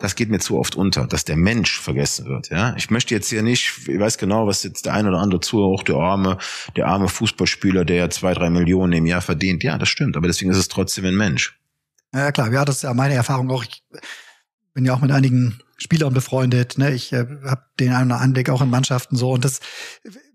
Das 0.00 0.16
geht 0.16 0.30
mir 0.30 0.40
zu 0.40 0.58
oft 0.58 0.74
unter, 0.74 1.06
dass 1.06 1.24
der 1.24 1.36
Mensch 1.36 1.78
vergessen 1.78 2.26
wird. 2.26 2.50
Ja, 2.50 2.74
ich 2.76 2.90
möchte 2.90 3.14
jetzt 3.14 3.28
hier 3.28 3.42
nicht, 3.42 3.86
ich 3.86 4.00
weiß 4.00 4.18
genau, 4.18 4.46
was 4.46 4.64
jetzt 4.64 4.86
der 4.86 4.94
ein 4.94 5.06
oder 5.06 5.18
andere 5.18 5.40
zuhört, 5.40 5.86
der 5.88 5.96
arme, 5.96 6.38
der 6.76 6.86
arme 6.86 7.08
Fußballspieler, 7.08 7.84
der 7.84 7.96
ja 7.96 8.10
zwei, 8.10 8.34
drei 8.34 8.50
Millionen 8.50 8.92
im 8.94 9.06
Jahr 9.06 9.20
verdient. 9.20 9.62
Ja, 9.62 9.78
das 9.78 9.88
stimmt, 9.88 10.16
aber 10.16 10.26
deswegen 10.26 10.50
ist 10.50 10.56
es 10.56 10.68
trotzdem 10.68 11.04
ein 11.04 11.16
Mensch. 11.16 11.60
Ja, 12.12 12.32
klar, 12.32 12.52
ja, 12.52 12.64
das 12.64 12.76
ist 12.76 12.82
ja 12.82 12.94
meine 12.94 13.14
Erfahrung 13.14 13.50
auch. 13.50 13.62
Ich 13.62 13.84
bin 14.74 14.84
ja 14.84 14.94
auch 14.94 15.00
mit 15.00 15.12
einigen 15.12 15.60
Spielern 15.76 16.12
befreundet. 16.12 16.76
Ne? 16.76 16.92
Ich 16.92 17.12
äh, 17.12 17.26
habe 17.44 17.62
den 17.78 17.92
einen 17.92 18.10
oder 18.10 18.20
anderen 18.20 18.48
auch 18.50 18.62
in 18.62 18.70
Mannschaften 18.70 19.16
so. 19.16 19.30
Und 19.32 19.44
das, 19.44 19.60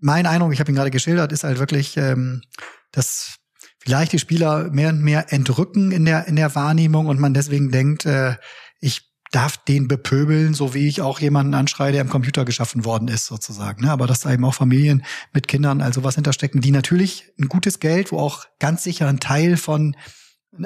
mein 0.00 0.26
Eindruck, 0.26 0.52
ich 0.52 0.60
habe 0.60 0.72
ihn 0.72 0.74
gerade 0.74 0.90
geschildert, 0.90 1.32
ist 1.32 1.44
halt 1.44 1.58
wirklich, 1.58 1.96
ähm, 1.96 2.42
dass 2.90 3.36
vielleicht 3.78 4.12
die 4.12 4.18
Spieler 4.18 4.70
mehr 4.70 4.88
und 4.88 5.02
mehr 5.02 5.32
entrücken 5.32 5.92
in 5.92 6.04
der 6.04 6.26
in 6.26 6.36
der 6.36 6.54
Wahrnehmung 6.54 7.06
und 7.06 7.20
man 7.20 7.34
deswegen 7.34 7.70
denkt, 7.70 8.06
äh, 8.06 8.34
ich 8.80 9.12
darf 9.32 9.56
den 9.56 9.88
bepöbeln, 9.88 10.54
so 10.54 10.72
wie 10.72 10.88
ich 10.88 11.02
auch 11.02 11.18
jemanden 11.20 11.54
anschreie, 11.54 11.92
der 11.92 12.00
im 12.00 12.08
Computer 12.08 12.44
geschaffen 12.44 12.84
worden 12.84 13.08
ist, 13.08 13.26
sozusagen. 13.26 13.84
Ne? 13.84 13.90
Aber 13.90 14.06
dass 14.06 14.20
da 14.20 14.32
eben 14.32 14.44
auch 14.44 14.54
Familien 14.54 15.04
mit 15.32 15.48
Kindern 15.48 15.80
also 15.80 16.04
was 16.04 16.14
hinterstecken, 16.14 16.60
die 16.60 16.70
natürlich 16.70 17.24
ein 17.38 17.48
gutes 17.48 17.80
Geld, 17.80 18.12
wo 18.12 18.18
auch 18.18 18.44
ganz 18.60 18.84
sicher 18.84 19.08
ein 19.08 19.20
Teil 19.20 19.56
von 19.56 19.96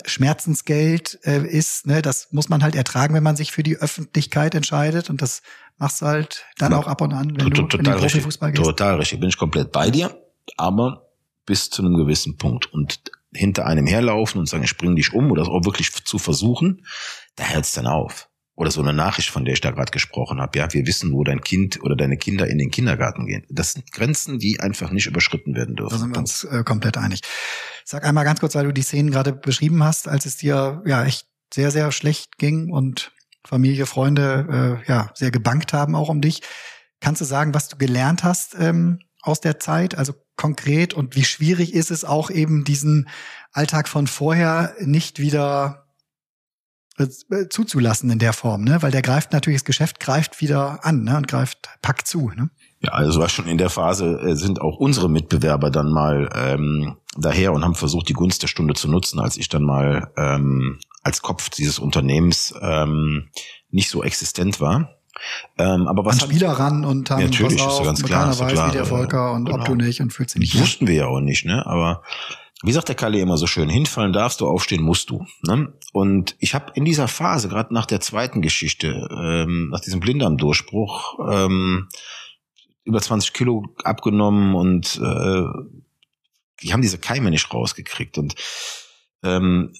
Schmerzensgeld 0.04 1.18
äh, 1.24 1.44
ist, 1.44 1.86
ne, 1.86 2.02
das 2.02 2.32
muss 2.32 2.48
man 2.48 2.62
halt 2.62 2.76
ertragen, 2.76 3.14
wenn 3.14 3.22
man 3.22 3.34
sich 3.34 3.50
für 3.50 3.62
die 3.62 3.76
Öffentlichkeit 3.76 4.54
entscheidet 4.54 5.10
und 5.10 5.20
das 5.20 5.42
machst 5.78 6.02
du 6.02 6.06
halt 6.06 6.44
dann 6.58 6.74
auch 6.74 6.86
ab 6.86 7.00
und 7.00 7.12
an, 7.12 7.36
wenn 7.36 7.50
du 7.50 7.62
total 7.62 7.78
in 7.78 7.84
den 7.84 7.94
Profifußball 7.96 8.52
gehst. 8.52 8.62
Total 8.62 8.96
richtig, 8.96 9.18
bin 9.18 9.30
ich 9.30 9.36
komplett 9.36 9.72
bei 9.72 9.90
dir, 9.90 10.16
aber 10.56 11.08
bis 11.44 11.70
zu 11.70 11.82
einem 11.82 11.96
gewissen 11.96 12.36
Punkt 12.36 12.72
und 12.72 13.00
hinter 13.32 13.66
einem 13.66 13.86
herlaufen 13.86 14.40
und 14.40 14.48
sagen, 14.48 14.64
ich 14.64 14.76
bringe 14.76 14.96
dich 14.96 15.12
um 15.12 15.30
oder 15.30 15.48
auch 15.48 15.64
wirklich 15.64 15.92
zu 16.04 16.18
versuchen, 16.18 16.84
da 17.36 17.44
hört's 17.44 17.72
dann 17.72 17.86
auf. 17.86 18.28
Oder 18.54 18.70
so 18.70 18.82
eine 18.82 18.92
Nachricht, 18.92 19.30
von 19.30 19.46
der 19.46 19.54
ich 19.54 19.62
da 19.62 19.70
gerade 19.70 19.90
gesprochen 19.90 20.38
habe. 20.38 20.58
Ja, 20.58 20.70
wir 20.72 20.86
wissen, 20.86 21.12
wo 21.12 21.24
dein 21.24 21.40
Kind 21.40 21.82
oder 21.82 21.96
deine 21.96 22.18
Kinder 22.18 22.46
in 22.46 22.58
den 22.58 22.70
Kindergarten 22.70 23.26
gehen. 23.26 23.46
Das 23.48 23.72
sind 23.72 23.90
Grenzen, 23.90 24.38
die 24.38 24.60
einfach 24.60 24.90
nicht 24.90 25.06
überschritten 25.06 25.54
werden 25.54 25.76
dürfen. 25.76 25.92
Da 25.92 25.98
sind 25.98 26.14
wir 26.14 26.18
uns 26.18 26.44
äh, 26.44 26.62
komplett 26.62 26.98
einig. 26.98 27.22
Sag 27.86 28.04
einmal 28.04 28.24
ganz 28.24 28.40
kurz, 28.40 28.54
weil 28.54 28.66
du 28.66 28.72
die 28.72 28.82
Szenen 28.82 29.10
gerade 29.10 29.32
beschrieben 29.32 29.82
hast, 29.82 30.08
als 30.08 30.26
es 30.26 30.36
dir 30.36 30.82
ja 30.84 31.04
echt 31.04 31.26
sehr, 31.54 31.70
sehr 31.70 31.90
schlecht 31.90 32.36
ging 32.36 32.70
und 32.70 33.12
Familie, 33.46 33.86
Freunde 33.86 34.82
äh, 34.86 34.90
ja 34.90 35.10
sehr 35.14 35.30
gebankt 35.30 35.72
haben 35.72 35.94
auch 35.94 36.10
um 36.10 36.20
dich. 36.20 36.42
Kannst 37.00 37.22
du 37.22 37.24
sagen, 37.24 37.54
was 37.54 37.68
du 37.68 37.78
gelernt 37.78 38.24
hast 38.24 38.54
ähm, 38.58 39.00
aus 39.22 39.40
der 39.40 39.58
Zeit? 39.58 39.94
Also 39.96 40.12
konkret 40.36 40.92
und 40.92 41.16
wie 41.16 41.24
schwierig 41.24 41.72
ist 41.72 41.90
es 41.90 42.04
auch 42.04 42.30
eben 42.30 42.64
diesen 42.64 43.08
Alltag 43.52 43.88
von 43.88 44.06
vorher 44.06 44.74
nicht 44.80 45.18
wieder 45.18 45.86
zuzulassen 47.48 48.10
in 48.10 48.18
der 48.18 48.32
Form, 48.32 48.64
ne? 48.64 48.82
Weil 48.82 48.90
der 48.90 49.02
greift 49.02 49.32
natürlich, 49.32 49.60
das 49.60 49.64
Geschäft 49.64 50.00
greift 50.00 50.40
wieder 50.40 50.84
an 50.84 51.04
ne? 51.04 51.16
und 51.16 51.28
greift, 51.28 51.68
packt 51.82 52.06
zu. 52.06 52.30
Ne? 52.34 52.50
Ja, 52.80 52.92
also 52.92 53.20
war 53.20 53.28
schon 53.28 53.46
in 53.46 53.58
der 53.58 53.70
Phase, 53.70 54.20
äh, 54.20 54.34
sind 54.34 54.60
auch 54.60 54.76
unsere 54.76 55.08
Mitbewerber 55.08 55.70
dann 55.70 55.90
mal 55.90 56.28
ähm, 56.34 56.96
daher 57.16 57.52
und 57.52 57.64
haben 57.64 57.74
versucht, 57.74 58.08
die 58.08 58.14
Gunst 58.14 58.42
der 58.42 58.48
Stunde 58.48 58.74
zu 58.74 58.88
nutzen, 58.88 59.18
als 59.18 59.36
ich 59.36 59.48
dann 59.48 59.62
mal 59.62 60.12
ähm, 60.16 60.78
als 61.02 61.22
Kopf 61.22 61.48
dieses 61.50 61.78
Unternehmens 61.78 62.54
ähm, 62.60 63.28
nicht 63.70 63.90
so 63.90 64.02
existent 64.02 64.60
war. 64.60 64.96
Ähm, 65.58 65.86
aber 65.86 66.04
was 66.04 66.22
An 66.22 66.30
Spieler 66.30 66.52
ran 66.52 66.84
und 66.84 67.10
haben 67.10 67.20
ja, 67.20 67.26
natürlich, 67.26 67.54
ist 67.54 67.78
ja 67.78 67.84
ganz 67.84 68.02
klar, 68.02 68.28
weiß, 68.28 68.52
klar, 68.52 68.68
wie 68.68 68.72
der 68.72 68.86
Volker 68.86 69.32
und 69.32 69.46
genau. 69.46 69.58
ob 69.58 69.64
du 69.64 69.74
nicht 69.74 70.00
und 70.00 70.12
fühlt 70.12 70.30
sich 70.30 70.40
nicht. 70.40 70.58
Wussten 70.58 70.86
wir 70.86 70.94
ja 70.94 71.06
auch 71.06 71.20
nicht, 71.20 71.44
ne? 71.44 71.66
Aber 71.66 72.02
wie 72.62 72.72
sagt 72.72 72.88
der 72.88 72.94
Kalle 72.94 73.20
immer 73.20 73.38
so 73.38 73.46
schön, 73.46 73.68
hinfallen 73.68 74.12
darfst 74.12 74.40
du, 74.40 74.46
aufstehen 74.46 74.82
musst 74.82 75.10
du. 75.10 75.24
Ne? 75.42 75.72
Und 75.92 76.36
ich 76.38 76.54
habe 76.54 76.72
in 76.74 76.84
dieser 76.84 77.08
Phase, 77.08 77.48
gerade 77.48 77.72
nach 77.72 77.86
der 77.86 78.00
zweiten 78.00 78.42
Geschichte, 78.42 79.08
ähm, 79.10 79.70
nach 79.70 79.80
diesem 79.80 80.00
Blinddarmdurchbruch, 80.00 81.18
ähm, 81.30 81.88
über 82.84 83.00
20 83.00 83.32
Kilo 83.32 83.64
abgenommen 83.84 84.54
und 84.54 85.00
äh, 85.02 85.44
die 86.62 86.72
haben 86.72 86.82
diese 86.82 86.98
Keime 86.98 87.30
nicht 87.30 87.52
rausgekriegt 87.52 88.18
und 88.18 88.34
ähm, 89.22 89.72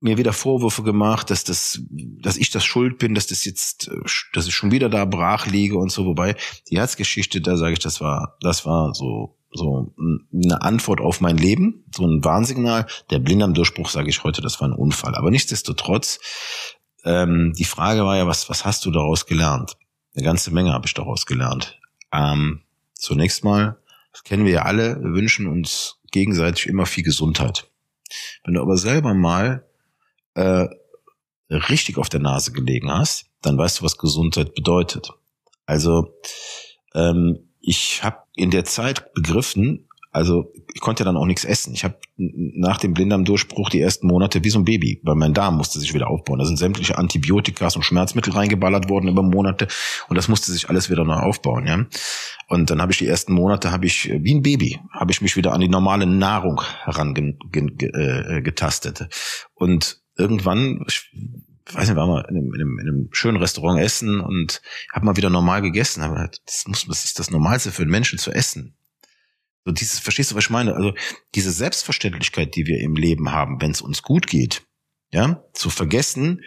mir 0.00 0.18
wieder 0.18 0.32
Vorwürfe 0.32 0.82
gemacht, 0.82 1.30
dass 1.30 1.44
das, 1.44 1.80
dass 1.90 2.36
ich 2.36 2.50
das 2.50 2.64
schuld 2.64 2.98
bin, 2.98 3.14
dass 3.14 3.28
das 3.28 3.44
jetzt, 3.44 3.90
dass 4.32 4.46
ich 4.46 4.54
schon 4.54 4.72
wieder 4.72 4.88
da 4.88 5.04
brach 5.04 5.46
liege 5.46 5.78
und 5.78 5.92
so. 5.92 6.04
Wobei 6.04 6.34
die 6.68 6.78
Herzgeschichte, 6.78 7.40
da 7.40 7.56
sage 7.56 7.74
ich, 7.74 7.78
das 7.78 8.00
war, 8.00 8.36
das 8.40 8.66
war 8.66 8.94
so 8.94 9.38
so 9.54 9.92
eine 10.32 10.62
Antwort 10.62 11.00
auf 11.00 11.20
mein 11.20 11.36
Leben, 11.36 11.84
so 11.94 12.06
ein 12.06 12.24
Warnsignal. 12.24 12.86
Der 13.10 13.18
Blinddarmdurchbruch, 13.18 13.88
sage 13.88 14.08
ich 14.08 14.24
heute, 14.24 14.42
das 14.42 14.60
war 14.60 14.68
ein 14.68 14.74
Unfall. 14.74 15.14
Aber 15.14 15.30
nichtsdestotrotz, 15.30 16.20
ähm, 17.04 17.52
die 17.56 17.64
Frage 17.64 18.04
war 18.04 18.16
ja, 18.16 18.26
was, 18.26 18.48
was 18.48 18.64
hast 18.64 18.84
du 18.84 18.90
daraus 18.90 19.26
gelernt? 19.26 19.76
Eine 20.14 20.24
ganze 20.24 20.52
Menge 20.52 20.72
habe 20.72 20.86
ich 20.86 20.94
daraus 20.94 21.26
gelernt. 21.26 21.78
Ähm, 22.12 22.62
zunächst 22.94 23.44
mal, 23.44 23.78
das 24.12 24.24
kennen 24.24 24.44
wir 24.44 24.52
ja 24.52 24.62
alle, 24.62 25.00
wir 25.02 25.12
wünschen 25.14 25.46
uns 25.46 25.98
gegenseitig 26.10 26.66
immer 26.66 26.86
viel 26.86 27.02
Gesundheit. 27.02 27.70
Wenn 28.44 28.54
du 28.54 28.60
aber 28.60 28.76
selber 28.76 29.14
mal 29.14 29.66
äh, 30.34 30.68
richtig 31.48 31.98
auf 31.98 32.08
der 32.08 32.20
Nase 32.20 32.52
gelegen 32.52 32.92
hast, 32.92 33.26
dann 33.40 33.58
weißt 33.58 33.80
du, 33.80 33.84
was 33.84 33.98
Gesundheit 33.98 34.54
bedeutet. 34.54 35.10
Also 35.66 36.14
ähm, 36.94 37.51
ich 37.62 38.02
habe 38.02 38.18
in 38.34 38.50
der 38.50 38.64
Zeit 38.64 39.14
begriffen, 39.14 39.86
also 40.14 40.52
ich 40.74 40.82
konnte 40.82 41.02
ja 41.02 41.06
dann 41.06 41.16
auch 41.16 41.24
nichts 41.24 41.46
essen. 41.46 41.72
Ich 41.72 41.84
habe 41.84 41.96
nach 42.18 42.76
dem 42.76 42.92
Blinddarmdurchbruch 42.92 43.70
die 43.70 43.80
ersten 43.80 44.06
Monate 44.06 44.44
wie 44.44 44.50
so 44.50 44.58
ein 44.58 44.66
Baby, 44.66 45.00
weil 45.04 45.14
mein 45.14 45.32
Darm 45.32 45.56
musste 45.56 45.80
sich 45.80 45.94
wieder 45.94 46.10
aufbauen. 46.10 46.38
Da 46.38 46.44
sind 46.44 46.58
sämtliche 46.58 46.98
Antibiotikas 46.98 47.76
und 47.76 47.82
Schmerzmittel 47.82 48.34
reingeballert 48.34 48.90
worden 48.90 49.08
über 49.08 49.22
Monate 49.22 49.68
und 50.08 50.16
das 50.16 50.28
musste 50.28 50.52
sich 50.52 50.68
alles 50.68 50.90
wieder 50.90 51.04
neu 51.04 51.14
aufbauen. 51.14 51.66
Ja, 51.66 51.86
und 52.48 52.68
dann 52.68 52.82
habe 52.82 52.92
ich 52.92 52.98
die 52.98 53.06
ersten 53.06 53.32
Monate 53.32 53.72
habe 53.72 53.86
ich 53.86 54.12
wie 54.12 54.34
ein 54.34 54.42
Baby 54.42 54.78
habe 54.92 55.12
ich 55.12 55.22
mich 55.22 55.34
wieder 55.36 55.54
an 55.54 55.62
die 55.62 55.68
normale 55.68 56.04
Nahrung 56.04 56.60
herangetastet 56.84 59.00
äh, 59.00 59.08
und 59.54 60.02
irgendwann 60.18 60.84
ich, 60.88 61.10
weiß 61.66 61.88
nicht, 61.88 61.96
war 61.96 62.06
mal 62.06 62.24
in 62.28 62.36
einem, 62.36 62.54
in 62.54 62.60
einem, 62.60 62.78
in 62.78 62.88
einem 62.88 63.08
schönen 63.12 63.36
Restaurant 63.36 63.80
essen 63.80 64.20
und 64.20 64.62
habe 64.92 65.06
mal 65.06 65.16
wieder 65.16 65.30
normal 65.30 65.62
gegessen. 65.62 66.02
Aber 66.02 66.30
das 66.46 66.66
muss, 66.66 66.86
das 66.86 67.04
ist 67.04 67.18
das 67.18 67.30
Normalste 67.30 67.70
für 67.70 67.82
einen 67.82 67.90
Menschen 67.90 68.18
zu 68.18 68.32
essen. 68.32 68.74
So 69.64 69.72
dieses, 69.72 70.00
verstehst 70.00 70.30
du, 70.30 70.34
was 70.34 70.44
ich 70.44 70.50
meine? 70.50 70.74
Also 70.74 70.94
diese 71.34 71.52
Selbstverständlichkeit, 71.52 72.56
die 72.56 72.66
wir 72.66 72.80
im 72.80 72.96
Leben 72.96 73.32
haben, 73.32 73.60
wenn 73.60 73.70
es 73.70 73.80
uns 73.80 74.02
gut 74.02 74.26
geht, 74.26 74.62
ja, 75.12 75.44
zu 75.52 75.70
vergessen, 75.70 76.42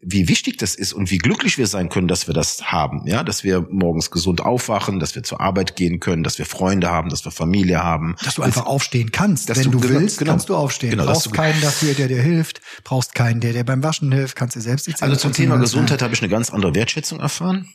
wie 0.00 0.28
wichtig 0.28 0.58
das 0.58 0.74
ist 0.74 0.92
und 0.92 1.10
wie 1.10 1.18
glücklich 1.18 1.58
wir 1.58 1.66
sein 1.66 1.88
können, 1.88 2.08
dass 2.08 2.26
wir 2.26 2.34
das 2.34 2.70
haben, 2.70 3.06
ja, 3.06 3.22
dass 3.22 3.42
wir 3.44 3.66
morgens 3.70 4.10
gesund 4.10 4.40
aufwachen, 4.40 5.00
dass 5.00 5.14
wir 5.14 5.22
zur 5.22 5.40
Arbeit 5.40 5.76
gehen 5.76 6.00
können, 6.00 6.22
dass 6.22 6.38
wir 6.38 6.44
Freunde 6.44 6.90
haben, 6.90 7.08
dass 7.08 7.24
wir 7.24 7.32
Familie 7.32 7.82
haben. 7.82 8.16
Dass 8.22 8.34
du 8.34 8.42
einfach 8.42 8.66
aufstehen 8.66 9.12
kannst. 9.12 9.48
Wenn 9.48 9.70
du, 9.70 9.78
du 9.78 9.88
willst, 9.88 10.18
genau, 10.18 10.32
kannst 10.32 10.48
du 10.48 10.56
aufstehen. 10.56 10.90
Genau, 10.90 11.06
brauchst 11.06 11.32
keinen 11.32 11.60
dafür, 11.60 11.94
der 11.94 12.08
dir 12.08 12.20
hilft, 12.20 12.60
brauchst 12.84 13.14
keinen, 13.14 13.40
der 13.40 13.52
dir 13.52 13.64
beim 13.64 13.82
Waschen 13.82 14.12
hilft, 14.12 14.36
kannst 14.36 14.56
dir 14.56 14.60
selbst 14.60 14.86
die 14.86 14.94
Also 15.00 15.16
zum 15.16 15.32
Thema 15.32 15.56
Gesundheit 15.56 16.02
habe 16.02 16.12
ich 16.14 16.20
eine 16.20 16.30
ganz 16.30 16.50
andere 16.50 16.74
Wertschätzung 16.74 17.20
erfahren 17.20 17.68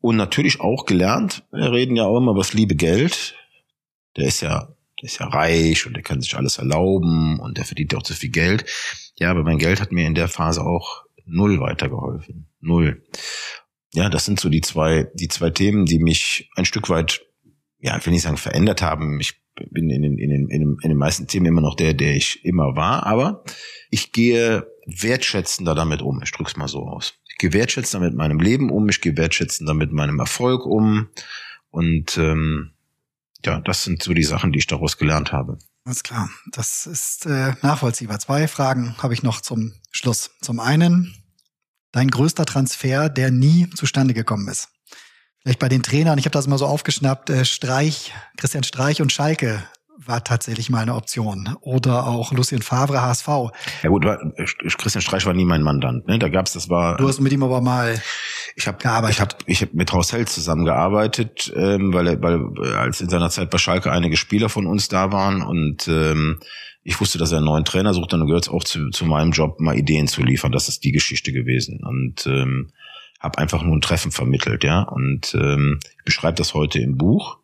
und 0.00 0.16
natürlich 0.16 0.60
auch 0.60 0.84
gelernt. 0.84 1.44
Wir 1.52 1.72
reden 1.72 1.96
ja 1.96 2.04
auch 2.04 2.18
immer 2.18 2.32
über 2.32 2.40
das 2.40 2.52
liebe 2.52 2.76
Geld. 2.76 3.34
Der 4.16 4.26
ist 4.26 4.40
ja, 4.40 4.68
der 5.00 5.04
ist 5.08 5.18
ja 5.18 5.28
reich 5.28 5.86
und 5.86 5.94
der 5.94 6.02
kann 6.02 6.20
sich 6.20 6.36
alles 6.36 6.58
erlauben 6.58 7.40
und 7.40 7.56
der 7.56 7.64
verdient 7.64 7.92
ja 7.92 7.98
auch 7.98 8.02
zu 8.02 8.14
viel 8.14 8.30
Geld. 8.30 8.64
Ja, 9.18 9.30
aber 9.30 9.42
mein 9.42 9.58
Geld 9.58 9.80
hat 9.80 9.92
mir 9.92 10.06
in 10.06 10.14
der 10.14 10.28
Phase 10.28 10.64
auch 10.64 11.04
null 11.26 11.60
weitergeholfen. 11.60 12.46
Null. 12.60 13.02
Ja, 13.92 14.08
das 14.08 14.24
sind 14.24 14.38
so 14.38 14.48
die 14.48 14.60
zwei, 14.60 15.08
die 15.14 15.28
zwei 15.28 15.50
Themen, 15.50 15.86
die 15.86 15.98
mich 15.98 16.50
ein 16.54 16.64
Stück 16.64 16.88
weit, 16.88 17.26
ja, 17.80 17.96
ich 17.98 18.06
will 18.06 18.12
nicht 18.12 18.22
sagen 18.22 18.36
verändert 18.36 18.80
haben. 18.80 19.18
Ich 19.20 19.40
bin 19.70 19.90
in 19.90 20.02
den, 20.02 20.18
in 20.18 20.30
den, 20.30 20.48
in 20.48 20.60
den, 20.60 20.76
in 20.82 20.88
den 20.90 20.98
meisten 20.98 21.26
Themen 21.26 21.46
immer 21.46 21.60
noch 21.60 21.74
der, 21.74 21.94
der 21.94 22.14
ich 22.14 22.44
immer 22.44 22.76
war, 22.76 23.06
aber 23.06 23.42
ich 23.90 24.12
gehe 24.12 24.66
wertschätzender 24.86 25.74
damit 25.74 26.00
um. 26.00 26.22
Ich 26.22 26.30
drück's 26.30 26.56
mal 26.56 26.68
so 26.68 26.86
aus. 26.86 27.14
Ich 27.28 27.38
gehe 27.38 27.52
wertschätzender 27.52 28.06
mit 28.06 28.16
meinem 28.16 28.38
Leben 28.38 28.70
um, 28.70 28.88
ich 28.88 29.00
gehe 29.00 29.16
wertschätzender 29.16 29.74
mit 29.74 29.92
meinem 29.92 30.20
Erfolg 30.20 30.64
um. 30.64 31.08
Und 31.70 32.16
ähm, 32.18 32.70
ja, 33.44 33.60
das 33.60 33.84
sind 33.84 34.02
so 34.02 34.14
die 34.14 34.22
Sachen, 34.22 34.52
die 34.52 34.58
ich 34.58 34.66
daraus 34.66 34.96
gelernt 34.96 35.32
habe. 35.32 35.58
Alles 35.88 36.02
klar, 36.02 36.28
das 36.52 36.84
ist 36.84 37.24
äh, 37.24 37.54
nachvollziehbar. 37.62 38.18
Zwei 38.18 38.46
Fragen 38.46 38.94
habe 38.98 39.14
ich 39.14 39.22
noch 39.22 39.40
zum 39.40 39.72
Schluss. 39.90 40.32
Zum 40.42 40.60
einen, 40.60 41.14
dein 41.92 42.08
größter 42.08 42.44
Transfer, 42.44 43.08
der 43.08 43.30
nie 43.30 43.70
zustande 43.70 44.12
gekommen 44.12 44.48
ist. 44.48 44.68
Vielleicht 45.40 45.60
bei 45.60 45.70
den 45.70 45.82
Trainern, 45.82 46.18
ich 46.18 46.26
habe 46.26 46.34
das 46.34 46.44
immer 46.44 46.58
so 46.58 46.66
aufgeschnappt, 46.66 47.30
äh, 47.30 47.46
Streich, 47.46 48.12
Christian 48.36 48.64
Streich 48.64 49.00
und 49.00 49.12
Schalke 49.12 49.64
war 49.96 50.22
tatsächlich 50.22 50.68
mal 50.68 50.82
eine 50.82 50.94
Option. 50.94 51.56
Oder 51.62 52.06
auch 52.06 52.32
Lucien 52.32 52.60
Favre, 52.60 53.00
HSV. 53.00 53.26
Ja 53.82 53.88
gut, 53.88 54.04
Christian 54.76 55.00
Streich 55.00 55.24
war 55.24 55.32
nie 55.32 55.46
mein 55.46 55.62
Mandant. 55.62 56.06
Ne? 56.06 56.18
Da 56.18 56.28
gab's, 56.28 56.52
das 56.52 56.68
war. 56.68 56.98
Du 56.98 57.08
hast 57.08 57.20
mit 57.20 57.32
ihm 57.32 57.42
aber 57.42 57.62
mal. 57.62 57.98
Ich 58.58 58.66
habe 58.66 58.78
ich 59.08 59.20
hab, 59.20 59.38
ich 59.46 59.62
hab 59.62 59.72
mit 59.72 59.92
Horst 59.92 60.12
Held 60.12 60.28
zusammengearbeitet, 60.28 61.52
ähm, 61.54 61.94
weil, 61.94 62.20
weil 62.20 62.74
als 62.74 63.00
in 63.00 63.08
seiner 63.08 63.30
Zeit 63.30 63.50
bei 63.50 63.58
Schalke 63.58 63.92
einige 63.92 64.16
Spieler 64.16 64.48
von 64.48 64.66
uns 64.66 64.88
da 64.88 65.12
waren 65.12 65.42
und 65.42 65.86
ähm, 65.86 66.40
ich 66.82 67.00
wusste, 67.00 67.18
dass 67.18 67.30
er 67.30 67.38
einen 67.38 67.46
neuen 67.46 67.64
Trainer 67.64 67.94
sucht, 67.94 68.12
dann 68.12 68.26
gehört 68.26 68.46
es 68.46 68.48
auch 68.48 68.64
zu, 68.64 68.90
zu 68.90 69.04
meinem 69.04 69.30
Job, 69.30 69.60
mal 69.60 69.78
Ideen 69.78 70.08
zu 70.08 70.22
liefern. 70.22 70.50
Das 70.50 70.68
ist 70.68 70.82
die 70.82 70.90
Geschichte 70.90 71.32
gewesen. 71.32 71.80
Und 71.84 72.26
ähm, 72.26 72.72
habe 73.20 73.38
einfach 73.38 73.62
nur 73.62 73.76
ein 73.76 73.80
Treffen 73.80 74.10
vermittelt, 74.10 74.64
ja. 74.64 74.82
Und 74.82 75.34
ähm, 75.34 75.78
ich 75.98 76.04
beschreibe 76.04 76.36
das 76.36 76.54
heute 76.54 76.80
im 76.80 76.96
Buch. 76.96 77.38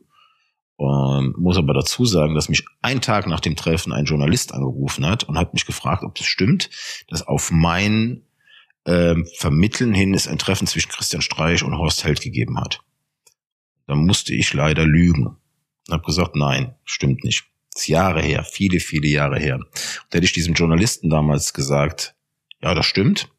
Ähm, 0.80 1.34
muss 1.38 1.58
aber 1.58 1.74
dazu 1.74 2.06
sagen, 2.06 2.34
dass 2.34 2.48
mich 2.48 2.64
ein 2.82 3.00
Tag 3.00 3.28
nach 3.28 3.40
dem 3.40 3.54
Treffen 3.54 3.92
ein 3.92 4.06
Journalist 4.06 4.52
angerufen 4.52 5.06
hat 5.06 5.24
und 5.24 5.38
hat 5.38 5.54
mich 5.54 5.66
gefragt, 5.66 6.02
ob 6.02 6.14
das 6.16 6.26
stimmt, 6.26 6.70
dass 7.08 7.26
auf 7.26 7.52
mein 7.52 8.22
ähm, 8.87 9.26
Vermitteln 9.37 9.95
hin 9.95 10.14
es 10.14 10.28
ein 10.28 10.39
Treffen 10.39 10.66
zwischen 10.66 10.91
Christian 10.91 11.22
Streich 11.22 11.62
und 11.62 11.76
Horst 11.78 12.05
Held 12.05 12.20
gegeben 12.20 12.59
hat. 12.61 12.80
Da 13.87 13.95
musste 13.95 14.35
ich 14.35 14.53
leider 14.53 14.85
lügen 14.85 15.26
und 15.26 15.91
habe 15.91 16.05
gesagt, 16.05 16.37
nein, 16.37 16.74
stimmt 16.85 17.24
nicht. 17.24 17.45
Das 17.72 17.82
ist 17.82 17.89
Jahre 17.89 18.22
her, 18.22 18.45
viele, 18.45 18.80
viele 18.80 19.09
Jahre 19.09 19.39
her. 19.39 19.57
Und 19.57 20.12
hätte 20.12 20.24
ich 20.24 20.32
diesem 20.32 20.55
Journalisten 20.55 21.11
damals 21.11 21.53
gesagt, 21.53 22.14
ja, 22.62 22.74
das 22.74 22.87
stimmt 22.87 23.34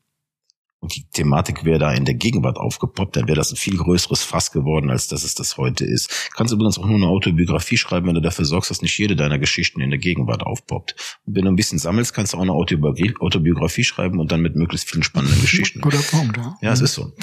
und 0.85 0.95
die 0.95 1.07
Thematik 1.11 1.65
wäre 1.65 1.79
da 1.79 1.91
in 1.91 2.05
der 2.05 2.13
Gegenwart 2.13 2.57
aufgepoppt, 2.57 3.15
dann 3.15 3.27
wäre 3.27 3.35
das 3.35 3.51
ein 3.51 3.55
viel 3.55 3.75
größeres 3.75 4.21
Fass 4.21 4.51
geworden, 4.51 4.91
als 4.91 5.07
dass 5.07 5.23
es 5.23 5.33
das 5.33 5.57
heute 5.57 5.83
ist. 5.83 6.29
Kannst 6.35 6.53
übrigens 6.53 6.77
auch 6.77 6.85
nur 6.85 6.97
eine 6.97 7.07
Autobiografie 7.07 7.75
schreiben, 7.75 8.05
wenn 8.05 8.13
du 8.13 8.21
dafür 8.21 8.45
sorgst, 8.45 8.69
dass 8.69 8.83
nicht 8.83 8.95
jede 8.95 9.15
deiner 9.15 9.39
Geschichten 9.39 9.81
in 9.81 9.89
der 9.89 9.97
Gegenwart 9.97 10.43
aufpoppt. 10.43 10.95
Und 11.25 11.35
wenn 11.35 11.45
du 11.45 11.51
ein 11.51 11.55
bisschen 11.55 11.79
sammelst, 11.79 12.13
kannst 12.13 12.33
du 12.33 12.37
auch 12.37 12.43
eine 12.43 12.51
Autobiografie, 12.51 13.15
Autobiografie 13.19 13.83
schreiben 13.83 14.19
und 14.19 14.31
dann 14.31 14.41
mit 14.41 14.55
möglichst 14.55 14.87
vielen 14.87 15.01
spannenden 15.01 15.41
Geschichten. 15.41 15.81
Guter 15.81 16.03
Punkt, 16.03 16.37
ja. 16.37 16.55
Ja, 16.61 16.73
es 16.73 16.81
ist 16.81 16.93
so. 16.93 17.05
Mhm. 17.05 17.13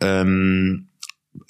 Ähm, 0.00 0.88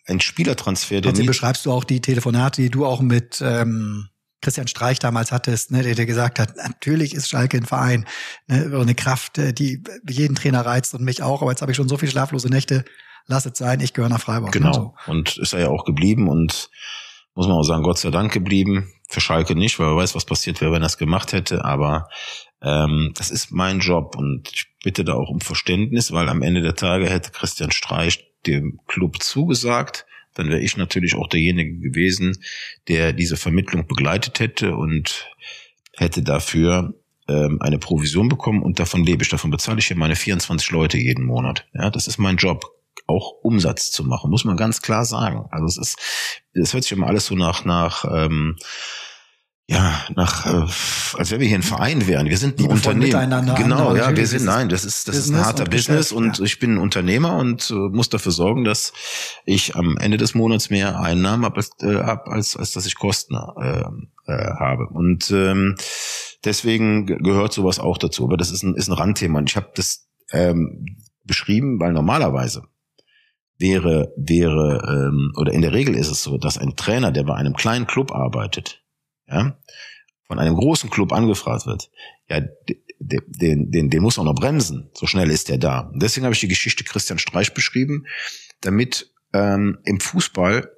ein 0.07 0.21
Spielertransfer, 0.21 1.03
der. 1.03 1.11
Trotzdem 1.11 1.27
beschreibst 1.27 1.67
du 1.67 1.73
auch 1.73 1.85
die 1.85 2.01
Telefonate, 2.01 2.63
die 2.63 2.71
du 2.71 2.87
auch 2.87 3.03
mit 3.03 3.43
ähm, 3.45 4.09
Christian 4.43 4.68
Streich 4.68 4.99
damals 4.99 5.32
hattest, 5.32 5.70
ne, 5.70 5.82
der, 5.82 5.95
der 5.95 6.07
gesagt 6.07 6.38
hat, 6.38 6.57
natürlich 6.57 7.14
ist 7.14 7.28
Schalke 7.28 7.57
ein 7.57 7.64
Verein, 7.64 8.07
ne, 8.49 8.70
eine 8.78 8.95
Kraft, 8.95 9.38
äh, 9.38 9.55
die 9.55 9.82
jeden 10.09 10.34
Trainer 10.34 10.66
reizt 10.66 10.95
und 10.95 11.03
mich 11.03 11.22
auch, 11.22 11.40
aber 11.40 11.53
jetzt 11.53 11.62
habe 11.62 11.72
ich 11.72 11.76
schon 11.76 11.88
so 11.88 11.97
viele 11.97 12.12
schlaflose 12.12 12.49
Nächte, 12.49 12.84
lass 13.26 13.47
es 13.47 13.57
sein, 13.57 13.80
ich 13.80 13.95
gehöre 13.95 14.11
nach 14.11 14.20
Freiburg. 14.20 14.53
Genau. 14.53 14.72
So. 14.72 14.95
Und 15.07 15.38
ist 15.38 15.55
er 15.55 15.61
ja 15.61 15.68
auch 15.68 15.84
geblieben 15.84 16.28
und 16.28 16.70
muss 17.34 17.47
man 17.47 17.57
auch 17.57 17.62
sagen, 17.62 17.82
Gott 17.82 17.99
sei 17.99 18.11
Dank 18.11 18.32
geblieben. 18.32 18.93
Für 19.09 19.20
Schalke 19.20 19.55
nicht, 19.55 19.78
weil 19.78 19.88
wer 19.88 19.97
weiß, 19.97 20.14
was 20.14 20.24
passiert 20.24 20.61
wäre, 20.61 20.72
wenn 20.72 20.82
er 20.82 20.86
es 20.86 20.99
gemacht 20.99 21.32
hätte. 21.32 21.64
Aber 21.64 22.09
ähm, 22.62 23.12
das 23.14 23.30
ist 23.30 23.53
mein 23.53 23.80
Job 23.80 24.16
und 24.16 24.51
ich 24.53 24.66
bitte 24.82 25.05
da 25.05 25.14
auch 25.14 25.28
um 25.28 25.40
Verständnis, 25.40 26.12
weil 26.12 26.28
am 26.28 26.43
Ende 26.43 26.62
der 26.62 26.74
Tage 26.74 27.09
hätte 27.09 27.30
Christian 27.30 27.70
Streich 27.70 28.24
dem 28.47 28.80
Club 28.86 29.22
zugesagt 29.22 30.07
dann 30.35 30.49
wäre 30.49 30.61
ich 30.61 30.76
natürlich 30.76 31.14
auch 31.14 31.28
derjenige 31.28 31.78
gewesen, 31.78 32.39
der 32.89 33.12
diese 33.12 33.37
Vermittlung 33.37 33.87
begleitet 33.87 34.41
hätte 34.41 34.76
und 34.76 35.30
hätte 35.97 36.22
dafür 36.22 36.95
ähm, 37.28 37.59
eine 37.61 37.78
Provision 37.78 38.28
bekommen 38.28 38.62
und 38.62 38.78
davon 38.78 39.05
lebe 39.05 39.22
ich. 39.22 39.28
Davon 39.28 39.51
bezahle 39.51 39.78
ich 39.78 39.87
hier 39.87 39.97
meine 39.97 40.16
24 40.16 40.70
Leute 40.70 40.99
jeden 40.99 41.24
Monat. 41.24 41.66
Ja, 41.74 41.91
das 41.91 42.07
ist 42.07 42.18
mein 42.18 42.37
Job 42.37 42.64
auch 43.07 43.33
Umsatz 43.43 43.91
zu 43.91 44.05
machen, 44.05 44.30
muss 44.30 44.45
man 44.45 44.57
ganz 44.57 44.80
klar 44.80 45.05
sagen. 45.05 45.47
Also 45.51 45.66
es 45.66 45.76
ist, 45.76 45.99
es 46.55 46.72
hört 46.72 46.85
sich 46.85 46.93
immer 46.93 47.07
alles 47.07 47.26
so 47.26 47.35
nach 47.35 47.64
nach 47.64 48.05
ähm, 48.11 48.57
ja, 49.73 50.05
nach, 50.14 50.47
äh, 50.47 50.66
als 51.18 51.31
wenn 51.31 51.41
wir 51.41 51.49
hier 51.49 51.57
ein 51.57 51.62
Verein 51.62 52.07
wären. 52.07 52.29
Wir 52.29 52.37
sind 52.37 52.61
ein 52.61 52.66
Unternehmen. 52.66 53.55
Genau, 53.57 53.97
ja, 53.97 54.14
wir 54.14 54.27
sind, 54.27 54.45
nein, 54.45 54.68
das 54.68 54.85
ist, 54.85 55.09
das 55.09 55.16
Business 55.16 55.27
ist 55.27 55.35
ein 55.35 55.47
harter 55.47 55.64
und 55.64 55.70
Business 55.70 56.12
und 56.12 56.39
ja. 56.39 56.45
ich 56.45 56.59
bin 56.59 56.75
ein 56.75 56.79
Unternehmer 56.79 57.37
und 57.37 57.70
äh, 57.70 57.75
muss 57.75 58.11
dafür 58.11 58.33
sorgen, 58.33 58.64
dass 58.64 58.93
ich 59.45 59.75
am 59.75 59.97
Ende 59.97 60.18
des 60.18 60.35
Monats 60.35 60.70
mehr 60.70 61.01
Einnahmen 61.01 61.45
habe, 61.45 61.57
als, 61.57 61.70
äh, 61.81 61.95
hab, 61.95 62.29
als, 62.29 62.57
als 62.57 62.73
dass 62.73 62.87
ich 62.87 62.97
Kosten 62.97 63.35
äh, 63.35 63.85
äh, 64.27 64.55
habe. 64.59 64.89
Und 64.89 65.31
ähm, 65.31 65.77
deswegen 66.45 67.07
gehört 67.07 67.53
sowas 67.53 67.79
auch 67.79 67.99
dazu. 67.99 68.25
Aber 68.25 68.37
das 68.37 68.51
ist 68.51 68.62
ein, 68.62 68.75
ist 68.75 68.89
ein 68.89 68.95
Randthema. 68.95 69.39
Und 69.39 69.51
ich 69.51 69.57
habe 69.57 69.70
das 69.75 70.09
ähm, 70.33 70.99
beschrieben, 71.25 71.81
weil 71.81 71.93
normalerweise 71.93 72.64
wäre, 73.59 74.12
wäre, 74.16 75.09
ähm, 75.09 75.33
oder 75.37 75.53
in 75.53 75.62
der 75.62 75.73
Regel 75.73 75.95
ist 75.95 76.11
es 76.11 76.23
so, 76.23 76.37
dass 76.37 76.59
ein 76.59 76.77
Trainer, 76.77 77.12
der 77.12 77.23
bei 77.23 77.35
einem 77.35 77.55
kleinen 77.55 77.87
Club 77.87 78.12
arbeitet, 78.12 78.82
ja, 79.33 79.59
von 80.26 80.39
einem 80.39 80.55
großen 80.55 80.91
Club 80.91 81.12
angefragt 81.12 81.66
wird, 81.66 81.91
ja, 82.28 82.41
den, 82.99 83.70
den, 83.70 83.91
den 83.91 84.03
muss 84.03 84.16
man 84.16 84.26
noch 84.26 84.35
bremsen. 84.35 84.91
So 84.95 85.07
schnell 85.07 85.30
ist 85.30 85.49
der 85.49 85.59
da. 85.59 85.80
Und 85.80 86.03
deswegen 86.03 86.24
habe 86.24 86.35
ich 86.35 86.41
die 86.41 86.49
Geschichte 86.49 86.85
Christian 86.85 87.18
Streich 87.18 87.53
beschrieben, 87.53 88.07
damit 88.61 89.12
ähm, 89.33 89.78
im 89.85 90.01
Fußball 90.01 90.70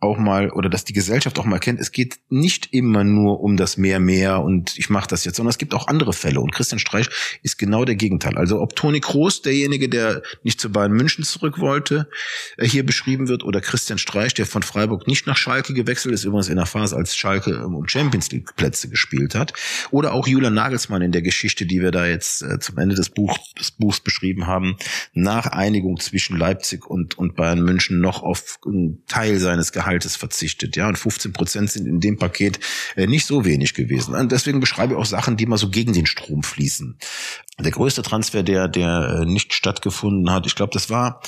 auch 0.00 0.16
mal 0.16 0.50
oder 0.50 0.70
dass 0.70 0.84
die 0.84 0.94
Gesellschaft 0.94 1.38
auch 1.38 1.44
mal 1.44 1.58
kennt, 1.58 1.78
es 1.78 1.92
geht 1.92 2.18
nicht 2.30 2.72
immer 2.72 3.04
nur 3.04 3.40
um 3.40 3.58
das 3.58 3.76
mehr 3.76 4.00
mehr 4.00 4.40
und 4.40 4.78
ich 4.78 4.88
mache 4.88 5.08
das 5.08 5.26
jetzt, 5.26 5.36
sondern 5.36 5.50
es 5.50 5.58
gibt 5.58 5.74
auch 5.74 5.88
andere 5.88 6.14
Fälle. 6.14 6.40
Und 6.40 6.52
Christian 6.52 6.78
Streich 6.78 7.08
ist 7.42 7.58
genau 7.58 7.84
der 7.84 7.96
Gegenteil. 7.96 8.38
Also 8.38 8.60
ob 8.60 8.74
Toni 8.74 9.00
Kroos, 9.00 9.42
derjenige, 9.42 9.90
der 9.90 10.22
nicht 10.42 10.58
zu 10.58 10.72
Bayern 10.72 10.92
München 10.92 11.22
zurück 11.22 11.58
wollte, 11.58 12.08
äh, 12.56 12.66
hier 12.66 12.84
beschrieben 12.84 13.28
wird 13.28 13.44
oder 13.44 13.60
Christian 13.60 13.98
Streich, 13.98 14.32
der 14.32 14.46
von 14.46 14.62
Freiburg 14.62 15.06
nicht 15.06 15.26
nach 15.26 15.36
Schalke 15.36 15.74
gewechselt 15.74 16.14
ist, 16.14 16.24
übrigens 16.24 16.48
in 16.48 16.56
der 16.56 16.66
Phase, 16.66 16.96
als 16.96 17.14
Schalke 17.14 17.50
ähm, 17.50 17.74
um 17.74 17.86
Champions 17.86 18.30
League 18.32 18.56
Plätze 18.56 18.88
gespielt 18.88 19.34
hat, 19.34 19.52
oder 19.90 20.14
auch 20.14 20.26
Julian 20.26 20.54
Nagelsmann 20.54 21.02
in 21.02 21.12
der 21.12 21.22
Geschichte, 21.22 21.66
die 21.66 21.82
wir 21.82 21.90
da 21.90 22.06
jetzt 22.06 22.42
äh, 22.42 22.58
zum 22.58 22.78
Ende 22.78 22.94
des, 22.94 23.10
Buch, 23.10 23.36
des 23.58 23.70
Buchs 23.70 24.00
beschrieben 24.00 24.46
haben, 24.46 24.76
nach 25.12 25.46
Einigung 25.46 26.00
zwischen 26.00 26.38
Leipzig 26.38 26.86
und, 26.86 27.18
und 27.18 27.36
Bayern 27.36 27.60
München 27.60 28.00
noch 28.00 28.22
auf 28.22 28.58
einen 28.64 29.04
Teil 29.06 29.38
seines 29.38 29.72
Gehalts 29.72 29.89
Gehaltes 29.90 30.14
verzichtet. 30.14 30.76
Ja, 30.76 30.88
und 30.88 30.96
15 30.96 31.32
Prozent 31.32 31.70
sind 31.70 31.86
in 31.86 31.98
dem 31.98 32.16
Paket 32.16 32.60
äh, 32.94 33.08
nicht 33.08 33.26
so 33.26 33.44
wenig 33.44 33.74
gewesen. 33.74 34.14
Und 34.14 34.30
deswegen 34.30 34.60
beschreibe 34.60 34.92
ich 34.92 34.98
auch 34.98 35.04
Sachen, 35.04 35.36
die 35.36 35.46
mal 35.46 35.56
so 35.56 35.68
gegen 35.68 35.92
den 35.92 36.06
Strom 36.06 36.44
fließen. 36.44 36.96
Der 37.58 37.72
größte 37.72 38.02
Transfer, 38.02 38.44
der, 38.44 38.68
der 38.68 39.22
äh, 39.22 39.24
nicht 39.26 39.52
stattgefunden 39.52 40.32
hat, 40.32 40.46
ich 40.46 40.54
glaube, 40.54 40.72
das 40.72 40.90
war, 40.90 41.20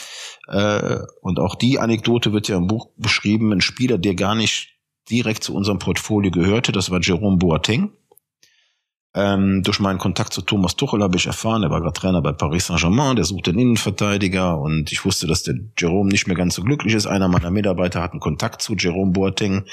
äh, 0.47 0.99
und 1.21 1.41
auch 1.41 1.57
die 1.57 1.81
Anekdote 1.81 2.33
wird 2.33 2.47
ja 2.47 2.57
im 2.57 2.69
Buch 2.69 2.91
beschrieben, 2.97 3.53
ein 3.53 3.61
Spieler, 3.61 3.99
der 3.99 4.15
gar 4.15 4.37
nicht 4.37 4.79
direkt 5.11 5.43
zu 5.43 5.55
unserem 5.55 5.81
Portfolio 5.81 6.31
gehörte, 6.31 6.71
das 6.71 6.91
war 6.91 7.01
Jerome 7.01 7.39
Boateng. 7.39 7.91
Ähm, 9.15 9.63
durch 9.63 9.79
meinen 9.79 9.99
Kontakt 9.99 10.33
zu 10.33 10.41
Thomas 10.41 10.75
Tuchel 10.75 11.03
habe 11.03 11.17
ich 11.17 11.27
erfahren, 11.27 11.63
er 11.63 11.71
war 11.71 11.83
gerade 11.83 11.93
Trainer 11.93 12.23
bei 12.23 12.33
Paris 12.33 12.69
Saint-Germain, 12.69 13.17
der 13.17 13.27
sucht 13.27 13.47
den 13.47 13.59
Innenverteidiger 13.59 14.59
und 14.59 14.91
ich 14.91 15.05
wusste, 15.05 15.27
dass 15.27 15.43
der 15.43 15.57
Jerome 15.77 16.11
nicht 16.11 16.27
mehr 16.27 16.37
ganz 16.37 16.55
so 16.55 16.63
glücklich 16.63 16.95
ist. 16.95 17.07
Einer 17.07 17.29
meiner 17.29 17.51
Mitarbeiter 17.51 18.01
hat 18.01 18.13
einen 18.13 18.21
Kontakt 18.21 18.63
zu 18.63 18.75
Jerome 18.75 19.13
Boateng 19.13 19.67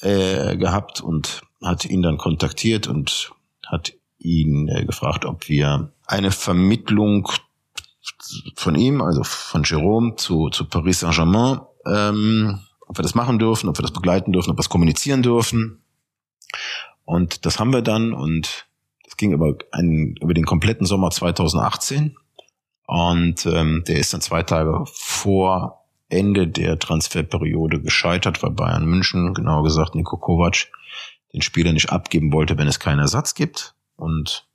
äh, 0.00 0.56
gehabt 0.56 1.00
und 1.00 1.42
hat 1.62 1.84
ihn 1.84 2.02
dann 2.02 2.18
kontaktiert 2.18 2.88
und 2.88 3.30
hat 3.64 3.92
ihn 4.18 4.68
äh, 4.68 4.84
gefragt, 4.84 5.24
ob 5.24 5.48
wir 5.48 5.92
eine 6.06 6.32
Vermittlung 6.32 7.30
von 8.56 8.74
ihm, 8.74 9.00
also 9.02 9.22
von 9.22 9.62
Jerome 9.62 10.16
zu, 10.16 10.50
zu 10.50 10.64
Paris 10.64 11.00
Saint-Germain, 11.00 11.60
ähm, 11.86 12.58
ob 12.86 12.98
wir 12.98 13.02
das 13.02 13.14
machen 13.14 13.38
dürfen, 13.38 13.68
ob 13.68 13.78
wir 13.78 13.82
das 13.82 13.92
begleiten 13.92 14.32
dürfen, 14.32 14.50
ob 14.50 14.56
wir 14.56 14.62
es 14.62 14.68
kommunizieren 14.68 15.22
dürfen. 15.22 15.80
Und 17.04 17.44
das 17.46 17.58
haben 17.58 17.72
wir 17.72 17.82
dann 17.82 18.12
und 18.12 18.66
das 19.04 19.16
ging 19.16 19.32
über, 19.32 19.54
einen, 19.72 20.16
über 20.16 20.34
den 20.34 20.46
kompletten 20.46 20.86
Sommer 20.86 21.10
2018. 21.10 22.16
Und 22.86 23.46
ähm, 23.46 23.84
der 23.86 23.98
ist 23.98 24.12
dann 24.12 24.20
zwei 24.20 24.42
Tage 24.42 24.84
vor 24.86 25.84
Ende 26.08 26.46
der 26.46 26.78
Transferperiode 26.78 27.80
gescheitert, 27.80 28.42
weil 28.42 28.50
Bayern 28.50 28.86
München, 28.86 29.34
genauer 29.34 29.64
gesagt 29.64 29.94
Niko 29.94 30.16
Kovac, 30.16 30.68
den 31.32 31.42
Spieler 31.42 31.72
nicht 31.72 31.90
abgeben 31.90 32.32
wollte, 32.32 32.58
wenn 32.58 32.68
es 32.68 32.78
keinen 32.78 33.00
Ersatz 33.00 33.34
gibt. 33.34 33.74
Und 33.96 34.46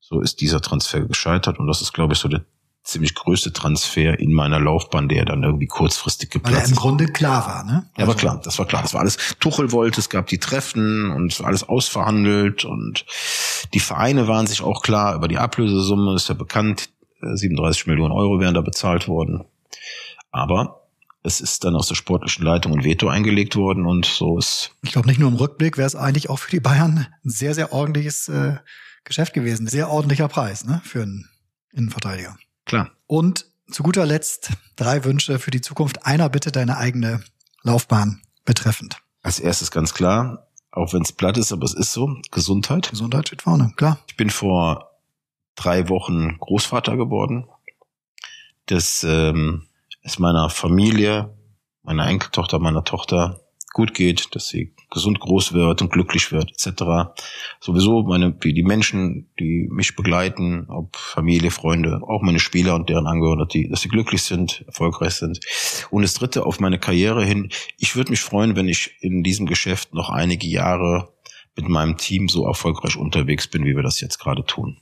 so 0.00 0.20
ist 0.20 0.40
dieser 0.40 0.60
Transfer 0.60 1.00
gescheitert. 1.00 1.58
Und 1.58 1.66
das 1.66 1.80
ist, 1.80 1.92
glaube 1.92 2.12
ich, 2.12 2.18
so 2.18 2.28
der 2.28 2.44
ziemlich 2.86 3.14
größte 3.14 3.52
Transfer 3.52 4.18
in 4.18 4.32
meiner 4.32 4.60
Laufbahn, 4.60 5.08
der 5.08 5.24
dann 5.24 5.42
irgendwie 5.42 5.66
kurzfristig 5.66 6.30
geplatzt 6.30 6.56
Weil 6.56 6.62
er 6.62 6.68
im 6.68 6.76
Grunde 6.76 7.06
klar 7.06 7.46
war, 7.46 7.64
ne? 7.64 7.90
Ja, 7.96 8.06
war 8.06 8.14
also 8.14 8.18
klar, 8.18 8.40
das 8.42 8.58
war 8.58 8.66
klar. 8.66 8.82
Das 8.82 8.94
war 8.94 9.00
alles, 9.00 9.18
Tuchel 9.40 9.72
wollte, 9.72 10.00
es 10.00 10.08
gab 10.08 10.28
die 10.28 10.38
Treffen 10.38 11.10
und 11.10 11.40
alles 11.42 11.68
ausverhandelt 11.68 12.64
und 12.64 13.04
die 13.74 13.80
Vereine 13.80 14.28
waren 14.28 14.46
sich 14.46 14.62
auch 14.62 14.82
klar 14.82 15.14
über 15.14 15.28
die 15.28 15.38
Ablösesumme, 15.38 16.14
ist 16.14 16.28
ja 16.28 16.34
bekannt, 16.34 16.90
37 17.20 17.86
äh, 17.86 17.90
Millionen 17.90 18.12
Euro 18.12 18.40
wären 18.40 18.54
da 18.54 18.60
bezahlt 18.60 19.08
worden. 19.08 19.44
Aber 20.30 20.86
es 21.22 21.40
ist 21.40 21.64
dann 21.64 21.74
aus 21.74 21.88
der 21.88 21.96
sportlichen 21.96 22.44
Leitung 22.44 22.72
ein 22.72 22.84
Veto 22.84 23.08
eingelegt 23.08 23.56
worden 23.56 23.84
und 23.84 24.06
so 24.06 24.38
ist. 24.38 24.70
Ich 24.82 24.92
glaube, 24.92 25.08
nicht 25.08 25.18
nur 25.18 25.28
im 25.28 25.36
Rückblick 25.36 25.76
wäre 25.76 25.86
es 25.86 25.96
eigentlich 25.96 26.30
auch 26.30 26.38
für 26.38 26.50
die 26.50 26.60
Bayern 26.60 27.08
ein 27.24 27.30
sehr, 27.30 27.54
sehr 27.54 27.72
ordentliches 27.72 28.28
äh, 28.28 28.58
Geschäft 29.02 29.32
gewesen. 29.32 29.66
Sehr 29.66 29.90
ordentlicher 29.90 30.28
Preis, 30.28 30.64
ne, 30.64 30.80
für 30.84 31.02
einen 31.02 31.28
Innenverteidiger. 31.72 32.36
Und 33.06 33.46
zu 33.70 33.82
guter 33.82 34.06
Letzt 34.06 34.50
drei 34.76 35.04
Wünsche 35.04 35.38
für 35.38 35.50
die 35.50 35.60
Zukunft. 35.60 36.06
Einer 36.06 36.28
bitte 36.28 36.52
deine 36.52 36.76
eigene 36.76 37.22
Laufbahn 37.62 38.22
betreffend. 38.44 38.98
Als 39.22 39.40
erstes 39.40 39.70
ganz 39.70 39.92
klar, 39.92 40.46
auch 40.70 40.92
wenn 40.92 41.02
es 41.02 41.12
platt 41.12 41.36
ist, 41.36 41.52
aber 41.52 41.64
es 41.64 41.74
ist 41.74 41.92
so, 41.92 42.16
Gesundheit. 42.30 42.90
Gesundheit 42.90 43.28
steht 43.28 43.42
vorne, 43.42 43.72
klar. 43.76 43.98
Ich 44.06 44.16
bin 44.16 44.30
vor 44.30 44.90
drei 45.56 45.88
Wochen 45.88 46.38
Großvater 46.38 46.96
geworden. 46.96 47.48
Das 48.66 49.04
ähm, 49.04 49.66
es 50.02 50.18
meiner 50.18 50.50
Familie, 50.50 51.36
meiner 51.82 52.06
Enkeltochter, 52.06 52.58
meiner 52.58 52.84
Tochter 52.84 53.40
gut 53.76 53.92
geht, 53.92 54.34
dass 54.34 54.48
sie 54.48 54.72
gesund 54.90 55.20
groß 55.20 55.52
wird 55.52 55.82
und 55.82 55.92
glücklich 55.92 56.32
wird, 56.32 56.50
etc. 56.50 57.12
Sowieso 57.60 58.04
meine, 58.04 58.32
die, 58.32 58.54
die 58.54 58.62
Menschen, 58.62 59.28
die 59.38 59.68
mich 59.70 59.94
begleiten, 59.96 60.64
ob 60.70 60.96
Familie, 60.96 61.50
Freunde, 61.50 62.00
auch 62.02 62.22
meine 62.22 62.40
Spieler 62.40 62.74
und 62.74 62.88
deren 62.88 63.06
Angehörige, 63.06 63.46
die, 63.46 63.68
dass 63.68 63.82
sie 63.82 63.90
glücklich 63.90 64.22
sind, 64.22 64.64
erfolgreich 64.66 65.12
sind. 65.12 65.40
Und 65.90 66.00
das 66.00 66.14
dritte 66.14 66.46
auf 66.46 66.58
meine 66.58 66.78
Karriere 66.78 67.22
hin. 67.22 67.50
Ich 67.76 67.96
würde 67.96 68.12
mich 68.12 68.22
freuen, 68.22 68.56
wenn 68.56 68.66
ich 68.66 68.96
in 69.00 69.22
diesem 69.22 69.44
Geschäft 69.44 69.92
noch 69.92 70.08
einige 70.08 70.46
Jahre 70.46 71.12
mit 71.54 71.68
meinem 71.68 71.98
Team 71.98 72.30
so 72.30 72.46
erfolgreich 72.46 72.96
unterwegs 72.96 73.46
bin, 73.46 73.66
wie 73.66 73.76
wir 73.76 73.82
das 73.82 74.00
jetzt 74.00 74.18
gerade 74.18 74.42
tun. 74.46 74.78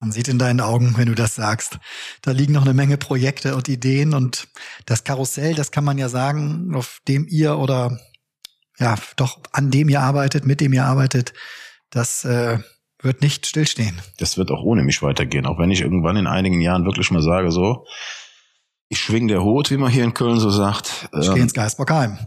Man 0.00 0.10
sieht 0.10 0.28
in 0.28 0.38
deinen 0.38 0.62
Augen, 0.62 0.94
wenn 0.96 1.08
du 1.08 1.14
das 1.14 1.34
sagst, 1.34 1.78
da 2.22 2.30
liegen 2.30 2.54
noch 2.54 2.62
eine 2.62 2.72
Menge 2.72 2.96
Projekte 2.96 3.54
und 3.56 3.68
Ideen 3.68 4.14
und 4.14 4.48
das 4.86 5.04
Karussell, 5.04 5.54
das 5.54 5.70
kann 5.70 5.84
man 5.84 5.98
ja 5.98 6.08
sagen, 6.08 6.72
auf 6.74 7.00
dem 7.06 7.26
ihr 7.28 7.58
oder 7.58 7.98
ja, 8.78 8.96
doch 9.16 9.38
an 9.52 9.70
dem 9.70 9.88
ihr 9.88 10.00
arbeitet, 10.00 10.46
mit 10.46 10.60
dem 10.60 10.72
ihr 10.72 10.84
arbeitet, 10.84 11.32
das 11.90 12.24
äh, 12.24 12.58
wird 13.02 13.22
nicht 13.22 13.46
stillstehen. 13.46 14.00
Das 14.18 14.36
wird 14.38 14.50
auch 14.50 14.62
ohne 14.62 14.82
mich 14.82 15.02
weitergehen, 15.02 15.46
auch 15.46 15.58
wenn 15.58 15.70
ich 15.70 15.80
irgendwann 15.80 16.16
in 16.16 16.26
einigen 16.26 16.60
Jahren 16.60 16.84
wirklich 16.84 17.10
mal 17.10 17.22
sage, 17.22 17.50
so, 17.50 17.86
ich 18.88 19.00
schwing 19.00 19.28
der 19.28 19.42
Hut, 19.42 19.70
wie 19.70 19.76
man 19.76 19.90
hier 19.90 20.04
in 20.04 20.14
Köln 20.14 20.40
so 20.40 20.50
sagt. 20.50 21.08
Ich 21.20 21.28
ähm, 21.28 21.34
gehe 21.34 21.42
ins 21.42 21.54
Geisbockheim. 21.54 22.18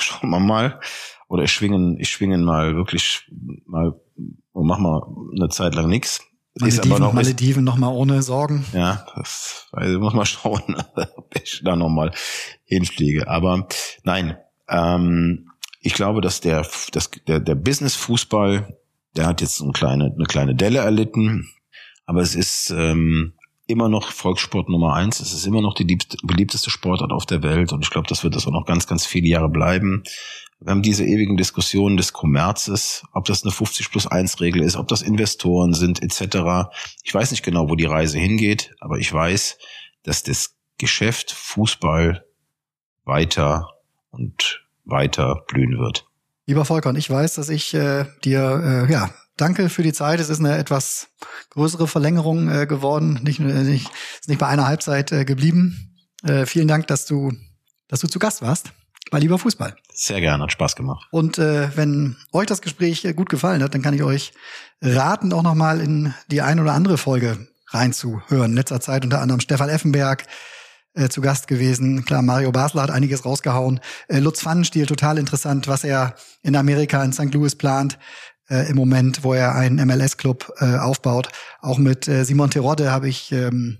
Schauen 0.00 0.30
wir 0.30 0.40
mal. 0.40 0.80
Oder 1.28 1.44
ich 1.44 1.52
schwingen, 1.52 1.98
ich 1.98 2.08
schwingen 2.08 2.42
mal 2.42 2.74
wirklich 2.74 3.30
mal 3.66 4.00
und 4.52 4.66
mach 4.66 4.78
mal 4.78 5.02
eine 5.36 5.48
Zeit 5.50 5.74
lang 5.74 5.88
nix. 5.88 6.22
Malediven, 6.58 6.98
noch 6.98 7.12
Malediven 7.12 7.64
noch 7.64 7.76
mal 7.76 7.92
ohne 7.92 8.22
Sorgen. 8.22 8.64
Ja, 8.72 9.06
das 9.14 9.68
also 9.72 10.00
muss 10.00 10.14
mal 10.14 10.26
schauen, 10.26 10.76
ob 11.16 11.36
ich 11.40 11.60
da 11.62 11.76
noch 11.76 11.90
mal 11.90 12.12
hinfliege. 12.64 13.28
Aber 13.28 13.68
nein, 14.02 14.36
ähm, 14.68 15.50
ich 15.80 15.94
glaube, 15.94 16.20
dass 16.20 16.40
der, 16.40 16.66
dass 16.92 17.10
der, 17.26 17.40
der 17.40 17.54
Business-Fußball, 17.54 18.76
der 19.16 19.26
hat 19.26 19.40
jetzt 19.40 19.60
eine 19.62 19.72
kleine, 19.72 20.12
eine 20.14 20.26
kleine 20.26 20.54
Delle 20.54 20.80
erlitten, 20.80 21.50
aber 22.06 22.20
es 22.20 22.34
ist 22.34 22.70
ähm, 22.70 23.34
immer 23.66 23.88
noch 23.88 24.10
Volkssport 24.10 24.68
Nummer 24.68 24.94
eins. 24.94 25.20
Es 25.20 25.32
ist 25.32 25.46
immer 25.46 25.60
noch 25.60 25.74
die 25.74 25.98
beliebteste 26.22 26.70
Sportart 26.70 27.12
auf 27.12 27.26
der 27.26 27.42
Welt 27.42 27.72
und 27.72 27.84
ich 27.84 27.90
glaube, 27.90 28.08
das 28.08 28.24
wird 28.24 28.34
das 28.34 28.46
auch 28.46 28.52
noch 28.52 28.64
ganz, 28.64 28.86
ganz 28.86 29.06
viele 29.06 29.28
Jahre 29.28 29.50
bleiben. 29.50 30.02
Wir 30.60 30.72
haben 30.72 30.82
diese 30.82 31.04
ewigen 31.04 31.36
Diskussionen 31.36 31.96
des 31.96 32.12
Kommerzes, 32.12 33.04
ob 33.12 33.26
das 33.26 33.44
eine 33.44 33.52
50 33.52 33.90
plus 33.90 34.06
1 34.08 34.40
Regel 34.40 34.62
ist, 34.62 34.74
ob 34.74 34.88
das 34.88 35.02
Investoren 35.02 35.72
sind, 35.72 36.02
etc. 36.02 36.70
Ich 37.04 37.14
weiß 37.14 37.30
nicht 37.30 37.44
genau, 37.44 37.68
wo 37.68 37.76
die 37.76 37.84
Reise 37.84 38.18
hingeht, 38.18 38.74
aber 38.80 38.98
ich 38.98 39.12
weiß, 39.12 39.58
dass 40.02 40.24
das 40.24 40.56
Geschäft 40.78 41.30
Fußball 41.30 42.24
weiter 43.04 43.68
und 44.18 44.64
weiter 44.84 45.44
blühen 45.48 45.78
wird. 45.78 46.06
Lieber 46.46 46.64
Volker, 46.64 46.88
und 46.90 46.96
ich 46.96 47.08
weiß, 47.08 47.34
dass 47.34 47.48
ich 47.48 47.74
äh, 47.74 48.06
dir 48.24 48.86
äh, 48.88 48.92
ja 48.92 49.10
danke 49.36 49.68
für 49.68 49.82
die 49.82 49.92
Zeit. 49.92 50.18
Es 50.20 50.28
ist 50.28 50.40
eine 50.40 50.56
etwas 50.56 51.08
größere 51.50 51.86
Verlängerung 51.86 52.48
äh, 52.48 52.66
geworden, 52.66 53.20
nicht, 53.22 53.40
nicht 53.40 53.90
ist 54.20 54.28
nicht 54.28 54.38
bei 54.38 54.46
einer 54.46 54.66
Halbzeit 54.66 55.12
äh, 55.12 55.24
geblieben. 55.24 55.94
Äh, 56.24 56.46
vielen 56.46 56.68
Dank, 56.68 56.86
dass 56.86 57.06
du 57.06 57.32
dass 57.88 58.00
du 58.00 58.06
zu 58.06 58.18
Gast 58.18 58.42
warst 58.42 58.72
bei 59.10 59.18
Lieber 59.18 59.38
Fußball. 59.38 59.74
Sehr 59.92 60.20
gerne, 60.20 60.42
hat 60.42 60.52
Spaß 60.52 60.76
gemacht. 60.76 61.06
Und 61.10 61.38
äh, 61.38 61.74
wenn 61.76 62.16
euch 62.32 62.46
das 62.46 62.60
Gespräch 62.60 63.04
äh, 63.04 63.14
gut 63.14 63.28
gefallen 63.28 63.62
hat, 63.62 63.74
dann 63.74 63.82
kann 63.82 63.94
ich 63.94 64.02
euch 64.02 64.32
raten, 64.82 65.32
auch 65.32 65.42
noch 65.42 65.54
mal 65.54 65.80
in 65.80 66.14
die 66.30 66.42
ein 66.42 66.60
oder 66.60 66.72
andere 66.72 66.98
Folge 66.98 67.48
reinzuhören. 67.68 68.52
In 68.52 68.56
letzter 68.56 68.80
Zeit 68.80 69.04
unter 69.04 69.20
anderem 69.20 69.40
Stefan 69.40 69.68
Effenberg, 69.68 70.26
äh, 70.98 71.08
zu 71.08 71.20
Gast 71.20 71.48
gewesen. 71.48 72.04
Klar, 72.04 72.22
Mario 72.22 72.52
Basler 72.52 72.82
hat 72.82 72.90
einiges 72.90 73.24
rausgehauen. 73.24 73.80
Äh, 74.08 74.18
Lutz 74.18 74.42
Pfannenstiel, 74.42 74.86
total 74.86 75.18
interessant, 75.18 75.68
was 75.68 75.84
er 75.84 76.14
in 76.42 76.56
Amerika, 76.56 77.02
in 77.04 77.12
St. 77.12 77.32
Louis 77.32 77.54
plant. 77.56 77.98
Äh, 78.50 78.70
im 78.70 78.76
Moment, 78.76 79.24
wo 79.24 79.34
er 79.34 79.54
einen 79.54 79.76
MLS-Club 79.86 80.54
äh, 80.60 80.76
aufbaut. 80.76 81.28
Auch 81.60 81.76
mit 81.76 82.08
äh, 82.08 82.24
Simon 82.24 82.50
Terodde 82.50 82.90
habe 82.90 83.06
ich 83.06 83.30
ähm, 83.30 83.78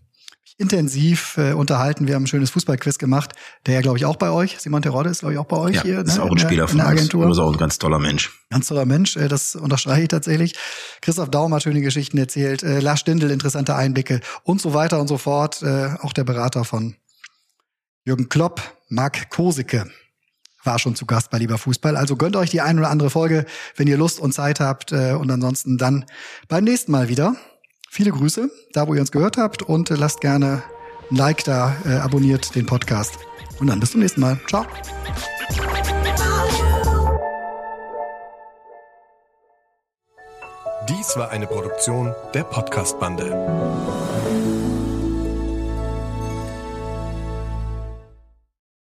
intensiv 0.59 1.37
äh, 1.39 1.53
unterhalten. 1.53 2.09
Wir 2.09 2.17
haben 2.17 2.25
ein 2.25 2.27
schönes 2.27 2.51
Fußballquiz 2.51 2.99
gemacht. 2.99 3.33
Der 3.65 3.75
ja, 3.75 3.81
glaube 3.81 3.97
ich, 3.97 4.05
auch 4.05 4.17
bei 4.17 4.31
euch. 4.31 4.59
Simon 4.59 4.83
Terodde 4.83 5.09
ist, 5.09 5.21
glaube 5.21 5.33
ich, 5.33 5.39
auch 5.39 5.47
bei 5.47 5.57
euch 5.57 5.77
ja, 5.77 5.83
hier. 5.83 6.01
Ist 6.01 6.19
ne? 6.19 6.25
auch 6.25 6.31
ein 6.31 6.39
Spieler 6.39 6.67
der, 6.67 6.69
von 6.69 6.81
Agentur. 6.81 7.25
Uns. 7.25 7.37
Ist 7.37 7.43
auch 7.43 7.53
ein 7.53 7.59
ganz 7.59 7.79
toller 7.79 8.01
Mensch. 8.01 8.45
Ganz 8.51 8.67
toller 8.67 8.85
Mensch, 8.85 9.17
äh, 9.17 9.29
das 9.29 9.55
unterstreiche 9.55 10.03
ich 10.03 10.09
tatsächlich. 10.09 10.55
Christoph 11.01 11.31
Daum 11.31 11.55
hat 11.55 11.63
schöne 11.63 11.81
Geschichten 11.81 12.19
erzählt. 12.19 12.65
Äh, 12.65 12.81
Lars 12.81 13.01
Stindl, 13.01 13.31
interessante 13.31 13.77
Einblicke 13.77 14.21
und 14.43 14.61
so 14.61 14.75
weiter 14.75 15.01
und 15.01 15.07
so 15.07 15.17
fort. 15.17 15.63
Äh, 15.63 15.91
auch 16.03 16.13
der 16.13 16.25
Berater 16.25 16.65
von 16.65 16.97
Jürgen 18.09 18.31
Klopp, 18.31 18.63
Marc 18.89 19.29
Kosicke 19.29 19.85
war 20.65 20.79
schon 20.79 20.97
zu 20.97 21.05
Gast 21.05 21.31
bei 21.31 21.37
Lieber 21.37 21.59
Fußball. 21.59 21.95
Also 21.95 22.17
gönnt 22.17 22.37
euch 22.37 22.49
die 22.49 22.63
ein 22.63 22.79
oder 22.79 22.89
andere 22.89 23.11
Folge, 23.11 23.45
wenn 23.77 23.87
ihr 23.87 23.99
Lust 23.99 24.19
und 24.19 24.33
Zeit 24.33 24.61
habt. 24.61 24.93
Äh, 24.93 25.13
und 25.13 25.31
ansonsten 25.31 25.77
dann 25.77 26.07
beim 26.49 26.65
nächsten 26.65 26.91
Mal 26.91 27.11
wieder. 27.11 27.37
Viele 27.91 28.11
Grüße, 28.11 28.51
da 28.73 28.89
wo 28.89 28.95
ihr 28.95 29.03
uns 29.03 29.13
gehört 29.13 29.37
habt. 29.37 29.61
Und 29.61 29.91
lasst 29.91 30.23
gerne 30.23 30.63
ein 31.11 31.17
Like 31.17 31.45
da, 31.45 31.77
äh, 31.85 31.97
abonniert 31.97 32.55
den 32.55 32.65
Podcast. 32.65 33.19
Und 33.61 33.67
dann 33.67 33.79
bis 33.79 33.91
zum 33.93 34.01
nächsten 34.01 34.23
Mal. 34.23 34.41
Ciao. 34.49 34.65
Dies 40.89 41.15
war 41.15 41.29
eine 41.31 41.47
Produktion 41.47 42.15
der 42.33 42.45
Podcast-Bande. 42.45 44.08